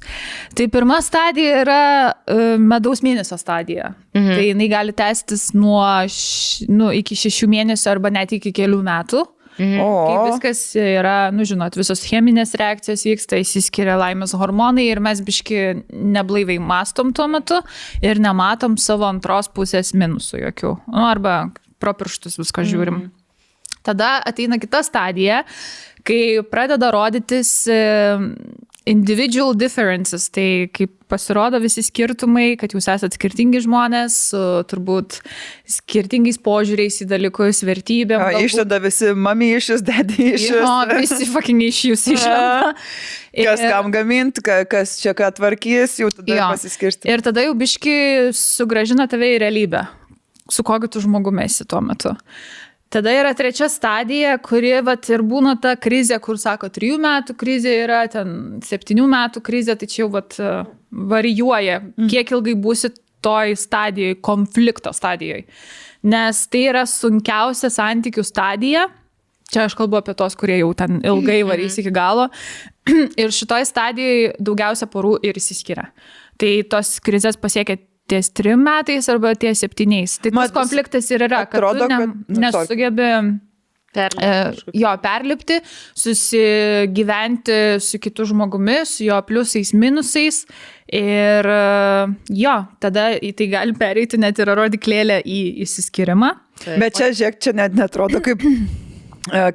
Tai 0.56 0.66
pirma 0.72 1.02
stadija 1.04 1.58
yra 1.66 1.80
uh, 2.08 2.54
medaus 2.56 3.02
mėnesio 3.04 3.36
stadija. 3.36 3.90
Mhm. 4.16 4.30
Tai 4.30 4.46
jinai 4.46 4.70
gali 4.72 4.94
tęstis 4.96 5.50
nuo 5.52 5.82
š, 6.08 6.70
nu, 6.72 6.88
iki 6.96 7.18
šešių 7.20 7.50
mėnesių 7.52 7.92
arba 7.92 8.14
net 8.14 8.32
iki 8.38 8.54
kelių 8.56 8.80
metų. 8.88 9.26
Mhm. 9.56 9.80
O, 9.80 9.90
Kai 10.06 10.16
viskas 10.30 10.60
yra, 10.76 11.16
nu 11.32 11.46
žinot, 11.48 11.76
visos 11.78 12.02
cheminės 12.04 12.54
reakcijos 12.60 13.06
vyksta, 13.08 13.40
įsiskiria 13.40 13.96
laimės 14.00 14.36
hormonai 14.36 14.84
ir 14.90 15.00
mes 15.04 15.22
biški 15.24 15.62
neblaiviai 15.90 16.60
mastom 16.60 17.14
tuo 17.16 17.28
metu 17.32 17.62
ir 18.04 18.20
nematom 18.22 18.76
savo 18.80 19.08
antros 19.08 19.48
pusės 19.52 19.94
minusų 19.96 20.42
jokių. 20.44 20.74
Nu, 20.92 21.06
arba 21.08 21.38
pro 21.80 21.96
pirštus 21.96 22.36
viską 22.40 22.66
žiūrim. 22.68 23.00
Mm. 23.06 23.12
Tada 23.86 24.16
ateina 24.26 24.58
kita 24.58 24.82
stadija, 24.82 25.44
kai 26.06 26.42
pradeda 26.50 26.90
rodytis 26.94 27.52
individual 28.86 29.52
differences, 29.58 30.28
tai 30.30 30.68
kaip 30.74 30.92
pasirodo 31.10 31.58
visi 31.62 31.82
skirtumai, 31.86 32.52
kad 32.58 32.70
jūs 32.74 32.86
esate 32.90 33.14
skirtingi 33.18 33.60
žmonės, 33.64 34.16
turbūt 34.70 35.18
skirtingais 35.70 36.38
požiūriais 36.42 37.00
į 37.02 37.06
dalykus, 37.10 37.62
vertybėm. 37.66 38.18
O, 38.22 38.28
galbūt- 38.30 38.46
Ištada 38.50 38.78
visi 38.82 39.10
mamyšius, 39.14 39.82
dedišius. 39.86 40.60
Jo, 40.62 40.74
visi 41.02 41.26
fucking 41.30 41.62
iš 41.66 41.82
jūsų 41.90 42.14
išlenda. 42.16 42.72
Kas 43.36 43.62
kam 43.66 43.90
gaminti, 43.94 44.42
kas 44.70 44.96
čia 45.02 45.14
ką 45.18 45.32
tvarkys, 45.38 45.98
jau 46.02 46.10
tada 46.14 46.38
Jo. 46.38 46.48
pasiskirsti. 46.54 47.10
Ir 47.10 47.22
tada 47.26 47.42
jau 47.46 47.54
biški 47.58 47.96
sugražina 48.34 49.06
tave 49.10 49.34
į 49.34 49.40
realybę, 49.44 49.82
su 50.50 50.62
kokiu 50.66 50.88
tu 50.94 51.02
žmogumi 51.04 51.44
esi 51.46 51.66
tuo 51.68 51.82
metu. 51.84 52.14
Tada 52.92 53.10
yra 53.10 53.32
trečia 53.34 53.66
stadija, 53.68 54.36
kuri 54.38 54.76
vat, 54.86 55.08
ir 55.10 55.24
būna 55.26 55.56
ta 55.62 55.74
krizė, 55.74 56.20
kur 56.22 56.38
sako, 56.38 56.68
trijų 56.70 57.00
metų 57.02 57.34
krizė 57.38 57.72
yra, 57.82 58.04
ten 58.10 58.60
septynių 58.62 59.08
metų 59.10 59.42
krizė, 59.46 59.74
tai 59.78 59.88
čia 59.90 60.04
jau 60.04 60.12
vat, 60.14 60.36
varijuoja, 60.90 61.80
kiek 62.06 62.30
ilgai 62.36 62.54
būsi 62.62 62.92
toj 63.26 63.56
stadijoje, 63.58 64.20
konflikto 64.22 64.92
stadijoje. 64.94 65.48
Nes 66.06 66.44
tai 66.52 66.62
yra 66.70 66.84
sunkiausia 66.86 67.72
santykių 67.74 68.22
stadija. 68.26 68.86
Čia 69.50 69.64
aš 69.66 69.74
kalbu 69.78 69.98
apie 69.98 70.14
tos, 70.18 70.34
kurie 70.38 70.60
jau 70.60 70.72
ten 70.78 71.00
ilgai 71.06 71.40
varys 71.46 71.78
iki 71.82 71.90
galo. 71.94 72.28
Ir 73.22 73.34
šitoj 73.34 73.66
stadijoje 73.66 74.32
daugiausia 74.38 74.86
porų 74.90 75.16
ir 75.26 75.38
įsiskiria. 75.38 75.88
Tai 76.38 76.50
tos 76.70 76.96
krizės 77.02 77.38
pasiekia 77.40 77.78
ties 78.10 78.30
trim 78.34 78.62
metais 78.66 79.08
arba 79.12 79.34
ties 79.34 79.60
septyniais. 79.64 80.18
Tai 80.20 80.30
tas 80.30 80.38
Mat, 80.38 80.54
konfliktas 80.54 81.10
ir 81.10 81.26
yra, 81.26 81.44
kad 81.46 81.58
atrodo, 81.58 81.88
ne, 81.90 81.98
kad- 82.02 82.14
nu, 82.28 82.40
nesugebi 82.44 83.10
e, 83.96 84.30
jo 84.76 84.90
perlipti, 85.02 85.56
susigyventi 85.96 87.80
su 87.80 87.98
kitu 87.98 88.24
žmogumi, 88.28 88.84
su 88.86 89.04
jo 89.04 89.20
pliusais, 89.26 89.72
minusais. 89.72 90.44
Ir 90.92 91.48
e, 91.50 91.60
jo, 92.38 92.56
tada 92.80 93.08
į 93.18 93.32
tai 93.38 93.48
gali 93.50 93.74
pereiti 93.78 94.20
net 94.22 94.38
ir 94.38 94.52
rodiklėlę 94.54 95.22
į 95.26 95.40
įsiskirimą. 95.66 96.30
Bet 96.78 96.96
čia, 96.96 97.10
žiūrėk, 97.12 97.40
čia 97.42 97.52
net 97.58 97.74
netrodo 97.76 98.20
kaip, 98.24 98.44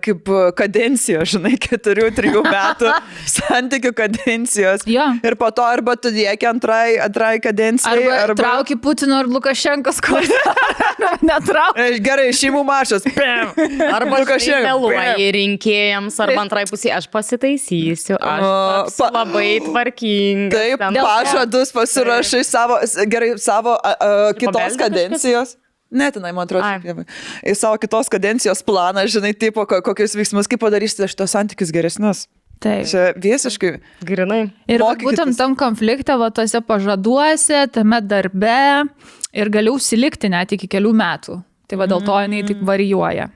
kaip 0.03 0.27
kadencija, 0.57 1.21
žinai, 1.27 1.53
keturių, 1.61 2.09
trijų 2.17 2.41
metų 2.45 2.91
santykių 3.35 3.91
kadencijos. 3.97 4.85
Jo. 4.89 5.05
Ir 5.23 5.37
po 5.39 5.51
to 5.55 5.63
arba 5.65 5.95
tu 5.99 6.11
lieki 6.13 6.47
antrai, 6.49 6.97
antrai 7.03 7.37
kadencijai, 7.43 8.01
Arba, 8.01 8.17
arba... 8.25 8.37
trauki 8.41 8.75
Putino 8.81 9.21
ir 9.23 9.29
Lukašenkos 9.31 10.01
kortelę. 10.03 10.55
Netrauki. 11.29 11.81
Aš 11.87 12.01
Gerai, 12.03 12.27
šeimų 12.35 12.61
mašas. 12.67 13.05
Pem. 13.15 13.51
Arba 13.87 14.21
Lukašenka, 14.21 14.61
meluoji 14.67 15.31
rinkėjams, 15.37 16.19
arba 16.25 16.43
antrai 16.45 16.65
pusė, 16.69 16.91
aš 16.95 17.07
pasitaisysiu, 17.13 18.17
aš 18.19 18.95
pa- 18.99 19.09
labai 19.15 19.47
tvarkinga. 19.65 20.51
Taip, 20.55 20.85
pažadus 20.99 21.73
pasirašai 21.75 22.43
savo, 22.47 22.79
gerai, 23.11 23.33
savo 23.41 23.75
a, 23.77 23.95
a, 23.95 24.11
kitos 24.37 24.77
kadencijos. 24.79 25.55
Ne, 25.57 25.67
tenai, 25.91 26.31
man 26.33 26.47
atrodo, 26.47 27.03
į 27.43 27.55
savo 27.59 27.77
kitos 27.81 28.07
kadencijos 28.11 28.61
planą, 28.63 29.03
žinai, 29.11 29.33
tipo, 29.37 29.65
ko- 29.67 29.81
kokius 29.83 30.15
veiksmus, 30.15 30.47
kaip 30.47 30.61
padarysite 30.63 31.09
šitos 31.11 31.33
santykius 31.35 31.71
geresnius. 31.75 32.27
Taip. 32.61 32.85
Čia 32.85 33.07
visiškai. 33.17 33.71
Grinai. 34.05 34.51
Ir 34.69 34.79
va, 34.83 34.91
Mokykitės. 34.93 35.07
būtent 35.07 35.37
tam 35.37 35.55
konflikte, 35.57 36.13
va, 36.21 36.29
tose 36.29 36.61
pažaduose, 36.61 37.63
tame 37.73 37.97
darbe 38.05 38.85
ir 39.33 39.49
galiu 39.49 39.73
užsilikti 39.79 40.29
net 40.29 40.51
iki 40.53 40.67
kelių 40.69 40.91
metų. 40.93 41.39
Tai 41.67 41.77
va 41.81 41.87
dėl 41.89 42.03
to 42.05 42.19
jinai 42.21 42.43
taip 42.45 42.61
varijuoja. 42.67 43.29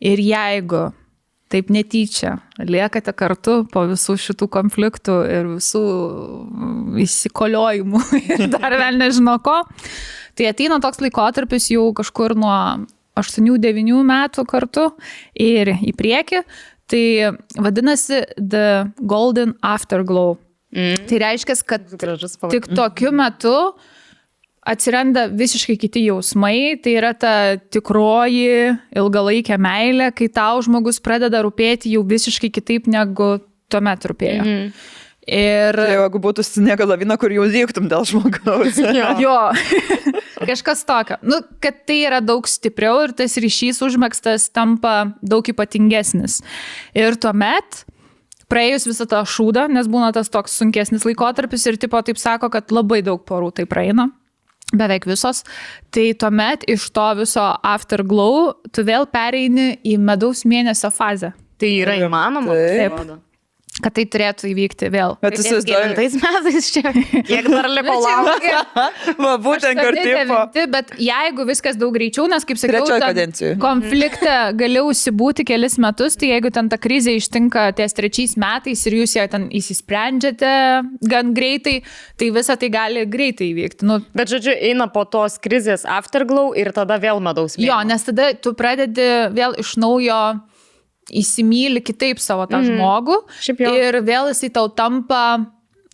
Ir 0.00 0.18
jeigu 0.18 0.86
taip 1.54 1.70
netyčia 1.74 2.36
liekate 2.58 3.14
kartu 3.16 3.60
po 3.70 3.84
visų 3.90 4.16
šitų 4.20 4.50
konfliktų 4.56 5.16
ir 5.30 5.48
visų 5.54 5.84
mm, 5.84 6.98
įsikoliojimų 7.06 8.02
ir 8.34 8.46
dar 8.56 8.76
vėl 8.82 9.00
nežino 9.00 9.38
ko, 9.44 9.60
tai 10.34 10.50
ateina 10.50 10.80
toks 10.82 11.02
laikotarpis 11.04 11.70
jau 11.74 11.88
kažkur 11.96 12.36
nuo 12.38 12.58
8-9 13.20 14.00
metų 14.04 14.46
kartu 14.50 14.88
ir 15.38 15.76
į 15.78 15.94
priekį. 15.94 16.42
Tai 16.90 17.04
vadinasi 17.64 18.18
The 18.36 18.90
Golden 19.00 19.54
Afterglow 19.64 20.34
Mm. 20.74 21.04
Tai 21.06 21.18
reiškia, 21.22 21.54
kad 21.68 21.86
tik 22.50 22.66
tokiu 22.74 23.12
metu 23.14 23.54
atsiranda 24.64 25.26
visiškai 25.32 25.76
kiti 25.80 26.06
jausmai, 26.08 26.76
tai 26.82 26.96
yra 26.98 27.12
ta 27.16 27.34
tikroji 27.72 28.74
ilgalaikė 28.96 29.58
meilė, 29.60 30.10
kai 30.16 30.30
tau 30.32 30.62
žmogus 30.64 31.00
pradeda 31.04 31.42
rūpėti 31.44 31.92
jau 31.94 32.04
visiškai 32.08 32.50
kitaip 32.54 32.88
negu 32.90 33.36
tuomet 33.72 34.06
rūpėjo. 34.10 34.44
Mhm. 34.44 34.76
Ir 35.24 35.76
Tai 35.78 35.88
jeigu 35.88 36.20
būtų 36.20 36.44
sniego 36.44 36.84
lavina, 36.84 37.16
kur 37.16 37.32
jau 37.32 37.46
dėktum 37.48 37.86
dėl 37.88 38.04
žmogaus. 38.08 38.76
Jo. 38.98 39.14
jo, 39.16 39.38
kažkas 40.50 40.84
tokio. 40.84 41.16
Nu, 41.24 41.40
kad 41.64 41.80
tai 41.88 42.02
yra 42.04 42.20
daug 42.20 42.44
stipriau 42.48 43.06
ir 43.06 43.14
tas 43.16 43.38
ryšys 43.40 43.80
užmėgstas 43.86 44.50
tampa 44.52 45.14
daug 45.24 45.48
ypatingesnis. 45.48 46.42
Ir 46.92 47.16
tuomet, 47.16 47.86
praėjus 48.52 48.84
visą 48.90 49.08
tą 49.08 49.22
šūdą, 49.24 49.64
nes 49.72 49.88
būna 49.88 50.12
tas 50.12 50.28
toks 50.28 50.58
sunkesnis 50.60 51.08
laikotarpis 51.08 51.64
ir 51.72 51.80
tipo 51.80 52.00
taip 52.04 52.20
sako, 52.20 52.52
kad 52.52 52.68
labai 52.74 53.00
daug 53.06 53.24
porų 53.24 53.54
tai 53.56 53.64
praeina. 53.70 54.10
Beveik 54.78 55.06
visos. 55.08 55.42
Tai 55.94 56.06
tuomet 56.20 56.66
iš 56.70 56.88
to 56.94 57.06
viso 57.20 57.44
afterglow 57.62 58.54
tu 58.74 58.84
vėl 58.86 59.06
pereini 59.10 59.74
į 59.86 59.98
medaus 60.02 60.44
mėnesio 60.48 60.90
fazę. 60.94 61.34
Tai 61.60 61.70
yra 61.84 61.98
įmanoma. 62.02 62.56
Taip. 62.58 62.92
atrodo. 62.92 63.20
Kad 63.82 63.90
tai 63.96 64.04
turėtų 64.06 64.46
įvykti 64.52 64.86
vėl. 64.94 65.16
Bet 65.18 65.34
Ties 65.34 65.48
įsivaizduoju, 65.48 65.74
kelintais 65.74 66.12
metais 66.22 66.68
čia. 66.70 66.92
Kiek 67.26 67.48
dar 67.50 67.66
liko 67.66 67.96
laukti? 68.04 68.52
va, 69.18 69.32
būtent 69.42 69.80
devinti, 69.82 70.66
Bet 70.70 70.92
jeigu 71.02 71.42
viskas 71.48 71.74
daug 71.80 71.90
greičiau, 71.96 72.28
nes 72.30 72.46
kaip 72.46 72.60
sakiau, 72.60 72.86
kadencijoj. 73.02 73.56
konflikte 73.58 74.36
gali 74.60 74.78
užsibūti 74.78 75.42
kelis 75.48 75.74
metus, 75.82 76.14
tai 76.20 76.30
jeigu 76.30 76.52
ten 76.54 76.70
ta 76.70 76.78
krizė 76.78 77.16
ištinka 77.18 77.66
ties 77.74 77.98
trečiais 77.98 78.36
metais 78.38 78.86
ir 78.86 78.96
jūs 79.00 79.16
ją 79.18 79.26
ten 79.34 79.48
įsisprendžiate 79.50 80.54
gan 81.10 81.34
greitai, 81.34 81.80
tai 82.18 82.30
visa 82.34 82.56
tai 82.56 82.70
gali 82.70 83.04
greitai 83.10 83.50
įvykti. 83.52 83.86
Nu, 83.90 83.98
Bet 84.14 84.30
žodžiu, 84.30 84.54
eina 84.54 84.86
po 84.86 85.02
tos 85.04 85.40
krizės 85.42 85.82
afterglow 85.82 86.54
ir 86.54 86.70
tada 86.76 86.98
vėl 87.02 87.18
medaus 87.18 87.58
mėnuo. 87.58 87.72
jo, 87.72 87.82
nes 87.90 88.06
tada 88.06 88.30
tu 88.38 88.54
pradedi 88.54 89.10
vėl 89.34 89.58
iš 89.58 89.74
naujo 89.82 90.22
įsimylį 91.12 91.82
kitaip 91.84 92.22
savo 92.22 92.46
tą 92.50 92.60
mm. 92.62 92.70
žmogų 92.70 93.18
Šiaip 93.44 93.64
jo. 93.64 93.74
ir 93.76 94.00
vėl 94.06 94.30
jisai 94.32 94.52
tau 94.54 94.70
tampa 94.72 95.24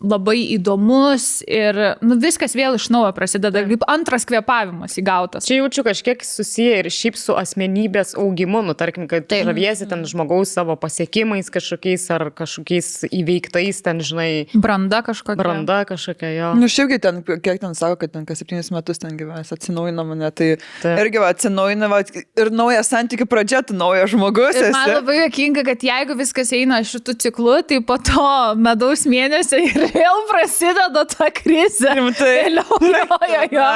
labai 0.01 0.39
įdomus 0.57 1.41
ir 1.49 1.77
nu, 2.05 2.17
viskas 2.21 2.55
vėl 2.57 2.77
iš 2.79 2.89
naujo 2.93 3.13
prasideda, 3.17 3.63
kaip 3.69 3.85
antras 3.91 4.27
kvepavimas 4.29 4.97
įgautas. 5.01 5.47
Čia 5.49 5.61
jaučiu 5.61 5.85
kažkiek 5.87 6.25
susiję 6.25 6.81
ir 6.83 6.91
šiaip 6.93 7.19
su 7.21 7.37
asmenybės 7.39 8.15
augimu, 8.21 8.63
nu, 8.67 8.75
tarkim, 8.79 9.07
kad 9.11 9.29
tai 9.31 9.43
žaviesi 9.49 9.89
ten 9.91 10.05
žmogaus 10.09 10.55
savo 10.57 10.77
pasiekimais 10.81 11.51
kažkokiais 11.53 12.07
ar 12.15 12.27
kažkokiais 12.37 12.91
įveiktais, 13.11 13.83
ten, 13.85 14.01
žinai, 14.05 14.31
Branda 14.55 15.03
kažkokia. 15.07 15.39
branda 15.41 15.81
kažkokia 15.89 16.33
jo. 16.37 16.53
Nu, 16.61 16.71
šiaipgi 16.71 17.01
ten, 17.03 17.23
kiek 17.27 17.61
ten 17.63 17.77
sako, 17.77 18.01
kad 18.05 18.15
ten 18.17 18.27
kas 18.29 18.41
septynis 18.41 18.73
metus 18.75 19.03
ten 19.03 19.17
gyvens, 19.21 19.53
atsinaujina 19.53 20.05
mane, 20.07 20.31
tai 20.33 20.55
Taip. 20.81 20.97
irgi 21.05 21.23
atsinaujina 21.29 21.91
va, 21.93 22.01
ir 22.41 22.53
naujas 22.55 22.91
santykių 22.93 23.29
pradžia, 23.31 23.63
tu 23.67 23.77
naujas 23.77 24.15
žmogus 24.15 24.57
Ir 24.57 24.71
man 24.75 24.95
labai 24.97 25.21
jokinga, 25.21 25.65
kad 25.67 25.85
jeigu 25.85 26.17
viskas 26.19 26.53
eina 26.57 26.81
šitų 26.87 27.17
ciklų, 27.27 27.61
tai 27.69 27.81
po 27.85 27.99
to 28.01 28.29
medaus 28.61 29.05
mėnesio 29.11 29.61
ir 29.61 29.90
vėl 29.95 30.25
prasideda 30.31 31.05
ta 31.11 31.29
krizė. 31.35 31.95
Rimtai. 31.99 32.33
Vėliau, 32.45 32.81
jo, 32.95 33.21
jo, 33.35 33.45
jo. 33.59 33.69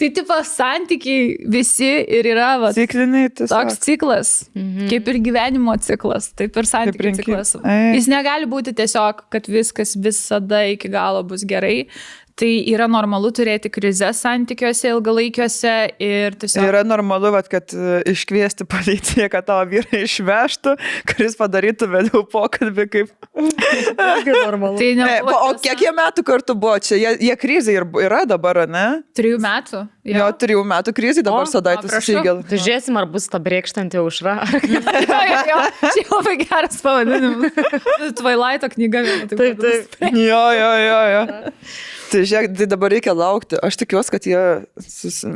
Tai 0.00 0.08
tipo 0.16 0.36
santykiai 0.48 1.48
visi 1.52 1.88
ir 2.16 2.28
yra 2.30 2.54
va, 2.62 2.70
Cikliniai, 2.72 3.28
toks 3.28 3.50
tiesiog. 3.50 3.72
ciklas, 3.84 4.30
mhm. 4.56 4.86
kaip 4.88 5.10
ir 5.12 5.18
gyvenimo 5.26 5.74
ciklas, 5.84 6.30
taip 6.38 6.56
ir 6.56 6.68
santykių 6.70 7.12
ciklas. 7.18 7.52
Ai. 7.60 7.92
Jis 7.98 8.08
negali 8.08 8.48
būti 8.48 8.72
tiesiog, 8.78 9.26
kad 9.32 9.50
viskas 9.52 9.92
visada 10.00 10.62
iki 10.72 10.88
galo 10.92 11.20
bus 11.28 11.44
gerai. 11.44 11.90
Tai 12.40 12.48
yra 12.72 12.86
normalu 12.88 13.28
turėti 13.36 13.68
krizės 13.72 14.22
santykiuose 14.24 14.94
ilgalaikiuose 14.94 15.74
ir 16.00 16.36
tiesiog... 16.40 16.64
Yra 16.70 16.80
normalu, 16.88 17.34
vat, 17.34 17.50
kad 17.52 17.74
e, 17.76 18.00
iškviesti 18.14 18.64
policiją, 18.70 19.28
kad 19.32 19.44
tavo 19.50 19.66
vyrai 19.68 20.06
išvežtų, 20.06 20.72
kuris 21.10 21.36
padarytų 21.36 21.90
vėliau 21.92 22.24
pokalbį, 22.32 22.86
kaip... 22.94 23.12
Tai 24.80 24.88
E, 24.90 24.96
nebuvo 24.96 25.36
o 25.50 25.52
kiek 25.60 25.84
jie 25.84 25.92
metų 25.96 26.24
kartu 26.26 26.56
buvo 26.56 26.78
čia? 26.80 26.96
Jie, 27.00 27.12
jie 27.28 27.36
krizė 27.40 27.76
ir 27.76 27.88
yra 28.06 28.24
dabar, 28.28 28.62
ne? 28.70 28.86
Trijų 29.16 29.40
metų. 29.44 29.84
Jo, 30.08 30.32
trijų 30.40 30.64
metų 30.72 30.96
krizė 30.96 31.24
dabar 31.26 31.44
prašau. 31.44 32.00
išėgėl. 32.00 32.42
Tai 32.48 32.58
žiūrėsim, 32.64 32.96
ar 32.96 33.08
bus 33.12 33.28
ta 33.28 33.40
brėkštanti 33.42 34.00
aušra. 34.00 34.38
jo, 34.74 34.80
jo, 34.80 35.40
jo. 35.52 35.62
Čia 35.84 36.08
labai 36.08 36.36
geras 36.40 36.80
pavadinimas. 36.84 37.64
Twilighto 38.16 38.72
knyga. 38.72 39.04
Taip, 39.36 39.64
taip. 39.64 40.04
Jo, 40.16 40.44
jo, 40.56 40.70
jo, 40.88 41.00
jo. 41.14 41.24
Tai 42.10 42.20
žiūrėk, 42.26 42.54
tai 42.58 42.66
dabar 42.70 42.90
reikia 42.90 43.14
laukti. 43.14 43.58
Aš 43.62 43.78
tikiuosi, 43.84 44.10
kad 44.10 44.26
jie 44.26 44.42
susi... 44.82 45.30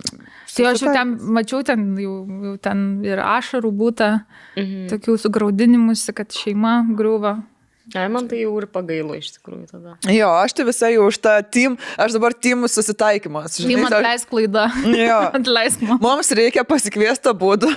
Tai 0.54 0.68
aš 0.70 0.84
jau 0.84 0.94
ten 0.94 1.16
mačiau, 1.34 1.62
ten 1.66 1.86
jau, 1.98 2.20
jau 2.48 2.54
ten 2.62 2.84
ir 3.06 3.22
ašarų 3.22 3.70
būta, 3.74 4.10
mhm. 4.58 4.86
tokių 4.92 5.18
sugraudinimusi, 5.24 6.14
kad 6.16 6.34
šeima 6.34 6.80
griūva. 6.98 7.38
Ai, 7.92 8.06
man 8.08 8.24
tai 8.30 8.38
jau 8.40 8.54
ir 8.56 8.64
pagailo 8.72 9.12
iš 9.12 9.34
tikrųjų 9.34 9.66
tada. 9.68 9.94
Jo, 10.08 10.30
aš 10.40 10.54
tai 10.56 10.64
visai 10.64 10.94
jau 10.94 11.04
už 11.10 11.18
tą 11.20 11.34
team, 11.52 11.74
aš 12.00 12.14
dabar 12.16 12.32
teamų 12.32 12.70
susitaikymas. 12.72 13.58
Tai 13.60 13.76
man 13.76 13.90
aš- 13.90 13.98
atleisk 13.98 14.30
klaidą. 14.32 14.64
Jo. 14.88 15.18
Atleisk 15.38 15.84
man. 15.84 16.00
Mums 16.00 16.32
reikia 16.32 16.64
pasikviesti 16.64 17.34
būdų 17.44 17.74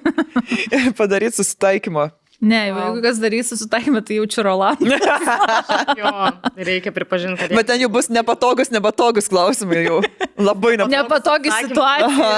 ir 0.76 0.90
padaryti 0.98 1.40
susitaikymą. 1.40 2.10
Ne, 2.40 2.60
jeigu 2.70 3.02
kas 3.04 3.18
darys 3.20 3.50
susitaikymą, 3.52 4.00
tai 4.06 4.16
jaučiu 4.16 4.44
Rolandą. 4.46 4.96
Jo, 6.00 6.10
reikia 6.56 6.92
pripažinti, 6.94 7.36
kad... 7.42 7.52
Bet 7.52 7.68
ten 7.68 7.82
jau 7.82 7.90
bus 7.92 8.08
nepatogus, 8.12 8.70
nepatogus 8.72 9.28
klausimai 9.28 9.82
jau. 9.84 9.98
Labai 10.40 10.78
nepatogus. 10.80 10.94
Nepatogi 10.94 11.52
situacija. 11.66 12.30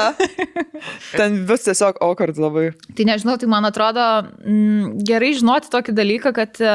Ten 1.15 1.39
bus 1.47 1.67
tiesiog 1.69 2.01
awkward 2.03 2.41
labai. 2.43 2.73
Tai 2.99 3.07
nežinau, 3.13 3.37
tai 3.39 3.51
man 3.53 3.69
atrodo 3.69 4.07
m, 4.43 4.99
gerai 5.07 5.31
žinoti 5.39 5.71
tokį 5.71 5.95
dalyką, 5.95 6.35
kad, 6.35 6.59
e, 6.59 6.75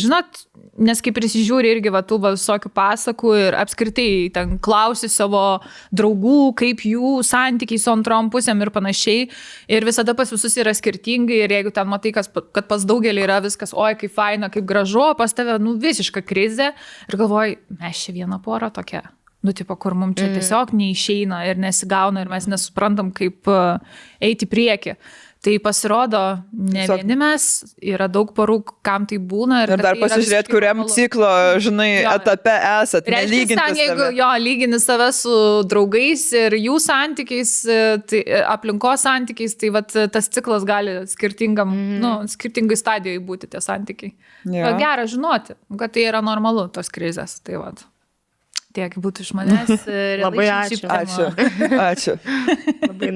žinot, 0.00 0.42
nes 0.80 1.00
kaip 1.04 1.16
prisižiūri 1.18 1.70
irgi 1.74 1.92
va 1.92 2.00
tų 2.06 2.18
visokių 2.24 2.70
pasakų 2.72 3.32
ir 3.38 3.56
apskritai 3.60 4.08
ten 4.34 4.56
klausi 4.62 5.10
savo 5.12 5.60
draugų, 5.94 6.52
kaip 6.58 6.84
jų 6.88 7.18
santykiai 7.26 7.80
su 7.80 7.92
antrom 7.92 8.30
pusėm 8.32 8.62
ir 8.64 8.72
panašiai. 8.74 9.26
Ir 9.72 9.88
visada 9.88 10.16
pas 10.18 10.32
visus 10.32 10.56
yra 10.60 10.74
skirtingai 10.76 11.42
ir 11.44 11.56
jeigu 11.58 11.74
ten 11.74 11.90
matai, 11.90 12.14
kas, 12.16 12.30
kad 12.32 12.68
pas 12.70 12.86
daugelį 12.88 13.26
yra 13.26 13.40
viskas, 13.44 13.74
oi, 13.76 13.94
kaip 14.00 14.14
faina, 14.16 14.52
kaip 14.52 14.68
gražu, 14.68 15.10
pas 15.18 15.34
tave, 15.36 15.58
nu, 15.62 15.76
visiška 15.82 16.24
krizė. 16.24 16.72
Ir 17.10 17.18
galvoji, 17.20 17.58
mes 17.82 18.06
čia 18.06 18.16
viena 18.16 18.40
pora 18.42 18.72
tokia. 18.72 19.04
Nu, 19.42 19.50
tipo, 19.50 19.74
kur 19.74 19.96
mums 19.98 20.20
čia 20.20 20.28
tiesiog 20.30 20.70
neišeina 20.78 21.40
ir 21.50 21.58
nesigauna 21.58 22.22
ir 22.22 22.30
mes 22.30 22.46
nesuprantam, 22.46 23.10
kaip 23.10 23.50
uh, 23.50 23.82
eiti 24.22 24.46
į 24.46 24.50
priekį. 24.52 24.94
Tai 25.42 25.58
pasirodo, 25.58 26.18
ne 26.54 26.84
Tiesiog- 26.84 27.00
vieni 27.02 27.16
mes, 27.18 27.44
yra 27.82 28.06
daug 28.06 28.28
porų, 28.30 28.60
kam 28.86 29.08
tai 29.10 29.16
būna. 29.18 29.64
Ir 29.64 29.72
kad 29.72 29.80
dar 29.82 29.96
tai 29.98 30.08
visiškai 30.12 30.46
kuriam 30.46 30.78
normalu. 30.78 30.94
ciklo, 30.94 31.30
žinai, 31.58 31.88
Jo. 32.04 32.12
etape 32.14 32.54
esat. 32.82 33.10
Reiškia, 33.10 33.56
ten, 33.58 33.74
jeigu 33.74 34.04
save. 34.04 34.14
jo 34.20 34.28
lygini 34.38 34.78
save 34.78 35.10
su 35.12 35.34
draugais 35.66 36.32
ir 36.32 36.52
jų 36.52 36.78
santykiais, 36.78 37.66
e, 37.66 37.98
tai, 38.06 38.22
e, 38.22 38.42
aplinkos 38.54 39.02
santykiais, 39.02 39.58
tai 39.58 39.70
vat, 39.74 39.90
tas 40.14 40.28
ciklas 40.30 40.62
gali 40.62 41.00
skirtingam, 41.10 41.74
mm. 41.74 41.98
nu, 41.98 42.14
skirtingai 42.30 42.78
stadijoje 42.78 43.18
būti 43.26 43.50
tie 43.50 43.58
santykiai. 43.58 44.14
Ja. 44.46 44.76
Gera 44.78 45.10
žinoti, 45.10 45.58
kad 45.76 45.90
tai 45.90 46.06
yra 46.06 46.22
normalu, 46.22 46.68
tos 46.70 46.86
krizės. 46.88 47.40
Tai 47.42 47.58
vat. 47.66 47.82
Tiek 48.72 48.94
būtų 49.04 49.24
iš 49.26 49.32
manęs. 49.36 49.84
e, 49.90 50.04
Labai 50.22 50.46
ačiū. 50.48 50.86
Ačiū. 50.88 51.26
Ačiū. 51.90 52.14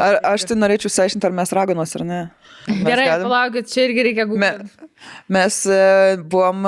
Ar, 0.03 0.19
aš 0.35 0.45
tai 0.51 0.57
norėčiau 0.59 0.91
išsiaiškinti, 0.93 1.29
ar 1.29 1.37
mes 1.39 1.53
raganos 1.57 1.95
ar 1.97 2.05
ne. 2.09 2.21
Mes 2.67 2.83
Gerai, 2.85 3.07
galim? 3.13 3.29
palaukit, 3.31 3.71
čia 3.71 3.87
irgi 3.87 4.05
reikia 4.09 4.27
Me, 4.27 4.51
gūglinti. 4.53 4.91
mes 5.37 5.59
e, 5.71 5.81
buvom, 6.35 6.67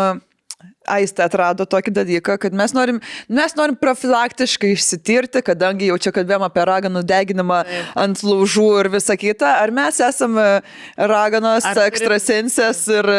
Aistė 0.88 1.24
atrado 1.26 1.66
tokį 1.68 1.92
dalyką, 1.98 2.38
kad 2.40 2.54
mes 2.56 2.72
norim, 2.76 3.00
mes 3.28 3.54
norim 3.58 3.76
profilaktiškai 3.76 4.70
išsitirti, 4.74 5.42
kadangi 5.46 5.90
jau 5.90 5.98
čia 6.00 6.12
kalbėjom 6.16 6.46
apie 6.46 6.64
raganų 6.68 7.02
deginimą 7.08 7.60
ant 7.98 8.22
laužų 8.24 8.66
ir 8.80 8.90
visą 8.96 9.16
kitą. 9.20 9.50
Ar 9.62 9.70
mes 9.74 10.00
esame 10.00 10.46
raganos, 10.96 11.64
Ar 11.68 11.74
turim- 11.76 11.90
ekstrasensės 11.92 12.82
ir, 12.92 13.10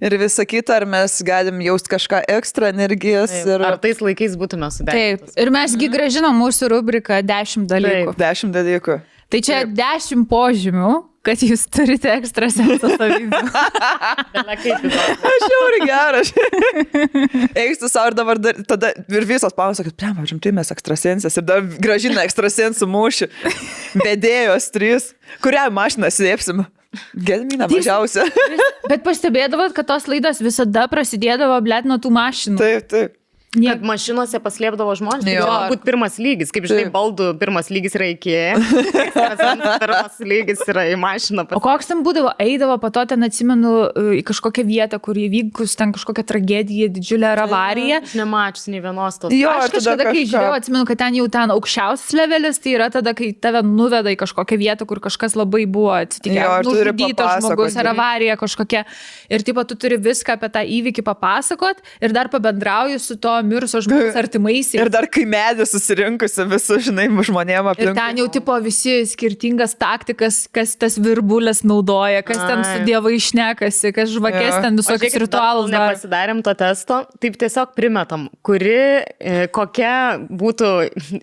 ir 0.00 0.18
visą 0.20 0.44
kitą, 0.48 0.76
ar 0.80 0.86
mes 0.86 1.18
galim 1.26 1.60
jausti 1.64 1.92
kažką 1.96 2.22
ekstra 2.36 2.70
energijos 2.74 3.32
ir 3.46 3.62
Ar 3.66 3.78
tais 3.82 4.00
laikais 4.04 4.36
būtume 4.36 4.68
Taip, 4.68 4.78
sudėję? 4.78 5.36
ir 5.42 5.50
mesgi 5.54 5.88
gražinom 5.92 6.36
mūsų 6.42 6.68
rubriką 6.76 7.22
10 7.26 7.66
dalykų. 7.70 8.12
Taip. 8.12 8.18
dešimt 8.20 8.52
dalykų. 8.56 9.00
Tai 9.30 9.40
čia 9.42 9.64
10 9.66 10.26
požymių, 10.30 10.90
kad 11.26 11.42
jūs 11.42 11.64
turite 11.72 12.12
ekstrasenso 12.14 12.90
savybių. 12.92 13.40
Kaip 14.62 14.86
įdomu. 14.86 15.16
Aš 15.30 15.46
jau 15.52 15.62
ir 15.70 15.76
geras. 15.84 16.30
Eikstu 17.56 17.90
savo 17.90 18.12
ir 18.12 18.16
dabar 18.18 18.40
dar, 18.42 18.62
tada 18.68 18.92
ir 18.94 19.26
visos 19.28 19.54
pamės, 19.56 19.82
kad, 19.84 19.96
prema, 19.98 20.26
žimtai 20.28 20.54
mes 20.56 20.72
ekstrasensės 20.74 21.40
ir 21.40 21.46
dar 21.48 21.66
gražina 21.82 22.24
ekstrasensų 22.26 22.88
mūšį. 22.94 23.30
Vedėjos 24.00 24.70
trys. 24.74 25.12
Kurią 25.44 25.68
mašiną 25.74 26.10
slėpsim? 26.14 26.64
Gelminą 27.28 27.66
Trys- 27.68 27.84
mažiausia. 27.84 28.24
Bet 28.88 29.02
pastebėdavot, 29.04 29.74
kad 29.76 29.88
tos 29.90 30.06
laidos 30.08 30.40
visada 30.40 30.86
prasidėdavo, 30.88 31.58
blėt, 31.66 31.88
nuo 31.88 31.98
tų 32.00 32.12
mašinų. 32.14 32.60
Taip, 32.62 32.86
taip. 32.92 33.16
Nie, 33.56 33.72
Kad 33.72 33.84
mašinose 33.88 34.40
paslėpdavo 34.44 34.94
žmonės. 34.98 35.24
Tai 35.26 35.36
galbūt 35.40 35.84
pirmas 35.86 36.18
lygis, 36.22 36.52
kaip 36.54 36.66
žinai, 36.68 36.86
baldų 36.92 37.30
pirmas 37.40 37.70
lygis 37.72 37.96
yra 37.98 38.10
iki. 38.12 38.34
pirmas 39.82 40.18
lygis 40.20 40.62
yra 40.68 40.84
į 40.92 40.96
mašiną. 41.00 41.46
O 41.56 41.60
koks 41.62 41.88
ten 41.90 42.02
būdavo, 42.06 42.32
eidavo 42.42 42.76
po 42.82 42.90
to 42.94 43.04
ten 43.10 43.24
atsimenu 43.26 43.72
į 44.18 44.22
kažkokią 44.28 44.64
vietą, 44.68 45.00
kur 45.02 45.18
įvykus 45.18 45.76
ten 45.78 45.92
kažkokia 45.96 46.24
tragedija, 46.28 46.88
didžiulė 46.92 47.30
ar 47.32 47.44
avarija. 47.46 48.00
Aš 48.04 48.16
nemačiau 48.18 48.74
nei 48.74 48.82
vienos 48.84 49.20
tos. 49.22 49.34
Jo, 49.34 49.52
Aš 49.56 49.72
kažkada, 49.76 50.08
kai 50.10 50.22
kažką- 50.22 50.30
žiūrėjau, 50.32 50.56
atsimenu, 50.60 50.86
kad 50.90 51.00
ten 51.02 51.18
jau 51.18 51.26
ten 51.32 51.54
aukščiausias 51.54 52.12
levelis, 52.18 52.60
tai 52.62 52.74
yra 52.76 52.90
tada, 52.92 53.14
kai 53.16 53.32
tave 53.32 53.62
nuveda 53.66 54.12
į 54.12 54.18
kažkokią 54.20 54.58
vietą, 54.60 54.86
kur 54.88 55.00
kažkas 55.00 55.36
labai 55.38 55.64
buvo 55.66 55.94
atsitikę. 55.96 56.46
Nužudytas 56.66 57.40
žmogus 57.40 57.76
ar 57.80 57.92
avarija 57.94 58.36
kažkokia. 58.40 58.84
Ir 59.32 59.42
taip 59.46 59.56
pat 59.58 59.68
tu 59.70 59.74
turi 59.80 59.96
viską 60.00 60.36
apie 60.36 60.50
tą 60.52 60.62
įvykį 60.64 61.02
papasakot 61.06 61.80
ir 62.02 62.12
dar 62.12 62.28
pabendrauji 62.32 62.98
su 63.00 63.16
to 63.16 63.32
mirusio 63.48 63.80
žmogaus 63.84 64.16
artimaisiais. 64.18 64.76
Ir 64.82 64.90
dar 64.92 65.06
kai 65.10 65.24
medį 65.28 65.66
susirinkusi 65.70 66.46
visų, 66.50 66.78
žinai, 66.88 67.06
žmonėm 67.26 67.62
Ir 67.66 67.70
aplink. 67.72 67.96
ten 67.98 68.20
jau 68.22 68.26
tipo 68.32 68.56
visi 68.64 68.98
skirtingas 69.08 69.76
taktikas, 69.78 70.42
kas 70.52 70.74
tas 70.76 70.98
virbulės 70.98 71.62
naudoja, 71.66 72.22
kas 72.26 72.38
ten 72.42 72.64
su 72.66 72.76
Ai. 72.80 72.84
dievai 72.88 73.14
išnekasi, 73.18 73.92
kas 73.96 74.10
žvakės 74.14 74.52
Jo. 74.56 74.62
ten 74.66 74.76
visokius 74.82 75.18
ritualus. 75.24 75.70
Nepasidarėm 75.72 76.42
to 76.46 76.54
testo, 76.58 77.00
taip 77.22 77.36
tiesiog 77.40 77.72
primetam, 77.78 78.28
kuri, 78.46 78.76
e, 79.20 79.46
kokia 79.54 79.94
būtų 80.28 80.70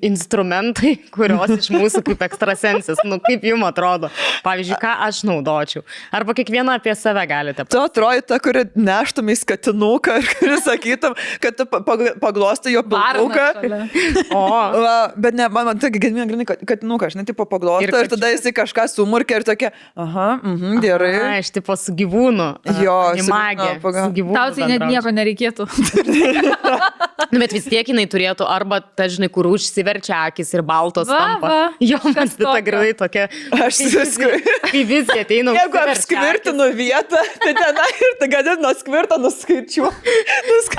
instrumentai, 0.06 0.96
kurios 1.14 1.52
iš 1.58 1.70
mūsų 1.74 2.04
kaip 2.10 2.24
ekstrasensis, 2.28 3.02
nu 3.08 3.20
kaip 3.24 3.44
jums 3.48 3.68
atrodo. 3.70 4.10
Pavyzdžiui, 4.46 4.78
ką 4.82 4.94
aš 5.08 5.24
naudočiau. 5.28 5.84
Arba 6.14 6.36
kiekvieną 6.38 6.76
apie 6.80 6.94
save 6.98 7.24
galite. 7.30 7.66
Tu 7.70 7.80
atroji 7.82 8.26
ta, 8.30 8.40
kuri 8.44 8.66
neštum 8.76 9.32
į 9.34 9.38
skatinuką 9.42 10.18
ir 10.22 10.30
kuri 10.40 10.58
sakytum, 10.66 11.18
kad 11.44 11.58
tu 11.60 11.66
paglostai 12.22 12.74
jo 12.76 12.84
šalia. 12.90 13.82
O, 14.34 14.44
Va, 14.84 14.96
bet 15.16 15.36
ne, 15.38 15.48
man, 15.54 15.68
man 15.70 15.82
tokia 15.82 16.02
grinai, 16.08 16.28
grinai, 16.30 16.46
kad, 16.48 16.84
nu, 16.86 16.98
aš 17.02 17.18
net 17.20 17.30
tipo 17.30 17.46
paglosto 17.50 17.86
Ir 17.86 17.92
ir, 17.92 17.96
kad 17.96 18.16
tada 18.16 18.32
jisai 18.34 18.54
kažką 18.56 18.88
sumurkia 18.92 19.40
ir 19.40 19.48
tokia, 19.48 19.72
aha, 19.96 20.28
mhm, 20.42 20.80
gerai. 20.84 21.14
Na, 21.22 21.38
iš 21.42 21.54
tipo 21.56 21.76
su 21.80 21.96
gyvūnu. 21.98 22.50
Jo, 22.84 22.98
gyvūnu. 23.18 24.36
Tau 24.38 24.54
tai 24.56 24.70
net 24.74 24.88
nieko 24.88 25.14
nereikėtų. 25.14 25.68
Nu, 27.34 27.40
bet 27.42 27.54
vis 27.56 27.66
tiek 27.66 27.88
jinai 27.90 28.04
turėtų 28.10 28.46
arba, 28.46 28.78
ta 28.84 29.08
žinai, 29.10 29.30
kur 29.34 29.48
užsiverčia 29.50 30.20
akis 30.30 30.52
ir 30.54 30.62
baltos 30.66 31.08
Va, 31.10 31.18
tampa. 31.18 31.48
va, 31.50 31.62
Jo, 31.82 31.98
man 32.06 32.30
tai 32.30 32.46
ta 32.46 32.60
grinai 32.66 32.92
tokia. 32.98 33.24
Aš 33.58 33.80
viską. 33.90 34.30
Kai 34.68 34.84
visgi 34.86 35.18
ateina. 35.24 35.56
Jeigu 35.58 35.80
apskvirtinu 35.82 36.68
vietą, 36.78 37.22
tai 37.42 37.54
tenai 37.58 37.88
ir 38.06 38.14
tai 38.20 38.30
gali 38.36 38.56
nuo 38.62 38.74
skvirto 38.78 39.18
nuskaičiu. 39.24 39.90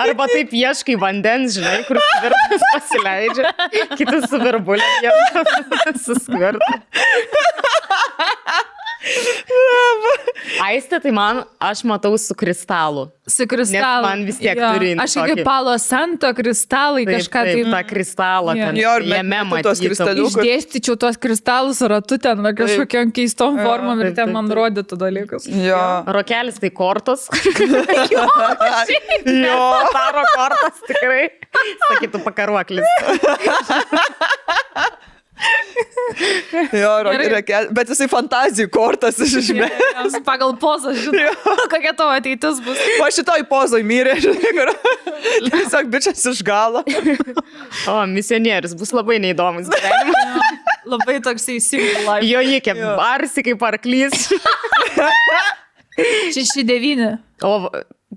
Arba 0.05 0.29
taip 0.31 0.55
ieškai 0.55 0.97
vandens, 1.15 1.55
žinai, 1.55 1.85
kur 1.87 1.99
skvirtas 2.03 2.63
pasileidžia, 2.75 3.55
kitas 3.99 4.27
su 4.31 4.39
virbulė, 4.43 4.87
jie 5.05 5.11
suskvirta. 6.07 6.73
Aistė, 10.65 10.99
tai 11.03 11.11
man, 11.15 11.43
aš 11.63 11.83
matau 11.89 12.15
su 12.21 12.35
kristalu. 12.39 13.09
Su 13.29 13.47
kristalu. 13.49 14.05
man 14.05 14.25
vis 14.29 14.37
tiek 14.37 14.59
turi 14.59 14.91
jin 14.93 15.01
Aš 15.01 15.15
tokį- 15.17 15.45
palo 15.47 15.73
santo 15.81 16.29
kristalai 16.37 17.07
Taip, 17.07 17.15
kažką 17.17 17.43
taip, 17.47 17.61
tai... 17.65 17.73
tą 17.73 17.81
kristalą. 17.89 18.55
Jo. 18.59 18.67
ten 18.69 18.77
Jo, 18.81 18.93
ir 19.01 19.07
Jame 19.15 19.39
kristaliukus. 19.63 20.37
Išdėstyčiau 20.37 20.95
tuos 21.01 21.17
kristalus 21.21 21.81
ratu 21.95 22.19
ten, 22.21 22.43
va, 22.45 22.53
kažkokiam 22.57 23.13
keistom 23.17 23.57
formom 23.61 24.01
ir 24.03 24.11
taip, 24.11 24.19
ten 24.21 24.29
taip, 24.29 24.35
man 24.37 24.51
taip. 24.51 24.59
rodytų 24.61 24.95
dalykus. 25.01 25.49
Jo. 25.49 25.81
Rokelis 26.19 26.61
tai 26.61 26.71
kortos. 26.75 27.29
Jo. 29.25 29.57
Taro 29.95 30.23
kortas 30.35 30.81
tikrai. 30.87 31.25
Sakytų 31.89 32.21
pakaruoklis. 32.25 32.85
Jo, 36.83 36.91
reikia, 37.07 37.65
bet 37.75 37.89
jisai 37.91 38.07
fantazijų 38.11 38.69
kortas 38.73 39.19
iš 39.25 39.37
esmės. 39.41 40.17
Pagal 40.27 40.55
pozą, 40.61 40.93
žinai, 40.97 41.31
kokia 41.73 41.95
tavo 41.97 42.15
ateitis 42.15 42.61
bus. 42.65 42.81
O 43.03 43.09
šitoj 43.17 43.45
pozoj 43.51 43.85
mirė, 43.87 44.17
žinai, 44.25 44.53
kur 44.57 44.73
tiesiog 45.49 45.91
bičias 45.93 46.25
iš 46.31 46.43
galo. 46.47 46.85
O, 47.91 47.97
misionierius 48.11 48.77
bus 48.79 48.95
labai 48.95 49.21
neįdomus. 49.25 49.73
Labai 50.85 51.19
toksai 51.25 51.59
life. 51.59 52.21
Jo 52.29 52.45
įkė, 52.59 52.77
barsi 53.01 53.45
kaip 53.47 53.65
arklys. 53.65 54.29
6-9. 56.35 57.15
O, 57.47 57.55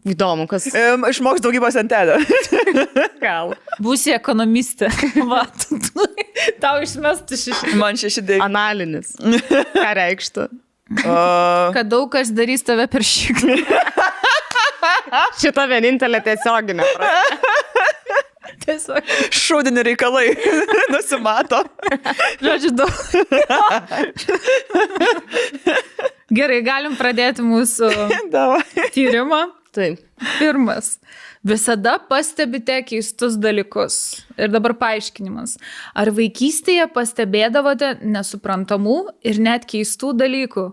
įdomu, 0.05 0.45
kas 0.51 0.67
Um, 0.75 1.05
išmoks 1.09 1.41
daugybos 1.43 1.77
antelę. 1.79 2.19
gal. 3.23 3.55
Būsi 3.83 4.13
ekonomistė. 4.15 4.89
Va, 5.31 5.45
tu- 5.63 5.79
tu- 5.79 6.07
tau 6.61 6.81
išmestų 6.85 7.39
šeši. 7.43 7.73
Man 7.79 7.97
šeši 7.99 8.21
dėjiai. 8.29 8.43
Analinis. 8.45 9.15
Ką 9.83 9.89
reikštų? 10.01 10.47
Kad 11.03 11.89
daug 11.91 12.07
kas 12.13 12.29
darys 12.31 12.61
tave 12.63 12.85
per 12.87 13.03
šį. 13.03 13.57
Šita 15.41 15.65
vienintelė 15.67 16.21
tiesioginė. 16.23 16.85
prasme. 16.95 17.55
Tiesiog. 18.63 19.09
Šūdini 19.35 19.83
reikalai. 19.83 20.29
Nusimato. 20.93 21.59
Žodžiu, 22.43 22.71
daug. 22.75 22.93
Gerai, 26.37 26.59
galim 26.65 26.95
pradėti 26.99 27.43
mūsų 27.47 27.91
tyrimą. 28.95 29.41
Taip. 29.77 29.99
Pirmas. 30.39 30.95
Visada 31.45 31.99
pastebite 32.09 32.79
keistus 32.81 33.35
dalykus. 33.37 33.97
Ir 34.41 34.49
dabar 34.49 34.73
paaiškinimas. 34.79 35.53
Ar 35.93 36.09
vaikystėje 36.17 36.87
pastebėdavote 36.95 37.91
nesuprantamų 38.01 38.95
ir 39.21 39.37
net 39.45 39.67
keistų 39.69 40.15
dalykų? 40.17 40.63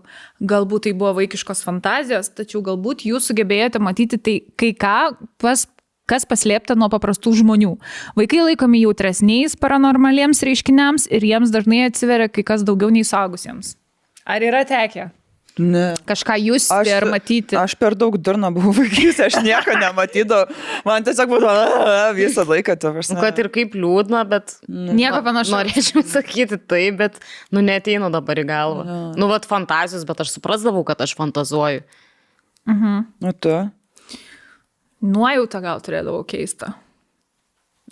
Galbūt 0.41 0.87
tai 0.87 0.93
buvo 0.97 1.11
vaikiškos 1.19 1.61
fantazijos, 1.67 2.31
tačiau 2.33 2.63
galbūt 2.65 3.05
jūs 3.05 3.29
sugebėjote 3.29 3.81
matyti 3.83 4.17
tai 4.17 4.35
kai 4.57 4.71
ką, 4.73 4.95
pas, 5.43 5.67
kas 6.09 6.25
paslėpta 6.25 6.73
nuo 6.73 6.89
paprastų 6.89 7.35
žmonių. 7.43 7.75
Vaikai 8.17 8.41
laikomi 8.47 8.81
jautresniais 8.87 9.53
paranormaliems 9.61 10.41
reiškiniams 10.49 11.05
ir 11.13 11.29
jiems 11.29 11.53
dažnai 11.53 11.83
atsiveria 11.91 12.31
kai 12.33 12.47
kas 12.47 12.65
daugiau 12.65 12.89
nei 12.89 13.05
saugusiems. 13.05 13.75
Ar 14.25 14.41
yra 14.41 14.65
tekę 14.65 15.11
Ne. 15.55 15.93
kažką 16.03 16.35
jūs 16.43 16.65
ir 16.83 17.05
matyti? 17.07 17.55
Aš 17.55 17.77
per 17.79 17.95
daug 17.95 18.17
durna 18.19 18.49
buvau 18.51 18.73
vaikystė, 18.75 19.29
aš 19.29 19.37
nieko 19.45 19.77
nematydavau. 19.79 20.51
Man 20.83 21.05
tiesiog 21.07 21.31
buvo 21.31 21.47
"A, 21.47 22.09
visą 22.17 22.43
laiką 22.43 22.75
to 22.79 22.91
Nu, 22.91 23.21
kad 23.21 23.39
ir 23.39 23.47
kaip 23.47 23.77
liūdna, 23.77 24.25
bet... 24.27 24.57
Nieko 24.67 25.21
panašaus. 25.23 25.53
Norėčiau 25.55 26.03
sakyti 26.03 26.59
tai, 26.59 26.91
bet, 26.91 27.21
nu, 27.55 27.63
neteina 27.63 28.11
dabar 28.11 28.35
į 28.35 28.45
galvą. 28.49 29.15
Nu, 29.15 29.29
vad 29.31 29.47
fantazijos, 29.47 30.03
bet 30.03 30.25
aš 30.25 30.35
suprasdavau, 30.35 30.83
kad 30.83 30.99
aš 30.99 31.15
fantazuoju. 31.15 31.85
Nu, 32.67 33.31
tu. 33.39 33.55
Nuojautą 35.05 35.61
gal 35.63 35.79
turėdavau 35.85 36.25
keistą. 36.27 36.73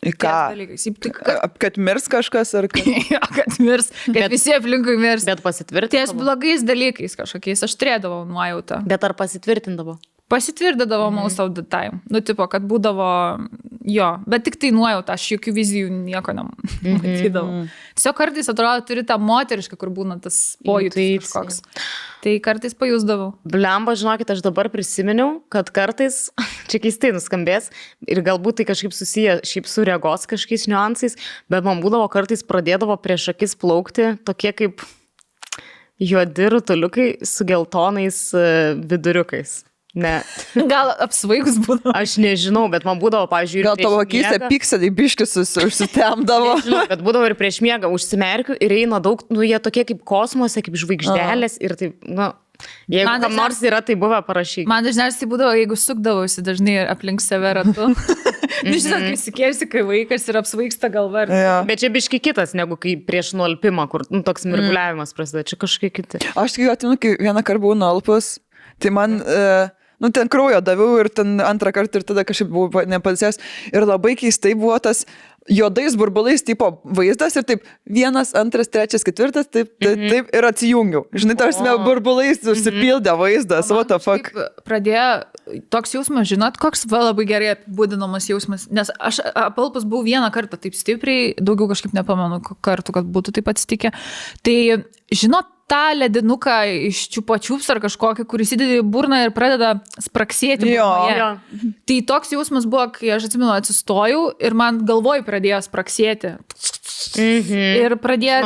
Į 0.04 0.14
ką? 0.20 0.34
Ties 0.80 0.96
tik, 1.04 1.20
kad, 1.24 1.58
Kad, 1.62 1.78
mirs 1.80 2.10
kažkas 2.12 2.54
ar 2.60 2.68
kad... 2.72 2.88
jo, 3.14 3.20
kad 3.36 3.60
mirs, 3.64 3.92
kad 4.06 4.18
Bet- 4.18 4.32
visi 4.36 4.54
aplinkui 4.56 4.98
mirs. 5.00 5.24
Bet 5.28 5.40
Ties 5.40 5.46
pasitvirtindavo. 5.46 6.20
blogais 6.20 6.66
dalykais 6.68 7.16
kažkokiais 7.20 7.64
aš 7.68 7.76
turėdavau 7.80 8.24
nuojautą. 8.30 8.82
Bet 8.88 9.04
ar 9.08 9.16
pasitvirtindavo? 9.20 9.98
Pasitvirdavo 10.32 11.12
mhm. 11.12 11.20
most 11.20 11.40
of 11.40 11.54
the 11.54 11.64
time. 11.64 12.02
Nu, 12.10 12.22
tipo, 12.26 12.46
kad 12.50 12.64
būdavo 12.66 13.10
jo, 13.84 14.08
bet 14.30 14.46
tik 14.48 14.56
tai 14.62 14.72
nuojauta, 14.74 15.18
aš 15.18 15.26
jokių 15.36 15.54
vizijų 15.58 15.92
nieko 15.92 16.34
nematydavau. 16.36 17.50
Mhm. 17.50 17.68
Tiesiog 17.98 18.18
kartais 18.18 18.50
atrodo, 18.52 18.86
turi 18.88 19.04
tą 19.08 19.18
moterišką, 19.22 19.78
kur 19.80 19.92
būna 19.94 20.18
tas 20.24 20.40
pojūtis 20.66 21.28
kažkoks. 21.28 21.60
Tai 22.24 22.34
kartais 22.46 22.76
pajusdavau. 22.80 23.34
Blemba, 23.44 23.98
žinokit, 24.00 24.32
aš 24.32 24.42
dabar 24.46 24.72
prisiminiau, 24.72 25.42
kad 25.52 25.70
kartais, 25.76 26.30
čia 26.72 26.80
keistai 26.84 27.12
nuskambės, 27.16 27.70
ir 28.08 28.24
galbūt 28.26 28.62
tai 28.62 28.70
kažkaip 28.72 28.96
susiję 28.96 29.38
šiaip 29.48 29.68
su 29.70 29.86
regos 29.88 30.28
kažkokiais 30.32 30.70
niuansais, 30.72 31.20
bet 31.52 31.68
man 31.68 31.84
būdavo 31.84 32.08
kartais 32.14 32.46
pradėdavo 32.48 32.96
prieš 33.04 33.34
akis 33.36 33.58
plaukti 33.60 34.14
tokie 34.24 34.56
kaip 34.56 34.86
juodi 36.00 36.50
rutuliukai 36.50 37.08
su 37.28 37.46
geltonais 37.48 38.34
e, 38.34 38.48
viduriukais. 38.80 39.64
Ne, 39.94 40.24
Gal 40.72 40.90
apsvaigus 41.06 41.60
būdavo. 41.62 41.94
aš 41.94 42.16
nežinau, 42.22 42.66
bet 42.74 42.86
man 42.88 42.98
būdavo, 43.02 43.28
pavyzdžiui, 43.30 43.62
Gal 43.68 43.78
tavo 43.78 44.00
akise 44.02 44.40
pikseliai 44.50 44.90
biškis 44.90 45.36
užsitemdavo. 45.62 46.56
Žinau, 46.66 46.86
bet 46.90 47.04
būdavo 47.06 47.30
ir 47.30 47.36
prieš 47.38 47.60
miegą 47.62 47.92
užsimerkiu 47.94 48.58
ir 48.58 48.74
eina 48.74 48.98
daug, 49.04 49.22
nu 49.30 49.46
jie 49.46 49.60
tokie 49.62 49.86
kaip 49.92 50.02
kosmose, 50.08 50.66
kaip 50.66 50.80
žvaigždelės 50.82 51.60
ir 51.62 51.76
taip, 51.78 52.00
nu, 52.10 52.32
jeigu 52.90 53.06
Man 53.06 53.22
kam 53.22 53.38
nors 53.38 53.62
yra, 53.62 53.84
tai 53.86 53.94
buvo 54.00 54.18
parašyk. 54.26 54.66
Man 54.72 54.88
dažniausiai 54.88 55.30
būdavo, 55.30 55.54
jeigu 55.62 55.78
sukdavausi 55.78 56.42
dažnai 56.46 56.80
aplink 56.90 57.22
save 57.22 57.54
ratu. 57.60 57.92
Nu, 58.64 58.78
žinot, 58.80 59.02
kai 59.10 59.16
sikėsi, 59.20 59.66
kai 59.68 59.82
vaikas 59.84 60.24
ir 60.30 60.38
apsvaigsta 60.40 60.88
galva. 60.92 61.26
Ir... 61.26 61.32
Ja. 61.36 61.56
Bet 61.68 61.82
čia 61.82 61.90
biški 61.92 62.20
kitas, 62.24 62.54
negu 62.56 62.78
kai 62.80 62.94
prieš 62.96 63.34
nuolpimą, 63.36 63.90
kur 63.92 64.06
nu, 64.14 64.22
toks 64.24 64.46
mirguliavimas 64.48 65.12
prasideda, 65.18 65.44
čia 65.50 65.58
kažkokie 65.60 65.90
kiti. 65.98 66.22
Aš 66.40 66.56
tik 66.56 66.70
atinu, 66.72 66.96
kai 67.02 67.16
vieną 67.20 67.44
kartą 67.44 67.64
buvau 67.66 67.76
nalpus, 67.76 68.38
tai 68.80 68.94
man, 68.96 69.18
e, 69.20 69.66
nu 70.04 70.12
ten 70.12 70.28
kraujo 70.32 70.60
daviau 70.62 71.00
ir 71.00 71.10
ten 71.10 71.38
antrą 71.40 71.72
kartą 71.76 72.02
ir 72.02 72.08
tada 72.12 72.26
kažkaip 72.28 72.52
buvau 72.52 72.84
nepalsės. 72.92 73.40
Ir 73.72 73.88
labai 73.88 74.18
keistai 74.20 74.54
buvo 74.60 74.76
tas 74.84 75.06
juodais 75.50 75.96
burbulais 76.00 76.44
tipo 76.44 76.70
vaizdas 76.88 77.36
ir 77.36 77.44
taip 77.44 77.64
vienas, 77.84 78.30
antras, 78.36 78.70
trečias, 78.72 79.04
ketvirtas, 79.04 79.50
taip, 79.52 79.74
taip, 79.80 79.98
Mhm. 79.98 80.10
taip 80.10 80.30
ir 80.36 80.44
atsijungiau. 80.48 81.02
Žinai, 81.12 81.36
tarsi 81.36 81.64
O. 81.68 81.78
burbulais 81.84 82.40
užsipildė 82.48 83.12
vaizdas, 83.20 83.70
what 83.72 83.88
the 83.92 84.00
fuck. 84.00 84.32
Pradėjo 84.64 85.24
toks 85.70 85.92
jausmas, 85.96 86.28
žinot, 86.32 86.56
koks 86.58 86.86
va 86.88 87.12
labai 87.12 87.26
gerai 87.28 87.56
apibūdinamas 87.58 88.30
jausmas, 88.32 88.70
nes 88.72 88.90
aš 89.00 89.20
apalpas 89.36 89.84
buvau 89.84 90.06
vieną 90.08 90.32
kartą 90.32 90.56
taip 90.60 90.76
stipriai, 90.80 91.36
daugiau 91.36 91.68
kažkaip 91.68 91.92
nepamenu 91.92 92.40
kartų, 92.64 92.94
kad 92.94 93.04
būtų 93.12 93.36
taip 93.36 93.52
atsitikę. 93.52 93.92
Tai, 94.44 94.58
žinot, 95.12 95.46
tą 95.72 95.94
ledinuką 95.98 96.56
iš 96.90 97.08
čiupačiups 97.16 97.70
ar 97.74 97.80
kažkokį, 97.84 98.26
kuris 98.30 98.52
įdedi 98.56 98.82
į 98.82 98.86
burną 98.94 99.24
ir 99.26 99.32
pradeda 99.36 99.74
spraksėti. 100.04 100.70
Jo. 100.76 100.90
Jo. 101.18 101.30
Tai 101.90 101.98
toks 102.12 102.34
jausmas 102.36 102.68
buvo, 102.70 102.90
kai 102.94 103.14
aš 103.16 103.30
atsimenu, 103.30 103.52
atsistojau 103.56 104.34
ir 104.44 104.54
man 104.60 104.84
galvoj 104.86 105.24
pradėjo 105.28 105.62
spraksėti. 105.66 106.36
Mhm. 107.14 107.66
Ir 107.84 107.96
pradėjo, 108.02 108.38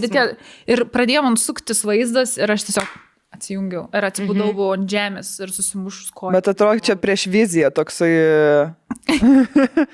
jausmą. 0.00 0.10
tie- 0.14 0.74
ir 0.74 0.84
pradėjo 0.92 1.22
man 1.26 1.36
suktis 1.40 1.84
vaizdas 1.86 2.36
ir 2.38 2.50
aš 2.50 2.66
tiesiog 2.68 2.88
atsijungiau. 3.34 3.84
Ir 3.94 4.06
atsibudau 4.08 4.50
buvau 4.56 4.72
ant 4.76 4.88
žemės 4.90 5.30
ir 5.44 5.52
susimušus 5.54 6.10
koją. 6.16 6.32
Bet 6.34 6.48
atrodo, 6.50 6.82
čia 6.82 6.96
prieš 7.00 7.26
viziją 7.30 7.70
toksai. 7.74 8.10
e, 8.10 9.20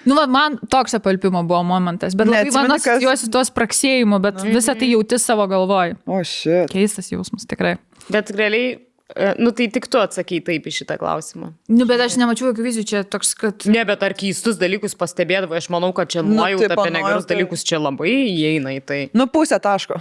Nu, 0.07 0.17
va, 0.17 0.25
man 0.31 0.57
toks 0.73 0.97
apalpimo 0.99 1.43
buvo 1.47 1.61
momentas, 1.67 2.17
bet 2.19 2.27
labai 2.31 2.51
man 2.55 2.73
kas- 2.73 2.87
asocijuosi 2.89 3.31
tuos 3.33 3.51
praksėjimu, 3.55 4.19
bet 4.25 4.41
visą 4.47 4.75
tai 4.79 4.89
jauti 4.95 5.19
savo 5.21 5.47
galvoj. 5.51 5.95
O, 6.09 6.23
šit. 6.27 6.73
Keistas 6.73 7.13
jausmas, 7.13 7.45
tikrai. 7.49 7.77
Bet 8.13 8.31
realiai, 8.37 8.79
e, 9.15 9.35
nu 9.39 9.53
tai 9.57 9.69
tik 9.73 9.87
tu 9.93 10.01
atsakai 10.01 10.41
taip 10.47 10.67
į 10.67 10.73
šitą 10.81 10.97
klausimą. 11.01 11.53
Nu, 11.69 11.87
bet 11.89 12.01
aš 12.07 12.17
nemačiau 12.21 12.51
jokių 12.53 12.67
vizijų, 12.67 12.87
čia 12.93 13.05
toks, 13.05 13.35
kad... 13.39 13.67
Ne, 13.71 13.85
bet 13.89 14.03
ar 14.07 14.15
keistus 14.19 14.59
dalykus 14.61 14.97
pastebėdavai, 14.99 15.61
aš 15.61 15.69
manau, 15.75 15.93
kad 15.97 16.09
čia 16.13 16.25
Nu, 16.25 16.35
nuojauta 16.41 16.69
tipo, 16.73 16.81
apie 16.83 16.93
negerus 16.97 17.25
nuojauta. 17.27 17.35
dalykus 17.35 17.65
čia 17.69 17.81
labai 17.83 18.13
įeina 18.33 18.75
į 18.79 18.83
tai. 18.89 19.01
Nu, 19.17 19.29
pusę 19.31 19.61
taško. 19.63 20.01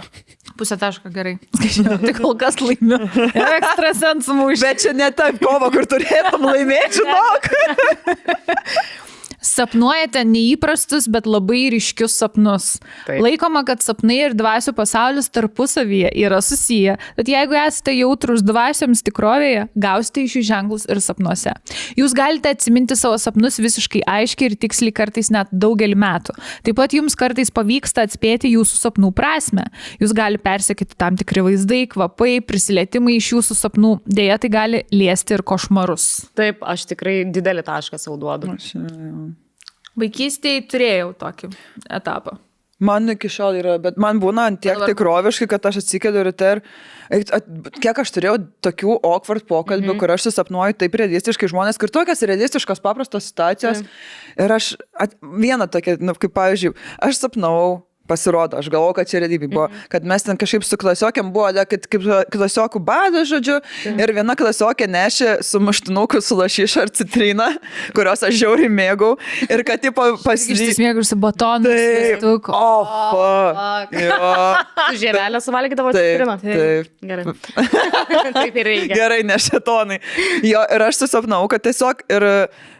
Pusę 0.56 0.78
taško 0.80 1.10
gerai. 1.12 1.34
Skaičiau, 1.52 1.98
tai 2.00 2.12
kol 2.16 2.32
kas 2.40 2.56
laimiu. 2.62 2.98
Ekstrasensų 3.36 4.36
mūšį. 4.38 4.62
Bet 4.62 4.84
čia 4.84 4.94
ne 4.96 5.10
ta 5.12 5.28
kova, 5.36 5.68
kur 5.74 5.84
turėtum 5.90 6.46
laimėti, 6.48 7.02
žinok. 7.02 7.50
Sapnuojate 9.46 10.24
neįprastus, 10.26 11.06
bet 11.12 11.28
labai 11.30 11.68
ryškius 11.70 12.16
sapnus. 12.18 12.66
Taip. 13.06 13.20
Laikoma, 13.22 13.62
kad 13.68 13.84
sapnai 13.84 14.18
ir 14.24 14.34
dvasių 14.36 14.74
pasaulis 14.76 15.30
tarpusavyje 15.30 16.10
yra 16.24 16.40
susiję, 16.42 16.96
bet 17.18 17.30
jeigu 17.30 17.54
esate 17.60 17.94
jautrus 17.94 18.42
dvasioms 18.46 19.04
tikrovėje, 19.06 19.68
gausite 19.78 20.24
iš 20.26 20.38
jų 20.38 20.42
ženklus 20.50 20.88
ir 20.90 21.00
sapnuose. 21.04 21.54
Jūs 21.98 22.16
galite 22.16 22.50
atsiminti 22.56 22.98
savo 22.98 23.20
sapnus 23.22 23.60
visiškai 23.62 24.02
aiškiai 24.16 24.50
ir 24.50 24.58
tiksliai 24.66 24.94
kartais 24.96 25.30
net 25.34 25.52
daugelį 25.54 25.98
metų. 26.02 26.34
Taip 26.66 26.78
pat 26.80 26.96
jums 26.96 27.16
kartais 27.18 27.52
pavyksta 27.54 28.06
atspėti 28.06 28.50
jūsų 28.56 28.80
sapnų 28.82 29.12
prasme. 29.16 29.68
Jūs 30.02 30.14
gali 30.16 30.42
persekyti 30.42 30.98
tam 30.98 31.18
tikri 31.20 31.44
vaizdai, 31.46 31.84
kvapai, 31.94 32.40
prisilietimai 32.46 33.18
iš 33.20 33.32
jūsų 33.36 33.58
sapnų. 33.62 33.94
Deja, 34.10 34.40
tai 34.42 34.50
gali 34.52 34.84
liesti 34.94 35.38
ir 35.38 35.46
košmarus. 35.46 36.10
Taip, 36.38 36.66
aš 36.66 36.88
tikrai 36.90 37.20
didelį 37.30 37.66
tašką 37.66 38.00
savo 38.02 38.18
duodu. 38.20 38.56
Vaikystėje 39.96 40.66
turėjau 40.70 41.14
tokį 41.16 41.52
etapą. 41.98 42.38
Man 42.76 43.08
iki 43.08 43.30
šiol 43.32 43.56
yra, 43.56 43.78
bet 43.80 43.96
man 43.96 44.18
būna 44.20 44.50
ant 44.50 44.60
tiek 44.60 44.76
tikroviškai, 44.76 45.46
kad 45.48 45.64
aš 45.70 45.78
atsikeliu 45.80 46.26
ryte 46.26 46.50
ir 46.58 46.60
at- 47.32 47.46
kiek 47.80 48.00
aš 48.02 48.12
turėjau 48.12 48.34
tokių 48.60 48.98
awkward 49.00 49.46
pokalbių, 49.48 49.86
mm 49.86 49.94
-hmm. 49.94 50.00
kur 50.02 50.12
aš 50.12 50.26
susapnuoju 50.28 50.76
taip 50.76 50.98
realistiškai 51.00 51.48
žmonės, 51.48 51.80
kur 51.80 51.88
tokios 51.88 52.20
realistiškos 52.20 52.84
paprastos 52.84 53.24
situacijos. 53.24 53.80
Mm. 53.80 54.44
Ir 54.44 54.52
aš 54.52 54.76
at, 54.92 55.16
vieną 55.22 55.70
tokią, 55.72 55.96
nu, 56.00 56.12
kaip 56.14 56.32
pavyzdžiui, 56.36 56.74
aš 57.00 57.16
sapnavau. 57.16 57.86
Pasirodo, 58.06 58.58
aš 58.60 58.70
galvoju, 58.72 58.96
kad 59.00 59.10
čia 59.10 59.22
realybė 59.24 59.50
buvo, 59.50 59.66
mm. 59.68 59.86
kad 59.92 60.06
mes 60.06 60.26
ten 60.26 60.38
kažkaip 60.40 60.66
su 60.66 60.78
klasiokiam 60.80 61.32
buvo, 61.34 61.50
kad 61.70 61.88
kaip 61.90 62.06
klasiokų 62.32 62.82
badas, 62.86 63.28
žodžiu, 63.30 63.58
mm. 63.60 64.02
ir 64.02 64.14
viena 64.16 64.36
klasiokė 64.38 64.88
nešė 64.90 65.36
su 65.46 65.60
maštinuku 65.62 66.22
su 66.24 66.38
lašiša 66.38 66.86
ar 66.86 66.94
citrina, 66.94 67.50
kurios 67.96 68.24
aš 68.26 68.38
žiauriai 68.40 68.70
mėgau, 68.72 69.14
ir 69.48 69.64
kad, 69.66 69.82
tipo, 69.82 70.06
paslysti. 70.24 70.70
Išsismėgusi 70.70 71.18
batonų. 71.20 71.72
Taip. 71.72 72.16
sviestuku. 72.16 72.52
O, 72.52 72.84
fuck. 73.12 73.92
Jo. 74.00 74.30
Tu 74.90 74.96
žievelę 75.02 75.40
suvalgydavo 75.40 75.92
citriną? 75.92 76.38
taip. 76.40 76.90
Gerai. 77.02 77.24
taip 78.38 78.56
ir 78.56 78.70
reikia. 78.70 78.94
Gerai, 78.94 79.20
ne 79.26 79.38
šetonai. 79.40 79.98
Jo, 80.46 80.62
ir 80.74 80.86
aš 80.88 81.02
susapnau, 81.02 81.42
kad 81.50 81.64
tiesiog 81.64 82.02
ir, 82.12 82.26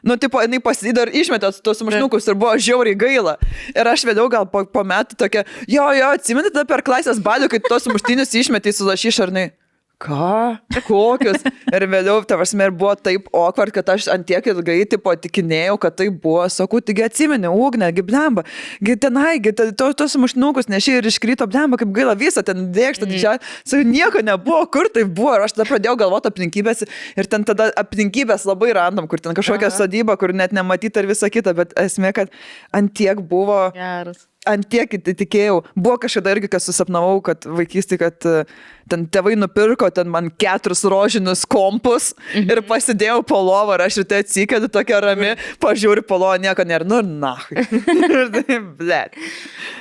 nu, 0.07 0.17
tipo, 0.21 0.41
jinai 0.45 0.61
pasidarė 0.65 1.13
ir 1.13 1.23
išmetė 1.23 1.53
tos 1.65 1.83
mašnukus 1.87 2.29
ir 2.29 2.39
buvo 2.39 2.55
žiauriai 2.61 2.99
gaila. 2.99 3.37
Ir 3.75 3.91
aš 3.91 4.07
vėliau 4.09 4.29
gal 4.33 4.49
po, 4.51 4.65
po 4.71 4.85
metų 4.87 5.16
tokia, 5.19 5.45
jo, 5.67 5.87
jo, 5.99 6.11
atsiminti 6.17 6.53
tada 6.55 6.67
per 6.69 6.85
klasės 6.87 7.23
balių, 7.23 7.51
kai 7.53 7.63
tos 7.69 7.89
muštinius 7.91 8.35
išmetė 8.43 8.75
su 8.77 8.89
lašyšarnai. 8.89 9.51
Ką? 9.97 10.59
Kokius? 10.85 11.41
Ir 11.73 11.85
vėliau, 11.89 12.19
tavasme, 12.29 12.67
ir 12.69 12.73
buvo 12.77 12.93
taip 13.01 13.31
awkward, 13.33 13.73
kad 13.73 13.89
aš 13.95 14.11
antiek 14.13 14.45
ilgai, 14.53 14.83
tipo, 14.93 15.15
tikinėjau, 15.17 15.79
kad 15.81 15.97
tai 15.97 16.11
buvo, 16.13 16.43
sakau, 16.53 16.83
taigi 16.85 17.07
atsimeni, 17.07 17.49
ugnė, 17.49 17.89
gi 17.97 18.05
blemba, 18.05 18.45
gi 18.85 18.99
tenai, 19.01 19.39
gi 19.41 19.55
te- 19.57 19.71
to, 19.73 19.89
tos 19.97 20.19
mušnukus 20.21 20.69
nešiai 20.69 21.01
ir 21.01 21.09
iškrito, 21.09 21.49
blemba, 21.49 21.81
kaip 21.81 21.97
gaila 21.97 22.13
visą, 22.19 22.45
ten 22.45 22.69
dėkštą, 22.77 23.09
didžiąją, 23.09 23.41
sakau, 23.65 23.89
nieko 23.89 24.25
nebuvo, 24.29 24.61
kur 24.77 24.93
tai 24.93 25.07
buvo, 25.09 25.33
ir 25.39 25.49
aš 25.49 25.57
tada 25.57 25.69
pradėjau 25.73 25.97
galvoti 26.05 26.29
aplinkybės 26.29 26.85
ir 27.17 27.33
ten 27.33 27.49
tada 27.49 27.73
aplinkybės 27.81 28.45
labai 28.45 28.75
random, 28.77 29.09
kur 29.09 29.25
ten 29.25 29.33
kažkokia 29.33 29.73
Aha. 29.73 29.79
sodyba, 29.81 30.21
kur 30.21 30.37
net 30.37 30.53
nematyta 30.53 31.01
ir 31.01 31.09
visa 31.09 31.33
kita, 31.33 31.57
bet 31.57 31.73
esmė, 31.81 32.13
kad 32.21 32.37
antiek 32.77 33.25
buvo 33.25 33.71
Geras. 33.73 34.27
Ant 34.49 34.67
tiek 34.71 34.97
įtikėjau. 34.99 35.61
Buvo 35.75 35.97
kažkada 36.03 36.35
irgi, 36.37 36.51
kas 36.53 36.67
susapnavau, 36.69 37.19
kad 37.25 37.47
vaikystį, 37.47 37.99
kad 38.01 38.27
e, 38.29 38.45
ten 38.91 39.07
tėvai 39.13 39.35
nupirko 39.39 39.89
ten 39.95 40.11
man 40.13 40.31
keturis 40.31 40.85
rožinius 40.87 41.45
kompus 41.51 42.13
mhm. 42.35 42.49
ir 42.53 42.63
pasidėjau 42.69 43.21
po 43.27 43.41
lovą 43.43 43.77
ir 43.77 43.87
aš 43.89 44.01
ryte 44.03 44.21
atsikėdu 44.23 44.71
tokia 44.73 45.01
rami, 45.05 45.35
pažiūriu 45.63 46.07
po 46.07 46.21
lovą, 46.23 46.39
nieko 46.43 46.67
nėra. 46.69 46.87
Nu, 46.87 47.03
na. 47.03 47.35
ir 47.57 48.33
tai, 48.35 48.61
blėt. 48.79 49.19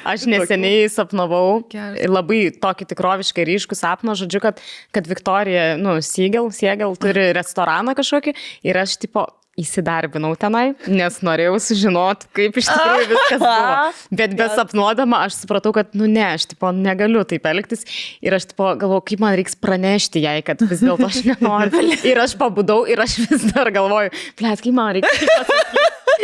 Aš 0.05 0.27
neseniai 0.31 0.89
sapnavau 0.91 1.63
ir 1.71 2.11
labai 2.11 2.47
tokį 2.61 2.89
tikroviškai 2.91 3.47
ryškų 3.51 3.77
sapną, 3.77 4.17
žodžiu, 4.17 4.41
kad, 4.43 4.61
kad 4.95 5.09
Viktorija, 5.09 5.73
nu, 5.81 5.97
Siegel, 6.05 6.51
Siegel 6.55 6.97
turi 7.01 7.31
restoraną 7.37 7.95
kažkokį 7.97 8.35
ir 8.65 8.83
aš 8.85 8.99
tipo 9.05 9.27
įsidarbinau 9.59 10.33
tenai, 10.39 10.73
nes 10.91 11.19
norėjau 11.23 11.55
sužinoti, 11.63 12.27
kaip 12.35 12.57
iš 12.59 12.67
tikrųjų 12.67 13.05
viskas 13.13 13.39
buvo. 13.39 13.77
Bet 14.19 14.35
besapnuodama 14.35 15.21
aš 15.29 15.37
supratau, 15.45 15.71
kad, 15.75 15.93
nu 15.95 16.09
ne, 16.11 16.25
aš 16.35 16.49
tipo 16.51 16.73
negaliu 16.75 17.23
taip 17.27 17.47
elgtis 17.47 17.87
ir 18.19 18.35
aš 18.35 18.49
tipo 18.51 18.67
galvoju, 18.75 19.05
kaip 19.13 19.23
man 19.23 19.37
reiks 19.39 19.55
pranešti 19.55 20.25
jai, 20.25 20.37
kad 20.45 20.59
vis 20.67 20.83
dėlto 20.83 21.07
aš 21.07 21.21
nenoriu. 21.29 21.85
Ir 22.11 22.19
aš 22.21 22.35
pabudau 22.39 22.83
ir 22.89 22.99
aš 23.01 23.15
vis 23.23 23.47
dar 23.55 23.71
galvoju, 23.73 24.11
plėt, 24.37 24.61
kaip 24.65 24.75
man 24.75 24.97
reikia. 24.99 25.45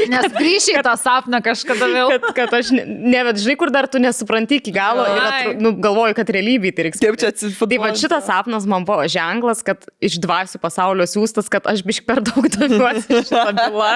Nes 0.08 0.32
grįšiai 0.34 0.80
į 0.80 0.84
tą 0.86 0.94
sapną 0.98 1.41
kažkada 1.44 1.88
vėl. 1.91 2.12
Kad, 2.14 2.28
kad 2.38 2.53
aš 2.62 2.70
ne, 2.76 2.84
ne, 2.88 3.20
bet 3.28 3.41
žinai, 3.41 3.56
kur 3.60 3.72
dar 3.74 3.88
tu 3.91 3.99
nesupranti 4.02 4.62
iki 4.62 4.72
galo 4.74 5.03
ir 5.03 5.20
Ai. 5.20 5.26
atro, 5.28 5.56
nu, 5.62 5.74
galvoju, 5.84 6.16
kad 6.18 6.32
realybėje 6.32 6.76
tai 6.78 6.86
reiks. 6.88 7.02
Kaip 7.03 7.20
čia 7.20 7.28
Tai 7.28 7.28
va 7.28 7.34
atsifutbolo? 7.36 7.90
šitas 7.99 8.26
sapnas 8.30 8.68
man 8.72 8.86
buvo 8.88 9.03
ženklas, 9.12 9.62
kad 9.68 9.84
iš 10.03 10.16
dvasių 10.24 10.62
pasaulio 10.64 11.08
siūstas, 11.12 11.52
kad 11.52 11.68
aš 11.70 11.84
bišk 11.88 12.08
per 12.08 12.24
daug 12.24 12.48
domiuosi 12.56 13.20
šitą 13.27 13.52
bylą. 13.60 13.91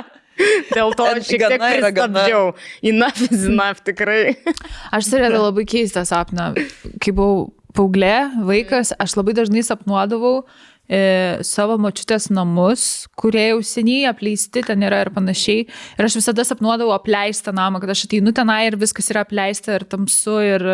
Dėl 0.76 0.91
to 0.99 1.06
En- 1.14 1.22
šiek 1.23 1.45
tiek 1.47 1.61
pristabdžiau. 1.61 2.53
Enough 2.91 3.22
is 3.30 3.45
enough, 3.47 3.80
tikrai. 3.88 4.35
Aš 4.91 5.07
turėjau 5.14 5.45
labai 5.45 5.64
keistą 5.72 6.03
sapną. 6.07 6.49
Kai 6.99 7.14
buvau 7.15 7.53
paauglė, 7.76 8.15
vaikas, 8.47 8.91
aš 8.99 9.15
labai 9.19 9.35
dažnai 9.38 9.64
sapnuodavau 9.64 10.41
e, 10.91 11.39
savo 11.43 11.77
močiutės 11.81 12.27
namus, 12.35 13.07
kurie 13.19 13.47
jau 13.53 13.61
seniai 13.65 14.10
apleisti 14.11 14.64
ten 14.68 14.84
yra 14.84 15.06
ir 15.06 15.11
panašiai. 15.15 15.65
Ir 15.95 16.07
aš 16.07 16.19
visada 16.19 16.43
sapnuodavau 16.47 16.93
apleistą 16.99 17.56
namą, 17.56 17.80
kad 17.84 17.95
aš 17.95 18.06
ateinu 18.10 18.35
tenai 18.35 18.65
ir 18.69 18.77
viskas 18.80 19.07
yra 19.15 19.23
apleista 19.23 19.80
ir 19.80 19.88
tamsu 19.91 20.38
ir, 20.43 20.68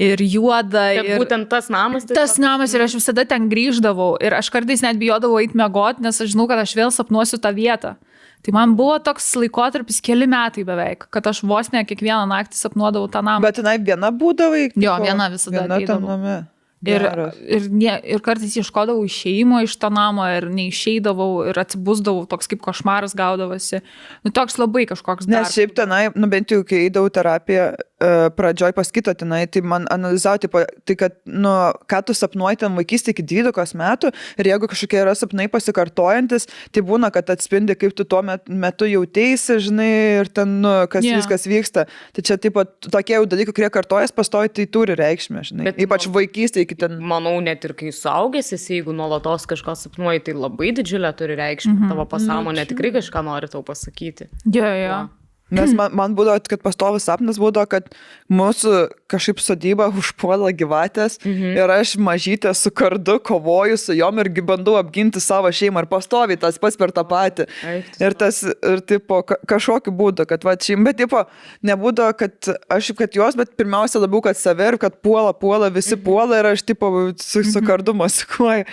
ir 0.00 0.22
juoda. 0.24 0.84
Ir... 0.96 1.16
būtent 1.20 1.50
tas 1.52 1.68
namas. 1.72 2.06
tai 2.08 2.16
Tas 2.18 2.36
namas 2.40 2.74
ir 2.74 2.84
aš 2.84 2.96
visada 2.98 3.26
ten 3.28 3.50
grįždavau 3.52 4.14
ir 4.22 4.36
aš 4.36 4.50
kartais 4.54 4.84
net 4.84 5.00
bijodavau 5.00 5.40
eiti 5.42 5.58
mėgoti, 5.58 6.04
nes 6.04 6.20
aš 6.20 6.32
žinau, 6.34 6.48
kad 6.50 6.62
aš 6.62 6.76
vėl 6.78 6.94
sapnuosiu 6.94 7.40
tą 7.42 7.52
vietą. 7.56 7.96
Tai 8.40 8.54
man 8.56 8.72
buvo 8.76 8.94
toks 9.04 9.26
laikotarpis 9.36 9.98
keli 10.04 10.24
metai 10.30 10.64
beveik, 10.64 11.04
kad 11.12 11.26
aš 11.28 11.42
vos 11.44 11.68
ne 11.74 11.82
kiekvieną 11.84 12.24
naktį 12.30 12.56
sapnuodavau 12.56 13.10
tą 13.12 13.20
namą. 13.26 13.44
Bet 13.44 13.60
tenai 13.60 13.76
viena 13.76 14.08
būdavai? 14.08 14.70
Jo, 14.80 14.96
viena 15.04 15.28
visada 15.32 15.66
Viena 15.66 15.80
tam 15.84 16.08
name. 16.08 16.38
Ir, 16.80 17.02
Geras. 17.04 17.36
ir, 17.44 17.66
ne, 17.68 17.92
ir 18.08 18.22
kartais 18.24 18.54
ieškodavau 18.56 19.02
išeimo 19.04 19.58
iš 19.66 19.74
to 19.76 19.90
namo 19.92 20.24
ir 20.32 20.46
neišeidavau 20.48 21.42
ir 21.50 21.58
atsibūsdavau, 21.60 22.24
toks 22.30 22.48
kaip 22.48 22.62
košmaras 22.64 23.12
gaudavosi. 23.18 23.82
Nu, 24.24 24.32
toks 24.32 24.56
labai 24.56 24.86
kažkoks 24.88 25.28
Nes 25.28 25.42
dar. 25.42 25.50
šiaip 25.52 25.74
tenai, 25.76 26.06
nu 26.16 26.30
bent 26.32 26.48
jau 26.48 26.62
kai 26.64 26.86
eidavau 26.86 27.12
terapiją, 27.12 27.66
uh, 27.76 28.30
pradžioj 28.32 28.72
paskito 28.78 29.12
tenai, 29.12 29.42
tai 29.52 29.60
man 29.60 29.84
analizavo, 29.92 30.40
tipo, 30.40 30.62
tai 30.88 30.96
kad, 31.02 31.18
nu, 31.28 31.52
ką 31.84 32.00
tu 32.08 32.16
sapnuoji 32.16 32.62
ten 32.64 32.80
vaikystė 32.80 33.12
iki 33.12 33.26
12 33.28 33.76
metų 33.76 34.14
ir 34.40 34.50
jeigu 34.54 34.72
kažkokie 34.72 35.02
yra 35.02 35.12
sapnai 35.12 35.50
pasikartojantis, 35.52 36.48
tai 36.72 36.80
būna, 36.80 37.12
kad 37.12 37.28
atspindi, 37.36 37.76
kaip 37.76 37.92
tu 37.92 38.08
tuo 38.08 38.22
met, 38.24 38.48
metu 38.48 38.88
jautėsi, 38.88 39.58
žinai, 39.68 39.90
ir 40.22 40.32
ten, 40.32 40.62
nu, 40.64 40.72
kas 40.88 41.04
yeah. 41.04 41.20
viskas 41.20 41.44
vyksta. 41.44 41.84
Tai 42.16 42.24
čia, 42.24 42.40
taip 42.40 42.56
pat, 42.56 42.72
tokie 42.88 43.18
jau 43.18 43.28
dalykai, 43.28 43.52
kurie 43.60 43.72
kartojas 43.76 44.16
pastoji, 44.16 44.54
tai 44.56 44.68
turi 44.72 44.96
reikšmę, 44.96 45.44
žinai. 45.52 45.68
Bet 45.68 45.84
Ypač 45.84 46.08
man- 46.08 46.16
vaikystė 46.22 46.69
iki 46.70 46.78
ten. 46.78 46.98
Manau, 47.02 47.34
net 47.42 47.66
ir 47.66 47.74
kai 47.74 47.90
suaugęs 47.94 48.52
esi, 48.54 48.78
jeigu 48.78 48.94
nuolatos 48.96 49.48
kažką 49.50 49.74
sapnuoji, 49.76 50.22
tai 50.28 50.36
labai 50.38 50.70
didžiulę 50.78 51.10
turi 51.18 51.38
reikšmę. 51.40 51.74
Mhm. 51.74 51.94
Tavo 51.94 52.06
pasąmonė 52.14 52.66
tikrai 52.70 52.94
kažką 52.94 53.24
nori 53.26 53.50
tau 53.50 53.66
pasakyti. 53.66 54.30
Jo, 54.46 54.70
jo. 54.78 55.00
Nes 55.50 55.72
man, 55.78 55.94
man 55.96 56.14
būdavo, 56.18 56.40
kad 56.50 56.62
pastovus 56.64 57.06
sapnas 57.08 57.38
būdavo, 57.40 57.68
kad 57.70 57.90
mūsų 58.30 58.74
kažkaip 59.10 59.42
sodyba 59.42 59.88
užpuola 60.00 60.52
gyvatės 60.56 61.18
mhm. 61.24 61.56
ir 61.58 61.74
aš 61.74 61.96
mažytė 62.00 62.54
su 62.56 62.72
kardu 62.74 63.18
kovoju 63.26 63.78
su 63.80 63.96
jom 63.98 64.22
ir 64.22 64.32
bandau 64.46 64.76
apginti 64.80 65.22
savo 65.22 65.50
šeimą 65.52 65.84
ir 65.84 65.90
pastovi 65.90 66.38
tas 66.40 66.58
pats 66.60 66.78
per 66.80 66.94
tą 66.94 67.04
patį. 67.08 67.48
Eik 67.66 68.00
Ir 68.00 68.16
tas, 68.18 68.40
ir 68.46 68.82
tipo, 68.86 69.20
ka- 69.26 69.38
kažkokiu 69.50 69.92
būdu, 69.94 70.26
kad 70.30 70.44
va 70.46 70.56
šeim, 70.60 70.84
bet 70.86 71.00
tipo, 71.02 71.24
nebūdavo, 71.66 72.14
kad 72.18 72.52
aš, 72.72 72.92
kad 72.98 73.14
jos, 73.16 73.36
bet 73.38 73.52
pirmiausia 73.58 74.00
labiau, 74.02 74.22
kad 74.24 74.38
save 74.38 74.72
ir 74.72 74.78
kad 74.80 74.96
puola, 75.04 75.34
puola, 75.36 75.70
visi 75.72 75.96
mhm. 75.96 76.04
puola 76.06 76.40
ir 76.40 76.52
aš 76.54 76.64
tipo 76.66 76.90
su, 77.20 77.44
su 77.44 77.64
kardu 77.66 77.96
masikuoju. 77.96 78.66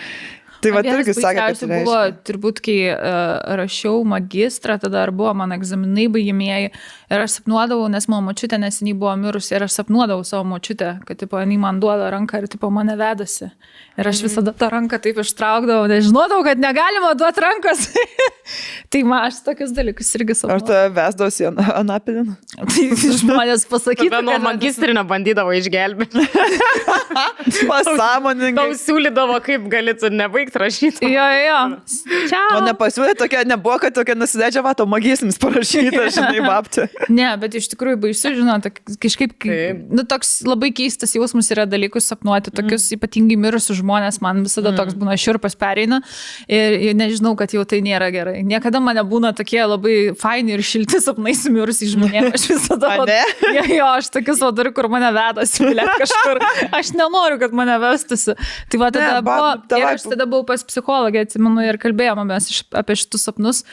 Tai 0.64 0.72
va 0.74 0.82
Vienas 0.86 1.04
irgi 1.04 1.14
sakė, 1.18 1.44
kad 1.52 1.60
tai 1.62 1.82
buvo, 1.86 1.98
turbūt, 2.28 2.62
kai 2.66 2.78
uh, 2.92 3.56
rašiau 3.60 4.02
magistrą, 4.08 4.78
tada 4.82 4.98
dar 4.98 5.12
buvo 5.16 5.34
mano 5.38 5.56
egzaminai 5.58 6.08
baigimieji 6.12 6.72
ir 6.72 7.24
aš 7.24 7.38
sapnuodavau, 7.38 7.88
nes 7.92 8.08
mano 8.12 8.26
močiutė 8.28 8.58
neseniai 8.62 8.98
buvo 8.98 9.14
mirusi 9.22 9.54
ir 9.56 9.68
aš 9.68 9.78
sapnuodavau 9.80 10.26
savo 10.28 10.48
močiutę, 10.50 10.98
kad, 11.08 11.20
tipo, 11.22 11.40
jinai 11.44 11.60
man 11.62 11.82
duoda 11.84 12.10
ranką 12.14 12.42
ir, 12.42 12.48
tipo, 12.52 12.72
mane 12.74 12.98
vedasi. 13.00 13.52
Ir 13.98 14.10
aš 14.10 14.24
visada 14.26 14.54
tą 14.58 14.70
ranką 14.74 15.00
taip 15.02 15.22
ištraukdavau, 15.22 15.88
nes 15.92 16.08
žinodavau, 16.10 16.44
kad 16.46 16.60
negalima 16.62 17.14
duoti 17.18 17.44
rankos. 17.46 17.88
tai 18.92 19.04
man 19.08 19.28
aš 19.28 19.40
tokius 19.46 19.72
dalykus 19.76 20.10
irgi 20.20 20.36
Ar 20.36 20.42
sapnuodavau. 20.42 20.90
tu 20.90 20.98
vesdavosi 20.98 21.48
ant 21.52 21.64
anapilin? 21.76 22.34
Tai 22.74 22.86
žmonės 23.22 23.66
pasakytų, 23.70 24.10
Tada 24.10 24.22
nuo 24.26 24.38
magistrinio 24.44 25.04
bandydavo 25.08 25.54
išgelbėti. 25.58 26.26
Pasąmoningai. 27.72 28.58
Tau 28.58 28.76
siūlydavo, 28.82 29.38
kaip 29.46 29.68
galėtų 29.72 30.12
nebaigti 30.14 30.47
rašyti. 30.56 31.10
Jo, 31.12 31.26
jo. 31.42 31.60
Čia. 32.30 32.42
O 32.58 32.62
nepasiūlė 32.66 33.16
tokia, 33.20 33.44
nebuvo, 33.48 33.78
kad 33.82 33.96
tokia 33.96 34.16
nusileidžia 34.18 34.64
vato 34.66 34.86
magistrinis 34.90 35.40
parašyta, 35.42 36.08
žinai, 36.16 36.42
babti. 36.46 36.88
Ne, 37.14 37.30
bet 37.42 37.58
iš 37.60 37.70
tikrųjų 37.74 38.00
baisu, 38.06 38.34
žinot, 38.38 38.70
kažkaip, 39.04 39.36
kai, 39.42 39.58
Taip. 39.72 39.82
nu, 40.00 40.06
toks 40.08 40.42
labai 40.48 40.72
keistas 40.76 41.16
jausmas 41.18 41.50
yra 41.54 41.68
dalykus 41.70 42.10
sapnuoti, 42.12 42.54
tokius 42.56 42.88
mm. 42.90 43.00
ypatingai 43.00 43.40
mirusius 43.48 43.82
žmonės, 43.82 44.22
man 44.24 44.44
visada 44.46 44.72
mm. 44.74 44.80
toks 44.80 44.98
būna 45.00 45.18
širpas 45.20 45.58
pereina 45.60 46.02
ir, 46.48 46.78
ir 46.90 46.98
nežinau, 46.98 47.36
kad 47.40 47.54
jau 47.56 47.66
tai 47.68 47.82
nėra 47.86 48.10
gerai. 48.14 48.42
Niekada 48.48 48.82
man 48.84 49.00
nebūna 49.00 49.34
tokie 49.38 49.62
labai 49.64 49.98
faini 50.18 50.56
ir 50.56 50.64
šilti 50.66 51.02
sapnai 51.04 51.36
su 51.38 51.52
mirusiais 51.54 51.94
žmonėmis. 51.96 52.38
Aš 52.38 52.48
visada... 52.54 52.94
A, 52.98 53.06
ne? 53.08 53.20
jo, 53.58 53.66
jo, 53.76 53.88
aš 53.98 54.12
tokius 54.14 54.42
vadariu, 54.44 54.72
kur 54.76 54.88
mane 54.92 55.10
vedasi, 55.16 55.66
blėt, 55.68 55.92
kažkur. 56.02 56.42
Aš 56.78 56.94
nenoriu, 56.98 57.40
kad 57.42 57.56
mane 57.58 57.78
vestusi. 57.82 58.36
Tai 58.72 58.82
va 58.82 58.92
tada 58.94 59.18
Ne, 59.18 59.22
ba- 59.22 59.38
buvo, 59.38 59.50
ir 59.56 59.64
davai, 59.72 59.94
aš 59.98 60.06
tada 60.08 60.28
buvau 60.30 60.37
pas 60.48 60.64
psichologę, 60.68 61.24
atsimenu, 61.26 61.64
ir 61.66 61.80
kalbėjome 61.82 62.28
apie 62.78 62.98
šitus 63.00 63.28
sapnus. 63.30 63.64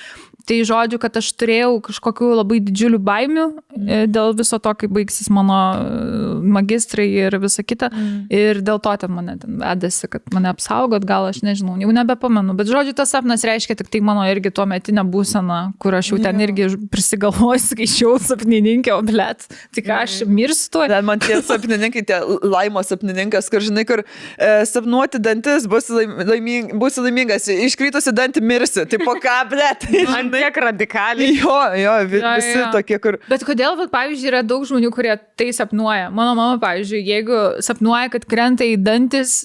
Tai 0.45 0.59
žodžiu, 0.69 0.99
kad 1.01 1.15
aš 1.17 1.31
turėjau 1.41 1.79
kažkokių 1.87 2.27
labai 2.37 2.59
didžiulių 2.65 2.99
baimių 3.01 3.45
mm. 3.55 4.11
dėl 4.13 4.35
viso 4.37 4.59
to, 4.61 4.73
kai 4.77 4.91
baigsis 4.93 5.31
mano 5.33 5.57
e, 5.79 6.25
magistrai 6.57 7.07
ir 7.09 7.37
visa 7.41 7.65
kita. 7.65 7.89
Mm. 7.89 8.19
Ir 8.29 8.61
dėl 8.65 8.81
to 8.85 8.93
ten 9.01 9.15
mane 9.15 9.39
ten 9.41 9.57
vedėsi, 9.63 10.11
kad 10.13 10.27
mane 10.35 10.51
apsaugot, 10.53 11.07
gal 11.09 11.31
aš 11.31 11.41
nežinau, 11.47 11.79
jau 11.81 11.95
nebepamenu. 11.97 12.57
Bet 12.59 12.69
žodžiu, 12.69 12.93
tas 12.99 13.15
sapnas 13.15 13.45
reiškia 13.47 13.79
tik 13.81 13.89
tai 13.93 14.03
mano 14.05 14.27
irgi 14.29 14.53
tuo 14.53 14.67
metinę 14.69 15.07
būseną, 15.09 15.61
kur 15.81 15.97
aš 15.97 16.13
jau 16.13 16.21
ten 16.23 16.45
irgi 16.45 16.69
prisigalvoju, 16.93 17.63
skaičiau 17.71 18.19
sapnininkę, 18.23 18.93
o 18.93 19.01
blėt, 19.07 19.49
tik 19.77 19.89
aš 19.97 20.21
mirsiu 20.29 20.69
tuo. 20.77 20.85
Ten 20.93 21.09
man 21.09 21.25
tie 21.25 21.41
sapnininkai, 21.41 22.05
tie 22.05 22.21
laimo 22.45 22.85
sapnininkas, 22.85 23.49
kur 23.53 23.65
žinai, 23.65 23.87
kur 23.89 24.05
e, 24.05 24.53
sapnuoti 24.69 25.23
dantis, 25.25 25.65
bus, 25.71 25.89
laim, 25.89 26.19
laiming, 26.29 26.77
bus 26.81 27.01
laimingas, 27.01 27.49
iškritusi 27.49 28.13
dantį 28.13 28.45
mirsi. 28.45 28.85
Tai 28.91 29.01
po 29.09 29.17
ką, 29.25 29.41
blėt? 29.49 29.89
Man 30.35 30.43
tiek 30.45 30.59
radikaliai. 30.67 31.31
Jo, 31.39 31.55
jo, 31.79 31.95
vi, 32.11 32.21
Jo, 32.21 32.33
visi 32.41 32.57
jo. 32.59 32.67
tokie, 32.75 32.99
kur... 33.03 33.19
Bet 33.31 33.45
kodėl, 33.47 33.77
vat, 33.79 33.91
pavyzdžiui, 33.95 34.29
yra 34.33 34.43
daug 34.47 34.65
žmonių, 34.69 34.91
kurie 34.95 35.15
tai 35.39 35.49
sapnuoja? 35.57 36.11
Mano 36.15 36.35
mama, 36.39 36.59
pavyzdžiui, 36.63 37.01
jeigu 37.09 37.39
sapnuoja, 37.65 38.11
kad 38.13 38.27
krenta 38.31 38.67
į 38.67 38.75
dantis, 38.83 39.37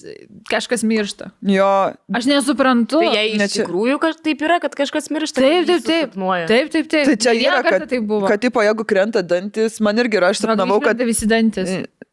kažkas 0.50 0.84
miršta. 0.86 1.30
Jo, 1.46 1.70
Aš 2.14 2.26
nesuprantu. 2.30 3.00
Tai 3.04 3.14
jei 3.14 3.36
iš 3.38 3.44
čia- 3.54 3.62
tikrųjų 3.64 3.98
kaž- 4.02 4.20
taip 4.26 4.42
yra, 4.46 4.58
kad 4.62 4.74
kažkas 4.78 5.08
miršta. 5.14 5.40
Taip, 5.40 5.66
kad 5.70 5.86
taip, 5.86 6.12
taip. 6.14 6.48
Taip, 6.50 6.70
taip, 6.74 6.90
taip. 6.90 7.06
tai 7.12 7.16
čia 7.16 7.34
yra, 7.38 7.62
kad, 7.66 7.86
tai 7.90 8.00
buvo. 8.02 8.26
kad, 8.28 8.40
tipo, 8.42 8.60
jeigu 8.64 8.84
krenta 8.84 9.22
dantis, 9.22 9.78
man 9.80 9.96
irgi 10.02 10.18
yra, 10.20 10.32
aš 10.34 10.42
sapnavau, 10.44 10.80
kad... 10.84 10.98
visi 11.06 11.28
dantis. 11.30 11.70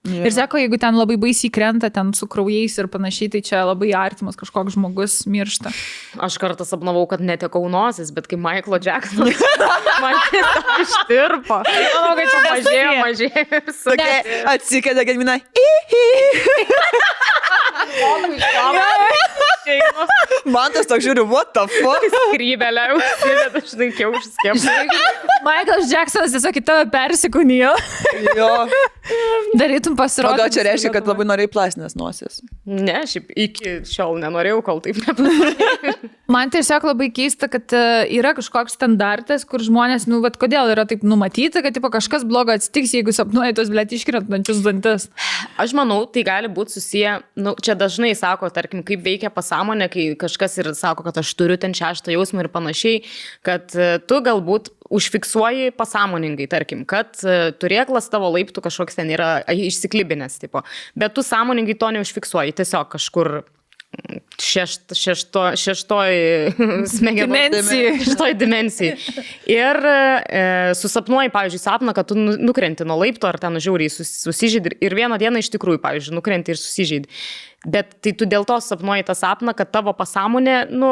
Jo. 0.07 0.23
Ir 0.23 0.31
sako, 0.31 0.57
jeigu 0.61 0.77
ten 0.79 0.95
labai 0.95 1.17
baisiai 1.19 1.51
krenta, 1.51 1.89
ten 1.93 2.13
su 2.15 2.27
kraujais 2.31 2.77
ir 2.79 2.88
panašiai, 2.93 3.29
tai 3.34 3.41
čia 3.43 3.63
labai 3.67 3.89
artimas 3.97 4.38
kažkoks 4.39 4.75
žmogus 4.77 5.17
miršta. 5.27 5.69
Aš 6.23 6.38
kartą 6.41 6.63
sapnavau, 6.67 7.03
kad 7.11 7.19
netekau 7.21 7.65
nosis, 7.71 8.11
bet 8.15 8.27
kai 8.31 8.39
Michaelo 8.39 8.79
Jacksono 8.79 9.27
man 10.03 10.15
ištirpo. 10.84 11.59
Manau, 11.67 12.13
kad 12.17 12.25
čia 12.31 12.39
mažėjo, 12.47 12.91
mažėjo. 13.03 13.43
ir 13.59 13.73
su- 13.75 13.91
Tokia 13.91 14.47
atsikėlė 14.55 15.03
Gedmina. 15.11 15.35
Išeinu, 19.68 20.07
Man 20.56 20.72
tas 20.72 20.88
toks 20.88 21.03
žiūri, 21.03 21.23
what 21.27 21.52
the 21.56 21.65
fuck? 21.68 22.03
Skrybelę 22.31 22.85
užsideda, 22.95 23.61
žinai, 23.68 23.89
kiaušis 23.98 24.38
kėpšai. 24.44 24.85
Michaelas 25.44 25.91
Jacksonas 25.91 26.34
tiesiog 26.35 26.60
į 26.60 26.64
tave 26.68 26.85
persikūnijo. 26.94 27.73
Jo. 28.38 28.52
Darytum 29.57 29.95
O 29.95 29.99
pasirodymą. 29.99 30.38
gal 30.39 30.52
čia 30.52 30.64
reiškia, 30.68 30.91
kad 30.95 31.07
labai 31.07 31.26
norėjai 31.27 31.52
plasnės 31.53 31.95
nosies? 31.99 32.39
Ne, 32.68 33.02
šiaip 33.07 33.30
iki 33.39 33.73
šiol 33.88 34.18
nenorėjau, 34.23 34.61
kol 34.65 34.81
taip 34.84 34.99
nepadarė. 35.03 35.94
Man 36.34 36.52
tiesiog 36.52 36.84
labai 36.89 37.07
keista, 37.15 37.48
kad 37.52 37.72
e, 37.76 37.84
yra 38.18 38.34
kažkoks 38.35 38.76
standartas, 38.76 39.45
kur 39.48 39.64
žmonės, 39.64 40.07
nu, 40.11 40.19
vad 40.26 40.35
kodėl 40.41 40.73
yra 40.73 40.84
taip 40.89 41.06
numatyta, 41.07 41.61
kad 41.64 41.76
tipo, 41.77 41.91
kažkas 41.94 42.26
blogo 42.27 42.52
atsitiks, 42.56 42.95
jeigu 42.98 43.15
sapnuoji 43.15 43.56
tos 43.56 43.72
blėt 43.72 43.95
iškrentančius 43.95 44.60
dantis. 44.65 45.07
Aš 45.60 45.76
manau, 45.77 46.02
tai 46.11 46.26
gali 46.27 46.52
būti 46.52 46.76
susiję, 46.76 47.18
nu, 47.39 47.56
čia 47.64 47.77
dažnai 47.80 48.11
sako, 48.19 48.52
tarkim, 48.53 48.84
kaip 48.88 49.06
veikia 49.07 49.31
pasąmonė, 49.57 49.89
kai 49.89 50.15
kažkas 50.15 50.57
ir 50.61 50.69
sako, 50.75 51.03
kad 51.03 51.17
aš 51.17 51.34
turiu 51.35 51.57
ten 51.57 51.73
šeštą 51.73 52.11
jausmą 52.13 52.43
ir 52.43 52.49
panašiai, 52.49 53.03
kad 53.43 53.73
e, 53.75 53.99
tu 53.99 54.21
galbūt 54.21 54.69
užfiksuoji 54.89 55.73
pasąmoningai, 55.77 56.47
tarkim, 56.47 56.85
kad 56.85 57.17
e, 57.23 57.51
turėklas 57.57 58.09
tavo 58.09 58.29
laiptų 58.35 58.61
kažkoks 58.61 58.95
ten 58.95 59.09
yra 59.09 59.41
išsiklibinęs, 59.49 60.39
tipo, 60.39 60.63
bet 60.95 61.13
tu 61.13 61.23
sąmoningai 61.23 61.77
to 61.77 61.91
neužfiksuoji, 61.97 62.53
tiesiog 62.53 62.91
kažkur 62.93 63.43
šešt, 64.41 64.94
šešto, 64.95 65.44
šeštoj 65.57 66.18
smegenų 66.95 67.28
Dimensijoj. 67.34 67.98
šitoj 68.11 68.36
dimensijai. 68.40 68.95
Ir 69.49 69.80
e, 69.90 70.45
susapnuoji, 70.78 71.32
pavyzdžiui, 71.34 71.64
sapną, 71.64 71.94
kad 71.98 72.07
tu 72.11 72.15
nu- 72.19 72.38
nukrenti 72.49 72.86
nuo 72.88 72.99
laipto 73.02 73.28
ar 73.30 73.40
ten 73.41 73.57
žiauriai 73.61 73.90
sus, 73.91 74.11
susižeidi 74.28 74.78
ir 74.84 74.95
vieną 74.98 75.18
dieną 75.22 75.41
iš 75.44 75.49
tikrųjų, 75.57 75.82
pavyzdžiui, 75.84 76.15
nukrenti 76.19 76.53
ir 76.53 76.60
susižeidi. 76.61 77.10
Bet 77.68 77.95
tai 78.06 78.14
tu 78.15 78.28
dėl 78.30 78.45
to 78.48 78.60
sapnuoji 78.61 79.03
tą 79.07 79.15
sapną, 79.18 79.52
kad 79.57 79.72
tavo 79.74 79.91
pasąmonė, 79.98 80.68
nu, 80.72 80.91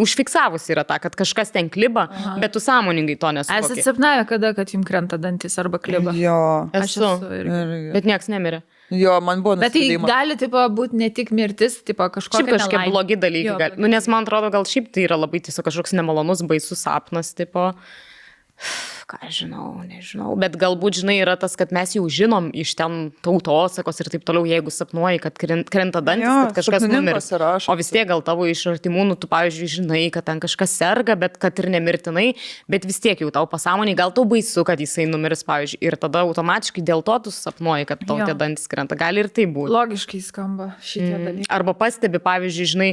užfiksavusi 0.00 0.72
yra 0.74 0.82
tą, 0.88 0.96
kad 1.04 1.14
kažkas 1.18 1.52
ten 1.54 1.68
kliba, 1.70 2.06
Aha. 2.10 2.32
bet 2.40 2.54
tu 2.56 2.62
sąmoningai 2.64 3.18
to 3.20 3.28
Esate 3.30 3.60
nesuvoki. 3.60 3.84
sapnavę, 3.84 4.24
kada, 4.32 4.54
kad 4.56 4.72
jums 4.74 4.88
krenta 4.88 5.18
dantis 5.20 5.58
arba 5.60 5.78
kliba? 5.78 6.14
Jo. 6.16 6.70
Aš 6.72 6.96
Esu. 6.96 7.04
esu 7.04 7.30
irgi. 7.42 7.52
Ir- 7.52 7.92
Bet 7.94 8.08
niekas 8.08 8.32
nemirė. 8.32 8.62
Jo, 8.90 9.20
man 9.22 9.42
buvo 9.44 9.54
Bet 9.60 9.72
tai 9.72 9.84
nusivylimas. 9.84 10.10
gali 10.10 10.36
tipo, 10.40 10.62
būti 10.74 10.98
ne 10.98 11.08
tik 11.14 11.30
mirtis, 11.36 11.76
tipo, 11.86 12.02
kažkokia 12.10 12.42
Šiaip 12.42 12.54
kažkokie 12.56 12.78
nelaimė. 12.78 12.90
blogi 12.94 13.16
dalykai. 13.22 13.46
Jo, 13.52 13.58
gali. 13.60 13.78
Nu, 13.78 13.86
nes 13.92 14.08
man 14.10 14.24
atrodo, 14.26 14.50
gal 14.50 14.64
šiaip 14.66 14.88
tai 14.92 15.04
yra 15.06 15.18
labai 15.20 15.38
tiesiog 15.46 15.64
kažkoks 15.68 15.94
nemalonus, 15.94 16.42
baisus 16.50 16.82
sapnas, 16.82 17.30
tipo. 17.38 17.68
Ką 19.10 19.26
žinau, 19.26 19.72
nežinau. 19.82 20.36
Bet 20.38 20.54
galbūt, 20.54 21.00
žinai, 21.00 21.16
yra 21.24 21.34
tas, 21.40 21.56
kad 21.58 21.72
mes 21.74 21.96
jau 21.96 22.04
žinom 22.06 22.52
iš 22.54 22.76
ten 22.78 23.08
tautosakos 23.26 23.98
ir 23.98 24.10
taip 24.12 24.22
toliau, 24.28 24.44
jeigu 24.46 24.70
sapnuoji, 24.70 25.18
kad 25.24 25.34
kren- 25.34 25.64
krenta 25.66 25.98
dantis, 25.98 26.28
Jo, 26.28 26.36
kad 26.52 26.60
kažkas 26.60 26.86
numirs. 26.86 27.26
O 27.66 27.74
vis 27.74 27.90
tiek 27.90 28.06
gal 28.06 28.22
tavo 28.22 28.46
iš 28.46 28.62
artimūnų, 28.70 29.16
tu, 29.18 29.26
pavyzdžiui, 29.32 29.70
žinai, 29.72 30.02
kad 30.14 30.28
ten 30.28 30.38
kažkas 30.38 30.76
serga, 30.78 31.16
bet 31.18 31.40
kad 31.42 31.58
ir 31.58 31.66
nemirtinai, 31.74 32.28
bet 32.70 32.86
vis 32.86 33.02
tiek 33.02 33.18
jau 33.18 33.32
tau 33.34 33.48
pasąmonį, 33.50 33.96
gal 33.98 34.14
tau 34.14 34.22
baisu, 34.30 34.62
kad 34.68 34.78
jisai 34.78 35.08
numirs, 35.10 35.42
pavyzdžiui, 35.48 35.82
ir 35.90 35.98
tada 35.98 36.22
automatiškai 36.28 36.86
dėl 36.86 37.02
to 37.02 37.18
tu 37.26 37.34
sapnuoji, 37.34 37.88
kad 37.90 38.06
tau 38.06 38.20
Jo. 38.22 38.30
tie 38.30 38.38
dantis 38.38 38.70
krenta. 38.70 38.94
Gali 38.94 39.24
ir 39.24 39.32
tai 39.34 39.48
būti. 39.50 39.74
Logiškai 39.74 40.22
skamba 40.22 40.70
šitie 40.78 41.16
mm. 41.18 41.26
dalykai. 41.26 41.50
Arba 41.58 41.74
pastebi, 41.74 42.22
pavyzdžiui, 42.22 42.70
žinai, 42.76 42.90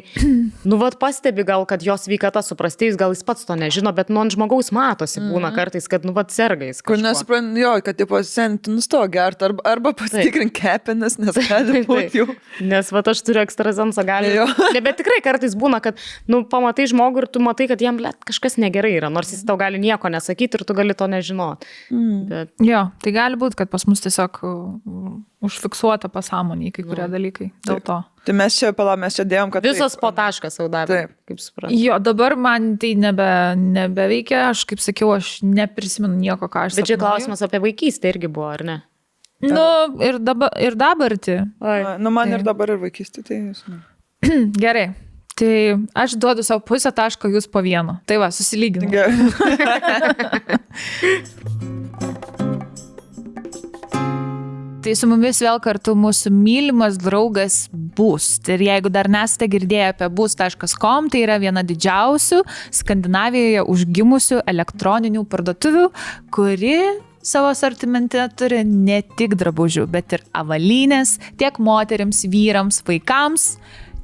nu 0.65 0.81
vad 0.81 0.97
pastebi 0.97 1.45
gal, 1.45 1.69
kad 1.69 1.85
jos 1.85 2.09
sveikata 2.09 2.41
suprastėjus, 2.41 2.97
gal 2.97 3.13
jis 3.13 3.21
pats 3.27 3.45
to 3.45 3.53
nežino, 3.53 3.93
bet 3.93 4.09
nu 4.09 4.23
ant 4.25 4.33
žmogaus 4.33 4.73
matosi, 4.73 5.21
būna 5.21 5.53
kartais, 5.53 5.85
kad 5.91 6.06
nu, 6.07 6.13
va, 6.15 6.23
sergais. 6.31 6.79
Kur 6.85 6.99
nesuprantu, 7.01 7.59
jo, 7.61 7.73
kad, 7.85 7.97
tipo, 7.99 8.19
senti 8.25 8.71
nusto 8.73 9.01
gerti 9.11 9.47
arba, 9.47 9.65
arba 9.67 9.93
pasitikrink 9.97 10.55
kepenis, 10.55 11.17
nes 11.21 11.37
gali 11.51 11.83
būti 11.87 12.21
jau. 12.21 12.27
Nes, 12.63 12.91
va, 12.95 13.03
aš 13.13 13.23
turiu 13.27 13.43
ekstrazensą 13.43 14.05
gali. 14.07 14.33
Jo. 14.37 14.47
Ne, 14.77 14.81
bet 14.83 14.99
tikrai 14.99 15.19
kartais 15.23 15.55
būna, 15.57 15.79
kad, 15.81 15.97
nu, 16.29 16.41
pamatai 16.49 16.85
žmogų 16.91 17.23
ir 17.23 17.27
tu 17.33 17.41
matai, 17.43 17.69
kad 17.71 17.81
jam, 17.81 17.97
blėt, 17.99 18.19
kažkas 18.27 18.59
negerai 18.61 18.91
yra, 18.97 19.09
nors 19.13 19.31
jis 19.33 19.45
tau 19.47 19.55
gali 19.59 19.79
nieko 19.81 20.11
nesakyti 20.11 20.59
ir 20.59 20.65
tu 20.67 20.75
gali 20.77 20.95
to 20.97 21.07
nežinoti. 21.09 21.69
Mm. 21.93 22.19
Bet, 22.29 22.53
Jo, 22.63 22.87
tai 23.03 23.13
gali 23.15 23.39
būti, 23.39 23.57
kad 23.61 23.71
pas 23.71 23.87
mus 23.89 24.03
tiesiog 24.03 24.41
užfiksuota 25.45 26.09
pasąmonė 26.09 26.71
kai 26.73 26.83
kurie 26.87 27.05
dalykai. 27.11 27.51
Dėl 27.67 27.81
to. 27.85 27.97
Tai 28.27 28.33
mes 28.35 28.57
čia, 28.59 28.73
pala, 28.75 28.95
mes 28.99 29.15
čia 29.15 29.23
dėjom, 29.27 29.51
kad... 29.53 29.63
visas 29.63 29.93
taip, 29.95 30.01
po 30.01 30.09
tašką 30.17 30.49
sau 30.51 30.67
davė. 30.71 30.87
Taip. 31.05 31.13
Kaip 31.29 31.39
suprantu. 31.43 31.77
Jo, 31.77 31.99
dabar 32.03 32.35
man 32.39 32.73
tai 32.81 32.91
nebe, 32.99 33.27
nebeveikia, 33.61 34.47
aš 34.49 34.65
kaip 34.67 34.81
sakiau, 34.83 35.13
aš 35.15 35.37
neprisimenu 35.45 36.17
nieko, 36.19 36.49
ką 36.51 36.67
aš 36.67 36.79
Bet 36.79 36.89
čia 36.89 36.97
klausimas 36.99 37.43
apie 37.45 37.61
vaikystę 37.63 38.11
irgi 38.11 38.27
buvo, 38.31 38.49
ar 38.51 38.65
ne? 38.67 38.77
Nu, 39.45 39.65
ir, 40.01 40.17
dabar, 40.17 40.49
ir 40.59 40.73
dabartį. 40.75 41.37
Na, 41.61 41.97
Nu, 42.01 42.09
man 42.13 42.31
Tai- 42.31 42.39
ir 42.39 42.47
dabar 42.47 42.73
ir 42.73 42.81
vaikystė, 42.81 43.21
tai 43.27 43.35
jūs. 43.43 43.61
nu. 43.69 43.77
Gerai. 44.63 44.87
Tai 45.37 45.53
aš 45.93 46.17
duodu 46.17 46.41
savo 46.41 46.65
pusę 46.65 46.89
taško, 46.89 47.29
jūs 47.29 47.45
po 47.45 47.61
vieno. 47.61 47.99
Tai 48.09 48.17
va, 48.23 48.31
susilyginu. 48.33 48.89
Gerai. 48.89 49.13
Tai 54.87 54.93
su 54.95 55.07
mumis 55.11 55.41
vėl 55.43 55.57
kartu 55.59 55.91
mūsų 55.99 56.29
mylimas 56.31 56.95
draugas 56.95 57.57
Boost. 57.97 58.45
Ir 58.47 58.61
jeigu 58.63 58.87
dar 58.87 59.09
nesate 59.11 59.49
girdėję 59.51 59.89
apie 59.89 60.07
boost.com, 60.15 61.09
tai 61.11 61.25
yra 61.25 61.35
viena 61.43 61.59
didžiausių 61.67 62.37
Skandinavijoje 62.77 63.65
užgimusių 63.73 64.37
elektroninių 64.47 65.25
parduotuvių, 65.27 65.83
kuri 66.31 66.77
savo 67.19 67.51
sortimente 67.59 68.23
turi 68.39 68.61
ne 68.63 69.01
tik 69.19 69.35
drabužių, 69.35 69.83
bet 69.91 70.15
ir 70.15 70.23
avalynės 70.31 71.17
tiek 71.35 71.59
moteriams, 71.59 72.23
vyrams, 72.31 72.79
vaikams, 72.87 73.49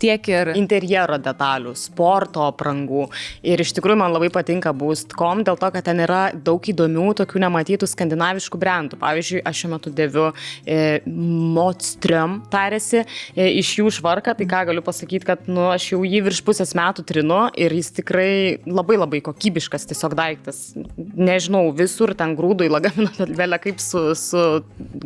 tiek 0.03 0.29
ir 0.31 0.53
interjero 0.59 1.17
detalių, 1.21 1.73
sporto 1.79 2.43
aprangų. 2.47 3.07
Ir 3.45 3.63
iš 3.63 3.73
tikrųjų 3.77 3.99
man 4.03 4.13
labai 4.15 4.29
patinka 4.33 4.73
Boost.com 4.75 5.43
dėl 5.47 5.59
to, 5.59 5.69
kad 5.73 5.87
ten 5.87 6.03
yra 6.03 6.23
daug 6.35 6.63
įdomių, 6.69 7.09
tokių 7.21 7.43
nematytų 7.45 7.87
skandinaviškų 7.89 8.59
brandų. 8.59 8.99
Pavyzdžiui, 9.01 9.43
aš 9.47 9.63
šiuo 9.63 9.71
metu 9.75 9.93
dėviu 9.95 10.29
e, 10.65 11.01
Motström, 11.07 12.41
tarėsi, 12.53 13.03
e, 13.35 13.49
iš 13.61 13.73
jų 13.79 13.91
švarką, 13.99 14.35
tai 14.39 14.47
ką 14.49 14.63
galiu 14.69 14.83
pasakyti, 14.85 15.27
kad 15.27 15.47
nu, 15.51 15.67
aš 15.73 15.91
jau 15.93 16.01
jį 16.07 16.23
virš 16.27 16.43
pusės 16.45 16.73
metų 16.77 17.05
trinu 17.07 17.45
ir 17.59 17.75
jis 17.75 17.93
tikrai 17.99 18.33
labai 18.67 18.99
labai 18.99 19.21
kokybiškas 19.25 19.87
tiesiog 19.91 20.17
daiktas. 20.19 20.61
Nežinau, 20.97 21.65
visur 21.77 22.15
ten 22.17 22.35
grūdų 22.39 22.67
į 22.67 22.73
lagaminą 22.73 23.29
vėlę 23.37 23.61
kaip 23.65 23.81
su, 23.83 24.05
su 24.19 24.43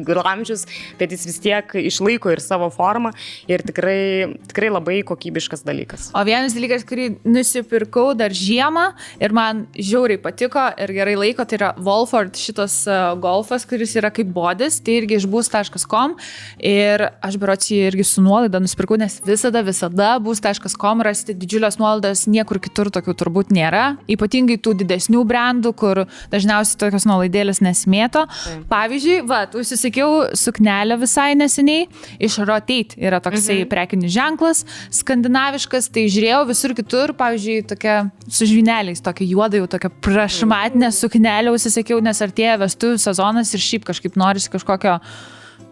gramžius, 0.08 0.66
bet 1.00 1.14
jis 1.14 1.28
vis 1.30 1.42
tiek 1.44 1.78
išlaiko 1.84 2.32
ir 2.34 2.44
savo 2.44 2.70
formą 2.74 3.14
ir 3.52 3.64
tikrai, 3.68 4.38
tikrai 4.50 4.72
labai 4.74 4.87
kokybiškas 5.08 5.64
dalykas. 5.68 6.10
O 6.16 6.24
vienas 6.28 6.56
dalykas, 6.58 6.86
kurį 6.88 7.10
nusipirkau 7.28 8.12
dar 8.18 8.34
žiemą 8.36 8.90
ir 9.24 9.36
man 9.36 9.66
žiauriai 9.76 10.22
patiko 10.22 10.64
ir 10.80 10.94
gerai 10.96 11.18
laiko, 11.20 11.46
tai 11.48 11.60
yra 11.60 11.72
Wolford 11.78 12.38
šitas 12.40 12.80
uh, 12.90 13.14
golfas, 13.22 13.66
kuris 13.68 13.96
yra 14.00 14.12
kaip 14.14 14.32
bodis, 14.34 14.80
tai 14.84 15.00
irgi 15.02 15.20
iš 15.20 15.28
bus.com 15.32 16.18
ir 16.64 17.08
aš 17.26 17.38
berots 17.42 17.72
jį 17.72 17.82
irgi 17.92 18.06
su 18.08 18.24
nuolaida 18.26 18.62
nusipirkau, 18.64 18.98
nes 19.00 19.20
visada, 19.26 19.64
visada 19.66 20.14
bus.com 20.24 21.04
rasti 21.06 21.36
didžiulės 21.38 21.80
nuolaidas, 21.82 22.26
niekur 22.32 22.62
kitur 22.64 22.92
tokių 22.94 23.16
turbūt 23.18 23.54
nėra, 23.56 23.98
ypatingai 24.12 24.60
tų 24.62 24.76
didesnių 24.82 25.24
brandų, 25.28 25.74
kur 25.78 26.04
dažniausiai 26.34 26.80
tokios 26.82 27.08
nuolaidėlės 27.10 27.62
nesmėto. 27.66 28.26
Taip. 28.28 28.66
Pavyzdžiui, 28.72 29.20
va, 29.30 29.44
užsisakiau 29.58 30.36
suknelę 30.38 30.98
visai 31.02 31.34
neseniai, 31.40 31.88
iš 32.24 32.40
Rotate 32.48 32.98
yra 33.02 33.22
toksai 33.24 33.62
mhm. 33.62 33.72
prekinis 33.72 34.14
ženklas, 34.14 34.64
skandinaviškas, 34.94 35.90
tai 35.94 36.08
žiūrėjau 36.12 36.42
visur 36.50 36.74
kitur, 36.78 37.14
pavyzdžiui, 37.18 37.62
tokia 37.72 37.98
su 38.26 38.48
žvineliais, 38.50 39.04
tokia 39.04 39.28
juoda 39.30 39.62
jau 39.62 39.70
tokia 39.72 39.92
prašmatinė 40.06 40.92
suknelė 40.96 41.54
užsisakiau, 41.56 42.02
nes 42.04 42.22
artėja 42.24 42.58
vestuvių 42.62 43.02
sezonas 43.02 43.54
ir 43.54 43.64
šiaip 43.64 43.88
kažkaip 43.88 44.20
norisi 44.20 44.52
kažkokio, 44.54 44.98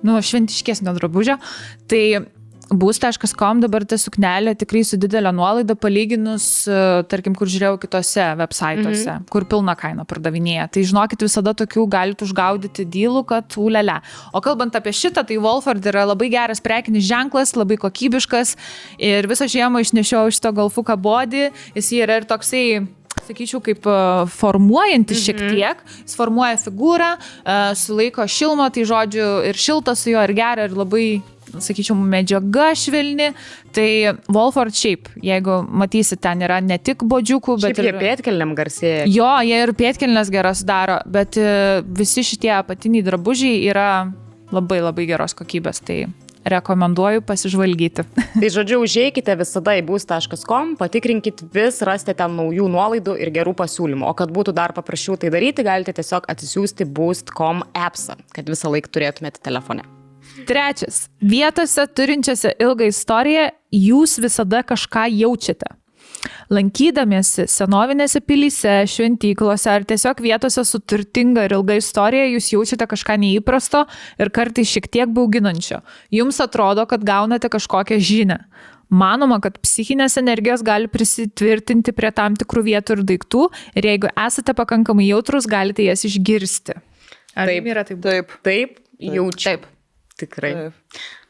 nu, 0.06 0.18
šventiškesnio 0.22 0.95
drabužio. 0.98 1.40
Tai 1.91 2.03
Bus.com 2.74 3.60
dabar 3.62 3.84
ta 3.86 3.98
suknelė 4.02 4.56
tikrai 4.58 4.82
su 4.88 4.98
didelė 4.98 5.30
nuolaida 5.36 5.76
palyginus, 5.78 6.66
e, 6.66 6.80
tarkim, 7.12 7.36
kur 7.38 7.50
žiūrėjau 7.52 7.78
kitose 7.84 8.26
websaituose, 8.40 9.12
mhm. 9.12 9.28
kur 9.30 9.46
pilna 9.50 9.76
kaina 9.78 10.06
pardavinėja. 10.08 10.66
Tai 10.74 10.86
žinokit, 10.90 11.28
visada 11.28 11.54
tokių 11.58 11.86
galite 11.94 12.26
užgaudyti 12.26 12.88
dylų, 12.90 13.22
kad 13.30 13.60
ulele. 13.62 14.00
O 14.34 14.42
kalbant 14.46 14.76
apie 14.78 14.96
šitą, 14.98 15.26
tai 15.30 15.38
Wolford 15.42 15.86
yra 15.94 16.08
labai 16.10 16.32
geras 16.34 16.64
prekinis 16.64 17.06
ženklas, 17.06 17.54
labai 17.60 17.78
kokybiškas 17.82 18.56
ir 18.98 19.30
visą 19.30 19.50
žiemą 19.52 19.86
išnešiau 19.86 20.34
šito 20.34 20.56
golfuką 20.58 20.98
body, 20.98 21.52
jis 21.78 21.94
yra 22.02 22.22
ir 22.22 22.30
toksai 22.30 22.66
sakyčiau, 23.24 23.62
kaip 23.64 23.86
e, 23.88 23.98
formuojantis 24.36 25.22
šiek 25.24 25.40
tiek. 25.48 25.84
Jis 26.04 26.18
formuoja 26.18 26.58
figūrą, 26.62 27.12
e, 27.16 27.58
sulaiko 27.80 28.26
šilmą, 28.30 28.70
tai 28.74 28.86
žodžiu, 28.88 29.30
ir 29.50 29.60
šilta 29.60 29.96
su 29.98 30.12
juo, 30.14 30.24
ir 30.26 30.36
gera, 30.38 30.68
ir 30.68 30.76
labai, 30.78 31.08
sakyčiau, 31.53 31.95
medžiaga 31.97 32.72
švelni. 32.80 33.31
Tai 33.76 33.88
Wolford 34.31 34.76
šiaip, 34.77 35.09
jeigu 35.23 35.61
matysit, 35.67 36.22
ten 36.23 36.43
yra 36.45 36.61
ne 36.63 36.77
tik 36.80 37.03
bodžiukų, 37.07 37.57
bet 37.61 37.76
Bet 37.76 37.84
ir 37.84 37.91
ir... 37.93 38.01
pėtkelniam 38.01 38.53
garsėja. 38.57 39.07
Jo, 39.11 39.31
jie 39.45 39.63
ir 39.65 39.73
pėtkelnes 39.77 40.31
geras 40.34 40.63
daro, 40.67 41.01
bet 41.05 41.39
e, 41.39 41.81
visi 41.85 42.26
šitie 42.26 42.53
apatiniai 42.59 43.05
drabužiai 43.05 43.65
yra 43.69 43.89
labai 44.55 44.81
labai 44.84 45.07
geros 45.09 45.35
kokybės. 45.38 45.81
Tai 45.85 46.05
rekomenduoju 46.45 47.23
pasižvalgyti. 47.26 48.05
Tai 48.41 48.51
žodžiu, 48.53 48.80
užėjkite 48.85 49.35
visada 49.39 49.76
į 49.80 49.84
bus.com, 49.88 50.76
patikrinkit 50.80 51.41
vis, 51.55 51.81
rasite 51.88 52.15
ten 52.17 52.38
naujų 52.38 52.69
nuolaidų 52.72 53.17
ir 53.22 53.34
gerų 53.35 53.55
pasiūlymų. 53.63 54.05
O 54.05 54.13
kad 54.17 54.34
būtų 54.35 54.53
dar 54.55 54.76
paprasčiau 54.77 55.17
tai 55.19 55.34
daryti, 55.34 55.65
galite 55.65 55.95
tiesiog 55.97 56.30
atsisiųsti 56.31 56.85
boost.com 56.85 57.65
appsą, 57.73 58.19
kad 58.35 58.49
visą 58.51 58.72
laiką 58.73 58.93
turėtumėte 58.93 59.41
telefone. 59.45 59.94
Trečias. 60.48 61.06
Vietose 61.22 61.88
turinčiose 61.88 62.52
ilgą 62.60 62.91
istoriją 62.91 63.49
jūs 63.72 64.20
visada 64.24 64.62
kažką 64.68 65.07
jaučiate. 65.16 65.72
Lankydamiesi 66.53 67.45
senovinėse 67.49 68.22
pilyse, 68.26 68.74
šventyklose 68.90 69.70
ar 69.72 69.86
tiesiog 69.88 70.22
vietose 70.26 70.64
su 70.66 70.80
turtinga 70.82 71.45
ir 71.48 71.56
ilga 71.57 71.78
istorija, 71.80 72.28
jūs 72.34 72.52
jaučiate 72.53 72.88
kažką 72.90 73.18
neįprasto 73.22 73.86
ir 74.22 74.32
kartais 74.34 74.70
šiek 74.70 74.90
tiek 74.94 75.12
bauginančio. 75.14 75.82
Jums 76.14 76.41
atrodo, 76.44 76.86
kad 76.90 77.06
gaunate 77.06 77.49
kažkokią 77.52 77.99
žinią. 78.02 78.40
Manoma, 78.94 79.40
kad 79.41 79.57
psichinės 79.64 80.20
energijos 80.22 80.62
gali 80.66 80.90
prisitvirtinti 80.91 81.94
prie 81.98 82.12
tam 82.14 82.36
tikrų 82.38 82.68
vietų 82.68 82.99
ir 82.99 83.06
daiktų 83.14 83.48
ir 83.74 83.88
jeigu 83.90 84.12
esate 84.14 84.53
pakankamai 84.57 85.07
jautrus, 85.10 85.49
galite 85.49 85.88
jas 85.88 86.06
išgirsti. 86.06 86.78
Ar 87.36 87.49
Taip. 87.49 87.66
yra 87.74 87.84
taip? 87.88 88.03
Taip. 88.06 88.36
Taip, 88.45 88.78
jaučiu. 89.02 89.49
Taip. 89.49 89.66
Tikrai. 90.18 90.54
Taip. 90.54 90.74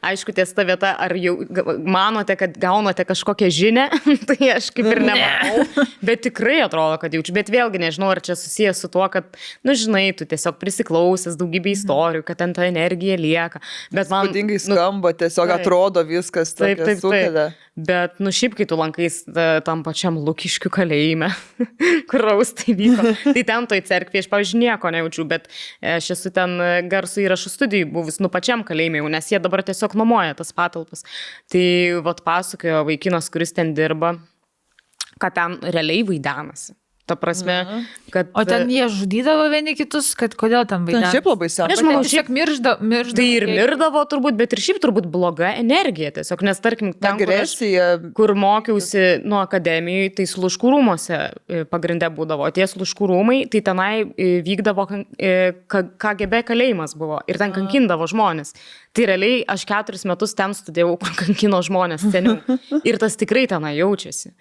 Aišku, 0.06 0.30
ties 0.36 0.52
ta 0.54 0.62
vieta, 0.66 0.92
ar 1.02 1.14
jau 1.18 1.34
manote, 1.82 2.36
kad 2.38 2.54
gaunate 2.60 3.02
kažkokią 3.08 3.48
žinią, 3.50 3.86
tai 4.28 4.50
aš 4.54 4.68
kaip 4.76 4.90
ir 4.92 5.00
nemanau, 5.02 5.64
bet 6.04 6.22
tikrai 6.28 6.60
atrodo, 6.66 6.98
kad 7.02 7.16
jaučiu. 7.16 7.34
Bet 7.34 7.50
vėlgi 7.50 7.80
nežinau, 7.82 8.12
ar 8.12 8.20
čia 8.22 8.36
susijęs 8.38 8.84
su 8.84 8.90
tuo, 8.92 9.06
kad, 9.10 9.32
na, 9.64 9.72
nu, 9.72 9.78
žinai, 9.78 10.04
tu 10.16 10.28
tiesiog 10.28 10.60
prisiklausęs 10.60 11.38
daugybę 11.40 11.72
istorijų, 11.72 12.26
kad 12.28 12.42
ten 12.42 12.54
ta 12.56 12.68
energija 12.68 13.18
lieka. 13.18 13.62
Bet 13.90 14.12
man... 14.12 14.28
Įspūdingai 14.28 14.60
skamba, 14.62 15.14
tiesiog 15.16 15.50
taip. 15.50 15.64
atrodo 15.64 16.04
viskas 16.06 16.54
Taip, 16.56 16.84
taip, 16.84 17.00
sukelia. 17.02 17.48
taip. 17.48 17.62
Bet, 17.76 18.14
nu 18.24 18.30
šiaip, 18.32 18.54
kai 18.56 18.64
tu 18.64 18.76
lankais 18.80 19.18
ta- 19.28 19.60
tam 19.60 19.82
pačiam 19.84 20.16
Lukiškių 20.24 20.70
kalėjime, 20.72 21.26
kur 22.08 22.22
raustai 22.24 22.72
vyko, 22.72 23.10
tai 23.26 23.42
ten 23.44 23.66
toj 23.68 23.82
cerkvėje 23.84 24.24
aš, 24.24 24.28
pavyzdžiui, 24.32 24.60
nieko 24.62 24.88
nejaučiu, 24.94 25.26
bet 25.28 25.50
e, 25.50 25.98
aš 25.98 26.08
esu 26.14 26.32
ten 26.32 26.54
e, 26.56 26.70
garsų 26.88 27.26
įrašų 27.26 27.52
studijų 27.52 27.90
buvus, 27.92 28.16
nu 28.24 28.30
pačiam 28.32 28.64
kalėjime, 28.64 29.02
nes 29.12 29.28
jie 29.28 29.42
dabar 29.44 29.55
tiesiog 29.62 29.94
nuomoja 29.94 30.34
tas 30.34 30.52
patalpas. 30.52 31.04
Tai, 31.52 31.66
vad, 32.04 32.22
pasakojo 32.24 32.84
vaikinas, 32.88 33.30
kuris 33.30 33.54
ten 33.56 33.74
dirba, 33.76 34.14
kad 35.20 35.34
ten 35.34 35.58
realiai 35.62 36.04
vaidenasi. 36.06 36.74
Ta 37.06 37.14
prasme, 37.14 37.86
kad... 38.10 38.32
O 38.34 38.42
ten 38.42 38.66
jie 38.66 38.88
žudydavo 38.90 39.44
vieni 39.52 39.76
kitus, 39.78 40.08
kad 40.18 40.32
kodėl 40.34 40.64
ten 40.66 40.80
Ten 40.82 40.88
vaidina? 40.88 41.10
šiaip 41.14 41.28
labai 41.30 41.46
sena. 41.54 41.68
Aš 41.70 41.84
manau, 41.86 42.00
šiek 42.02 42.26
miržda, 42.34 42.72
miržda. 42.82 43.14
Tai 43.20 43.26
ir 43.30 43.46
mirdavo 43.46 44.02
turbūt, 44.10 44.34
bet 44.40 44.56
ir 44.56 44.62
šiaip 44.64 44.80
turbūt 44.82 45.06
bloga 45.12 45.52
energija 45.60 46.10
tiesiog, 46.16 46.42
nes 46.48 46.58
tarkim, 46.64 46.90
ten, 46.98 47.14
kur 47.20 47.30
aš- 47.30 47.54
Agresija. 47.54 47.86
kur 48.18 48.34
mokiausi 48.34 49.04
nuo 49.22 49.38
akademijų, 49.44 50.08
tai 50.18 50.26
sluškų 50.32 50.74
rūmose 50.74 51.20
pagrindė 51.70 52.10
būdavo. 52.18 52.50
Tie 52.58 52.66
sluškų 52.66 53.10
rūmai, 53.12 53.38
tai 53.54 53.62
tenai 53.70 53.92
e, 54.18 54.42
vykdavo 54.42 54.88
kan- 54.90 55.06
e, 55.14 55.52
KGB 55.70 56.42
kalėjimas 56.50 56.98
buvo 56.98 57.20
ir 57.30 57.38
ten 57.38 57.54
kankindavo 57.54 58.10
žmonės. 58.10 58.50
Tai 58.96 59.06
realiai 59.12 59.44
aš 59.46 59.62
keturis 59.68 60.02
metus 60.10 60.34
ten 60.34 60.58
studijavau, 60.58 60.98
kur 60.98 61.14
kankino 61.22 61.62
žmonės 61.62 62.02
seniau. 62.10 62.40
Ir 62.88 62.98
tas 62.98 63.14
tikrai 63.14 63.46
tenai 63.46 63.76
jaučiasi. 63.78 64.34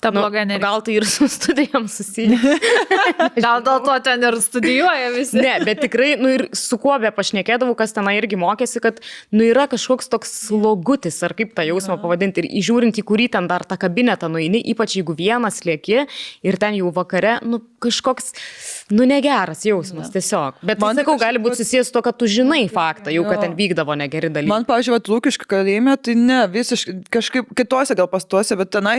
Ta 0.00 0.10
Nu, 0.10 0.20
bloga 0.20 0.40
energija. 0.40 0.64
gal 0.64 0.80
tai 0.80 0.94
ir 0.96 1.04
su 1.06 1.28
studijom 1.28 1.84
susiję. 1.88 2.38
Gal 3.44 3.60
dėl 3.66 3.82
to 3.84 3.96
ten 4.04 4.22
ir 4.24 4.36
studijuoja 4.40 5.10
visi. 5.12 5.36
Ne, 5.36 5.58
bet 5.66 5.82
tikrai, 5.84 6.14
nu 6.20 6.30
ir 6.32 6.46
su 6.56 6.78
kuo 6.80 6.94
be 7.02 7.10
pašnekėdavau, 7.12 7.74
kas 7.76 7.92
tenai 7.96 8.14
irgi 8.16 8.38
mokėsi, 8.40 8.80
kad, 8.80 9.02
nu 9.36 9.44
yra 9.44 9.66
kažkoks 9.70 10.08
toks 10.12 10.32
slogutis, 10.46 11.20
ar 11.26 11.34
kaip 11.36 11.52
tą 11.56 11.66
jausmą 11.68 11.98
pavadinti, 12.00 12.40
ir 12.40 12.48
įžiūrint 12.62 12.96
į 12.96 13.04
kurį 13.12 13.28
ten 13.36 13.48
dar 13.50 13.66
tą 13.68 13.76
kabinetą 13.80 14.30
nueini, 14.32 14.62
ypač 14.72 14.96
jeigu 14.96 15.16
vienas 15.18 15.60
lieki 15.68 16.06
ir 16.48 16.60
ten 16.60 16.80
jau 16.80 16.88
vakare, 16.96 17.36
nu 17.44 17.60
kažkoks, 17.84 18.32
nu 18.90 19.06
negeras 19.08 19.64
jausmas 19.66 20.10
tiesiog. 20.12 20.60
Bet 20.66 20.80
man 20.82 20.90
Man 20.90 20.98
sakau, 20.98 21.14
gali 21.20 21.38
būti 21.42 21.60
susijęs 21.60 21.88
su 21.90 21.94
to, 21.94 22.02
kad 22.02 22.16
tu 22.18 22.26
žinai 22.30 22.64
faktą, 22.70 23.12
jau 23.14 23.22
kad 23.28 23.38
Jo. 23.38 23.42
ten 23.44 23.54
vykdavo 23.58 23.94
negeri 23.98 24.30
dalykai. 24.32 24.50
Man, 24.50 24.66
vat 24.66 25.10
lūkiškai 25.10 25.46
kalėjime, 25.50 25.94
tai 26.02 26.16
ne, 26.18 26.40
visiškai, 26.50 26.94
kažkaip 27.14 27.52
kitose 27.58 27.94
gal 27.94 28.08
pastuose, 28.10 28.56
bet 28.58 28.72
tenai 28.74 28.96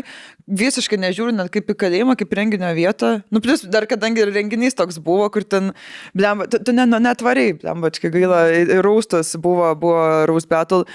visiškai 0.47 0.99
nežiūri 1.01 1.35
net 1.35 1.51
kaip 1.51 1.68
į 1.73 1.76
kalėjimą, 1.84 2.15
kaip 2.19 2.31
renginio 2.39 2.72
vietą. 2.77 3.11
Nu, 3.31 3.43
plus 3.43 3.65
dar 3.68 3.88
kadangi 3.89 4.23
ir 4.23 4.31
renginys 4.31 4.77
toks 4.80 5.01
buvo, 5.03 5.27
kur 5.34 5.43
ten, 5.43 5.73
blem, 6.15 6.45
tu, 6.47 6.61
tu 6.63 6.76
ne, 6.76 6.88
nu, 6.88 7.01
netvariai, 7.03 7.57
blem, 7.59 7.84
bačkai 7.84 8.13
gaila, 8.15 8.41
rūstas 8.85 9.35
buvo, 9.41 9.73
buvo 9.76 10.07
rūst 10.31 10.47
battle. 10.51 10.85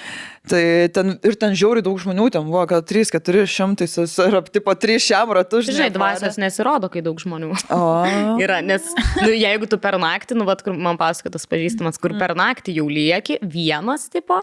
Tai 0.47 0.63
ten 0.95 1.17
ir 1.27 1.35
ten 1.35 1.55
žiauri 1.59 1.83
daug 1.83 1.99
žmonių, 1.99 2.29
ten 2.31 2.47
buvo 2.47 2.63
gal 2.71 2.85
3-4 2.87 3.47
šimtai, 3.51 3.89
ir 3.91 4.37
tipo 4.55 4.75
3 4.79 4.99
šiam 5.03 5.33
ratu, 5.35 5.59
Žinai, 5.67 5.89
dvasios 5.95 6.39
nesirodo, 6.39 6.87
kai 6.93 7.03
daug 7.03 7.19
žmonių. 7.19 7.51
O. 7.75 7.81
Yra, 8.45 8.61
nes 8.63 8.87
nu, 9.25 9.33
jeigu 9.35 9.67
tu 9.67 9.79
per 9.83 9.99
naktį, 9.99 10.39
nu, 10.39 10.47
vat, 10.47 10.63
kur 10.63 10.77
man 10.79 11.01
pasakotas 11.01 11.49
pažįstamas, 11.51 11.99
kur 11.99 12.15
per 12.21 12.37
naktį 12.39 12.77
jau 12.79 12.87
lieki 12.87 13.41
vienas 13.43 14.07
tipo, 14.13 14.39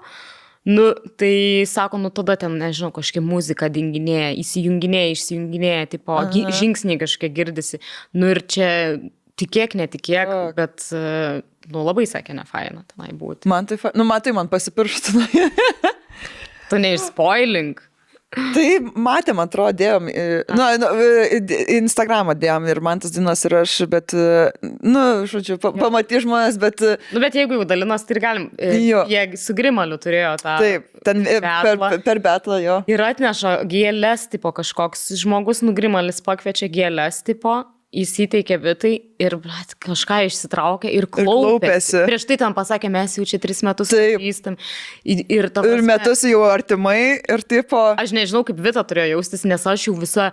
nu, 0.67 0.89
tai 1.19 1.63
sako, 1.71 2.01
nu 2.03 2.11
tada 2.11 2.35
ten, 2.39 2.59
nežinau, 2.59 2.91
kažkokia 2.95 3.23
muzika 3.23 3.71
dinginėja, 3.71 4.33
įsijunginėja, 4.43 5.15
išsijunginėja, 5.15 5.89
tipo, 5.95 6.19
gi- 6.35 6.47
žingsniai 6.59 6.99
kažkiek 6.99 7.31
girdisi. 7.35 7.79
Nu 8.15 8.31
ir 8.35 8.43
čia 8.43 8.69
tikėk, 9.39 9.79
netikėk, 9.79 10.29
Ak. 10.29 10.55
bet, 10.59 10.83
e, 10.91 11.41
nu, 11.71 11.83
labai 11.87 12.05
sakė, 12.09 12.35
ne 12.37 12.43
faina 12.49 12.83
tenai 12.91 13.11
būti. 13.15 13.47
Man 13.51 13.65
tai, 13.69 13.77
fa- 13.81 13.93
nu, 13.95 14.03
matai, 14.09 14.33
man 14.35 14.49
pasipirštų. 14.51 15.23
Tu 16.71 16.79
neišspoilink. 16.81 17.81
Tai 18.33 18.63
matėm, 18.97 19.37
atrodo, 19.43 19.75
dėjom, 19.77 20.07
e, 20.09 20.21
nu, 20.57 20.63
nu, 20.81 20.87
e, 20.97 21.37
Instagramą 21.75 22.33
dėjom 22.41 22.63
ir 22.71 22.79
man 22.81 22.97
tas 23.03 23.11
dinas 23.13 23.43
ir 23.45 23.53
aš, 23.59 23.75
bet, 23.91 24.15
e, 24.17 24.47
nu, 24.81 25.03
žodžiu, 25.29 25.59
pa, 25.61 25.69
pamatys 25.77 26.23
žmonės, 26.25 26.57
bet 26.57 26.81
Nu, 27.13 27.21
bet 27.21 27.37
jeigu 27.37 27.59
jau 27.59 27.67
dalinas, 27.69 28.07
tai 28.09 28.17
galim. 28.23 28.47
Jo. 28.57 29.03
Jie 29.11 29.37
su 29.37 29.53
Grimaliu 29.53 29.99
turėjo 30.01 30.31
tą. 30.41 30.55
taip, 30.63 30.87
ten 31.05 31.21
e, 31.29 31.37
per, 31.45 31.77
Betlą. 31.77 31.91
per 32.07 32.23
betlą 32.25 32.57
jo. 32.63 32.79
Ir 32.89 33.05
atneša 33.05 33.53
gėlės, 33.69 34.25
tipo 34.33 34.49
kažkoks 34.49 35.11
žmogus 35.21 35.61
nugrimalis 35.61 36.23
pakviečia 36.25 36.71
gėlės, 36.73 37.21
tipo, 37.29 37.59
įsiteikė 37.93 38.57
vitai 38.61 38.93
ir 39.21 39.35
blet, 39.41 39.75
kažką 39.83 40.23
išsitraukė 40.27 40.89
ir 40.93 41.05
klaupėsi. 41.05 41.45
klaupėsi. 41.45 42.01
Prieš 42.09 42.25
tai 42.29 42.37
tam 42.41 42.55
pasakė, 42.57 42.89
mes 42.93 43.17
jau 43.19 43.25
čia 43.29 43.39
tris 43.43 43.61
metus 43.65 43.93
pažįstam. 43.93 44.57
Ir, 45.05 45.23
ir, 45.27 45.49
ta 45.53 45.61
Ir 45.61 45.77
prasme, 45.77 45.87
metus 45.91 46.25
jau 46.27 46.41
artimai 46.47 46.97
ir 47.21 47.45
tipo, 47.45 47.83
Aš 47.99 48.15
nežinau, 48.17 48.43
kaip 48.47 48.61
Vita 48.63 48.83
turėjo 48.87 49.19
jaustis, 49.19 49.45
nes 49.45 49.67
aš 49.69 49.87
jau 49.89 49.95
visą, 49.99 50.31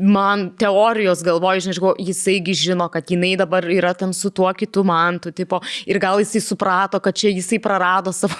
man 0.00 0.50
teorijos 0.58 1.22
galvoju, 1.22 1.60
žinai, 1.60 1.74
žinau, 1.76 1.92
jisaigi 1.98 2.54
žino, 2.56 2.88
kad 2.92 3.10
jinai 3.10 3.34
dabar 3.38 3.64
yra 3.70 3.92
ten 3.94 4.12
su 4.16 4.30
tuo 4.30 4.50
kitu 4.56 4.84
mantu, 4.86 5.32
tipo, 5.32 5.60
ir 5.86 5.98
gal 6.00 6.20
jisai 6.22 6.40
suprato, 6.44 7.00
kad 7.00 7.16
čia 7.16 7.32
jisai 7.34 7.60
prarado 7.62 8.12
savo 8.12 8.38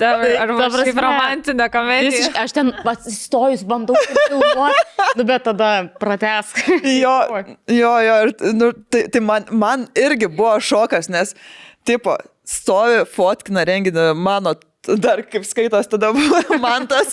ever. 0.00 0.36
Arba 0.44 0.58
Ta 0.66 0.70
kažkaip 0.76 1.00
romantinė 1.04 1.68
komedija. 1.72 2.10
Visiškai, 2.10 2.44
aš 2.44 2.56
ten 2.56 2.72
atsistojus, 2.92 3.64
bandau 3.68 3.96
filmuoti, 4.04 4.84
nu, 5.18 5.26
bet 5.28 5.46
tada 5.48 5.70
pratesk. 6.00 6.62
jo, 6.84 7.16
jo, 7.80 7.94
jo, 8.06 8.18
ir, 8.26 8.34
nu, 8.56 8.72
tai, 8.92 9.06
tai 9.12 9.24
man, 9.24 9.48
man 9.50 9.88
irgi 9.98 10.28
buvo 10.28 10.56
šokas, 10.64 11.10
nes, 11.12 11.34
tipo, 11.88 12.16
stovi 12.50 13.04
fotkina 13.08 13.64
renginį 13.68 14.10
mano 14.18 14.56
dar 14.88 15.20
kaip 15.28 15.44
skaitos 15.44 15.88
tada 15.90 16.08
buvo 16.16 16.56
mantas. 16.64 17.12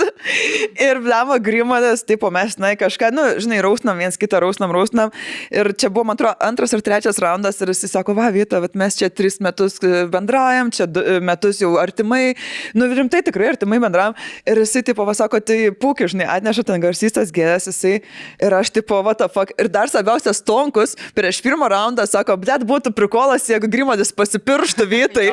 Ir 0.80 1.02
blemo 1.04 1.36
grimadas, 1.44 2.04
tipo, 2.08 2.30
mes, 2.32 2.56
na, 2.62 2.72
kažką, 2.80 3.12
nu, 3.12 3.26
žinai, 3.44 3.60
rausnam 3.64 4.00
viens 4.00 4.16
kitą, 4.20 4.40
rausnam, 4.44 4.72
rausnam. 4.72 5.12
Ir 5.52 5.74
čia 5.76 5.90
buvo, 5.92 6.06
man 6.08 6.16
atrodo, 6.16 6.38
antras 6.48 6.74
ar 6.76 6.84
trečias 6.86 7.20
raundas 7.20 7.60
ir 7.62 7.74
jis 7.74 7.84
sako, 7.92 8.16
va, 8.18 8.30
Vita, 8.32 8.62
bet 8.64 8.78
mes 8.80 8.96
čia 8.96 9.10
tris 9.12 9.40
metus 9.44 9.78
e, 9.84 10.06
bendraujam, 10.12 10.72
čia 10.72 10.88
du 10.88 11.04
e, 11.04 11.18
metus 11.24 11.60
jau 11.60 11.74
artimai, 11.82 12.38
nu, 12.78 12.88
rimtai 12.88 13.22
tikrai 13.28 13.52
artimai 13.52 13.82
bendraujam. 13.84 14.16
Ir 14.48 14.64
jisai, 14.64 14.86
tipo, 14.88 15.04
pasako, 15.08 15.42
tai 15.44 15.60
pūkiai, 15.76 16.14
žinai, 16.16 16.30
atneša 16.38 16.64
ten 16.72 16.84
garsystas 16.84 17.36
gėlės, 17.36 17.68
jisai. 17.68 17.98
Ir 18.44 18.58
aš, 18.62 18.72
tipo, 18.80 19.02
what 19.04 19.20
the 19.20 19.28
fuck. 19.32 19.52
Ir 19.60 19.68
dar 19.74 19.92
svarbiausia, 19.92 20.32
stonkus 20.38 20.96
prieš 21.18 21.42
pirmą 21.44 21.68
raundą 21.74 22.08
sako, 22.08 22.40
bet 22.40 22.64
būtų 22.68 22.96
prikolas, 22.96 23.50
jeigu 23.52 23.68
grimadas 23.72 24.16
pasipirštų 24.16 24.88
Vitai. 24.88 25.28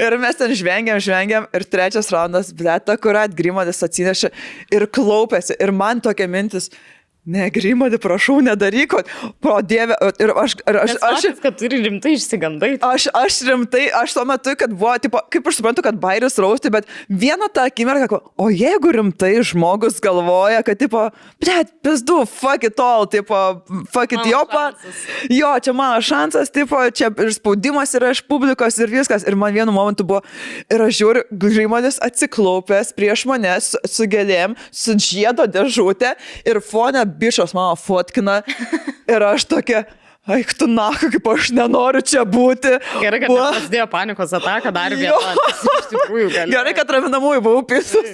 Ir 0.00 0.16
mes 0.20 0.38
ten 0.40 0.56
žvengiam, 0.56 1.00
žvengiam. 1.02 1.49
Ir 1.56 1.66
trečias 1.66 2.10
raundas, 2.14 2.52
bet 2.54 2.90
akurat 2.92 3.34
grimadas 3.34 3.82
atsinešė 3.82 4.30
ir 4.76 4.86
klaupėsi. 4.86 5.56
Ir 5.58 5.72
man 5.74 6.02
tokia 6.04 6.28
mintis. 6.30 6.70
Ne, 7.30 7.46
Grimadį, 7.54 8.00
prašau, 8.02 8.40
nedaryk, 8.44 8.96
pro 9.42 9.58
Dievę. 9.62 9.96
Ir 10.22 10.32
aš, 10.34 10.56
ir 10.66 10.78
aš, 10.80 10.90
Aš, 10.90 10.96
aš, 11.06 11.26
aš 11.30 11.42
kad 11.42 11.58
turi 11.60 11.78
rimtai 11.84 12.14
išsigandai. 12.16 12.70
Aš, 12.82 13.06
aš 13.14 13.40
rimtai, 13.46 13.84
aš 13.94 14.14
tuo 14.16 14.24
metu, 14.28 14.54
kad 14.58 14.72
buvo, 14.74 14.94
tipo, 15.02 15.20
kaip 15.30 15.46
aš 15.46 15.60
suprantu, 15.60 15.84
kad 15.86 15.98
bairis 16.00 16.38
rausti, 16.42 16.72
bet 16.72 16.88
vieną 17.06 17.50
tą 17.54 17.66
akimirką, 17.70 18.18
o 18.40 18.48
jeigu 18.50 18.94
rimtai 18.96 19.32
žmogus 19.46 20.00
galvoja, 20.02 20.64
kad, 20.66 20.80
tipo, 20.80 21.04
blėt, 21.42 21.70
pizdu, 21.84 22.24
fuck 22.26 22.66
it 22.66 22.80
all, 22.82 23.06
tipo, 23.10 23.38
fuck 23.94 24.16
it, 24.16 24.24
jo, 24.26 24.42
pa, 24.50 24.70
jo, 25.30 25.52
čia 25.62 25.76
mano 25.76 26.00
šansas, 26.04 26.50
tipo, 26.54 26.80
čia 26.96 27.12
ir 27.14 27.30
spaudimas 27.36 27.94
yra 27.98 28.10
iš 28.14 28.24
publikos 28.26 28.80
ir 28.80 28.90
viskas. 28.90 29.26
Ir 29.28 29.38
man 29.38 29.54
vienu 29.54 29.74
momentu 29.74 30.06
buvo, 30.08 30.24
ir 30.66 30.86
aš 30.88 30.98
žiūriu, 30.98 31.24
Grimadis 31.30 32.00
atsiklaupęs 32.02 32.94
prieš 32.96 33.26
mane 33.30 33.54
su, 33.62 33.78
su 33.86 34.08
gėlėm, 34.10 34.56
su 34.74 34.96
žiedo 34.98 35.46
dėžutė 35.50 36.16
ir 36.48 36.62
fone 36.64 37.04
bičios 37.20 37.54
mano 37.56 37.76
fotkina. 37.76 38.40
Ir 39.10 39.24
aš 39.26 39.46
tokia, 39.50 39.84
Aik 40.28 40.52
tu 40.52 40.66
na, 40.68 40.90
kaip 41.00 41.24
aš 41.32 41.48
nenoriu 41.56 42.02
čia 42.04 42.26
būti. 42.28 42.74
Gerai, 43.00 43.22
kad 43.22 43.32
Buvo- 43.32 43.46
prasidėjo 43.54 43.86
panikos 43.88 44.34
ataka 44.36 44.72
dar 44.74 44.92
viena. 44.92 45.32
Gerai, 46.54 46.74
kad 46.76 46.92
raminamųjų 46.92 47.40
buvau 47.46 47.62
pisus. 47.66 48.12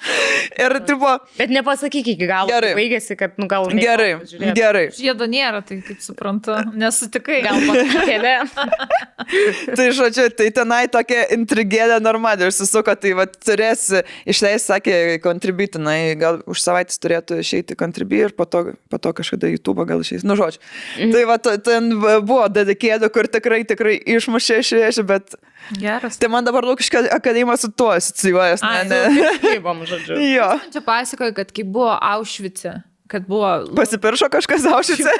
ir, 0.64 0.76
tipo, 0.86 1.10
Bet 1.36 1.50
nepasakyk 1.52 2.06
iki 2.14 2.26
galo. 2.28 2.48
Gerai. 2.48 2.70
Baigėsi, 2.78 3.16
kad, 3.18 3.34
nu, 3.40 3.48
gal. 3.50 3.66
gerai, 3.74 4.12
žiūrėt. 4.30 4.54
gerai. 4.56 4.84
Žiedo 4.96 5.26
nėra, 5.28 5.60
tai 5.66 5.80
kaip 5.84 6.00
suprantu, 6.04 6.54
nesutikai. 6.78 7.40
Gal 7.44 7.60
pakėlė. 7.68 8.36
Tai 9.76 9.84
žodžiu, 9.94 10.24
tai 10.34 10.48
tenai 10.54 10.86
tokia 10.90 11.20
intrigėlė 11.36 12.00
normaliai 12.02 12.48
užsisuko, 12.50 12.94
tai 12.98 13.12
va 13.14 13.26
turės 13.30 13.84
išleisti, 14.28 14.64
sakė, 14.72 14.94
kontributinai, 15.22 16.16
gal 16.18 16.40
už 16.50 16.62
savaitės 16.64 16.98
turėtų 16.98 17.38
išeiti 17.44 17.76
kontribui 17.78 18.22
ir 18.24 18.34
po 18.34 18.48
to, 18.50 18.64
po 18.90 18.98
to 18.98 19.12
kažkada 19.20 19.50
YouTube 19.52 19.84
gal 19.86 20.02
išeis. 20.02 20.24
Nu, 20.26 20.34
žodžiu. 20.40 20.58
Mhm. 20.96 21.12
Tai 21.14 21.22
va 21.30 21.36
ten 21.64 21.90
buvo 22.00 22.44
dedikėdų, 22.52 23.08
kur 23.14 23.28
tikrai, 23.30 23.62
tikrai 23.68 23.96
išmušė 24.16 24.58
iš 24.62 24.72
vėžių, 24.78 25.04
bet 25.08 25.34
Geras. 25.80 26.18
tai 26.20 26.28
man 26.32 26.44
dabar 26.46 26.66
Lukiškio 26.68 27.06
akademija 27.14 27.56
su 27.60 27.70
tuo 27.72 27.90
asocijuojas. 27.96 28.62
Ne, 28.62 28.84
ne. 28.90 29.32
Kaibom, 29.44 29.82
žodžiu. 29.90 30.20
Jo. 30.30 30.52
Čia 30.72 30.84
pasakoju, 30.86 31.34
kad 31.36 31.50
kai 31.56 31.64
buvo 31.64 31.92
Aušvice, 31.96 32.76
kad 33.10 33.26
buvo 33.26 33.48
Pasipiršo 33.74 34.28
kažkas 34.30 34.64
aušice 34.70 35.10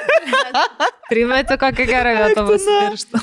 primeti 1.11 1.57
kokią 1.59 1.85
gerą 1.89 2.13
vietą 2.15 2.45
pasipirštų. 2.47 3.19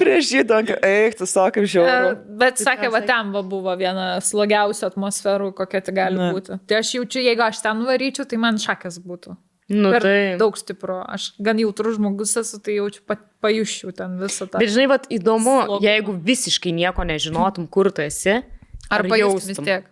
prieš 0.00 0.30
jį, 0.34 0.42
donka, 0.48 0.74
eik, 0.82 1.14
tu 1.20 1.28
sakai, 1.36 1.62
žiauru. 1.70 2.16
Bet 2.40 2.58
sakė, 2.58 2.90
va 2.90 2.98
ten 3.06 3.30
va 3.34 3.44
buvo 3.46 3.70
viena 3.78 4.16
slogiausių 4.18 4.88
atmosferų, 4.90 5.52
kokia 5.54 5.84
tai 5.86 5.94
gali 6.00 6.18
Na. 6.18 6.32
būti. 6.34 6.58
Tai 6.66 6.80
aš 6.80 6.94
jaučiu, 6.98 7.22
jeigu 7.22 7.44
aš 7.46 7.62
ten 7.62 7.84
varyčiau, 7.86 8.26
tai 8.26 8.40
man 8.42 8.58
šakas 8.58 8.98
būtų. 9.06 9.36
Nu, 9.68 9.90
per 9.90 10.04
tai. 10.06 10.18
daug 10.38 10.54
stipru. 10.58 11.00
Aš 11.10 11.32
gan 11.42 11.58
jautrus 11.58 11.96
žmogus 11.98 12.36
esu, 12.38 12.60
tai 12.62 12.76
jaučiu, 12.76 13.02
pat, 13.08 13.24
pajuščiau 13.42 13.90
ten 13.98 14.14
visą 14.20 14.46
tą. 14.46 14.60
Bet 14.62 14.70
žinai, 14.70 14.86
vat, 14.92 15.08
įdomu, 15.10 15.56
Slogumą. 15.64 15.82
jeigu 15.82 16.14
visiškai 16.28 16.74
nieko 16.76 17.06
nežinotum, 17.08 17.66
kur 17.66 17.90
tu 17.90 18.04
esi. 18.06 18.38
Ar 18.86 19.02
pajustum 19.10 19.50
vis 19.50 19.62
tiek? 19.66 19.88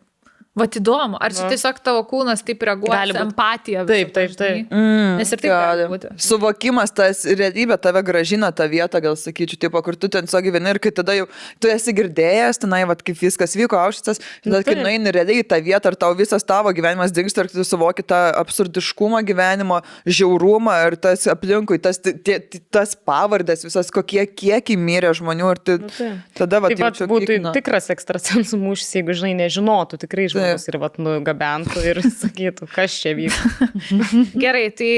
Vat 0.55 0.77
įdomu, 0.79 1.19
ar 1.19 1.33
čia 1.35 1.49
tiesiog 1.51 1.81
tavo 1.83 2.05
kūnas 2.07 2.45
taip 2.47 2.61
reaguoja, 2.63 3.01
empatija. 3.25 3.81
visą 3.83 3.91
Taip, 3.91 4.11
taip, 4.15 4.35
taip. 4.39 4.69
Mm, 4.71 5.17
Nes 5.19 5.33
ir 5.35 5.41
taip 5.43 5.51
gali 5.51 5.87
būti. 5.91 6.11
Suvokimas, 6.23 6.93
tas 6.95 7.25
realybė 7.27 7.75
tave 7.83 8.05
gražina 8.07 8.53
tą 8.55 8.69
vietą, 8.71 9.01
gal 9.03 9.19
sakyčiau, 9.19 9.59
tipo, 9.65 9.83
kur 9.83 9.99
tu 9.99 10.07
ten 10.15 10.31
savo 10.31 10.45
gyveni 10.47 10.71
ir 10.71 10.79
kai 10.79 10.93
tada 10.95 11.17
jau 11.19 11.27
tu 11.59 11.71
esi 11.73 11.91
girdėjęs, 11.99 12.63
tenai, 12.63 12.85
vat, 12.87 13.03
kaip 13.03 13.19
viskas 13.19 13.57
vyko, 13.59 13.81
auštas, 13.83 14.23
tada 14.47 14.61
kai 14.69 14.77
nueini 14.79 15.11
realiai 15.17 15.43
į 15.43 15.49
tą 15.51 15.59
vietą, 15.59 15.91
ar 15.91 15.99
tau 16.05 16.15
visas 16.15 16.47
tavo 16.47 16.71
gyvenimas 16.77 17.11
dingsta 17.17 17.43
ir 17.43 17.51
tu 17.51 17.67
suvoki 17.67 18.07
tą 18.07 18.23
absurdiškumą 18.39 19.25
gyvenimo, 19.27 19.81
žiaurumą 20.07 20.79
ir 20.87 20.99
tas 21.03 21.27
aplinkui, 21.35 21.81
tas, 21.83 21.99
tie, 21.99 22.39
tas 22.71 22.95
pavardės, 22.95 23.67
visas 23.67 23.91
kokie 23.91 24.23
kiekiai 24.23 24.79
mirė 24.79 25.11
žmonių 25.19 25.51
ir 25.57 25.65
tu, 25.67 25.79
taip. 25.91 26.23
tada 26.39 26.63
va, 26.63 26.71
Taip 26.71 26.87
pat 26.87 27.05
būtų 27.11 27.43
tikras 27.59 27.91
ekstrasensų 27.99 28.63
mūšis, 28.63 28.97
jeigu, 29.01 29.19
žinai, 29.19 29.35
nežinotų 29.43 30.05
tikrai 30.07 30.31
žmonės. 30.31 30.44
Pinigus 30.45 30.69
ir 30.71 30.81
vat 30.83 31.01
nugabentų 31.03 31.85
ir 31.91 32.03
sakytų, 32.23 32.71
kas 32.75 33.01
čia 33.03 33.17
vyko. 33.19 33.75
Gerai, 34.45 34.69
tai 34.77 34.93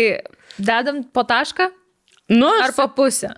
dedam 0.59 1.05
po 1.15 1.27
tašką 1.27 1.71
Nu, 2.29 2.47
ar 2.47 2.73
po 2.75 2.89
pusę? 2.89 3.29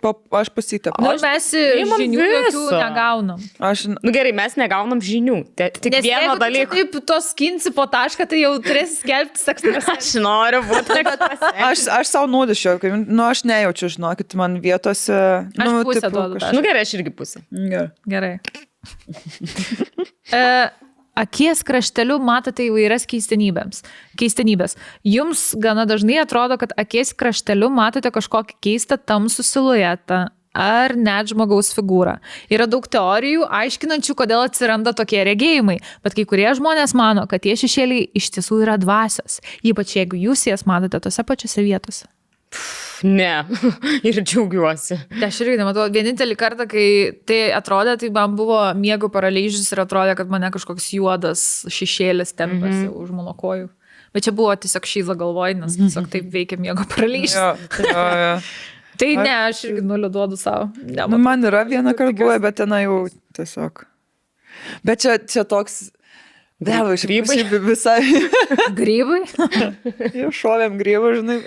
Pa, 0.00 0.10
aš 0.40 0.48
pasitę. 0.50 0.90
Nu, 0.98 1.10
mes 1.20 1.44
žinių 1.52 2.22
jokių 2.24 2.62
negaunam. 2.72 3.42
Aš, 3.62 3.84
Nu 3.92 4.10
gerai, 4.14 4.32
mes 4.34 4.56
negaunam 4.56 5.02
žinių. 5.04 5.36
Te, 5.54 5.68
tik 5.76 5.92
Nes 5.92 6.06
vieno 6.06 6.38
dalyko. 6.40 6.72
taip 6.72 6.96
tos 7.06 7.28
skinsi 7.34 7.70
po 7.76 7.84
tašką, 7.92 8.24
tai 8.30 8.40
jau 8.40 8.54
turėsi 8.64 9.02
skelbti 9.02 9.42
seksą. 9.42 9.74
Aš 9.94 10.14
noriu 10.24 10.62
būti 10.64 11.04
aš, 11.68 11.84
aš 11.92 12.08
savo 12.08 12.30
nuodišiu, 12.32 12.78
nu 13.04 13.26
aš 13.28 13.44
nejaučiu, 13.46 13.92
žinokit, 13.92 14.34
man 14.40 14.56
vietose. 14.64 15.20
Aš 15.52 15.68
nu, 15.68 15.84
pusę 15.84 16.00
tipo, 16.00 16.14
duodu 16.16 16.40
kaž-. 16.40 16.56
Nu 16.56 16.64
gerai, 16.64 16.86
aš 16.88 16.96
irgi 16.96 17.12
pusė. 17.14 17.44
Gerai. 17.52 17.92
Gerai. 18.08 18.34
e, 20.32 20.42
akies 21.18 21.62
krašteliu 21.66 22.18
matote 22.22 22.66
įvairias 22.68 23.06
keistenybėms. 23.08 23.82
keistenybės. 24.18 24.76
Jums 25.04 25.54
gana 25.58 25.86
dažnai 25.86 26.20
atrodo, 26.22 26.58
kad 26.58 26.72
akies 26.76 27.12
krašteliu 27.14 27.70
matote 27.70 28.10
kažkokį 28.10 28.58
keistą 28.60 28.96
tamsų 28.96 29.42
siluetą. 29.42 30.28
Ar 30.52 30.92
net 30.92 31.30
žmogaus 31.32 31.72
figūrą. 31.72 32.18
Yra 32.52 32.66
daug 32.68 32.84
teorijų, 32.84 33.46
aiškinančių, 33.48 34.12
kodėl 34.12 34.44
atsiranda 34.44 34.92
tokie 34.92 35.24
regėjimai, 35.24 35.78
bet 36.04 36.12
kai 36.12 36.26
kurie 36.28 36.50
žmonės 36.52 36.92
mano, 36.92 37.24
kad 37.24 37.40
tie 37.40 37.56
šešėliai 37.56 38.10
iš 38.12 38.28
tiesų 38.36 38.60
yra 38.66 38.76
dvasios, 38.76 39.40
ypač 39.64 39.96
jeigu 39.96 40.20
jūs 40.20 40.44
jas 40.52 40.68
matote 40.68 41.00
tose 41.00 41.24
pačiose 41.24 41.64
vietose. 41.64 42.04
Ne. 43.02 43.44
ir 44.08 44.20
džiaugiuosi. 44.22 44.98
Tai 45.18 45.28
Aš 45.28 45.40
irgi 45.44 45.58
nematau, 45.58 45.88
vienintelį 45.92 46.36
kartą, 46.38 46.66
kai 46.70 46.86
tai 47.28 47.40
atrodė, 47.56 47.96
tai 47.98 48.10
man 48.14 48.36
buvo 48.38 48.60
miego 48.78 49.10
paralyžius 49.12 49.72
ir 49.74 49.82
atrodė, 49.84 50.16
kad 50.18 50.30
mane 50.30 50.52
kažkoks 50.54 50.90
juodas 50.96 51.46
šešėlis 51.66 52.34
tempasi 52.36 52.84
mm 52.84 52.90
-hmm. 52.90 53.00
už 53.02 53.14
mano 53.16 53.34
kojų. 53.38 53.70
Bet 54.12 54.26
čia 54.26 54.32
buvo 54.36 54.54
tiesiog 54.56 54.86
šyza 54.86 55.16
galvoj, 55.16 55.54
nes 55.54 55.76
tiesiog 55.76 56.10
taip 56.12 56.28
veikia 56.32 56.58
miego 56.60 56.84
paralyžius. 56.84 57.34
Jo, 57.34 57.56
jo, 57.88 58.06
jo. 58.24 58.36
Tai 59.00 59.08
ne, 59.16 59.32
aš 59.48 59.64
irgi 59.64 59.82
nulį 59.88 60.10
duodu 60.12 60.36
savo. 60.36 60.68
Nu, 61.08 61.18
man 61.18 61.44
yra 61.48 61.64
vieną 61.64 61.94
kartą 61.96 62.12
buvę, 62.18 62.38
bet 62.44 62.60
ten 62.60 62.74
jau 62.76 63.08
tiesiog. 63.34 63.86
Bet 64.84 65.00
čia, 65.00 65.16
čia 65.18 65.44
toks. 65.48 65.90
Dėl, 66.62 66.92
iš 66.94 67.06
Grybai? 67.08 67.38
visai. 67.64 67.98
Grybai? 68.80 69.22
Jau 70.16 70.30
šovėm 70.42 70.78
grybų, 70.80 71.10
žinai. 71.18 71.38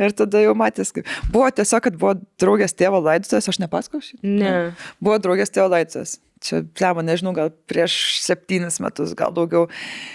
Ir 0.00 0.16
tada 0.16 0.42
jau 0.44 0.56
matės, 0.58 0.94
kaip. 0.96 1.08
Buvo 1.32 1.50
tiesiog, 1.54 1.84
kad 1.86 2.00
buvo 2.00 2.16
draugės 2.40 2.76
tėvo 2.76 3.02
laidotuvės, 3.04 3.50
aš 3.52 3.60
nepasakau 3.62 4.02
šitą. 4.04 4.22
Ne. 4.24 4.56
Buvo 5.02 5.20
draugės 5.22 5.52
tėvo 5.52 5.70
laidotuvės. 5.74 6.18
Čia, 6.40 6.62
plema, 6.72 7.02
nežinau, 7.04 7.34
gal 7.36 7.50
prieš 7.68 7.94
septynis 8.24 8.78
metus, 8.80 9.12
gal 9.16 9.34
daugiau. 9.36 9.66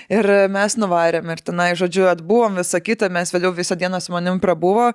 Ir 0.09 0.25
mes 0.49 0.75
nuvarėm 0.81 1.29
ir 1.29 1.43
tenai, 1.45 1.69
žodžiu, 1.77 2.07
atbuvom 2.09 2.57
visą 2.57 2.81
kitą, 2.81 3.11
mes 3.13 3.29
vėliau 3.33 3.53
visą 3.53 3.77
dieną 3.77 4.01
su 4.01 4.15
manim 4.15 4.41
prabuvo. 4.41 4.89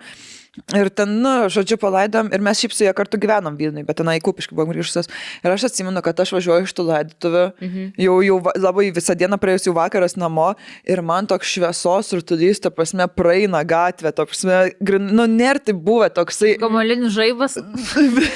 Ir 0.75 0.89
ten, 0.91 1.13
nu, 1.23 1.31
žodžiu, 1.47 1.77
palaidom 1.79 2.27
ir 2.35 2.43
mes 2.43 2.59
šiaip 2.59 2.73
su 2.75 2.83
ja 2.83 2.91
kartu 2.97 3.19
gyvenom 3.23 3.55
Vilniui, 3.55 3.85
bet 3.87 4.01
tenai 4.01 4.17
kupiškai 4.19 4.57
buvom 4.59 4.73
grįžusios. 4.73 5.07
Ir 5.45 5.53
aš 5.53 5.69
atsimenu, 5.69 6.03
kad 6.03 6.19
aš 6.19 6.33
važiuoju 6.35 6.67
iš 6.67 6.75
tų 6.75 6.87
laidotuvių, 6.89 7.43
mhm. 7.63 7.85
jau, 8.03 8.17
jau 8.27 8.39
labai 8.59 8.89
visą 8.95 9.15
dieną 9.19 9.39
praėjus 9.39 9.69
jau 9.69 9.75
vakaras 9.77 10.17
namo 10.19 10.49
ir 10.83 11.03
man 11.07 11.29
toks 11.31 11.53
šviesos 11.55 12.11
rutulys, 12.19 12.59
ta 12.65 12.73
prasme, 12.75 13.07
praeina 13.15 13.63
gatvė, 13.63 14.11
ta 14.11 14.27
prasme, 14.27 14.59
nu, 15.07 15.29
nėra 15.31 15.63
tai 15.63 15.77
buvę 15.79 16.11
toksai, 16.19 16.57
Gamalinis 16.61 17.15
žaibas. 17.15 17.55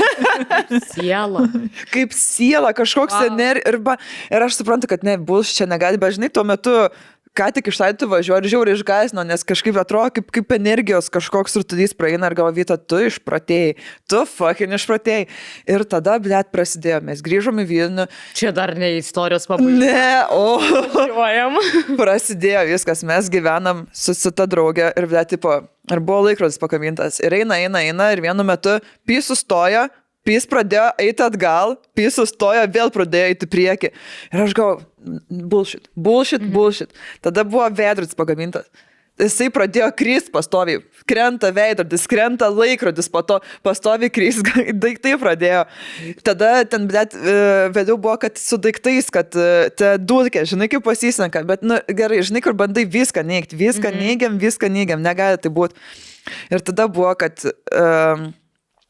Siela. 0.94 1.48
kaip 1.90 2.14
siela, 2.14 2.70
kažkoks 2.76 3.14
Wow. 3.14 3.26
energija. 3.32 3.74
Ir, 3.74 3.80
ir 4.34 4.46
aš 4.46 4.60
suprantu, 4.60 4.88
kad 4.90 5.02
ne, 5.06 5.16
bus 5.18 5.50
čia 5.54 5.66
negali, 5.70 5.98
bet 6.00 6.16
žinai, 6.16 6.30
tuo 6.34 6.46
metu, 6.46 6.74
ką 7.35 7.48
tik 7.55 7.69
iš 7.70 7.81
laitų 7.82 8.09
važiuoju 8.11 8.44
ir 8.44 8.51
žiauriai 8.52 8.77
išgaisino, 8.78 9.24
nes 9.27 9.43
kažkaip 9.47 9.77
atrodo, 9.81 10.12
kaip, 10.19 10.28
kaip 10.35 10.55
energijos 10.55 11.11
kažkoks 11.12 11.56
rutulys 11.59 11.94
praeina 11.97 12.31
ir 12.31 12.36
galvo, 12.39 12.52
Vyta, 12.55 12.77
tu 12.78 13.01
išpratėjai, 13.02 13.74
tu 14.11 14.23
fucking 14.31 14.77
išpratėjai. 14.78 15.27
Ir 15.74 15.85
tada, 15.90 16.16
blėt, 16.23 16.52
prasidėjo, 16.55 17.01
mes 17.09 17.23
grįžom 17.27 17.59
į 17.65 17.66
Vilnių. 17.70 18.06
Čia 18.39 18.55
dar 18.55 18.74
ne 18.78 18.93
istorijos 19.01 19.48
pabaiga. 19.51 19.74
Ne, 19.82 20.06
o 20.31 20.61
Važiuojam. 20.94 21.59
prasidėjo 22.01 22.65
viskas, 22.70 23.02
mes 23.06 23.31
gyvenam 23.32 23.85
su, 23.90 24.15
su 24.15 24.31
ta 24.31 24.47
draugė 24.51 24.93
ir, 24.94 25.11
blėt, 25.11 25.35
tipo, 25.35 25.59
ir 25.90 26.05
buvo 26.05 26.28
laikrodis 26.28 26.61
pakabintas. 26.62 27.19
Ir 27.24 27.35
eina, 27.43 27.59
eina, 27.59 27.82
eina 27.82 28.12
ir 28.15 28.23
vienu 28.24 28.47
metu 28.47 28.78
pys 29.09 29.32
sustoja. 29.32 29.89
Pys 30.24 30.46
pradėjo 30.48 30.86
eiti 31.05 31.20
atgal, 31.20 31.76
pys 31.96 32.16
sustojo, 32.16 32.64
vėl 32.72 32.90
pradėjo 32.94 33.34
eiti 33.34 33.44
į 33.44 33.52
priekį. 33.52 33.92
Ir 34.32 34.46
aš 34.46 34.56
galvoju, 34.56 34.86
bullshit, 35.52 35.90
bullshit, 35.94 36.40
Mhm. 36.40 36.52
bullshit. 36.55 36.90
Tada 37.20 37.44
buvo 37.44 37.68
veidrodis 37.68 38.16
pagamintas. 38.16 38.64
Jisai 39.14 39.46
pradėjo 39.46 39.92
kryst 39.94 40.32
pastoviai, 40.34 40.80
krenta 41.06 41.52
veidrodis, 41.55 42.02
krenta 42.10 42.48
laikrodis, 42.51 43.06
po 43.06 43.22
to 43.22 43.36
pastoviai 43.62 44.10
kryst, 44.10 44.42
daiktai 44.84 45.14
pradėjo. 45.20 45.60
Tada 46.26 46.64
ten, 46.64 46.88
bet 46.90 47.14
vėliau 47.14 47.94
buvo, 47.94 48.16
kad 48.18 48.40
su 48.42 48.59
daiktais, 48.59 49.12
kad 49.14 49.30
e, 49.38 49.70
te 49.70 49.92
dulkė, 50.02 50.42
žinai, 50.51 50.66
kaip 50.72 50.82
pasisenka, 50.82 51.44
bet, 51.46 51.62
nu, 51.62 51.78
gerai, 51.94 52.24
žinai, 52.26 52.42
kur 52.42 52.59
bandai 52.59 52.88
viską 52.90 53.22
neigti, 53.22 53.55
viską 53.60 53.92
mhm. 53.92 54.02
neigiam, 54.02 54.38
viską 54.42 54.72
neigiam, 54.72 55.05
negali 55.05 55.38
tai 55.38 55.52
būti. 55.55 55.78
Ir 56.51 56.64
tada 56.66 56.88
buvo, 56.90 57.14
kad 57.20 57.38
um, 57.46 58.32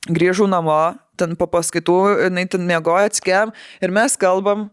grįžau 0.08 0.48
namo, 0.48 0.94
ten 1.20 1.34
po 1.38 1.46
paskaitų, 1.50 1.98
jinai 2.28 2.46
ten 2.50 2.64
mėgojo 2.68 3.10
atskėm 3.10 3.52
ir 3.82 3.90
mes 3.94 4.16
kalbam. 4.20 4.70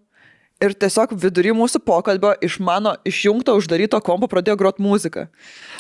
Ir 0.62 0.76
tiesiog 0.78 1.16
vidury 1.18 1.50
mūsų 1.58 1.80
pokalbio 1.82 2.36
iš 2.46 2.60
mano 2.62 2.92
išjungto 3.10 3.56
uždaryto 3.58 3.98
kompo 4.06 4.28
pradėjo 4.30 4.54
grot 4.62 4.78
muziką. 4.78 5.24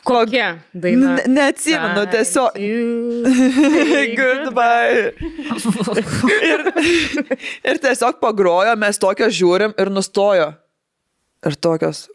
Ko- 0.01 0.23
Kokia 0.23 0.47
daina? 0.73 1.11
Ne- 1.19 1.27
Neatsimenu, 1.35 2.01
tiesiog. 2.09 2.57
Goodbye. 4.17 5.11
ir, 6.49 6.63
ir 7.69 7.79
tiesiog 7.83 8.17
pagrojo, 8.23 8.73
mes 8.81 8.97
tokią 9.01 9.29
žiūrim 9.29 9.75
ir 9.77 9.91
nustojo. 9.93 10.49
Ir 11.45 11.57
tokios, 11.61 12.07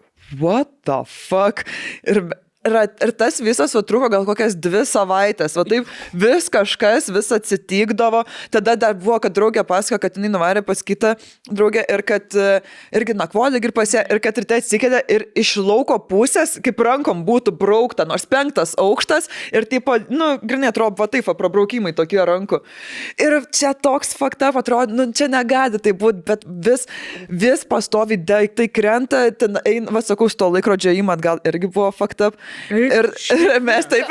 what 0.42 0.66
the 0.86 0.98
fuck? 1.06 1.62
Ir, 2.02 2.24
ir, 2.66 3.12
tas 3.18 3.40
visas 3.42 3.74
va, 3.76 3.82
truko 3.86 4.08
gal 4.12 4.26
kokias 4.28 4.56
dvi 4.58 4.82
savaitės. 4.88 5.56
Va 5.58 5.64
taip 5.68 5.90
vis 6.16 6.48
kažkas, 6.52 7.10
vis 7.14 7.30
atsitikdavo. 7.34 8.24
Tada 8.54 8.76
dar 8.78 8.96
buvo, 8.98 9.18
kad 9.22 9.34
draugė 9.36 9.64
pasako, 9.66 10.00
kad 10.02 10.18
jinai 10.18 10.32
nuvarė 10.32 10.62
pas 10.66 10.82
kitą 10.86 11.14
draugę 11.50 11.84
ir 11.92 12.02
kad 12.06 12.36
e, 12.36 12.60
irgi 12.96 13.16
nakvodė 13.16 13.60
ir 13.62 13.74
pasė, 13.76 14.02
ir 14.10 14.20
kad 14.24 14.38
ryte 14.42 14.60
atsikėlė 14.60 15.02
ir 15.12 15.26
iš 15.38 15.56
lauko 15.62 15.98
pusės, 16.10 16.56
kaip 16.64 16.80
rankom 16.84 17.24
būtų 17.26 17.54
braukta, 17.58 18.06
nors 18.08 18.26
penktas 18.28 18.74
aukštas 18.80 19.30
ir 19.54 19.66
tipo, 19.70 19.96
nu, 20.10 20.34
grinai 20.42 20.70
atrodo, 20.72 20.98
va 21.00 21.08
taip, 21.10 21.28
prabraukimai 21.36 21.94
tokie 21.96 22.20
rankų. 22.26 22.60
Ir 23.22 23.38
čia 23.54 23.72
toks 23.74 24.14
fakta, 24.18 24.52
atrodo, 24.56 24.94
nu, 24.96 25.08
čia 25.16 25.28
negali 25.32 25.80
tai 25.82 25.94
būti, 25.96 26.22
bet 26.26 26.44
vis, 26.46 26.86
vis 27.28 27.64
pastovi 27.68 28.18
daiktai 28.18 28.68
krenta, 28.72 29.26
ten 29.38 29.60
eina, 29.64 29.92
va, 29.94 30.02
sakau, 30.04 30.28
su 30.30 30.38
to 30.40 30.50
laikrodžio 30.54 30.94
įmat 31.00 31.22
gal 31.22 31.42
irgi 31.46 31.70
buvo 31.70 31.90
fakta. 31.94 32.32
Ir, 32.70 33.10
ir 33.36 33.60
mes 33.64 33.86
taip. 33.90 34.10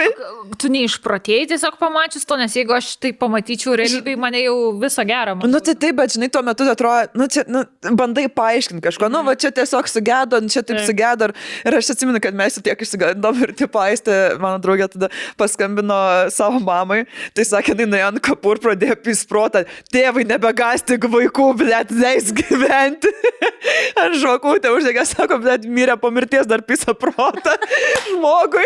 Tu 0.62 0.70
neišprotėjai 0.72 1.50
tiesiog 1.52 1.78
pamačius 1.82 2.28
to, 2.28 2.38
nes 2.40 2.54
jeigu 2.56 2.76
aš 2.76 2.94
tai 3.02 3.12
pamatyčiau 3.18 3.76
realybėje, 3.80 4.20
mane 4.22 4.42
jau 4.46 4.56
viso 4.82 5.04
gero. 5.08 5.36
matytų. 5.38 5.52
Nu, 5.52 5.62
tai 5.66 5.76
taip, 5.82 5.98
bet 6.00 6.16
žinai, 6.16 6.30
tuo 6.32 6.44
metu 6.46 6.68
atrodo, 6.72 7.10
nu, 7.20 7.28
čia, 7.32 7.46
nu, 7.52 7.64
bandai 7.98 8.28
paaiškinti 8.32 8.84
kažko, 8.86 9.10
nu, 9.12 9.24
va, 9.28 9.36
čia 9.40 9.52
tiesiog 9.56 9.90
sugedo, 9.92 10.40
nu, 10.44 10.52
čia 10.52 10.64
taip 10.64 10.80
Taip. 10.80 10.88
sugedo. 10.90 11.30
Ir, 11.30 11.36
ir 11.68 11.80
aš 11.80 11.92
atsimenu, 11.96 12.22
kad 12.24 12.38
mes 12.38 12.58
jau 12.58 12.64
tiek 12.66 12.86
išsigandom 12.86 13.44
ir, 13.46 13.56
tipo, 13.58 13.82
aistė, 13.82 14.16
mano 14.42 14.62
draugė 14.64 14.90
tada 14.96 15.12
paskambino 15.40 16.00
savo 16.34 16.62
mamai, 16.64 17.04
tai 17.36 17.48
sakė, 17.48 17.76
jinai 17.76 17.90
nuėjo 17.92 18.12
ant 18.14 18.24
kapur, 18.26 18.62
pradėjo 18.64 18.98
pisprotą, 19.06 19.66
tėvai 19.94 20.26
nebegąstik 20.30 21.08
vaikų, 21.12 21.50
blėt, 21.60 21.94
leis 21.96 22.32
gyventi. 22.36 23.12
Aš 24.06 24.20
žvakutę 24.22 24.72
uždegė, 24.76 25.06
sako, 25.10 25.40
blėt, 25.44 25.66
mirė 25.70 25.98
po 26.00 26.12
mirties 26.14 26.48
dar 26.50 26.64
pisa 26.66 26.94
protą 26.98 27.56
žmogui. 28.36 28.66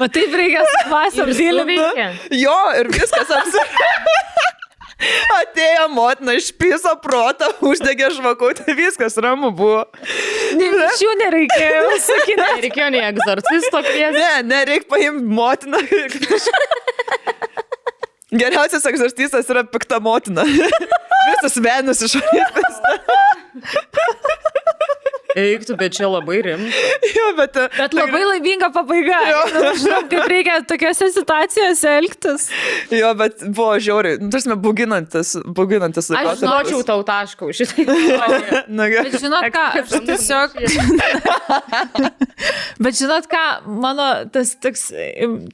Bet 0.00 0.12
taip 0.16 0.32
reikia 0.32 0.62
Ir 1.28 1.32
vilnių. 1.36 1.64
veikia. 1.68 2.06
Jo, 2.40 2.58
ir 2.80 2.88
viskas 2.94 3.28
apsi. 3.36 3.64
Atėjo 5.32 5.86
motina, 5.92 6.34
išpiso 6.36 6.92
protą, 7.00 7.46
uždegė 7.64 8.10
žvakutę, 8.12 8.74
viskas 8.76 9.16
ramu 9.24 9.50
buvo. 9.56 9.86
Iš 10.52 11.00
jų 11.04 11.14
nereikėjo 11.22 11.98
sakyti. 12.04 12.48
Reikėjo 12.66 12.88
ne 12.96 13.00
egzorcisto 13.08 13.80
kviesti. 13.86 14.20
Ne, 14.20 14.42
nereik 14.44 14.84
paimti 14.92 15.24
motiną. 15.40 15.80
Geriausias 18.30 18.84
egzorcistas 18.86 19.48
yra 19.50 19.64
pikta 19.66 19.98
motina. 20.04 20.44
Visas 20.46 21.56
venus 21.64 22.04
iš 22.06 22.18
šalies. 22.18 22.80
Eiktų, 25.38 25.76
bet 25.78 25.94
čia 25.94 26.08
labai 26.10 26.40
rimta. 26.44 26.84
Jo, 27.14 27.26
bet... 27.38 27.56
e, 27.56 27.66
Bet 27.76 27.94
labai 27.96 28.22
laiminga 28.26 28.70
pabaiga. 28.74 29.18
Žinau, 29.78 30.00
kaip 30.10 30.26
reikia 30.30 30.58
tokiose 30.68 31.10
situacijose 31.14 31.92
elgtis. 32.00 32.48
Jo, 32.94 33.12
bet 33.18 33.44
buvo 33.46 33.76
žiauriai. 33.82 34.18
Nu, 34.22 34.30
tarsi, 34.32 34.54
buginantis, 34.66 35.34
buginantis. 35.58 36.10
Aš. 36.10 36.42
Žinočiau 36.42 36.82
tau 36.88 37.04
taškų 37.06 37.52
šitai. 37.60 37.86
Na, 38.78 38.88
gerai. 38.90 39.06
Bet 39.10 39.20
žinot 39.22 39.48
ką, 39.54 39.66
aš 39.82 39.94
tiesiog... 40.08 40.58
Bet 42.84 42.96
žinot 42.96 43.28
ką, 43.30 43.44
mano 43.80 44.10
tas 44.32 44.54
toks, 44.60 44.88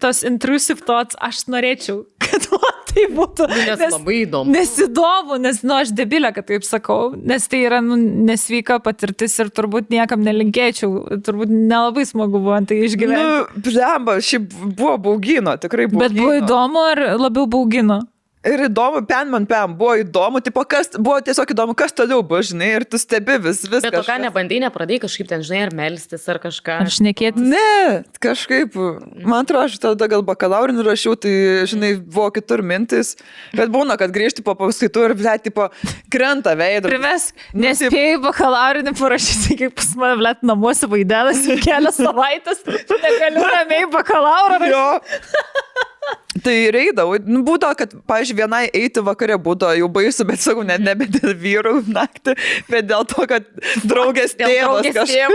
tas 0.02 0.22
intrusive 0.26 0.84
thoughts, 0.86 1.18
aš 1.20 1.46
norėčiau, 1.52 2.04
kad 2.22 2.48
man 2.54 2.85
tai 2.96 3.06
būtų. 3.12 3.48
Nes 3.52 3.84
labai 3.84 4.16
įdomu. 4.24 4.54
Nes 4.54 4.72
įdomu, 4.86 5.38
nes, 5.42 5.60
nu, 5.66 5.76
aš 5.82 5.92
debilė, 5.96 6.32
kad 6.36 6.48
taip 6.48 6.66
sakau, 6.66 7.12
nes 7.16 7.46
tai 7.50 7.62
yra, 7.66 7.82
nu, 7.84 7.98
nesveika 7.98 8.78
patirtis 8.84 9.36
ir 9.42 9.52
turbūt 9.54 9.92
niekam 9.94 10.24
nelinkėčiau, 10.26 11.20
turbūt 11.26 11.52
nelabai 11.52 12.06
smagu 12.08 12.40
buvo 12.40 12.58
tai 12.68 12.80
išgyventi. 12.88 13.22
Nu, 13.22 13.62
blemba, 13.68 14.18
šiaip 14.24 14.50
buvo 14.66 14.96
baugino, 15.10 15.56
tikrai 15.60 15.88
buvo. 15.92 16.04
Bet 16.06 16.16
buvo 16.16 16.36
įdomu 16.40 16.84
ar 16.92 17.06
labiau 17.20 17.48
baugino? 17.50 18.02
Ir 18.46 18.62
įdomu, 18.68 19.00
pen 19.08 19.30
man 19.32 19.46
pen, 19.48 19.72
buvo 19.78 19.96
įdomu, 19.98 20.38
tipo, 20.44 20.62
kas, 20.68 20.92
buvo 20.94 21.16
tiesiog 21.24 21.50
įdomu, 21.50 21.74
kas 21.78 21.94
toliau 21.96 22.22
bus, 22.26 22.52
žinai, 22.52 22.68
ir 22.78 22.84
tu 22.86 22.98
stebi 23.00 23.40
vis, 23.42 23.64
vis. 23.66 23.82
Bet 23.82 23.90
tu 23.90 24.02
ką 24.06 24.18
nebandai, 24.22 24.60
nepradėjai 24.62 25.02
kažkaip 25.02 25.30
ten, 25.32 25.42
žinai, 25.46 25.64
ar 25.66 25.74
melstis, 25.74 26.26
ar 26.30 26.38
kažką. 26.42 26.76
Ar 26.84 26.92
šnekėti? 26.94 27.42
Ne, 27.42 28.04
kažkaip, 28.22 28.76
man 29.24 29.40
atrodo, 29.40 29.64
aš 29.66 29.80
tada 29.82 30.08
gal 30.12 30.22
bakalaurinį 30.26 30.86
rašiau, 30.86 31.16
tai, 31.18 31.32
žinai, 31.66 31.96
buvo 31.98 32.28
kitur 32.36 32.62
mintis, 32.62 33.16
bet 33.56 33.72
būna, 33.74 33.98
kad 33.98 34.14
grįžti 34.14 34.46
po 34.46 34.54
paskaitų 34.60 35.08
ir, 35.08 35.16
ble, 35.18 35.34
tipo, 35.42 35.66
krenta 36.12 36.54
veidą. 36.58 36.86
Primes, 36.92 37.32
nespėjai 37.50 38.22
bakalaurinį 38.28 38.94
parašyti, 39.00 39.58
kaip 39.64 39.76
pas 39.82 39.90
mane, 39.98 40.20
ble, 40.22 40.36
namuose 40.52 40.86
vaidenas 40.94 41.42
kelias 41.66 41.98
savaitės, 41.98 42.62
negaliu 42.94 43.42
ramiai 43.42 43.90
bakalauro 43.90 44.62
rašyti. 44.62 44.74
Jo. 44.76 45.92
Tai 46.44 46.54
reidavau, 46.74 47.16
nu, 47.26 47.40
būdavo, 47.46 47.74
kad, 47.78 47.94
pažiūrėjau, 48.08 48.44
vienai 48.44 48.66
eiti 48.76 49.02
vakarė 49.02 49.38
būdavo 49.42 49.78
jau 49.78 49.88
baisu, 49.90 50.26
bet 50.28 50.42
sakau, 50.44 50.62
net 50.66 50.84
nebe 50.84 51.08
dėl 51.10 51.32
vyrų 51.40 51.74
naktį, 51.88 52.36
bet 52.70 52.86
dėl 52.90 53.06
to, 53.10 53.24
kad 53.30 53.48
draugės 53.88 54.36
tėvas 54.38 54.86
kažkaip. 54.94 55.32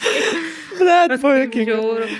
Blet, 0.80 1.16
puikiai. 1.20 1.66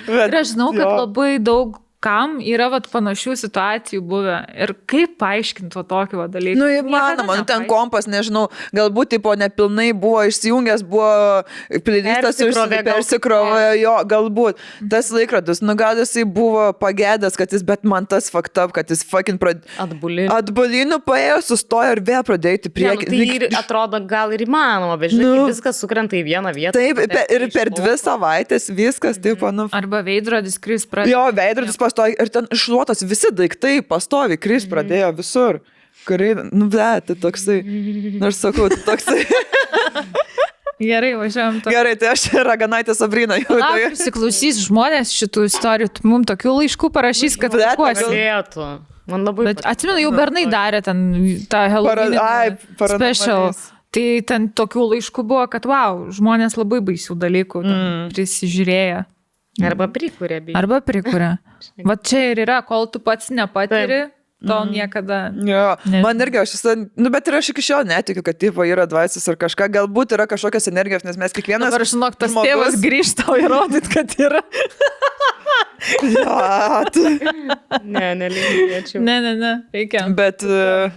Bet 0.05 0.27
Ir 0.29 0.37
aš 0.41 0.53
žinau, 0.53 0.69
kad 0.75 0.85
jo. 0.85 0.91
labai 1.01 1.31
daug 1.41 1.79
kam 2.01 2.39
yra 2.41 2.67
vat, 2.73 2.87
panašių 2.91 3.35
situacijų 3.37 4.01
buvę. 4.09 4.37
Ir 4.57 4.73
kaip 4.89 5.17
paaiškinti 5.21 5.69
to 5.75 5.83
tokio 5.85 6.17
va 6.23 6.27
dalyko? 6.33 6.57
Nu, 6.57 6.65
įmanoma, 6.73 7.35
nu, 7.37 7.45
ten 7.45 7.67
kompas, 7.69 8.07
nežinau, 8.09 8.47
galbūt, 8.73 9.11
tipo, 9.15 9.35
nepilnai 9.37 9.91
buvo 9.93 10.23
išsijungęs, 10.29 10.81
buvo 10.89 11.11
Persikrovė 11.69 12.79
gal 12.83 12.97
persikrovė, 12.97 13.65
jo, 13.81 13.93
galbūt. 14.09 14.59
Tas 14.91 15.09
laikrodis, 15.13 15.61
nu, 15.63 15.75
gal 15.79 15.99
jisai 16.01 16.23
buvo 16.27 16.69
pagėdęs, 16.81 17.37
kad 17.39 17.53
jis, 17.53 17.63
bet 17.67 17.85
man 17.87 18.07
tas 18.09 18.29
faktab, 18.33 18.73
kad 18.75 18.89
jis 18.91 19.03
fucking 19.07 19.39
pradėjo. 19.41 19.67
Atbulinti. 19.81 20.31
Atbalinių 20.33 20.99
paėjo, 21.05 21.37
sustojo 21.51 21.93
ir 21.95 22.01
vėl 22.07 22.25
pradėjo 22.27 22.57
eiti 22.57 22.71
Ne, 22.71 22.73
nu, 22.73 22.77
priekį. 22.79 23.09
tai 23.11 23.21
ir 23.51 23.57
atrodo 23.61 23.99
gal 24.09 24.33
ir 24.35 24.43
įmanoma, 24.45 24.97
bet 25.01 25.13
žinai, 25.13 25.27
Nu. 25.29 25.35
nu, 25.43 25.47
viskas 25.51 25.79
sukrenta 25.81 26.17
į 26.17 26.23
vieną 26.27 26.53
vietą. 26.55 26.73
Taip, 26.77 26.97
tada 27.03 27.13
pe- 27.21 27.35
ir 27.35 27.45
per 27.53 27.69
dvi 27.69 27.95
savaitės 28.01 28.69
viskas, 28.73 29.19
taip, 29.21 29.41
nu. 29.53 29.67
Arba 29.75 30.01
veidrodis 30.05 30.57
kris 30.61 30.85
pradėjo. 30.89 31.11
Jo, 31.11 31.23
veidrodis 31.37 31.77
pastovi 31.91 32.15
ir 32.15 32.31
ten 32.31 32.47
iššluotas 32.51 33.03
visi 33.03 33.31
daiktai 33.35 33.81
pastovi, 33.83 34.39
kris 34.39 34.67
pradėjo 34.71 35.11
visur. 35.19 35.61
Kuriai, 36.07 36.47
nu, 36.49 36.65
ble, 36.71 36.91
tai 37.05 37.15
toksai. 37.19 37.59
Nors 38.21 38.39
sakau, 38.41 38.69
tai 38.71 38.79
toksai. 38.87 39.25
Gerai, 40.81 41.11
važiuojam. 41.19 41.59
To. 41.61 41.73
Gerai, 41.73 41.93
tai 41.99 42.13
aš 42.15 42.23
raganaitė 42.47 42.95
Sabrina 42.97 43.37
jau. 43.37 43.57
Na, 43.59 43.73
tai- 43.75 43.91
prisiklausys 43.91 44.63
žmonės 44.65 45.11
šitų 45.13 45.45
istorijų, 45.51 45.91
mums 46.09 46.29
tokių 46.31 46.55
laiškų 46.61 46.89
parašys, 46.95 47.37
kad 47.41 47.53
Blet, 47.53 47.75
kuosi. 47.77 48.07
Galėtų. 48.07 48.71
Man 49.11 49.27
labai. 49.27 49.51
Bet 49.51 49.61
atsimenu, 49.67 50.01
jau 50.05 50.15
bernai 50.15 50.47
darė 50.49 50.81
ten 50.85 51.05
tą 51.51 51.67
Halloween 51.73 52.17
ai, 52.17 52.55
paranormaliais. 52.79 53.21
special. 53.21 53.77
Tai 53.91 54.05
ten 54.23 54.47
tokių 54.55 54.85
laiškų 54.93 55.23
buvo, 55.27 55.43
kad 55.51 55.65
wow, 55.67 56.05
žmonės 56.15 56.55
labai 56.55 56.79
baisių 56.87 57.17
dalykų 57.19 57.63
mm. 57.65 58.05
prisižiūrėję. 58.15 59.01
Arba 59.59 59.89
prikūrė, 59.91 60.37
bei. 60.45 60.53
Arba 60.55 60.79
prikuria. 60.85 61.33
Va 61.87 61.97
čia 61.99 62.31
ir 62.31 62.39
yra, 62.45 62.61
kol 62.63 62.87
tu 62.87 63.01
pats 63.03 63.27
nepatiri, 63.35 64.05
tol 64.47 64.69
niekada. 64.71 65.17
Jo, 65.45 65.75
Ne. 65.91 65.99
man 66.01 66.17
irgi 66.23 66.39
aš 66.41 66.55
esu, 66.57 66.75
nu, 66.97 67.11
bet 67.13 67.27
ir 67.29 67.35
aš 67.37 67.51
iki 67.51 67.61
šiol 67.67 67.83
netikiu, 67.85 68.23
kad 68.25 68.39
tipo 68.41 68.63
yra 68.65 68.87
dvasios 68.89 69.27
ar 69.29 69.35
kažką, 69.43 69.67
galbūt 69.75 70.15
yra 70.17 70.25
kažkokios 70.31 70.71
energijos, 70.71 71.03
nes 71.05 71.19
mes 71.19 71.35
kiekvienas... 71.35 71.67
Dabar 71.69 71.85
žinok, 71.85 72.15
tas 72.17 72.31
žmogus- 72.31 72.47
tėvas 72.49 72.79
grįžta 72.81 73.27
įrodyti, 73.43 73.91
kad 73.93 74.15
yra. 74.23 74.41
Jo, 76.05 76.33
tai- 76.93 77.17
Ne, 77.83 78.11
nelinkėčiau. 78.19 79.01
Ne, 79.01 79.15
ne, 79.25 79.31
ne, 79.39 79.53
reikia. 79.73 80.03
bet... 80.15 80.43
uh, 80.45 80.93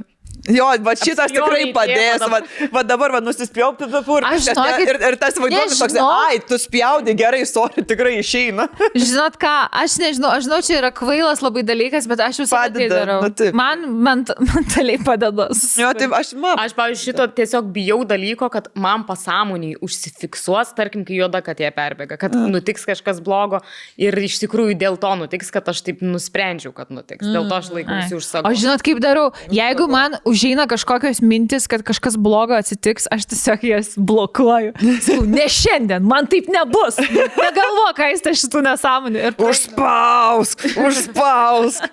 Jo, 0.52 0.66
va 0.84 0.92
šitas 0.98 1.32
tikrai 1.32 1.70
padės. 1.72 2.20
Va, 2.28 2.40
va 2.72 2.82
dabar 2.84 3.14
va 3.16 3.20
nusispjauk, 3.24 3.78
pipipur. 3.80 4.24
Aš 4.28 4.50
žinokit, 4.50 4.90
ir, 4.92 4.98
ir 5.08 5.16
tas 5.20 5.38
vaiduoklis 5.40 5.78
toks, 5.80 5.96
ai, 6.04 6.40
tu 6.44 6.58
spjaudai 6.60 7.14
gerai, 7.16 7.40
sorry, 7.48 7.84
tikrai 7.88 8.18
išeina. 8.20 8.66
Žinot 9.04 9.38
ką, 9.40 9.52
aš 9.84 9.96
nežinau, 10.02 10.34
aš 10.36 10.44
žinau, 10.48 10.58
čia 10.66 10.76
yra 10.82 10.90
kvailas 10.94 11.40
labai 11.44 11.64
dalykas, 11.64 12.08
bet 12.10 12.20
aš 12.26 12.42
visą 12.44 12.60
tai 12.74 12.88
darau. 12.92 13.22
nu 13.24 13.30
taip. 13.32 13.56
Man 13.56 13.86
ment, 14.04 14.34
mentaliai 14.50 15.00
padeda. 15.06 15.48
Jo, 15.80 15.94
tai 15.96 16.10
aš, 16.20 16.34
man, 16.36 16.60
Aš, 16.60 16.76
pavyzdžiui, 16.76 17.08
šito 17.08 17.26
tiesiog 17.40 17.70
bijau 17.74 18.02
dalyko, 18.08 18.50
kad 18.52 18.68
man 18.76 19.06
pasąmoniai 19.08 19.78
užsifiksuos, 19.84 20.74
tarkim, 20.76 21.06
kai 21.08 21.18
juoda 21.22 21.40
katė 21.44 21.70
perbėga, 21.74 22.18
kad 22.20 22.36
nutiks 22.36 22.84
kažkas 22.88 23.22
blogo 23.24 23.62
ir 24.00 24.16
iš 24.20 24.38
tikrųjų 24.44 24.76
dėl 24.80 25.00
to 25.00 25.14
nutiks, 25.24 25.50
kad 25.54 25.68
aš 25.72 25.82
taip 25.88 26.04
nusprendžiau, 26.04 26.74
kad 26.76 26.92
nutiks. 26.94 27.24
Dėl 27.26 27.48
to 27.48 27.58
aš 27.58 27.72
laikausi 27.74 28.18
už 28.20 28.28
savo. 28.28 28.50
O 28.52 28.56
žinot, 28.58 28.84
kaip 28.84 29.00
darau? 29.02 29.30
Jeigu 29.52 29.88
man 29.90 30.18
užeina 30.34 30.66
kažkokios 30.70 31.22
mintis, 31.24 31.68
kad 31.70 31.84
kažkas 31.86 32.16
blogo 32.20 32.56
atsitiks, 32.58 33.06
aš 33.14 33.28
tiesiog 33.30 33.64
jas 33.68 33.92
blokuoju. 33.96 34.74
Sakau, 35.04 35.24
ne 35.30 35.46
šiandien, 35.50 36.04
man 36.10 36.26
taip 36.30 36.48
nebus. 36.52 36.98
Negalvo, 37.38 37.86
ką 37.96 38.10
jis 38.12 38.24
tai 38.26 38.34
šitų 38.42 38.64
nesąmonių. 38.66 39.22
Ir 39.30 39.38
užspausk, 39.48 40.66
užspausk. 40.84 41.86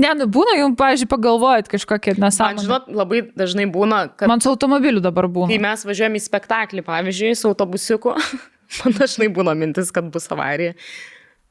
Ne, 0.00 0.08
nu 0.16 0.26
būna 0.32 0.54
jums, 0.56 0.76
pavyzdžiui, 0.80 1.08
pagalvojat 1.10 1.68
kažkokią 1.70 2.14
Man, 2.16 2.24
nesąmonę. 2.30 2.62
žinot, 2.64 2.86
labai 2.96 3.20
dažnai 3.38 3.66
būna, 3.70 4.04
kad 4.16 4.30
Man 4.30 4.40
su 4.42 4.50
automobiliu 4.50 5.02
dabar 5.04 5.28
kai 5.28 5.34
būna. 5.36 5.58
mes 5.62 5.84
važiuojame 5.86 6.18
į 6.18 6.24
spektaklį, 6.24 6.84
pavyzdžiui, 6.86 7.34
su 7.38 7.50
autobusiuku, 7.50 8.14
man 8.80 8.96
dažnai 8.98 9.28
būna 9.34 9.54
mintis, 9.58 9.92
kad 9.94 10.08
bus 10.14 10.26
avarija. 10.32 10.74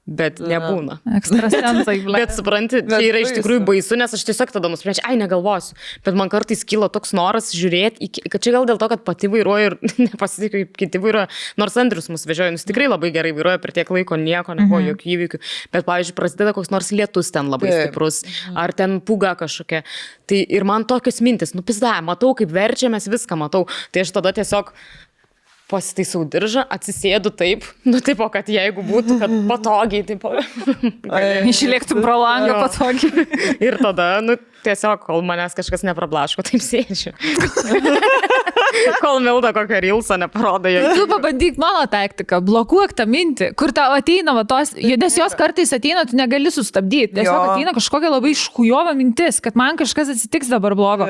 Bet 0.09 0.39
nebūna. 0.41 0.95
Ekstrasensai, 1.19 1.99
ble. 2.07 2.17
Bet 2.17 2.31
supranti, 2.33 2.79
Bet 2.81 2.97
čia 2.97 3.09
yra 3.11 3.19
iš 3.21 3.35
tikrųjų 3.37 3.61
baisu, 3.67 3.95
nes 4.01 4.11
aš 4.17 4.23
tiesiog 4.25 4.49
tada 4.55 4.71
nusprendžiau, 4.73 5.05
ai, 5.07 5.13
negalvosiu. 5.21 5.75
Bet 6.03 6.17
man 6.17 6.31
kartais 6.33 6.63
kyla 6.65 6.89
toks 6.91 7.13
noras 7.13 7.51
žiūrėti, 7.53 8.09
kad 8.33 8.41
čia 8.41 8.55
gal 8.55 8.65
dėl 8.65 8.79
to, 8.81 8.87
kad 8.89 9.03
pati 9.05 9.29
vairuoju 9.29 9.67
ir 9.69 9.75
nepasitikiu, 10.07 10.63
kaip 10.65 10.79
kiti 10.81 11.01
vairuoja. 11.03 11.29
Nors 11.61 11.77
Andrius 11.77 12.09
mus 12.09 12.25
vežioja, 12.25 12.49
jis 12.57 12.65
tikrai 12.65 12.89
labai 12.89 13.11
gerai 13.13 13.29
vairuoja, 13.37 13.61
per 13.61 13.75
tiek 13.77 13.93
laiko 13.93 14.17
nieko 14.17 14.57
nebuvo, 14.57 14.81
Mhm. 14.81 14.89
jokių 14.95 15.13
įvykių. 15.15 15.41
Bet, 15.77 15.85
pavyzdžiui, 15.85 16.17
prasideda 16.17 16.55
koks 16.57 16.73
nors 16.73 16.89
lietus 16.97 17.29
ten 17.31 17.53
labai 17.53 17.69
Taip. 17.69 17.91
stiprus, 17.93 18.23
ar 18.57 18.73
ten 18.73 18.97
puga 19.05 19.35
kažkokia. 19.37 19.83
Tai 20.25 20.41
ir 20.49 20.65
man 20.65 20.85
tokios 20.89 21.21
mintis, 21.21 21.53
nu 21.53 21.61
pizda, 21.61 21.93
matau, 22.01 22.33
kaip 22.33 22.49
verčiamės, 22.49 23.05
viską 23.11 23.37
matau. 23.37 23.67
Tai 23.93 24.01
aš 24.01 24.11
tada 24.17 24.33
tiesiog 24.33 24.73
pasitaisau 25.71 26.23
diržą, 26.27 26.65
atsisėdu 26.75 27.31
taip, 27.33 27.65
nu 27.87 28.01
taip, 28.03 28.21
kad 28.33 28.49
jeigu 28.51 28.83
būtų, 28.85 29.17
kad 29.21 29.33
patogiai, 29.51 30.03
taip. 30.07 30.25
Išlėktum 31.51 32.03
pro 32.03 32.17
langą 32.21 32.59
patogiai. 32.65 33.25
Ir 33.67 33.79
tada, 33.81 34.13
nu, 34.25 34.37
tiesiog, 34.65 35.01
kol 35.07 35.23
manęs 35.25 35.55
kažkas 35.57 35.85
neprablaško, 35.87 36.43
taip 36.47 36.63
sėdžiu. 36.65 37.15
kol 39.03 39.19
milda 39.23 39.51
kokią 39.55 39.81
rilsą 39.83 40.17
neparodo 40.21 40.71
jo. 40.71 40.83
Tu 40.95 41.07
pabandyk 41.09 41.57
mano 41.61 41.85
taktiką, 41.91 42.41
blokuok 42.45 42.95
tą 42.97 43.07
mintį, 43.09 43.51
kur 43.59 43.73
tau 43.75 43.95
ateina 43.97 44.35
va 44.37 44.45
tos, 44.47 44.75
nes 44.77 45.17
jos 45.17 45.35
kartais 45.39 45.73
ateina, 45.75 46.05
tu 46.09 46.19
negali 46.19 46.51
sustabdyti. 46.53 47.15
Tiesiog 47.17 47.31
Jo. 47.31 47.55
ateina 47.55 47.73
kažkokia 47.75 48.13
labai 48.13 48.35
iškujova 48.35 48.93
mintis, 48.97 49.41
kad 49.43 49.57
man 49.59 49.79
kažkas 49.79 50.13
atsitiks 50.15 50.51
dabar 50.51 50.75
blogo. 50.77 51.09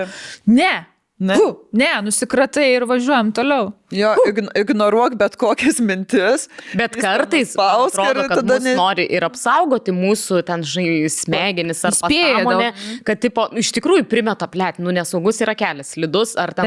Ne. 0.50 0.74
Ne? 1.22 1.36
Fu, 1.38 1.52
ne, 1.78 1.90
nusikratai 2.02 2.72
ir 2.74 2.88
važiuojam 2.90 3.30
toliau. 3.38 3.68
Jo, 3.92 4.14
ign 4.30 4.48
ignoruok 4.56 5.16
bet 5.20 5.36
kokias 5.36 5.80
mintis. 5.84 6.48
Bet 6.78 6.96
kartais 6.96 7.52
nuspausk 7.56 7.98
atrodo, 8.00 8.24
ir 8.24 8.28
kad 8.30 8.40
tada 8.42 8.60
ne- 8.64 8.76
nori 8.78 9.06
ir 9.12 9.26
apsaugoti 9.28 9.92
mūsų 9.92 10.42
ten, 10.48 10.62
žinai, 10.64 11.10
smegenis 11.12 11.84
ar 11.86 11.92
pasąmonė, 12.00 12.70
kad, 13.08 13.20
tipo, 13.20 13.48
iš 13.60 13.72
tikrųjų 13.76 14.06
primeta 14.12 14.48
plėt, 14.48 14.80
nu, 14.80 14.92
nesaugus 14.96 15.42
yra 15.44 15.56
kelias, 15.60 15.92
slidus, 15.96 16.36
ar 16.40 16.54
ten 16.56 16.66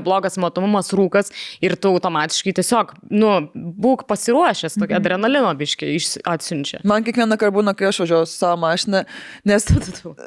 taip. 0.00 0.04
blogas 0.04 0.36
matomumas, 0.36 0.90
rūkas 0.92 1.30
ir 1.62 1.76
tu 1.76 1.88
automatiškai 1.94 2.52
tiesiog, 2.58 2.94
nu, 3.10 3.48
būk 3.54 4.06
pasiruošęs, 4.10 4.74
Mhm. 4.76 4.80
tokia 4.84 4.96
adrenalino 4.98 5.54
biškiai 5.54 5.96
atsiunčia. 6.26 6.80
Man 6.84 7.04
kiekvieną 7.04 7.36
kartą 7.38 7.54
būna, 7.60 7.76
kai 7.76 7.86
aš 7.92 8.02
važiuoju 8.02 8.26
savo 8.28 8.56
mašina, 8.66 9.04
nes 9.44 9.64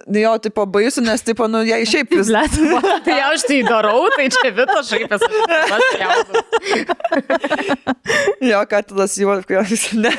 jo, 0.07 0.37
tipo, 0.39 0.65
baisu, 0.65 1.01
nes, 1.03 1.21
tipo, 1.21 1.47
nu, 1.47 1.63
jei 1.67 1.83
šiaip 1.85 2.09
vis. 2.09 2.27
Tai 3.07 3.19
aš 3.31 3.43
tai 3.47 3.61
darau, 3.63 4.07
tai 4.15 4.29
čia 4.29 4.51
vito 4.55 4.79
šaipės. 4.83 5.21
Jo, 8.41 8.65
katilas 8.69 9.17
juodas. 9.17 9.93
Ne, 9.93 10.11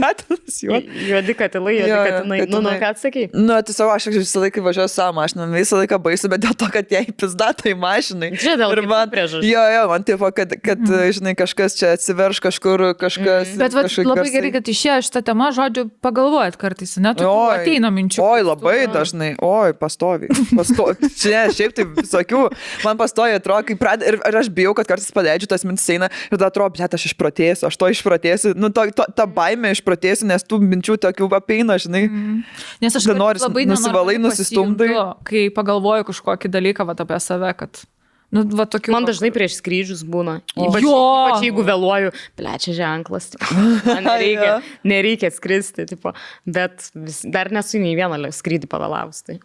katilas 0.00 0.60
juodas. 0.64 1.00
Juodi 1.10 1.36
katilai, 1.38 1.74
juodi 1.78 1.90
Jo, 1.90 1.96
jo, 1.96 2.04
katinai. 2.10 2.38
Nu, 2.40 2.46
nu, 2.46 2.70
katinai. 2.70 2.76
ką 2.80 2.90
atsakai? 2.94 3.24
Nu, 3.34 3.58
tiesiog 3.66 3.92
aš 3.94 4.08
visą 4.14 4.42
laiką 4.44 4.64
važiuoju 4.64 4.92
savo 4.92 5.14
mašiną, 5.18 5.48
visą 5.54 5.80
laiką 5.80 5.98
baisu, 6.02 6.30
bet 6.32 6.44
dėl 6.44 6.56
to, 6.58 6.68
kad 6.72 6.92
jai 6.92 7.04
pizdatai 7.10 7.74
mašinai. 7.78 8.32
Čia 8.40 8.56
dėl 8.60 8.74
kitų 8.74 8.90
man, 8.90 9.12
priežasčių. 9.12 9.46
jo, 9.48 9.64
jo, 9.74 9.82
man 9.92 10.06
tipo, 10.08 10.30
kad, 10.36 10.54
kad 10.64 10.82
žinai, 11.16 11.34
kažkas 11.38 11.76
čia 11.78 11.94
atsiverš 11.96 12.42
kažkur, 12.44 12.84
kažkas. 13.00 13.54
Bet 13.60 13.76
vat, 13.76 13.88
kažkokie 13.88 14.08
labai 14.08 14.24
garsai. 14.24 14.34
gerai, 14.36 14.52
kad 14.56 14.70
išėjo 14.74 14.98
šitą 15.08 15.24
temą, 15.30 15.50
žodžiu, 15.56 15.86
pagalvojat 16.04 16.58
kartais, 16.60 16.96
net 17.02 17.22
ateina 17.24 17.92
minčių. 17.94 18.22
Oi, 18.24 18.44
labai 18.46 18.76
dažnai, 18.92 19.32
oi, 19.44 19.74
pastovi. 19.78 20.30
pastovi. 20.56 21.10
Čia, 21.20 21.46
šiaip 21.54 21.74
tai 21.76 21.86
visokių, 21.88 22.42
man 22.86 23.00
pastovi 23.00 23.36
atrodo, 23.36 23.66
kai 23.68 23.76
pradeda, 23.80 24.08
ir, 24.12 24.20
ir 24.24 24.40
aš 24.40 24.50
bijau, 24.54 24.74
kad 24.78 24.88
kartais 24.88 25.10
paleidžiu 25.14 25.50
tas 25.50 25.64
mintis 25.66 25.88
eina 25.92 26.08
ir 26.08 26.36
tada 26.36 26.48
atrodo, 26.50 26.78
bet 26.78 26.96
aš 26.96 27.10
išprotėsiu, 27.10 27.68
aš 27.68 27.78
to 27.80 27.90
išprotėsiu, 27.92 28.54
nu, 28.58 28.70
to, 28.74 28.86
to, 28.96 29.06
tą 29.16 29.26
baimę 29.30 29.72
išprotėsiu, 29.74 29.89
nes 30.26 30.44
tų 30.46 30.60
minčių 30.62 30.98
tokių 31.02 31.30
apeina, 31.36 31.78
žinai. 31.80 32.04
Mm. 32.08 32.42
Nes 32.82 32.98
aš 32.98 33.08
noris 33.16 33.44
labai 33.46 33.66
nusivalai, 33.70 34.18
nusistumdai. 34.22 34.92
Kai 35.26 35.48
pagalvoju 35.54 36.06
kažkokį 36.10 36.52
dalyką 36.52 36.86
vat, 36.90 37.02
apie 37.06 37.18
save, 37.22 37.54
kad... 37.58 37.82
Nu, 38.30 38.44
va, 38.54 38.62
tokių, 38.70 38.92
Man 38.94 39.08
dažnai 39.08 39.32
prieš 39.34 39.56
skrydžius 39.58 40.04
būna. 40.06 40.36
Ypač, 40.54 40.84
Jo. 40.86 40.94
ypač 41.26 41.46
jeigu 41.48 41.64
vėluoju, 41.66 42.12
plečia 42.38 42.74
ženklas. 42.76 43.32
tipo, 43.32 43.64
nereikia, 44.06 44.52
nereikia 44.86 45.32
skristi, 45.34 45.88
tipo, 45.90 46.12
bet 46.46 46.92
vis, 46.94 47.24
dar 47.26 47.50
nesu 47.50 47.82
nei 47.82 47.96
vieną 47.98 48.30
skrydį 48.30 48.70
pavėlavus. 48.70 49.24
Tai. 49.26 49.40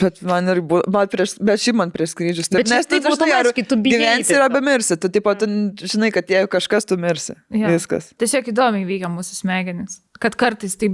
Bet 0.00 0.20
man 0.24 0.48
ir 0.48 0.60
buvo, 0.64 0.82
man 0.92 1.10
prieš, 1.12 1.36
bet 1.44 1.60
šiaip 1.62 1.78
man 1.78 1.92
prieš 1.94 2.14
skrydžius. 2.14 2.50
Bet 2.54 2.68
čia 2.68 2.78
nes 2.78 2.88
tu 2.88 2.94
taip 2.94 3.06
dažnai 3.06 3.28
ar 3.28 3.48
automatiškai, 3.48 3.64
tu 3.68 3.78
bijai 3.84 4.00
gyvensi 4.00 4.36
ir 4.36 4.44
arba 4.44 4.62
mirsi. 4.64 4.98
Tu, 5.00 5.10
tipo, 5.12 5.34
tu 5.38 5.48
žinai, 5.92 6.12
kad 6.14 6.30
jeigu 6.32 6.50
kažkas, 6.52 6.88
tu 6.88 6.98
mirsi. 7.00 7.36
Jo. 7.52 7.72
Viskas. 7.72 8.12
Tiesiog 8.20 8.52
įdomiai 8.54 8.86
veikia 8.88 9.10
mūsų 9.12 9.42
smegenys. 9.42 10.00
Kad 10.22 10.38
kartais 10.40 10.78
tai 10.80 10.92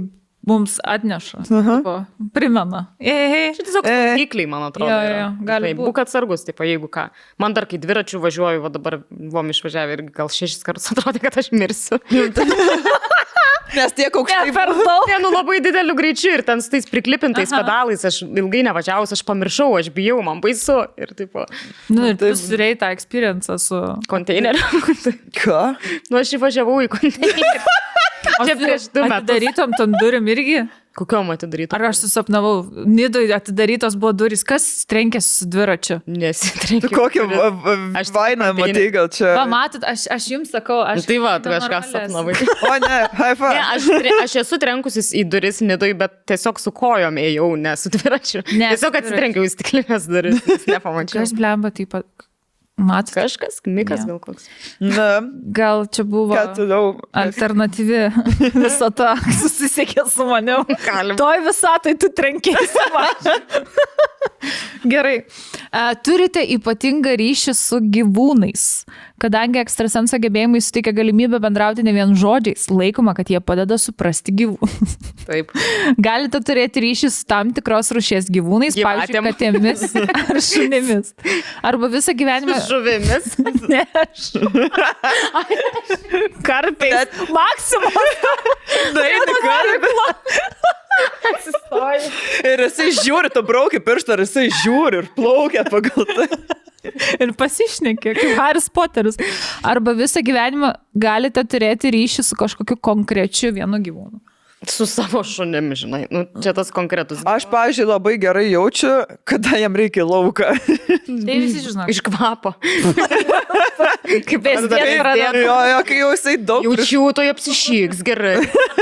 mums 0.49 0.77
atneša, 0.87 1.43
tipo, 1.47 1.95
primena. 2.35 2.85
Ei, 2.99 3.51
Čia 3.57 3.65
tiesiog 3.67 3.89
įkliai, 4.23 4.47
man 4.49 4.67
atrodo. 4.69 4.89
Jo, 4.89 5.13
jo, 5.13 5.29
gali 5.45 5.69
Žinai, 5.69 5.77
būt. 5.79 5.89
Būk 5.91 6.01
atsargus, 6.05 6.45
tipo, 6.47 6.65
jeigu 6.67 6.89
ką. 6.91 7.09
Man 7.41 7.55
dar 7.57 7.67
kai 7.69 7.79
dviračių 7.81 8.21
važiuoju, 8.23 8.63
va 8.63 8.73
dabar 8.73 9.01
buvom 9.09 9.51
išvažiavę 9.53 9.97
ir 9.97 10.05
gal 10.15 10.31
šešis 10.33 10.63
kartus 10.65 10.89
atrodė, 10.95 11.23
kad 11.27 11.39
aš 11.43 11.51
mirsiu. 11.55 11.99
Nes 13.75 13.93
tiek 13.93 14.09
ne, 14.09 14.19
aukštai. 14.21 14.53
per 14.55 14.71
daug. 14.73 15.05
Ne, 15.11 15.17
nu 15.23 15.31
labai 15.33 15.59
dideliu 15.63 15.95
greičiu 15.97 16.31
ir 16.37 16.43
ten 16.47 16.61
su 16.63 16.71
tais 16.73 16.87
priklipintais 16.89 17.51
Aha. 17.53 17.61
pedalais, 17.61 18.05
aš 18.07 18.21
ilgai 18.25 18.63
nevažiavus, 18.69 19.13
aš 19.13 19.21
pamiršau, 19.27 19.69
aš 19.79 19.91
bijau, 19.93 20.19
man 20.25 20.41
baisu. 20.43 20.79
Ir 20.97 21.13
tipo, 21.17 21.45
Nu, 21.93 22.07
ir 22.09 22.17
tu 22.19 22.31
turėjai 22.33 22.79
tą 22.81 22.89
experience 22.95 23.59
su... 23.65 23.81
konteineriu. 24.09 24.81
Ką? 25.41 25.61
nu, 26.09 26.21
aš 26.21 26.33
įvažiavau 26.39 26.79
į 26.85 26.89
konteinerį. 26.95 27.53
Čia 28.39 28.55
prieš 28.59 28.89
du 28.95 29.03
metus. 29.07 29.27
Darytom 29.29 29.73
tom 29.77 29.95
durim 29.99 30.27
irgi. 30.31 30.63
Kokiom 30.99 31.31
atidarytų? 31.31 31.75
Ar 31.77 31.85
aš 31.89 32.01
susapnavau, 32.03 32.65
Nidui 32.89 33.29
atidarytos 33.35 33.95
buvo 33.99 34.11
durys, 34.19 34.43
kas 34.47 34.65
trenkėsi 34.89 35.29
su 35.41 35.47
dviračiu? 35.51 35.99
Nesitrenkiu. 36.09 36.91
Kokią 36.91 37.27
Aš 37.99 38.11
va- 38.11 38.17
vainą 38.17 38.49
matai 38.57 38.87
gal 38.91 39.07
čia? 39.13 39.31
Va, 39.37 39.45
matot, 39.49 39.85
aš, 39.87 40.07
aš 40.11 40.27
jums 40.33 40.51
sakau, 40.51 40.81
aš... 40.83 41.07
Tai 41.07 41.19
va, 41.23 41.37
tu 41.43 41.53
kažką 41.53 41.81
sapnavai. 41.93 42.35
O 42.69 42.73
ne, 42.83 42.97
haifa. 43.15 43.51
Ne, 43.55 43.61
aš, 43.75 43.87
tre, 44.01 44.15
aš 44.25 44.35
esu 44.43 44.59
trenkusis 44.61 45.13
į 45.15 45.23
duris 45.31 45.61
nidoj, 45.65 45.95
bet 45.99 46.17
tiesiog 46.29 46.59
su 46.61 46.73
kojom 46.75 47.17
ėjau, 47.21 47.49
ne 47.61 47.75
su 47.79 47.91
dviračiu. 47.93 48.43
Ne, 48.51 48.73
tiesiog 48.73 48.99
atsitrenkiau 48.99 49.47
į 49.47 49.53
stiklinės 49.55 50.09
duris, 50.11 50.43
nepamačiau. 50.71 51.21
Kas 51.23 51.33
blemba 51.37 51.71
taip 51.75 51.95
pat? 51.95 52.28
Matot, 52.79 53.13
Kažkas, 53.17 53.59
mikas 53.67 53.99
Ne. 54.05 54.13
gal 54.13 54.19
koks. 54.23 54.47
Na, 54.79 55.07
gal 55.51 55.85
čia 55.91 56.03
buvo 56.07 56.37
alternatyvi 57.13 58.01
visata, 58.63 59.13
susisiekė 59.41 60.05
su 60.09 60.25
manim. 60.29 60.63
Galim. 60.85 61.17
Toj 61.19 61.43
visatai 61.47 61.97
tu 61.99 62.07
trenkėsi. 62.15 62.85
man. 62.95 63.13
Gerai. 64.93 65.21
Turite 66.05 66.41
ypatingą 66.55 67.13
ryšį 67.19 67.53
su 67.57 67.79
gyvūnais. 67.93 68.65
Kadangi 69.19 69.59
ekstrasenso 69.59 70.15
gebėjimai 70.21 70.61
suteikia 70.63 70.93
galimybę 70.95 71.41
bendrauti 71.43 71.83
ne 71.83 71.91
vien 71.91 72.13
žodžiais, 72.15 72.69
laikoma, 72.71 73.11
kad 73.17 73.27
jie 73.31 73.41
padeda 73.43 73.75
suprasti 73.81 74.31
gyvūnus. 74.39 74.95
Taip. 75.27 75.51
Galite 76.07 76.39
turėti 76.47 76.83
ryšį 76.85 77.11
su 77.11 77.25
tam 77.29 77.51
tikros 77.55 77.91
rušies 77.95 78.29
gyvūnais, 78.31 78.77
pavyzdžiui, 78.79 79.19
Gyvatėm. 79.19 79.27
katėmis 79.27 79.83
ar 80.31 80.41
šunimis. 80.47 81.13
Arba 81.67 81.91
visą 81.91 82.15
gyvenimą. 82.15 82.59
Žuvimis. 82.69 83.35
Ne, 83.67 83.83
aš. 83.99 84.31
Karpiais. 86.47 87.19
Maksimum. 87.35 87.99
Na, 88.95 89.03
eini 89.03 89.37
karvę. 91.25 92.11
Ir 92.49 92.63
jisai 92.65 92.89
žiūri, 92.99 93.31
tu 93.33 93.43
brauki 93.45 93.81
pirštą, 93.83 94.17
ir 94.17 94.25
jisai 94.25 94.47
žiūri 94.63 95.03
ir 95.03 95.11
plaukia 95.17 95.65
pagal 95.69 96.07
tai. 96.15 96.29
Ir 97.19 97.33
pasišnekė, 97.35 98.13
kaip 98.15 98.37
Haris 98.39 98.69
Poteris. 98.71 99.19
Arba 99.67 99.93
visą 99.97 100.23
gyvenimą 100.25 100.71
galite 100.95 101.43
turėti 101.43 101.91
ryšį 101.95 102.23
su 102.29 102.37
kažkokiu 102.39 102.79
konkrečiu 102.79 103.51
vienu 103.55 103.81
gyvūnu. 103.83 104.21
Su 104.67 104.83
savo 104.85 105.21
šunim, 105.23 105.69
žinai. 105.75 106.01
Nu, 106.11 106.25
čia 106.43 106.51
tas 106.53 106.67
konkretus. 106.75 107.21
Aš, 107.23 107.45
pavyzdžiui, 107.47 107.85
labai 107.87 108.17
gerai 108.19 108.49
jaučiu, 108.51 109.05
kada 109.23 109.55
jam 109.55 109.71
reikia 109.79 110.03
lauką. 110.03 110.49
Tai 111.07 111.37
visi 111.39 111.61
žino. 111.63 111.85
Iš 111.87 112.01
kvapo. 112.03 112.51
Kaip 112.59 114.43
vėsdien. 114.43 114.99
pradeda. 114.99 115.31
Jo, 115.39 115.55
jo, 115.71 115.79
kai 115.87 115.99
jau 116.01 116.09
jisai 116.11 116.35
daug. 116.43 116.67
prieš- 116.67 116.91
Jaučiu, 116.91 117.13
to 117.15 117.23
apsišyks 117.31 118.03
gerai. 118.03 118.35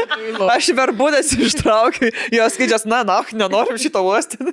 Aš 0.58 0.72
verbūdės 0.78 1.36
ištraukiu, 1.38 2.10
jos 2.34 2.58
skaičias, 2.58 2.88
na, 2.90 3.04
na, 3.06 3.22
nenorim 3.38 3.78
šito 3.78 4.02
uostyti. 4.02 4.50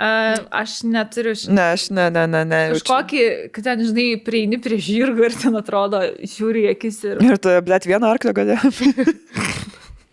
Uh, 0.00 0.46
aš 0.56 0.78
neturiu 0.88 1.34
šitą. 1.36 1.52
Ne, 1.52 1.64
aš 1.74 1.90
ne, 1.92 2.06
ne, 2.14 2.22
ne, 2.30 2.40
ne. 2.48 2.60
Kažkokį, 2.72 3.24
kad 3.52 3.66
ten, 3.66 3.82
žinai, 3.84 4.06
prieini 4.24 4.56
prie 4.62 4.78
žirgo 4.80 5.26
ir 5.28 5.36
ten 5.36 5.58
atrodo, 5.60 6.00
žiūri 6.24 6.70
akis 6.72 7.02
ir... 7.04 7.20
Ir 7.26 7.36
tu, 7.36 7.52
blėt, 7.66 7.84
vieną 7.90 8.14
arklio 8.14 8.32
gali. 8.36 8.56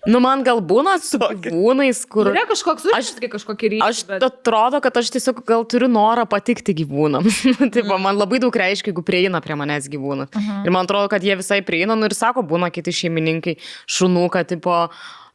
Nu, 0.08 0.22
man 0.24 0.40
gal 0.46 0.62
būna 0.64 0.94
su 1.04 1.20
gyvūnais, 1.20 2.00
kur... 2.08 2.30
Yra 2.32 2.46
kažkoks, 2.48 2.86
aš 2.96 3.10
tik 3.18 3.32
kažkokį 3.34 3.72
ryšį. 3.74 3.84
Aš 3.84 4.02
atrodo, 4.30 4.80
kad 4.84 5.00
aš 5.02 5.10
tiesiog 5.18 5.42
gal 5.48 5.66
turiu 5.68 5.90
norą 5.92 6.24
patikti 6.30 6.76
gyvūnams. 6.78 7.42
Taip, 7.76 7.90
man 7.92 8.16
labai 8.16 8.40
daug 8.44 8.56
reiškia, 8.56 8.94
jeigu 8.94 9.04
prieina 9.08 9.42
prie 9.44 9.58
manęs 9.60 9.90
gyvūnas. 9.92 10.32
Ir 10.38 10.72
man 10.72 10.88
atrodo, 10.88 11.10
kad 11.12 11.26
jie 11.28 11.36
visai 11.40 11.60
prieina, 11.68 11.98
nu 12.00 12.08
ir 12.08 12.16
sako, 12.16 12.46
būna 12.48 12.72
kiti 12.72 12.96
šeimininkai, 13.02 13.58
šunų, 13.98 14.28
kad, 14.32 14.48
tipo, 14.54 14.86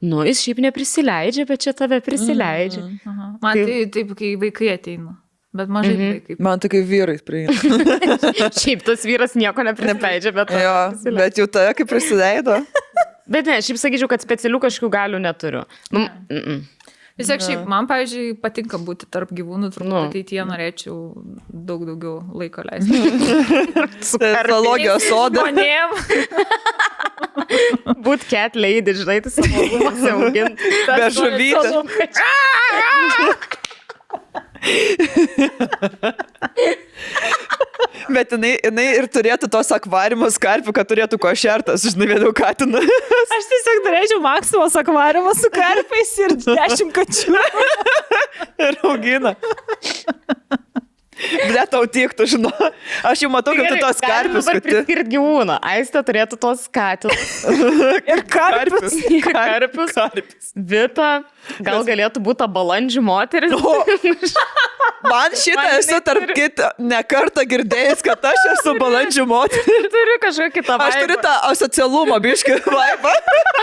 nu, 0.03 0.23
jis 0.27 0.41
šiaip 0.43 0.59
neprisileidžia, 0.65 1.47
bet 1.49 1.63
čia 1.65 1.73
tave 1.79 2.01
prisileidžia. 2.05 2.83
Aha. 3.07 3.29
Man 3.43 3.61
tai 3.67 3.83
taip, 3.95 4.15
kai 4.19 4.33
vaikai 4.41 4.73
ateina. 4.75 5.17
Bet 5.53 5.69
mažai 5.69 5.95
Mhm. 5.95 6.13
vaikai. 6.17 6.37
Man 6.41 6.59
tai 6.63 6.69
kaip 6.73 6.87
vyrai 6.89 7.19
prieina. 7.23 7.53
Šiaip 8.63 8.83
tas 8.87 9.05
vyras 9.05 9.35
nieko 9.37 9.63
neprisileidžia, 9.69 10.33
bet... 10.33 10.51
Jo, 10.51 10.77
prisileidžia. 10.95 11.19
bet 11.21 11.39
jau 11.43 11.47
tave 11.47 11.75
kaip 11.79 11.89
prisileido. 11.93 12.59
Bet 13.33 13.47
ne, 13.47 13.59
šiaip 13.65 13.79
sakyčiau, 13.81 14.09
kad 14.11 14.25
specialių 14.25 14.59
kažkokių 14.65 14.89
galių 14.93 15.21
neturiu. 15.23 15.63
Nu, 15.95 16.01
mm 16.03 16.41
-mm. 16.41 16.63
Tiesiog 17.21 17.43
šiaip, 17.45 17.67
man, 17.69 17.85
pavyzdžiui, 17.91 18.31
patinka 18.41 18.79
būti 18.81 19.05
tarp 19.13 19.29
gyvūnų, 19.37 19.69
turbūt 19.75 19.91
Nu. 19.93 19.99
ateityje 20.09 20.47
norėčiau 20.49 20.95
daug 21.53 21.83
daugiau 21.85 22.23
laiko 22.41 22.65
leisti. 22.65 22.97
Su 24.09 24.17
zoologijos. 24.23 25.05
Žmonėm. 25.11 25.93
Būt 28.07 28.21
cat 28.31 28.57
lady, 28.57 28.95
žinai, 28.97 29.19
tai 29.25 29.31
savo 29.35 29.61
rūmose 29.69 30.09
auginti. 30.15 30.65
Be 30.89 31.07
žuvytės. 31.13 31.69
Bet 38.17 38.35
jinai, 38.35 38.53
jinai 38.63 38.87
ir 38.99 39.09
turėtų 39.13 39.49
tos 39.53 39.73
akvariumus 39.75 40.39
karpių, 40.43 40.75
kad 40.77 40.89
turėtų 40.91 41.19
košertas, 41.23 41.87
žinai, 41.93 42.09
vėliau 42.15 42.33
katiną. 42.37 42.83
Aš 43.37 43.49
tiesiog 43.53 43.83
norėčiau 43.87 44.21
maksimos 44.25 44.77
akvariumą 44.83 45.35
su 45.39 45.51
karpiais 45.55 46.15
ir 46.27 46.37
dešimt 46.61 46.95
kačių. 46.97 47.39
ir 48.69 48.81
augina. 48.89 49.37
Ble, 51.23 51.63
tau 51.71 51.83
tiktų, 51.87 52.27
žinau. 52.35 52.53
Aš 53.07 53.23
jau 53.25 53.31
matau, 53.33 53.55
kad 53.59 53.69
tu 53.71 53.79
tos 53.83 54.01
karpius, 54.03 54.49
tu... 54.49 54.61
priskirti 54.65 55.15
gyvūną. 55.15 55.59
Aistė 55.73 56.03
turėtų 56.07 56.39
tos 56.43 56.65
katilus. 56.73 57.43
Ir 58.13 58.25
karpius. 58.31 58.97
Karpius. 59.29 59.95
Karpius. 59.97 60.53
Vita. 60.57 61.11
Gal 61.63 61.85
galėtų 61.87 62.23
būti 62.23 62.49
balandžių 62.57 63.03
moteris. 63.07 63.55
Man 65.03 65.35
šitą 65.35 65.59
Man 65.59 65.79
esu 65.81 65.97
tarp 66.07 66.23
turi- 66.29 66.35
kitą 66.39 66.69
nekartą 66.79 67.43
girdėjęs, 67.51 68.03
kad 68.07 68.23
aš 68.31 68.45
esu 68.53 68.75
balandžių 68.79 69.25
moteris. 69.31 69.89
Turiu 69.95 70.19
kažkokią 70.23 70.55
kitą 70.61 70.79
Aš 70.87 70.99
turiu 71.03 71.19
tą 71.23 71.33
asocialumo 71.51 72.19
biškį 72.23 72.59
vaibą. 72.67 73.15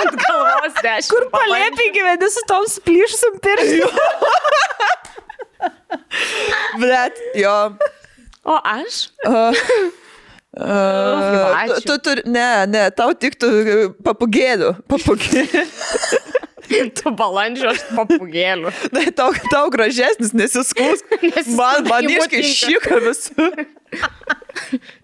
ant 0.01 0.17
galvos 0.19 0.79
dešimt. 0.83 1.11
Kur 1.13 1.29
palėpiai 1.35 1.93
gyveni 1.95 2.31
su 2.33 2.43
tom 2.49 2.67
splyšusim 2.71 3.39
pirštim. 3.43 3.95
Blet, 6.79 7.23
jo. 7.37 7.55
O 8.47 8.59
aš? 8.63 9.07
Uh, 9.27 9.55
Uh, 10.49 11.67
tu, 11.67 11.81
tu 11.85 11.95
turi, 12.01 12.23
ne, 12.25 12.65
ne, 12.65 12.87
tau 12.97 13.13
tiktų 13.13 13.49
papugėlių. 14.01 14.71
Papugėlių. 14.89 15.61
Tu 16.69 17.11
balandžio, 17.17 17.71
aš 17.73 17.81
papugėliu. 17.97 18.69
Na, 18.93 19.01
tau, 19.15 19.31
tau 19.49 19.71
gražesnis, 19.73 20.35
nesiskūs. 20.37 21.01
Nes 21.25 21.49
Man, 21.57 21.87
man 21.89 22.05
iškai 22.05 22.43
šyka 22.45 22.99
visur. 23.01 23.63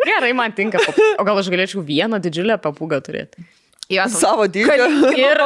Gerai, 0.06 0.30
man 0.38 0.53
tinka. 0.53 0.82
Pap... 0.84 0.99
O 1.18 1.26
gal 1.26 1.41
aš 1.41 1.49
galėčiau 1.49 1.82
vieną 1.86 2.19
didžiulę 2.22 2.60
papūgą 2.61 3.02
turėti? 3.06 3.41
Jos. 3.89 4.15
Savo 4.23 4.47
dydžio. 4.49 4.87
Ir, 5.13 5.41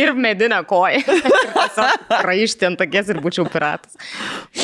ir 0.00 0.14
medinę 0.18 0.58
koją. 0.66 1.02
Raišti 2.28 2.66
ant 2.66 2.80
tokies 2.80 3.12
ir 3.14 3.20
būčiau 3.22 3.46
piratas. 3.50 3.94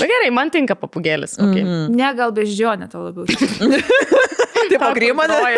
Na 0.01 0.09
gerai, 0.11 0.31
man 0.35 0.51
tinka 0.51 0.75
papugėlis. 0.79 1.37
Okay. 1.39 1.63
Mm. 1.63 1.95
Ne, 1.95 2.09
gal 2.19 2.35
beždžionė 2.35 2.91
tau 2.91 3.07
labiau. 3.07 3.27
Tai 4.73 4.79
pagrima, 4.79 5.27
ne? 5.31 5.55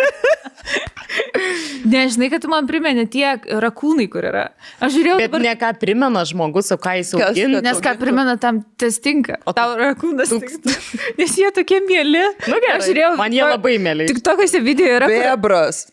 Nežinai, 1.84 2.30
kad 2.32 2.40
tu 2.42 2.48
man 2.50 2.66
primeni 2.66 3.04
tie 3.10 3.34
rakūnai, 3.60 4.06
kur 4.10 4.24
yra. 4.26 4.46
Aš 4.82 4.94
žiūrėjau, 4.96 5.16
Bet 5.20 5.36
ne 5.44 5.52
ką 5.60 5.70
primena 5.80 6.22
žmogus, 6.26 6.70
o 6.74 6.78
ką 6.80 6.94
jis 6.98 7.12
augina. 7.18 7.60
Nes 7.64 7.80
ką 7.84 7.92
primena 8.00 8.36
tam, 8.40 8.62
tas 8.80 8.96
tinka. 9.04 9.36
O 9.46 9.52
tau 9.56 9.76
rakūnas 9.78 10.32
tinka. 10.32 10.76
Nes 11.20 11.36
jie 11.38 11.50
tokie 11.54 11.80
mėly. 11.84 12.24
Nu 12.48 12.56
gerai, 12.58 12.78
Aš 12.80 12.88
žiūrėjau, 12.88 13.12
man 13.20 13.36
jie 13.36 13.44
labai 13.44 13.76
mėly. 13.84 14.08
Tik 14.10 14.22
tokiuose 14.26 14.62
video 14.64 14.96
yra. 14.98 15.10
kur- 15.12 15.20
Bebras. 15.28 15.84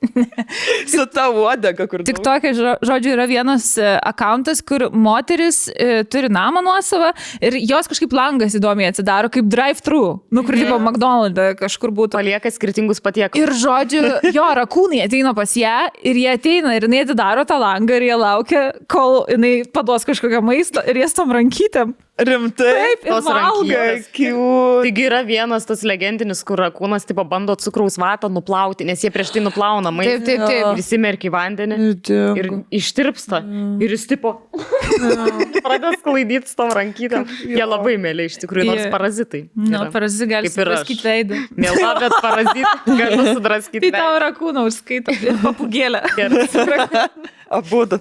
Su 0.92 1.04
ta 1.12 1.28
uodega, 1.30 1.86
kur. 1.90 2.02
Tik 2.06 2.20
tokia, 2.24 2.52
žodžiu, 2.86 3.12
yra 3.14 3.26
vienas 3.28 3.72
e, 3.78 3.86
akauntas, 4.06 4.62
kur 4.66 4.86
moteris 4.96 5.66
e, 5.72 6.02
turi 6.08 6.30
namą 6.32 6.62
nuosavą 6.64 7.12
ir 7.44 7.58
jos 7.68 7.90
kažkaip 7.90 8.14
langas 8.16 8.56
įdomiai 8.56 8.90
atsidaro, 8.92 9.30
kaip 9.32 9.48
drive-thru, 9.52 10.02
nu, 10.32 10.44
kur 10.46 10.56
tipo 10.56 10.78
McDonald's 10.80 11.58
kažkur 11.60 11.92
būtų. 11.96 12.16
Palieka 12.20 12.52
skirtingus 12.52 13.02
patiekalus. 13.04 13.44
Ir 13.44 13.54
žodžiu, 13.60 14.04
jo 14.34 14.46
rakūnai 14.60 15.04
ateina 15.04 15.34
pas 15.36 15.52
ją 15.56 15.76
ir 16.00 16.20
jie 16.20 16.28
ateina 16.32 16.74
ir 16.76 16.88
jinai 16.88 17.04
atidaro 17.04 17.44
tą 17.48 17.60
langą 17.60 18.00
ir 18.00 18.08
jie 18.08 18.20
laukia, 18.20 18.64
kol 18.90 19.22
jinai 19.30 19.54
paduos 19.72 20.08
kažkokią 20.08 20.42
maistą 20.44 20.84
ir 20.88 21.02
jie 21.02 21.10
tom 21.16 21.34
rankytėm. 21.36 21.94
Rimtai. 22.20 22.72
Taip, 22.76 23.04
ir 23.06 23.12
Tos 23.14 23.24
valgo. 23.24 23.64
Taigi 24.84 25.04
yra 25.06 25.20
vienas 25.26 25.64
tas 25.68 25.82
legendinis, 25.86 26.42
kur 26.46 26.60
kūnas 26.76 27.06
tipo 27.08 27.24
bando 27.28 27.54
cukraus 27.60 27.96
vatą 28.00 28.28
nuplauti, 28.32 28.84
nes 28.88 29.00
jie 29.04 29.10
prieš 29.14 29.32
tai 29.34 29.42
nuplauna 29.44 29.92
maistą. 29.94 30.18
Taip, 30.18 30.26
taip, 30.26 30.44
taip. 30.46 30.66
Ir 30.74 30.82
įsimerkia 30.82 31.30
į 31.30 31.32
vandenį. 31.34 31.78
Dėkui. 32.10 32.40
Ir 32.42 32.50
ištirpsta. 32.80 33.40
Ir 33.80 33.94
jis 33.96 34.06
tipo 34.10 34.34
pradeda 35.64 35.94
sklaidyti 35.98 36.50
su 36.50 36.58
tom 36.58 36.72
rankytėm. 36.76 37.26
Jie 37.48 37.64
labai 37.66 37.96
mėly 38.00 38.28
iš 38.30 38.40
tikrųjų, 38.44 38.68
nors 38.70 38.88
parazitai. 38.92 39.44
Na, 39.56 39.84
yra. 39.84 39.90
parazi 39.94 40.28
gali 40.30 40.50
Kaip 40.50 40.60
ir 40.60 40.72
aš. 40.74 40.84
sudraskyti 40.84 41.08
veidą. 41.08 41.40
Miela, 41.56 41.94
bet 42.00 42.16
parazitai 42.26 42.98
galiu 43.00 43.28
sudraskyti. 43.34 43.84
Tai 43.88 44.04
tau 44.04 44.20
rakūną 44.26 44.66
užskaito 44.68 45.16
papugėlę. 45.44 46.04
Gerai. 46.18 46.46
Abudu. 47.60 47.98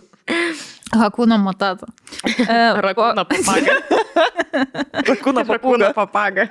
Hakūno 0.90 1.38
matata. 1.38 1.88
Rakūna 2.26 3.26
papaga. 3.30 3.76
Rakūna 5.06 5.46
papūga. 5.46 5.92
papaga. 5.94 6.48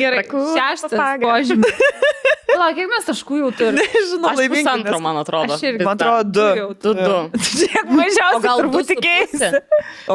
Gerai, 0.00 0.24
šeštas 0.26 0.98
požymis. 1.22 1.82
Palauk, 2.52 2.76
kiek 2.76 2.88
mes 2.90 3.06
taškų 3.08 3.38
jau 3.40 3.50
turime? 3.56 3.84
Žinau, 4.10 4.32
Aš 4.32 4.40
pusantro, 4.52 4.98
man 5.02 5.18
atrodo. 5.22 5.56
Aš 5.56 5.64
irgi. 5.66 5.86
Man 5.86 5.96
atrodo, 5.96 6.44
du. 6.52 6.66
Du, 6.82 6.92
du. 6.98 7.40
Tiek 7.40 7.92
mažiausiai 8.00 8.38
O 8.38 8.42
gal 8.44 8.62
turbūt 8.62 8.92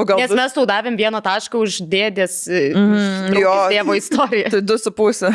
gal 0.09 0.21
Nes 0.21 0.33
mes 0.37 0.55
tau 0.55 0.65
davėm 0.69 0.97
vieną 0.99 1.21
tašką 1.25 1.61
už 1.63 1.79
dėdės 1.89 2.37
mm, 2.49 3.37
jo. 3.41 3.55
tėvo 3.73 3.97
istoriją. 3.97 4.51
Tai 4.53 4.61
du 4.69 4.77
su 4.81 4.93
pusė. 4.95 5.31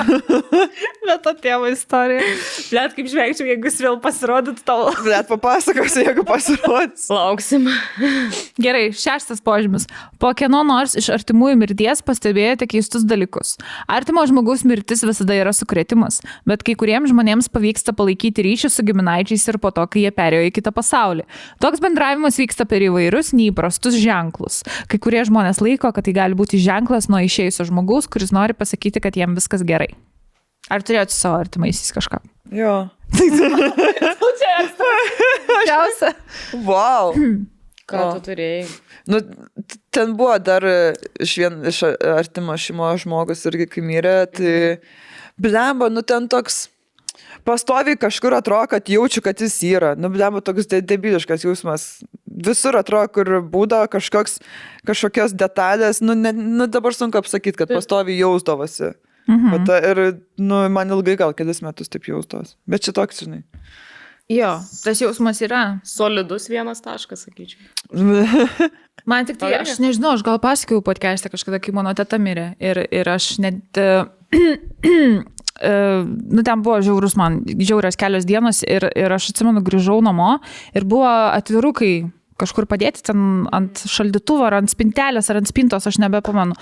Bet 1.03 1.25
to 1.27 1.35
tėvo 1.43 1.71
istorija. 1.73 2.23
Net 2.77 2.97
kaip 2.97 3.11
žvegčiau, 3.11 3.49
jeigu 3.51 3.71
jis 3.71 3.81
vėl 3.83 3.99
pasirodytų 4.03 4.67
tau. 4.67 4.93
Bet 5.07 5.31
papasakosiu, 5.31 6.05
jeigu 6.07 6.27
pasirodys. 6.29 7.09
Lauksim. 7.13 7.67
Gerai, 8.63 8.87
šeštas 8.97 9.43
požymis. 9.45 9.89
Po 10.23 10.31
kieno 10.39 10.63
nors 10.67 10.95
iš 10.99 11.11
artimųjų 11.17 11.59
mirties 11.65 12.05
pastebėjote 12.07 12.69
keistus 12.71 13.07
dalykus. 13.09 13.57
Artimo 14.03 14.25
žmogaus 14.27 14.65
mirtis 14.67 15.05
visada 15.07 15.37
yra 15.39 15.53
sukretimas, 15.55 16.17
bet 16.49 16.65
kai 16.67 16.73
kuriems 16.75 17.13
žmonėms 17.13 17.47
pavyksta 17.55 17.93
palaikyti 17.95 18.43
ryšį 18.43 18.71
su 18.75 18.83
giminaičiais 18.89 19.45
ir 19.53 19.59
po 19.63 19.71
to, 19.71 19.85
kai 19.87 20.03
jie 20.03 20.11
perėjo 20.17 20.49
į 20.49 20.51
kitą 20.57 20.73
pasaulį. 20.75 21.23
Toks 21.63 21.79
bendravimas 21.85 22.35
vyksta 22.41 22.67
per 22.67 22.83
įvairius 22.83 23.31
neįprastus 23.39 23.95
ženklus. 24.03 24.65
Kai 24.91 24.99
kurie 24.99 25.23
žmonės 25.29 25.63
laiko, 25.63 25.93
kad 25.95 26.09
tai 26.09 26.17
gali 26.17 26.35
būti 26.35 26.59
ženklas 26.59 27.07
nuo 27.13 27.23
išėjusio 27.23 27.69
žmogaus, 27.71 28.11
kuris 28.11 28.35
nori 28.35 28.59
pasakyti, 28.59 28.99
kad 29.05 29.15
jam 29.21 29.39
viskas 29.39 29.63
gerai. 29.69 29.93
Ar 30.67 30.83
turėjote 30.83 31.15
savo 31.15 31.39
artimaisiais 31.39 31.95
kažką? 31.95 32.19
Jo. 32.59 32.75
Didžiausia. 35.53 36.11
Wow. 36.67 37.15
Ką 37.87 38.09
tu 38.17 38.27
turėjai? 38.33 38.67
Nu, 39.15 39.23
ten 39.93 40.15
buvo 40.17 40.35
dar 40.41 40.65
e, 40.65 40.77
iš, 41.21 41.37
vien, 41.43 41.61
iš 41.69 41.83
a- 41.87 41.95
artimo 42.19 42.57
šeimos 42.59 43.05
žmogus 43.05 43.45
irgi, 43.51 43.69
kai 43.71 43.85
mirė, 43.85 44.17
tai 44.33 44.55
blemba, 45.41 45.91
nu 45.93 46.03
ten 46.03 46.29
toks 46.33 46.65
pastoviai 47.45 47.97
kažkur 48.01 48.35
atrodo, 48.37 48.67
kad 48.73 48.89
jaučiu, 48.89 49.23
kad 49.25 49.41
jis 49.41 49.57
yra. 49.67 49.93
Nu, 49.99 50.09
blemba, 50.13 50.41
toks 50.45 50.67
de- 50.71 50.81
debiliškas 50.83 51.45
jausmas. 51.45 51.87
Visur 52.47 52.77
atrodo, 52.79 53.11
kur 53.13 53.31
būdavo 53.53 53.89
kažkoks, 53.93 54.39
kažkokios 54.89 55.35
detalės, 55.37 56.01
nu, 56.01 56.15
ne, 56.17 56.33
nu 56.33 56.67
dabar 56.67 56.95
sunku 56.97 57.19
apsakyti, 57.21 57.59
kad 57.61 57.69
pastoviai 57.69 58.19
jausdavosi. 58.23 58.93
Mhm. 59.29 59.65
Ta- 59.69 59.79
ir, 59.93 60.01
nu, 60.39 60.63
man 60.73 60.89
ilgai 60.91 61.17
gal 61.21 61.35
kelis 61.37 61.61
metus 61.63 61.89
taip 61.93 62.09
jausdavosi. 62.09 62.57
Bet 62.67 62.83
čia 62.89 62.93
toks, 62.97 63.21
žinai. 63.27 63.43
Jo, 64.31 64.53
tas 64.85 65.01
jausmas 65.03 65.41
yra. 65.43 65.63
Solidus 65.85 66.49
vienas 66.51 66.83
taškas, 66.85 67.27
sakyčiau. 67.27 67.61
Man 69.09 69.27
tik 69.27 69.41
tai, 69.41 69.55
aš 69.59 69.81
nežinau, 69.83 70.15
aš 70.15 70.23
gal 70.27 70.39
pasakojau 70.43 70.85
podcast'e 70.87 71.33
kažkada, 71.33 71.59
kai 71.63 71.75
mano 71.75 71.91
teta 71.97 72.21
mirė. 72.23 72.53
Ir, 72.63 72.85
ir 72.93 73.09
aš 73.11 73.35
net... 73.43 73.63
e, 73.75 74.05
e, 74.39 75.73
nu, 76.07 76.45
ten 76.47 76.63
buvo 76.63 76.79
žiaurus 76.85 77.17
man, 77.19 77.41
žiaurios 77.51 77.99
kelios 77.99 78.29
dienos 78.29 78.63
ir, 78.63 78.87
ir 78.95 79.13
aš 79.13 79.33
atsimenu, 79.33 79.65
grįžau 79.67 79.99
namo 80.05 80.37
ir 80.77 80.87
buvo 80.89 81.09
atvirukai 81.09 81.95
kažkur 82.41 82.67
padėti 82.71 83.05
ten 83.09 83.47
ant 83.55 83.83
šaldytuvo 83.89 84.47
ar 84.47 84.59
ant 84.61 84.73
spintelės 84.73 85.31
ar 85.31 85.41
ant 85.41 85.51
spintos, 85.51 85.87
aš 85.89 85.99
nebepamenu. 86.03 86.57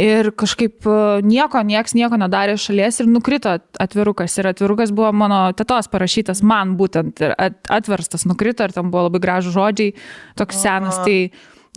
Ir 0.00 0.30
kažkaip 0.36 0.86
e, 0.88 0.98
nieko, 1.26 1.62
nieks 1.66 1.96
nieko 1.98 2.18
nedarė 2.20 2.56
šalies 2.60 3.00
ir 3.02 3.10
nukrito 3.10 3.56
atvirukas. 3.80 4.36
Ir 4.40 4.50
atvirukas 4.52 4.94
buvo 4.94 5.12
mano 5.16 5.46
tetos 5.56 5.90
parašytas 5.92 6.44
man 6.46 6.76
būtent 6.80 7.22
atverstas 7.24 8.26
nukrito 8.28 8.66
ir 8.66 8.76
tam 8.76 8.92
buvo 8.94 9.08
labai 9.08 9.22
gražų 9.24 9.54
žodžiai, 9.54 9.96
toks 10.38 10.62
senas. 10.64 11.00
Tai 11.04 11.18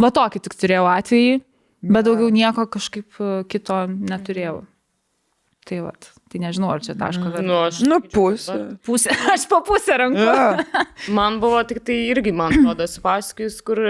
va 0.02 0.14
tokį 0.14 0.44
tik 0.45 0.57
turėjau 0.57 0.86
atvejį, 0.91 1.41
bet 1.88 2.07
daugiau 2.07 2.32
nieko 2.34 2.68
kažkaip 2.78 3.19
e, 3.22 3.34
kito 3.52 3.84
neturėjau. 3.88 4.61
Tai 5.68 5.84
va, 5.84 5.91
tai 6.32 6.41
nežinau, 6.44 6.70
ar 6.74 6.82
čia 6.86 6.95
taško 6.99 7.32
dar. 7.36 7.45
Nu, 7.45 7.56
aš 7.68 7.80
nu, 7.88 7.99
pusė. 8.02 8.58
Pusė, 8.88 9.14
aš 9.36 9.45
po 9.52 9.62
pusę 9.68 9.98
rankų. 10.02 10.26
Ja. 10.28 10.84
Man 11.18 11.40
buvo 11.44 11.62
tik 11.70 11.84
tai 11.88 11.99
irgi, 12.12 12.34
man 12.36 12.54
atrodo, 12.58 12.86
esu 12.88 13.02
pasakojus, 13.06 13.62
kur 13.68 13.82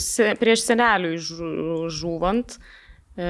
se, 0.00 0.32
prieš 0.40 0.64
senelių 0.70 1.14
žu- 1.20 1.86
žūvant. 2.00 2.58
E, 3.16 3.26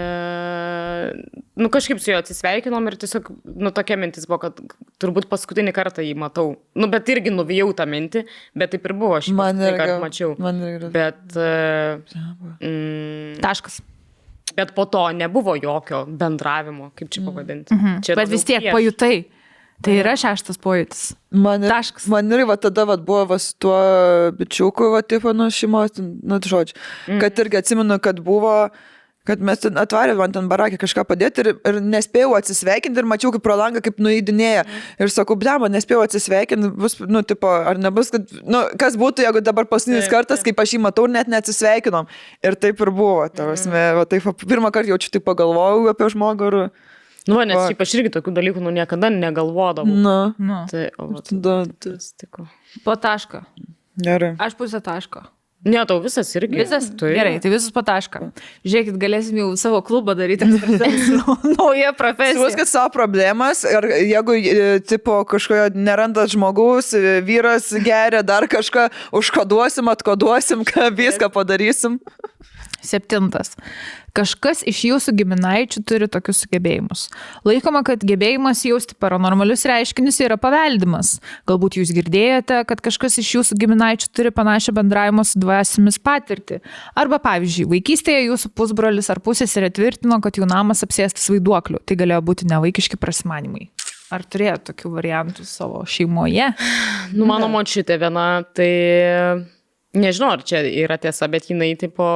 nu, 1.63 1.69
kažkaip 1.71 2.01
su 2.03 2.11
juo 2.11 2.19
atsisveikinom 2.19 2.89
ir 2.91 2.97
tiesiog, 2.99 3.29
nu, 3.55 3.71
tokia 3.75 3.95
mintis 4.01 4.27
buvo, 4.27 4.41
kad 4.49 4.59
turbūt 5.03 5.29
paskutinį 5.31 5.75
kartą 5.77 6.03
jį 6.03 6.17
matau. 6.19 6.57
Nu, 6.75 6.89
bet 6.91 7.07
irgi 7.13 7.31
nuvijau 7.35 7.69
tą 7.79 7.87
mintį, 7.91 8.25
bet 8.59 8.75
taip 8.75 8.89
ir 8.91 8.97
buvo, 8.99 9.15
aš 9.21 9.31
jį 9.31 9.37
Man 9.39 9.63
irgi. 9.63 9.79
kartą 9.79 9.99
mačiau. 10.03 10.33
Man 10.43 10.59
irgi. 10.67 10.91
Bet, 10.95 11.23
e, 11.39 12.19
mm, 12.59 13.37
Taškas. 13.45 13.79
Bet 14.57 14.75
po 14.75 14.85
to 14.87 15.05
nebuvo 15.13 15.55
jokio 15.61 16.05
bendravimo, 16.09 16.91
kaip 16.97 17.11
čia 17.11 17.23
pavadinti. 17.27 17.75
Mhm. 17.75 18.01
Čia 18.03 18.17
Bet 18.17 18.29
vis 18.29 18.45
tiek 18.45 18.71
pajutai. 18.73 19.25
Tai 19.85 19.93
yra 19.93 20.15
šeštas 20.17 20.57
pojūtis. 20.57 21.01
Man, 21.37 21.63
ir- 21.63 21.69
Taškas. 21.69 22.07
man 22.09 22.33
ir 22.33 22.47
va 22.49 22.57
tada 22.57 22.87
va, 22.89 22.97
buvo 22.97 23.27
va, 23.29 23.37
su 23.39 23.53
tuo 23.61 23.77
bičiuku, 24.33 24.89
va, 24.95 25.03
tipo, 25.05 25.35
nu, 25.37 25.51
šeimos, 25.53 25.99
nu, 26.01 26.39
žodžiu. 26.41 26.73
Mm. 27.09 27.21
Kad 27.21 27.43
irgi 27.45 27.59
atsimenu, 27.61 27.99
kad 28.01 28.21
buvo, 28.25 28.71
kad 29.27 29.43
mes 29.45 29.61
ten 29.63 29.77
atvarėm 29.81 30.21
man 30.21 30.33
ten 30.35 30.49
barakį 30.51 30.79
kažką 30.83 31.05
padėti 31.09 31.43
ir, 31.45 31.51
ir 31.67 31.81
nespėjau 31.83 32.33
atsisveikinti 32.39 33.03
ir 33.03 33.09
mačiau, 33.11 33.33
kaip 33.35 33.45
pro 33.45 33.57
langą, 33.59 33.83
kaip 33.85 33.99
nueidinėja. 34.03 34.65
Mm. 34.67 34.89
Ir 35.05 35.13
sakau, 35.15 35.37
blema, 35.41 35.69
nespėjau 35.73 36.05
atsisveikinti, 36.07 36.73
bus, 36.79 36.99
nu, 37.03 37.23
tipo, 37.27 37.51
ar 37.51 37.81
nebus, 37.83 38.13
kad, 38.15 38.31
nu, 38.47 38.65
kas 38.81 38.99
būtų, 39.01 39.27
jeigu 39.27 39.43
dabar 39.45 39.69
paskutinis 39.71 40.11
kartas, 40.13 40.45
kaip 40.47 40.61
aš 40.63 40.77
jį 40.77 40.83
matau, 40.87 41.07
net 41.11 41.31
neatsisveikinom. 41.33 42.09
Ir 42.47 42.59
taip 42.63 42.81
ir 42.87 42.93
buvo. 42.95 43.27
Ta, 43.29 43.51
prasme, 43.51 43.87
va, 44.01 44.07
taip, 44.09 44.27
pirmą 44.47 44.73
kartą 44.75 44.95
jaučiu, 44.95 45.13
taip 45.19 45.27
pagalvojau 45.29 45.89
apie 45.93 46.13
žmogų 46.17 46.53
ir, 46.53 46.61
Nu, 47.27 47.35
va, 47.41 47.43
nes 47.43 47.59
šiaip 47.59 47.81
aš 47.83 47.93
irgi 47.99 48.11
tokių 48.15 48.33
dalykų, 48.37 48.61
nu, 48.63 48.71
niekada 48.71 49.09
negalvodavau. 49.11 49.91
na, 49.99 50.19
Nu, 50.39 50.61
Tai, 50.71 50.85
o, 50.95 51.09
va, 51.11 51.23
tada, 51.27 51.57
tas 51.83 52.13
tiko. 52.15 52.47
po 52.85 52.95
taško. 52.95 53.41
gerai. 53.99 54.37
Aš 54.39 54.55
pusę 54.55 54.79
taško. 54.79 55.25
Ne, 55.65 55.81
tau 55.89 55.99
visas 56.03 56.29
irgi. 56.37 56.59
Visas? 56.61 56.91
Tu 56.95 57.09
Gerai, 57.11 57.39
tai 57.43 57.51
visus 57.51 57.73
patašką. 57.75 58.29
Žiūrėkit, 58.67 58.99
galėsim 59.03 59.39
jau 59.41 59.49
savo 59.59 59.81
klubą 59.87 60.15
daryti. 60.19 60.47
Nauja 61.57 61.91
profesija. 61.97 62.39
Siūskit 62.39 62.71
savo 62.71 62.93
problemas 62.95 63.65
ir 63.67 63.89
jeigu, 64.07 64.37
e, 64.37 64.69
tipo, 64.87 65.19
kažkojo 65.27 65.73
nerandat 65.75 66.31
žmogaus, 66.35 66.93
e, 66.95 67.19
vyras 67.27 67.73
geria 67.83 68.23
dar 68.27 68.47
kažką, 68.53 68.87
užkoduosim, 69.17 69.91
atkoduosim, 69.91 70.63
ką 70.69 70.91
viską 70.95 71.33
padarysim. 71.35 71.99
Septintas. 72.87 73.57
Kažkas 74.17 74.63
iš 74.65 74.79
jūsų 74.89 75.13
giminaičių 75.19 75.83
turi 75.85 76.07
tokius 76.09 76.39
sugebėjimus. 76.45 77.03
Laikoma, 77.45 77.83
kad 77.85 78.01
gebėjimas 78.07 78.63
jausti 78.65 78.97
paranormalius 78.97 79.67
reiškinius 79.69 80.23
yra 80.25 80.39
paveldimas. 80.41 81.19
Galbūt 81.49 81.77
jūs 81.77 81.93
girdėjote, 81.93 82.63
kad 82.71 82.81
kažkas 82.85 83.19
iš 83.21 83.35
jūsų 83.35 83.59
giminaičių 83.61 84.09
turi 84.17 84.33
panašią 84.33 84.73
bendravimo 84.79 85.25
su 85.27 85.37
dvasiamis 85.43 86.01
patirtį. 86.01 86.63
Arba, 86.97 87.21
pavyzdžiui, 87.27 87.69
vaikystėje 87.75 88.23
jūsų 88.31 88.53
pusbrolis 88.57 89.13
ar 89.13 89.21
pusėserė 89.21 89.69
tvirtino, 89.77 90.17
kad 90.25 90.41
jų 90.41 90.49
namas 90.49 90.81
apsėstas 90.87 91.29
vaiduokliu. 91.35 91.83
Tai 91.85 91.99
galėjo 92.01 92.23
būti 92.25 92.49
nevaikiški 92.49 92.97
prasimanimai. 93.03 93.69
Ar 94.17 94.23
turėjote 94.23 94.71
tokių 94.71 94.95
variantų 94.97 95.45
savo 95.45 95.83
šeimoje? 95.91 96.53
Nu, 97.13 97.27
mano 97.29 97.51
močiutė 97.53 97.99
viena, 98.01 98.47
tai 98.57 98.71
nežinau, 99.97 100.35
ar 100.37 100.45
čia 100.47 100.63
yra 100.85 100.99
tiesa, 101.01 101.29
bet 101.33 101.49
jinai 101.51 101.73
tipo 101.81 102.07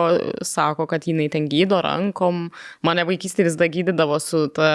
sako, 0.47 0.87
kad 0.91 1.07
jinai 1.09 1.31
ten 1.33 1.49
gydo 1.51 1.81
rankom. 1.85 2.49
Mane 2.87 3.07
vaikystė 3.09 3.47
vis 3.49 3.59
dar 3.61 3.73
gydydavo 3.73 4.21
su 4.23 4.47
ta 4.55 4.71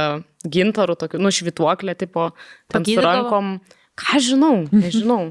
gintaru, 0.45 0.97
tokiu, 0.99 1.21
nu, 1.21 1.31
švituoklė, 1.33 1.95
tipo, 1.97 2.31
ten 2.71 2.83
su 2.83 2.97
Pagydydavo? 2.97 3.07
rankom. 3.07 3.57
Ką 3.95 4.19
žinau, 4.19 4.55
nežinau. 4.75 5.29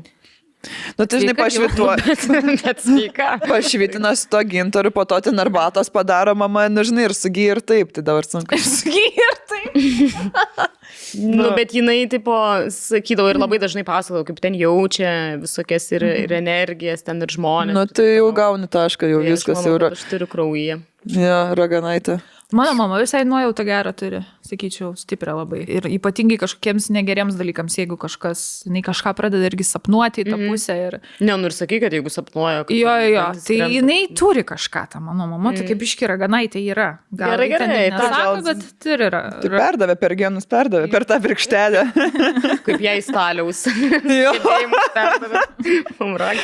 Nu, 0.98 1.06
tai 1.06 1.20
žinai, 1.22 1.34
Sveika, 1.34 1.42
pašvituo. 1.42 1.90
bet, 2.06 2.64
bet 2.64 2.84
sveika. 2.84 3.30
Pašvitina 3.48 4.14
su 4.18 4.28
to 4.32 4.42
gintaru, 4.48 4.92
po 4.94 5.04
to 5.08 5.20
ten 5.24 5.42
arbatos 5.42 5.90
padaro 5.92 6.34
mama, 6.38 6.66
nežinai, 6.72 7.08
ir 7.10 7.16
sugy 7.16 7.48
ir 7.52 7.62
taip, 7.64 7.92
tai 7.96 8.04
dabar 8.06 8.28
sunku. 8.28 8.58
Skirtai. 8.60 9.64
Nu, 11.14 11.48
bet 11.54 11.72
jinai, 11.74 12.04
tipo, 12.10 12.34
sakydavo 12.74 13.30
ir 13.30 13.38
labai 13.38 13.58
dažnai 13.62 13.84
pasakodavo, 13.86 14.26
kaip 14.28 14.40
ten 14.42 14.56
jaučia 14.58 15.10
visokias 15.42 15.86
ir, 15.94 16.04
ir 16.24 16.34
energijas, 16.34 17.04
ten 17.06 17.22
ir 17.22 17.30
žmonės. 17.34 17.76
Nu, 17.76 17.84
tai 17.86 18.16
jau 18.16 18.30
gauni 18.34 18.66
tašką, 18.70 19.10
jau 19.12 19.22
Tai 19.22 19.30
viskas 19.30 19.60
manau, 19.60 19.68
jau 19.68 19.78
yra. 19.78 19.90
Aš 19.94 20.04
turiu 20.10 20.28
kraujyje. 20.30 20.80
Ja, 21.14 21.38
raganaitė. 21.58 22.18
Mano 22.52 22.74
mama 22.76 22.98
visai 23.00 23.24
nuojautą 23.24 23.64
gerą 23.64 23.90
turi, 23.96 24.18
sakyčiau, 24.44 24.92
stiprią 25.00 25.32
labai. 25.40 25.62
Ir 25.64 25.86
ypatingai 25.96 26.36
kažkokiems 26.38 26.90
negeriems 26.92 27.34
dalykams, 27.40 27.74
jeigu 27.80 27.96
kažkas, 27.98 28.42
jinai 28.68 28.82
kažką 28.84 29.14
pradeda 29.16 29.48
irgi 29.48 29.64
sapnuoti 29.64 30.22
į 30.22 30.26
tą 30.28 30.36
Mhm. 30.36 30.50
pusę. 30.52 30.76
Ir... 30.86 30.96
Ne, 31.24 31.36
nu 31.40 31.48
ir 31.48 31.54
sakai, 31.56 31.80
kad 31.80 31.90
jeigu 31.96 32.12
sapnuoja. 32.12 32.66
kad 32.68 32.76
Jo, 32.76 32.92
jo, 33.08 33.22
dantis 33.24 33.44
tai 33.48 33.56
krenta. 33.56 33.72
jinai 33.74 34.14
turi 34.14 34.44
kažką, 34.44 34.82
ta 34.92 35.00
mano 35.00 35.26
mama, 35.26 35.52
tokia 35.56 35.74
biški 35.74 36.06
raganaitė 36.06 36.60
yra. 36.70 36.98
Gal 37.16 37.30
Gerai, 37.32 37.48
gerai, 37.48 37.86
ir 37.86 37.90
ta 37.96 38.04
nesako, 38.04 38.34
gal- 38.34 38.42
bet 38.44 38.62
turi 38.84 39.04
yra. 39.08 39.22
Tai 39.40 39.50
perdavė 39.50 39.96
per 39.98 40.14
genus, 40.14 40.46
perdavė 40.46 40.90
per 40.92 41.04
tą 41.04 41.18
pirkštelę. 41.24 41.82
Kaip 42.68 42.80
jai 42.80 42.98
staliaus. 43.02 43.64
jo. 44.22 44.32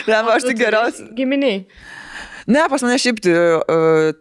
Ne, 0.09 0.17
aš 0.33 0.43
tik 0.49 0.59
geriausiai. 0.59 1.13
Giminiai. 1.15 1.67
Ne, 2.51 2.65
pas 2.73 2.83
mane 2.83 2.97
šiaip 2.99 3.21
tai, 3.23 3.37
uh, 3.37 4.13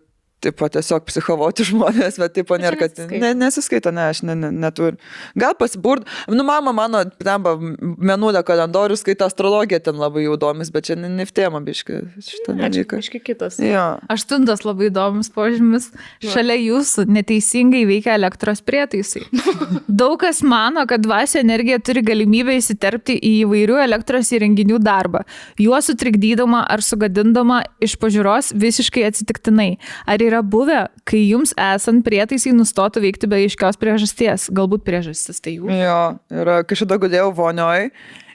tipo, 0.44 0.70
tiesiog 0.72 1.06
psichovoti 1.10 1.66
žmonės, 1.68 2.20
bet 2.22 2.36
tipo, 2.38 2.58
nėra, 2.60 2.80
kad 2.80 3.00
ne, 3.12 3.34
nesiskaito, 3.38 3.92
ne, 3.96 4.10
aš 4.14 4.24
ne, 4.28 4.36
ne, 4.40 4.52
neturiu. 4.56 5.00
Gal 5.40 5.56
pasiburt, 5.60 6.08
nu, 6.32 6.46
mama 6.48 6.74
mano, 6.76 7.04
temba, 7.20 7.56
menulio 7.60 8.42
kalendorius, 8.48 9.04
skaito 9.04 9.28
astrologiją 9.28 9.82
ten 9.90 10.00
labai 10.00 10.26
jau 10.26 10.38
domis, 10.40 10.72
bet 10.74 10.90
čia 10.90 10.98
ne, 11.00 11.10
ne 11.12 11.28
tema, 11.28 11.62
biškai, 11.64 12.00
šitą 12.26 12.56
dalyką. 12.58 13.00
kažkiek 13.00 13.26
kitas. 13.32 13.60
Jo. 13.64 13.86
Aštuntas 14.12 14.64
labai 14.66 14.90
įdomus 14.90 15.32
požymis. 15.34 15.90
Šalia 16.24 16.56
jūsų 16.58 17.06
neteisingai 17.12 17.84
veikia 17.90 18.16
elektros 18.18 18.64
prietaisai. 18.66 19.26
Daug 20.02 20.18
kas 20.24 20.42
mano, 20.46 20.86
kad 20.90 21.04
dvasia 21.04 21.44
energija 21.44 21.80
turi 21.84 22.04
galimybę 22.06 22.56
įsiterpti 22.60 23.18
į 23.18 23.34
įvairių 23.44 23.80
elektros 23.86 24.32
įrenginių 24.36 24.80
darbą, 24.84 25.24
juos 25.60 25.90
sutrikdydama 25.92 26.64
ar 26.70 26.84
sugadindama 26.86 27.62
iš 27.84 27.96
pažiūros 28.02 28.54
visiškai 28.60 29.06
atsitiktinai. 29.10 29.72
Ar 30.10 30.22
yra 30.30 30.42
buvę, 30.46 30.86
kai 31.10 31.22
jums 31.26 31.52
esant 31.58 32.06
prietaisai 32.06 32.54
nustotų 32.56 33.04
veikti 33.04 33.30
be 33.30 33.42
aiškios 33.44 33.80
priežasties? 33.82 34.50
Galbūt 34.56 34.86
priežastis 34.88 35.42
tai 35.44 35.58
jų. 35.58 35.70
Jo, 35.74 36.02
ir 36.34 36.54
kažkada 36.70 37.00
gudėjau 37.02 37.30
vonioj 37.36 37.90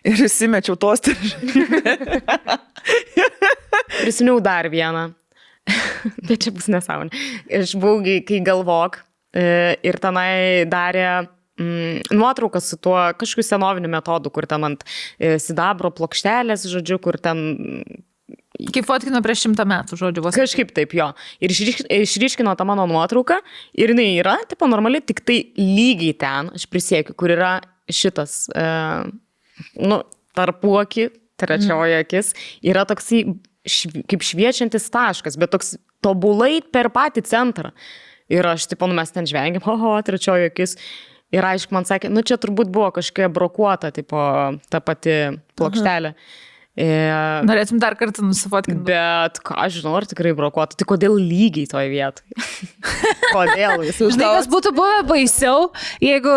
ir 0.04 0.24
įsimečiau 0.26 0.76
tos. 0.80 1.02
Prisiminiau 4.04 4.40
dar 4.44 4.68
vieną. 4.72 5.12
Bet 6.28 6.44
čia 6.44 6.52
bus 6.54 6.68
nesąmonė. 6.72 7.10
Aš 7.60 7.76
buvau, 7.80 8.02
kai 8.28 8.40
galvok 8.44 9.00
e, 9.32 9.76
ir 9.86 9.96
tenai 10.02 10.64
darė 10.68 11.06
mm, 11.60 12.12
nuotraukas 12.12 12.68
su 12.72 12.76
tuo 12.80 12.98
kažkokiu 13.16 13.46
senoviniu 13.46 13.90
metodu, 13.92 14.32
kur 14.34 14.48
ten 14.50 14.66
ant 14.68 14.84
e, 14.84 15.38
sidabro 15.40 15.92
plokštelės, 15.94 16.66
žodžiu, 16.72 17.00
kur 17.02 17.16
ten 17.22 17.38
Kaip 18.54 18.86
fotkino 18.86 19.18
prieš 19.24 19.48
šimtą 19.48 19.64
metų, 19.66 19.96
žodžiu, 19.98 20.22
vos. 20.22 20.36
Kažkaip 20.38 20.70
taip 20.76 20.92
jo. 20.94 21.08
Ir 21.42 21.50
išryšk- 21.50 21.88
išryškino 21.90 22.52
tą 22.54 22.66
mano 22.68 22.84
nuotrauką 22.86 23.40
ir 23.74 23.90
jinai 23.90 24.12
yra, 24.20 24.36
tipo, 24.46 24.68
normaliai, 24.70 25.02
tik 25.02 25.24
tai 25.26 25.40
lygiai 25.58 26.14
ten, 26.18 26.52
aš 26.54 26.68
prisiekiu, 26.70 27.16
kur 27.18 27.34
yra 27.34 27.56
šitas, 27.90 28.44
e, 28.54 28.66
nu, 29.82 29.98
tarpuoki, 30.38 31.08
trečioji 31.40 31.98
akis, 32.04 32.30
yra 32.62 32.86
toksai 32.86 33.24
šv, 33.66 34.04
kaip 34.10 34.22
šviečiantis 34.22 34.86
taškas, 34.92 35.38
bet 35.40 35.50
toks 35.54 35.74
tobulai 36.04 36.60
per 36.62 36.92
patį 36.94 37.24
centrą. 37.26 37.72
Ir 38.32 38.46
aš, 38.46 38.68
tipo, 38.70 38.86
nu, 38.88 38.94
mes 38.96 39.10
ten 39.10 39.26
žvengiam, 39.28 39.66
oho, 39.74 39.96
trečioji 40.06 40.52
akis. 40.52 40.78
Ir 41.34 41.42
aišku, 41.42 41.74
man 41.74 41.86
sakė, 41.88 42.12
nu 42.14 42.22
čia 42.22 42.38
turbūt 42.38 42.70
buvo 42.70 42.92
kažkokia 42.94 43.26
brokuota, 43.32 43.90
tipo, 43.90 44.18
ta 44.70 44.80
pati 44.84 45.16
plokštelė. 45.58 46.14
E, 46.74 46.86
Norėtum 47.46 47.78
dar 47.82 47.94
kartą 47.98 48.24
nusifotkinti. 48.26 48.82
Bet 48.88 49.38
ką 49.46 49.54
aš 49.62 49.78
žinau, 49.78 49.94
ar 49.98 50.08
tikrai 50.10 50.32
brokuota, 50.34 50.74
tai 50.78 50.86
kodėl 50.90 51.14
lygiai 51.20 51.68
toje 51.70 51.90
vietoje? 51.92 52.46
kodėl 53.36 53.84
jis 53.86 54.00
Žinai, 54.02 54.32
kas 54.40 54.50
būtų 54.50 54.74
buvę 54.74 55.04
baisiau, 55.06 55.68
jeigu 56.02 56.34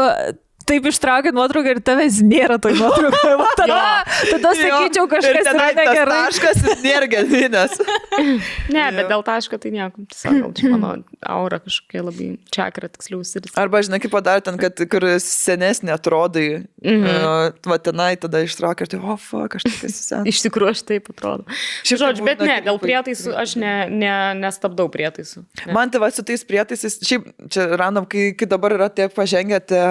taip 0.68 0.88
ištraukia 0.92 1.34
nuotrauką 1.36 1.76
ir 1.76 1.82
tavęs 1.86 2.20
nėra 2.26 2.60
toj 2.62 2.76
nuotraukoje. 2.80 3.36
Va 3.42 3.48
Tada, 3.58 3.80
tada 4.30 4.52
sakyčiau, 4.58 5.08
kažkas 5.10 5.50
yra 5.52 5.68
negerai. 5.76 6.18
Taškas 6.28 6.84
nėra 6.84 7.10
gedinės. 7.12 7.78
Ne, 8.74 8.84
bet 8.96 9.08
dėl 9.10 9.22
taško 9.26 9.60
tai 9.62 9.70
nieko. 9.74 10.04
Gal 10.10 10.50
čia 10.58 10.70
mano 10.72 10.90
aura 11.30 11.60
kažkokia 11.62 12.02
labai 12.04 12.28
čakra 12.54 12.90
tiksliau 12.92 13.22
siris. 13.28 13.54
Arba, 13.60 13.80
žinai, 13.86 14.00
kaip 14.04 14.12
padarė 14.14 14.44
ten, 14.46 14.58
kad 14.62 14.82
kur 14.92 15.06
senesnė 15.22 15.94
atrodai, 15.96 16.46
mhm. 16.82 17.06
uh, 17.06 17.70
va 17.70 17.78
tenai 17.82 18.10
tada 18.20 18.42
ištraukė 18.46 18.88
ir 18.88 18.92
tai, 18.94 19.00
o, 19.00 19.14
oh, 19.14 19.22
fuck, 19.22 19.58
aš 19.60 19.68
tik 19.68 19.86
esi 19.90 20.02
senas. 20.02 20.30
Iš 20.32 20.42
tikrųjų, 20.48 20.74
aš 20.76 20.84
taip 20.90 21.12
atrodo. 21.14 21.46
Šiaip 21.88 22.02
Žodžiu, 22.04 22.26
bet 22.28 22.44
ne, 22.46 22.58
dėl 22.66 22.82
prietaisų 22.82 23.36
aš 23.38 23.56
ne, 23.62 23.74
ne, 23.94 24.14
nestabdau 24.42 24.90
prietaisų. 24.94 25.46
Ne. 25.68 25.78
Man 25.78 25.94
tai 25.94 26.02
va 26.04 26.12
su 26.14 26.26
tais 26.28 26.44
prietaisais, 26.48 27.00
šiaip 27.08 27.30
čia 27.54 27.70
random, 27.80 28.10
kai, 28.10 28.32
kai 28.38 28.50
dabar 28.50 28.76
yra 28.78 28.90
tiek 28.94 29.14
pažengę 29.16 29.62
tie 29.70 29.84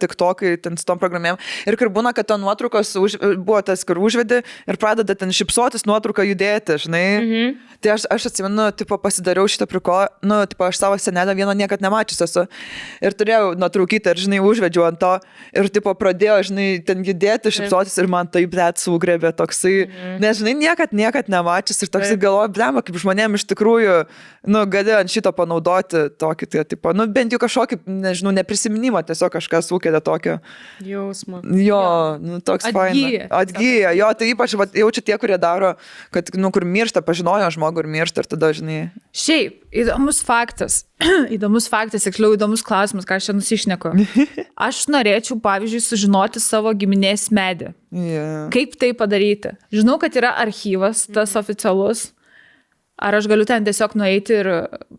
tik 0.00 0.13
tokai, 0.18 0.54
ten 0.60 0.78
su 0.80 0.86
tom 0.88 1.00
programėm. 1.00 1.38
Ir 1.68 1.78
kur 1.80 1.90
būna, 1.92 2.14
kad 2.16 2.28
to 2.28 2.38
nuotraukos 2.40 2.94
už, 3.00 3.18
buvo 3.36 3.60
tas, 3.66 3.84
kur 3.86 4.00
užvedi 4.02 4.42
ir 4.42 4.80
pradeda 4.80 5.16
ten 5.18 5.32
šipsotis 5.34 5.86
nuotrauką 5.88 6.26
judėti, 6.30 6.78
žinai. 6.86 7.06
Mhm. 7.20 7.54
Tai 7.84 7.92
aš, 7.98 8.06
aš 8.08 8.30
atsimenu, 8.30 8.70
tipo, 8.72 8.96
pasidariau 8.96 9.44
šitą 9.50 9.66
prikolą, 9.68 10.06
nu, 10.24 10.38
tipo, 10.48 10.64
aš 10.64 10.78
savo 10.80 10.96
senelę 10.96 11.34
vieną 11.36 11.52
niekad 11.58 11.82
nemačius 11.84 12.22
esu. 12.24 12.46
Ir 13.04 13.12
turėjau 13.12 13.52
nuotraukytę 13.60 14.14
ir, 14.14 14.22
žinai, 14.24 14.38
užvedžiau 14.40 14.86
ant 14.88 15.00
to. 15.02 15.10
Ir, 15.52 15.68
tipo, 15.68 15.92
pradėjo, 15.98 16.38
žinai, 16.48 16.68
ten 16.86 17.04
judėti, 17.04 17.52
šipsotis 17.52 17.98
ir 18.00 18.08
man 18.08 18.30
taip, 18.32 18.48
blėt, 18.54 18.80
sugrėbė 18.80 19.34
toksai. 19.36 19.74
Mhm. 19.84 20.16
Nes, 20.24 20.40
žinai, 20.40 20.54
niekad, 20.62 20.94
niekad 20.96 21.28
nemačius 21.32 21.84
ir 21.84 21.92
toksai 21.92 22.16
galvoju, 22.20 22.54
blema, 22.56 22.84
kaip 22.84 22.96
žmonėm 23.02 23.36
iš 23.36 23.44
tikrųjų, 23.52 23.98
nu, 24.48 24.64
gali 24.70 24.96
ant 24.96 25.12
šito 25.12 25.32
panaudoti 25.36 26.06
tokį, 26.20 26.48
tai, 26.54 26.64
tipo, 26.72 26.92
nu, 26.96 27.06
bent 27.10 27.36
jau 27.36 27.40
kažkokį, 27.42 27.82
nežinau, 27.84 28.32
neprisiminimą, 28.40 29.04
tiesiog 29.08 29.36
kažką 29.36 29.60
sukelia 29.64 30.00
tokio. 30.04 30.38
Jausmą. 30.84 31.40
Jo, 31.58 31.82
nu, 32.22 32.40
toks 32.44 32.70
fainas. 32.74 33.28
Atgyja, 33.34 33.94
jo, 33.98 34.10
tai 34.18 34.30
ypač 34.32 34.56
vat, 34.60 34.74
jaučia 34.78 35.04
tie, 35.04 35.18
kurie 35.20 35.38
daro, 35.40 35.74
kad, 36.14 36.30
nu, 36.38 36.52
kur 36.54 36.66
miršta, 36.68 37.02
pažinojo 37.04 37.50
žmogų 37.56 37.84
ir 37.84 37.90
miršta 37.96 38.24
ir 38.24 38.30
tada, 38.30 38.52
žinai. 38.56 38.78
Šiaip, 39.16 39.62
įdomus 39.84 40.22
faktas. 40.26 40.82
įdomus 41.36 41.68
faktas, 41.72 42.06
tiksliau 42.06 42.36
įdomus 42.36 42.64
klausimas, 42.66 43.06
ką 43.08 43.18
aš 43.18 43.30
čia 43.30 43.36
nusišneku. 43.36 43.94
Aš 44.68 44.84
norėčiau, 44.92 45.40
pavyzdžiui, 45.42 45.82
sužinoti 45.82 46.42
savo 46.42 46.70
giminės 46.78 47.26
medį. 47.34 47.72
Yeah. 47.94 48.46
Kaip 48.54 48.76
tai 48.78 48.92
padaryti? 48.96 49.56
Žinau, 49.74 49.98
kad 50.02 50.14
yra 50.18 50.34
archyvas, 50.44 51.08
tas 51.14 51.34
oficialus. 51.38 52.12
Ar 52.94 53.16
aš 53.18 53.26
galiu 53.26 53.42
ten 53.46 53.64
tiesiog 53.66 53.96
nueiti 53.98 54.36
ir 54.38 54.48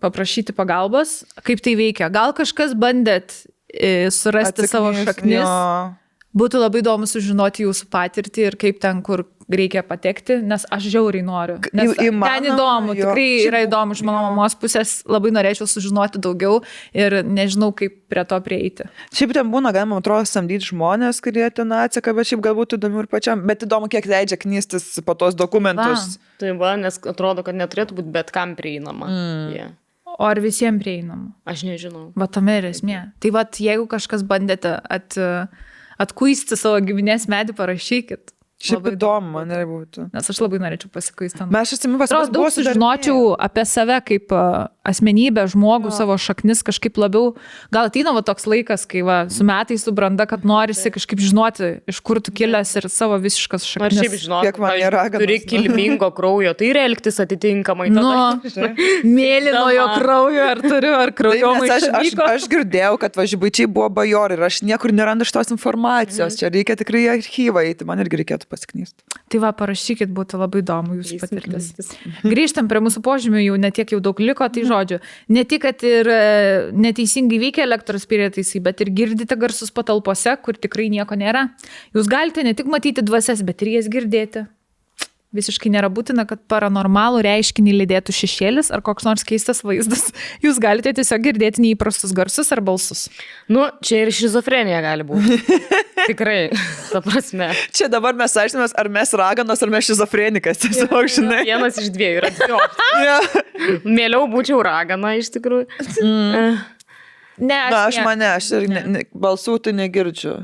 paprašyti 0.04 0.56
pagalbos? 0.56 1.22
Kaip 1.48 1.62
tai 1.64 1.78
veikia? 1.80 2.10
Gal 2.12 2.36
kažkas 2.36 2.76
bandėt 2.76 3.46
e, 3.76 4.10
surasti 4.12 4.68
savo 4.72 4.94
šaknis? 4.98 5.40
Jo. 5.42 5.94
Būtų 6.36 6.60
labai 6.60 6.82
įdomu 6.82 7.08
sužinoti 7.08 7.64
jūsų 7.64 7.88
patirtį 7.94 8.50
ir 8.50 8.58
kaip 8.60 8.82
ten, 8.84 9.00
kur 9.06 9.24
reikia 9.48 9.84
patekti, 9.86 10.40
nes 10.44 10.66
aš 10.74 10.88
žiauriai 10.90 11.24
noriu. 11.26 11.58
Nes 11.76 11.94
įmanoma, 12.02 12.32
ten 12.34 12.48
įdomu, 12.50 12.96
jo. 12.98 13.06
tikrai 13.06 13.28
yra 13.46 13.62
įdomu 13.66 13.96
iš 13.96 14.02
mano 14.08 14.24
mamos 14.26 14.58
pusės, 14.60 14.98
labai 15.08 15.32
norėčiau 15.36 15.68
sužinoti 15.70 16.22
daugiau 16.24 16.60
ir 16.98 17.20
nežinau, 17.24 17.70
kaip 17.78 17.96
prie 18.12 18.26
to 18.28 18.40
prieiti. 18.46 18.90
Šiaip 19.16 19.36
ten 19.38 19.54
būna, 19.54 19.72
galima, 19.76 20.02
atrodo, 20.02 20.26
samdyti 20.30 20.72
žmonės, 20.72 21.22
kurie 21.24 21.46
ten 21.54 21.72
atseka, 21.78 22.16
bet 22.18 22.32
šiaip 22.32 22.44
galbūt 22.50 22.78
įdomu 22.80 23.06
ir 23.06 23.10
pačiam. 23.12 23.46
Bet 23.46 23.64
įdomu, 23.68 23.90
kiek 23.94 24.10
leidžia 24.10 24.42
knystis 24.42 24.90
po 25.06 25.16
tos 25.20 25.38
dokumentus. 25.38 26.18
Tai 26.42 26.58
va, 26.60 26.76
nes 26.82 27.00
atrodo, 27.06 27.46
kad 27.46 27.58
neturėtų 27.58 28.02
būti 28.02 28.14
bet 28.18 28.34
kam 28.36 28.58
prieinama. 28.58 29.08
Mm. 29.08 29.50
Yeah. 29.56 29.74
O 30.16 30.28
ar 30.28 30.40
visiems 30.40 30.80
prieinama? 30.84 31.34
Aš 31.48 31.66
nežinau. 31.68 32.10
Va 32.16 32.28
tame 32.32 32.60
ir 32.62 32.70
esmė. 32.70 33.02
Tai 33.20 33.32
va, 33.36 33.44
jeigu 33.68 33.88
kažkas 33.92 34.24
bandėte 34.28 34.78
at, 34.80 35.18
atkuisti 36.02 36.58
savo 36.60 36.80
giminės 36.86 37.28
medį, 37.32 37.56
parašykit. 37.58 38.32
Šiaip 38.66 38.88
įdomu, 38.94 39.34
man 39.34 39.52
ir 39.52 39.66
būtų. 39.68 40.08
Nes 40.14 40.32
aš 40.32 40.40
labai 40.40 40.62
norėčiau 40.64 40.90
pasikuisti. 40.94 41.44
Mes 41.52 41.74
atsimenu, 41.76 42.00
mus 42.00 42.14
buvo 42.16 42.30
daug 42.32 42.54
sužinočiau 42.56 43.34
apie 43.36 43.66
save 43.68 44.00
kaip 44.08 44.32
asmenybę, 44.86 45.48
žmogų, 45.52 45.90
Jo. 45.92 45.96
savo 45.98 46.16
šaknis 46.22 46.62
kažkaip 46.64 46.98
labiau. 47.02 47.34
Gal 47.74 47.90
ateina 47.90 48.14
va 48.14 48.22
toks 48.22 48.46
laikas, 48.46 48.86
kai 48.88 49.02
va, 49.02 49.26
su 49.30 49.44
metais 49.44 49.84
subranda, 49.84 50.28
kad 50.30 50.46
norisi 50.46 50.92
kažkaip 50.94 51.20
žinoti, 51.20 51.72
iš 51.90 52.00
kur 52.06 52.22
tu 52.22 52.32
kilęs 52.32 52.76
ir 52.78 52.88
savo 52.90 53.18
visiškas 53.20 53.66
Na, 53.82 53.88
ir 53.90 53.96
šiaip 53.98 54.12
šaknis. 54.14 54.24
žinau, 54.28 54.42
kiek 54.46 54.58
man 54.62 54.78
yra 54.78 54.92
raganos. 55.04 55.26
turi 55.26 55.40
kilmingo 55.42 56.12
kraujo, 56.16 56.54
tai 56.54 56.70
ir 56.72 56.78
elgtis 56.86 57.20
atitinkamai. 57.20 57.90
Nu, 57.90 58.06
mėlynojo 59.18 59.86
kraujo, 60.00 60.44
ar 60.54 60.62
turiu, 60.64 60.94
ar 60.98 61.12
kraujo 61.16 61.52
Taip, 61.56 61.64
nes 61.66 61.72
aš, 61.76 61.88
aš, 62.00 62.14
aš 62.36 62.48
girdėjau, 62.52 62.94
kad 63.02 63.18
važiuočiai 63.20 63.68
buvo 63.72 63.90
bajorai 63.90 64.38
ir 64.38 64.44
aš 64.48 64.62
niekur 64.66 64.94
nerandu 64.96 65.26
šitos 65.28 65.52
informacijos. 65.56 66.34
Mhm. 66.36 66.40
Čia 66.40 66.52
reikia 66.54 66.76
tikrai 66.80 67.04
į 67.06 67.10
archyvą 67.18 67.64
eiti, 67.70 67.86
man 67.88 68.02
irgi 68.04 68.20
reikėtų 68.22 68.50
pasiknysti. 68.52 69.06
Tai 69.32 69.42
va, 69.44 69.52
parašykit, 69.58 70.12
būtų 70.16 70.40
labai 70.42 70.62
įdomu 70.64 71.00
jūsų 71.00 71.20
patirtis. 71.24 71.72
Grįžtam 72.26 72.70
prie 72.72 72.82
mūsų 72.86 73.02
požymių, 73.06 73.42
jau 73.48 73.56
netiek 73.62 73.96
jau 73.96 74.00
daug 74.04 74.20
liko, 74.22 74.46
Mhm. 74.46 74.54
tai 74.54 74.62
žodžiu, 74.64 74.75
ne 75.30 75.46
tik, 75.48 75.64
kad 75.66 75.86
ir 75.88 76.10
e, 76.12 76.20
neteisingai 76.74 77.40
veikia 77.42 77.66
elektros 77.66 78.08
prietaisai, 78.10 78.62
bet 78.66 78.84
ir 78.84 78.92
girdite 78.96 79.38
garsus 79.40 79.74
patalpose, 79.76 80.36
kur 80.46 80.60
tikrai 80.60 80.90
nieko 80.94 81.18
nėra. 81.20 81.48
Jūs 81.96 82.12
galite 82.12 82.44
ne 82.46 82.56
tik 82.58 82.70
matyti 82.72 83.06
dvasias, 83.06 83.46
bet 83.46 83.64
ir 83.66 83.78
jas 83.78 83.92
girdėti. 83.92 84.48
Visiškai 85.36 85.72
nėra 85.74 85.90
būtina, 85.94 86.24
kad 86.30 86.42
paranormalų 86.52 87.22
reiškinį 87.26 87.74
lydėtų 87.82 88.16
šešėlis 88.16 88.72
ar 88.76 88.84
koks 88.86 89.06
nors 89.08 89.26
keistas 89.28 89.62
vaizdas. 89.66 90.08
Jūs 90.46 90.60
galite 90.64 90.94
tiesiog 90.96 91.26
girdėti 91.30 91.64
neįprastus 91.66 92.14
garsus 92.16 92.52
ar 92.56 92.62
balsus. 92.66 93.08
Nu, 93.52 93.68
čia 93.86 94.06
ir 94.06 94.14
šizofrenija 94.16 94.82
gali 94.86 95.08
būti. 95.08 95.40
Tikrai, 96.10 96.52
ta 96.92 97.02
prasme. 97.06 97.50
Čia 97.76 97.90
dabar 97.92 98.16
mes 98.18 98.36
aiškinamės, 98.38 98.76
ar 98.78 98.90
mes 98.94 99.14
raganos, 99.18 99.64
ar 99.66 99.72
mes 99.74 99.88
šizofrenikas. 99.90 100.62
Tiesiog, 100.66 101.10
žinai. 101.18 101.42
Vienas 101.48 101.80
iš 101.82 101.90
dviejų 101.96 102.22
yra 102.22 102.32
dvi. 102.36 102.52
opcijos. 102.60 102.82
Ja. 103.06 103.20
Mieliau 103.86 104.26
būčiau 104.32 104.58
ragana 104.66 105.14
iš 105.20 105.30
tikrųjų. 105.36 105.66
Mm. 106.02 106.56
Ne, 107.44 107.58
aš, 107.68 107.72
Na, 107.74 107.80
aš 107.90 107.98
ne. 108.00 108.06
mane, 108.08 108.28
aš 108.38 108.48
ir 108.56 108.68
ne, 108.72 108.84
ne, 108.94 109.02
balsų 109.12 109.58
tai 109.66 109.74
negirdžiu. 109.76 110.36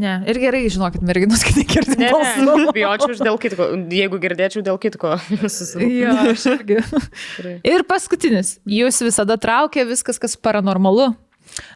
Ne. 0.00 0.14
Ir 0.28 0.38
gerai, 0.42 0.62
žinokit, 0.72 1.02
merginos, 1.06 1.42
kad 1.46 1.56
negirdite 1.60 1.98
Ne, 2.00 2.10
balsų. 2.12 2.46
ne, 2.66 2.72
bijočiau 2.76 3.12
iš 3.16 3.22
dėl 3.24 3.38
kitko. 3.42 3.68
Jeigu 3.96 4.20
girdėčiau 4.22 4.64
dėl 4.66 4.80
kitko. 4.82 5.16
Jo, 6.00 6.16
aš 6.32 6.46
irgi. 6.52 6.80
Ir 7.66 7.84
paskutinis. 7.88 8.56
Jūs 8.68 9.00
visada 9.06 9.36
traukia 9.40 9.86
viskas, 9.88 10.18
kas 10.22 10.36
paranormalu. 10.36 11.14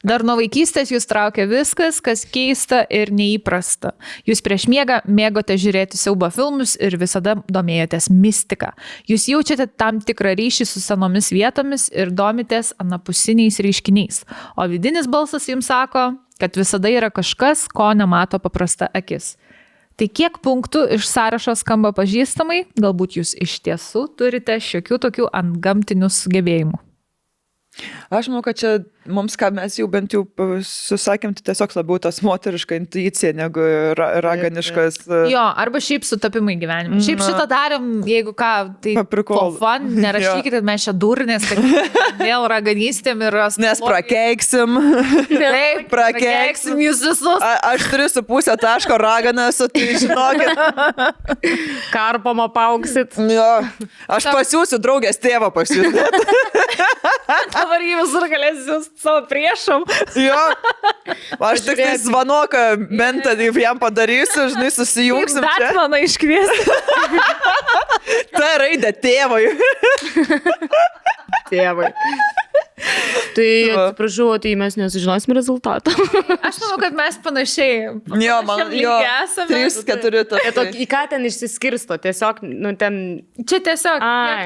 Dar 0.05 0.21
nuo 0.27 0.35
vaikystės 0.37 0.91
jūs 0.93 1.07
traukia 1.09 1.45
viskas, 1.49 2.01
kas 2.05 2.25
keista 2.29 2.83
ir 2.93 3.13
neįprasta. 3.15 3.93
Jūs 4.29 4.43
prieš 4.45 4.67
miegą 4.69 4.99
mėgote 5.09 5.55
žiūrėti 5.63 5.97
siaubo 5.97 6.27
filmus 6.35 6.75
ir 6.83 6.99
visada 7.01 7.37
domėjotės 7.49 8.11
mistika. 8.13 8.73
Jūs 9.09 9.29
jaučiate 9.31 9.69
tam 9.81 10.03
tikrą 10.05 10.35
ryšį 10.37 10.67
su 10.69 10.83
senomis 10.85 11.31
vietomis 11.33 11.87
ir 11.95 12.11
domitės 12.13 12.75
anapusiniais 12.83 13.61
reiškiniais. 13.63 14.25
O 14.59 14.67
vidinis 14.69 15.09
balsas 15.09 15.47
jums 15.49 15.71
sako, 15.71 16.11
kad 16.41 16.57
visada 16.57 16.91
yra 16.91 17.13
kažkas, 17.15 17.67
ko 17.69 17.93
nemato 17.95 18.41
paprasta 18.43 18.89
akis. 18.97 19.37
Tai 20.01 20.09
kiek 20.09 20.39
punktų 20.41 20.87
iš 20.97 21.05
sąrašo 21.11 21.53
skamba 21.61 21.93
pažįstamai, 21.93 22.63
galbūt 22.81 23.19
jūs 23.21 23.35
iš 23.37 23.59
tiesų 23.67 24.07
turite 24.17 24.57
šiokių 24.57 25.01
tokių 25.05 25.29
antgamtinių 25.43 26.09
sugebėjimų. 26.09 26.90
Aš 28.11 28.27
manau, 28.29 28.43
kad 28.43 28.59
čia 28.59 28.71
mums, 29.11 29.37
ką 29.39 29.49
mes 29.55 29.77
jau 29.79 29.87
bent 29.89 30.13
jau 30.13 30.25
susakėm, 30.67 31.31
tai 31.39 31.45
tiesiog 31.49 31.71
labiau 31.79 32.01
tas 32.03 32.19
moteriška 32.27 32.75
intuicija 32.77 33.31
negu 33.39 33.63
ra 33.97 34.09
raganiškas. 34.27 34.99
Jo, 35.31 35.45
arba 35.59 35.79
šiaip 35.81 36.05
sutapimai 36.05 36.57
gyvenime. 36.61 36.99
Šiaip 37.03 37.23
Na. 37.23 37.29
šitą 37.31 37.47
darėm, 37.51 37.87
jeigu 38.11 38.35
ką, 38.37 38.51
tai 38.85 38.97
Pa 38.99 39.05
prikolų. 39.09 39.55
for 39.55 39.63
fun, 39.63 39.87
nerašykit, 40.05 40.51
kad 40.59 40.67
mes 40.67 40.85
čia 40.89 40.95
durnės, 40.99 41.47
kad 41.49 41.63
vėl 42.27 42.45
raganystėm 42.53 43.23
ir 43.29 43.39
Nes 43.39 43.47
astrologija. 43.55 43.87
prakeiksim. 43.87 44.77
Taip, 45.31 45.87
prakeiksim. 45.95 45.95
prakeiksim 45.95 46.83
jūs 46.85 47.05
visus. 47.07 47.47
A, 47.47 47.55
aš 47.73 47.87
turiu 47.95 48.11
su 48.13 48.25
pusę 48.27 48.59
taško 48.61 48.99
raganą, 49.01 49.47
esu, 49.55 49.71
tai 49.73 49.95
žinokit. 49.95 50.53
Karpama 51.95 52.51
pauksit. 52.53 53.15
Jo. 53.31 53.49
Aš 54.11 54.29
pasiūsiu 54.35 54.83
draugės 54.83 55.23
tėvą 55.23 55.49
pasiūsti. 55.55 56.05
Dabar 57.61 57.85
jį 57.85 57.97
visur 58.01 58.27
galėsiu 58.33 58.63
siųsti 58.67 59.03
savo 59.05 59.25
priešam. 59.31 59.85
Jo. 60.19 60.41
Aš 61.51 61.65
tik 61.67 61.81
tai 61.81 61.95
zvanoką 62.01 62.65
mentą 62.89 63.35
jam 63.61 63.81
padarysiu, 63.81 64.49
žinai, 64.55 64.71
susijungsim 64.75 65.45
čia. 65.45 65.71
Batmaną 65.71 66.01
iškviesti. 66.07 66.65
Ta 68.37 68.51
raidė 68.63 68.93
tėvui. 69.05 69.51
Tėvai. 71.51 71.93
Tai 73.35 73.47
Va. 73.77 73.83
atsiprašau, 73.91 74.39
tai 74.43 74.55
mes 74.59 74.75
nesužinosim 74.79 75.35
rezultatą. 75.37 75.93
Aš 76.49 76.57
manau, 76.63 76.79
kad 76.81 76.95
mes 76.97 77.19
panašiai. 77.23 77.75
Jo, 78.25 78.39
man, 78.49 78.73
jo. 78.75 78.95
esame. 79.21 79.47
Trys, 79.51 79.77
keturi 79.87 80.23
Bet 80.25 80.33
o 80.33 80.39
taškai. 80.41 80.81
į 80.81 80.87
ką 80.91 81.03
ten 81.13 81.27
išsiskirsto? 81.29 81.99
Tiesiog, 82.03 82.41
nu 82.43 82.73
ten. 82.81 82.97
Čia 83.45 83.61
tiesiog, 83.69 84.03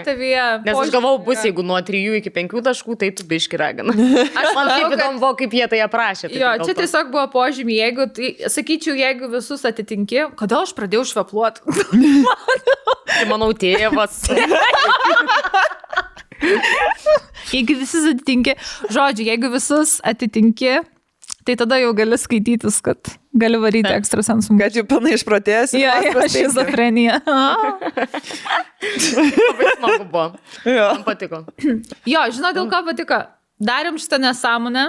tavyje. 0.08 0.44
Nes 0.66 0.80
aš 0.82 0.92
galvau, 0.92 1.14
bus, 1.24 1.44
jeigu 1.46 1.64
nuo 1.66 1.78
3 1.80 2.18
iki 2.20 2.32
5 2.34 2.58
taškų, 2.68 2.98
tai 3.00 3.12
tu 3.16 3.26
biški 3.30 3.60
ragana. 3.60 3.94
Aš 4.42 4.50
Man 4.58 4.68
taip 4.72 4.90
kad 4.90 4.98
įdomu, 4.98 5.30
kaip 5.40 5.56
jie 5.56 5.70
tai 5.70 5.80
aprašė. 5.86 6.28
tai 6.34 6.42
Jo, 6.42 6.52
čia 6.64 6.74
to. 6.74 6.80
tiesiog 6.82 7.14
buvo 7.14 7.24
požymiai, 7.38 7.78
jeigu, 7.86 8.08
tai, 8.18 8.34
sakyčiau, 8.52 8.98
jeigu 8.98 9.30
visus 9.32 9.64
atitinki, 9.70 10.26
kodėl 10.38 10.66
aš 10.66 10.74
pradėjau 10.76 11.06
švepluoti? 11.14 11.62
Tai 13.14 13.24
manau, 13.30 13.52
tėvas. 13.54 14.24
jeigu 17.54 17.78
visus 17.80 18.08
atitinki, 18.12 18.56
žodžiu, 18.92 19.28
jeigu 19.30 19.50
visus 19.52 19.98
atitinki, 20.06 20.80
tai 21.44 21.56
tada 21.60 21.78
jau 21.82 21.92
gali 21.96 22.18
skaitytis, 22.20 22.80
kad 22.84 22.98
gali 23.36 23.60
varyti 23.60 23.92
ekstrasensum. 23.92 24.58
Kad 24.60 24.76
jau 24.78 24.84
pilnai 24.88 25.14
išprotėjęs. 25.18 25.76
Jo, 25.76 25.94
jo, 26.08 26.26
šizofrenija. 26.32 27.20
Labai 29.18 29.72
smagu 29.76 30.04
buvo. 30.08 30.26
Jo. 30.64 30.88
Man 30.94 31.04
patiko. 31.06 31.44
Jo, 32.08 32.26
žinau, 32.34 32.54
dėl 32.56 32.70
ko 32.72 32.84
patiko. 32.88 33.20
Darėm 33.64 34.00
šitą 34.02 34.18
nesąmonę, 34.18 34.88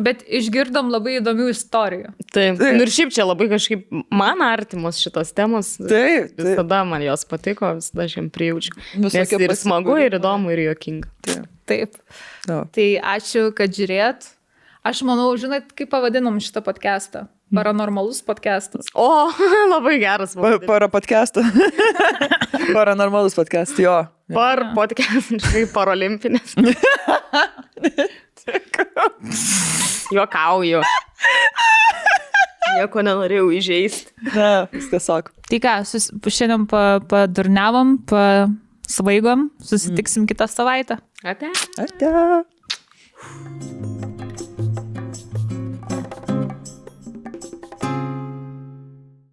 bet 0.00 0.22
išgirdom 0.28 0.90
labai 0.92 1.18
įdomių 1.20 1.46
istorijų. 1.54 2.10
Taip. 2.34 2.58
Nu 2.60 2.84
ir 2.84 2.90
šiaip 2.92 3.12
čia 3.16 3.24
labai 3.24 3.46
kažkaip 3.52 3.86
man 4.12 4.42
artimos 4.44 4.98
šitos 5.00 5.30
temos. 5.36 5.74
Taip, 5.80 6.32
taip. 6.36 6.42
Visada 6.42 6.82
man 6.88 7.04
jos 7.06 7.24
patiko, 7.28 7.70
visada 7.78 8.04
aš 8.08 8.16
jam 8.18 8.28
prijaučiu. 8.34 8.74
Nes 9.00 9.14
Visokie 9.16 9.40
ir 9.46 9.54
smagu, 9.56 9.96
ir 10.02 10.18
įdomu, 10.20 10.52
ir 10.52 10.66
juokinga. 10.68 11.08
taip. 11.26 11.46
Taip. 11.66 11.96
Jo. 12.46 12.60
Tai 12.76 12.88
ačiū, 13.16 13.48
kad 13.56 13.72
žiūrėt. 13.74 14.28
Aš 14.86 15.00
manau, 15.02 15.32
žinot, 15.34 15.72
kaip 15.74 15.88
pavadinom 15.90 16.36
šitą 16.38 16.60
podcastą? 16.62 17.24
Paranormalus 17.54 18.20
podcastas. 18.26 18.86
O, 18.94 19.06
labai 19.74 19.96
geras. 20.02 20.34
Pa- 20.38 20.58
Para 20.66 20.86
podcastą. 20.90 21.42
Paranormalus 22.76 23.34
podcast, 23.38 23.78
jo. 23.82 23.96
Par 24.34 24.62
podcast, 24.74 25.30
žinai, 25.42 25.64
paralimpinis. 25.74 26.54
Juokauju. 30.14 30.82
Nieko 32.76 33.02
nenorėjau 33.06 33.48
įžeisti. 33.56 34.12
Ne, 34.34 34.66
tiesiog. 34.74 35.30
Tai 35.48 35.58
ką, 35.62 35.74
sus, 35.88 36.10
šiandien 36.26 36.66
padurnavom, 36.68 37.96
pa 38.10 38.22
pasvaigom, 38.86 39.50
susitiksim 39.62 40.22
mm. 40.22 40.26
kitą 40.26 40.46
savaitę. 40.50 40.98
Ate. 41.24 41.50
Ate. 41.78 42.44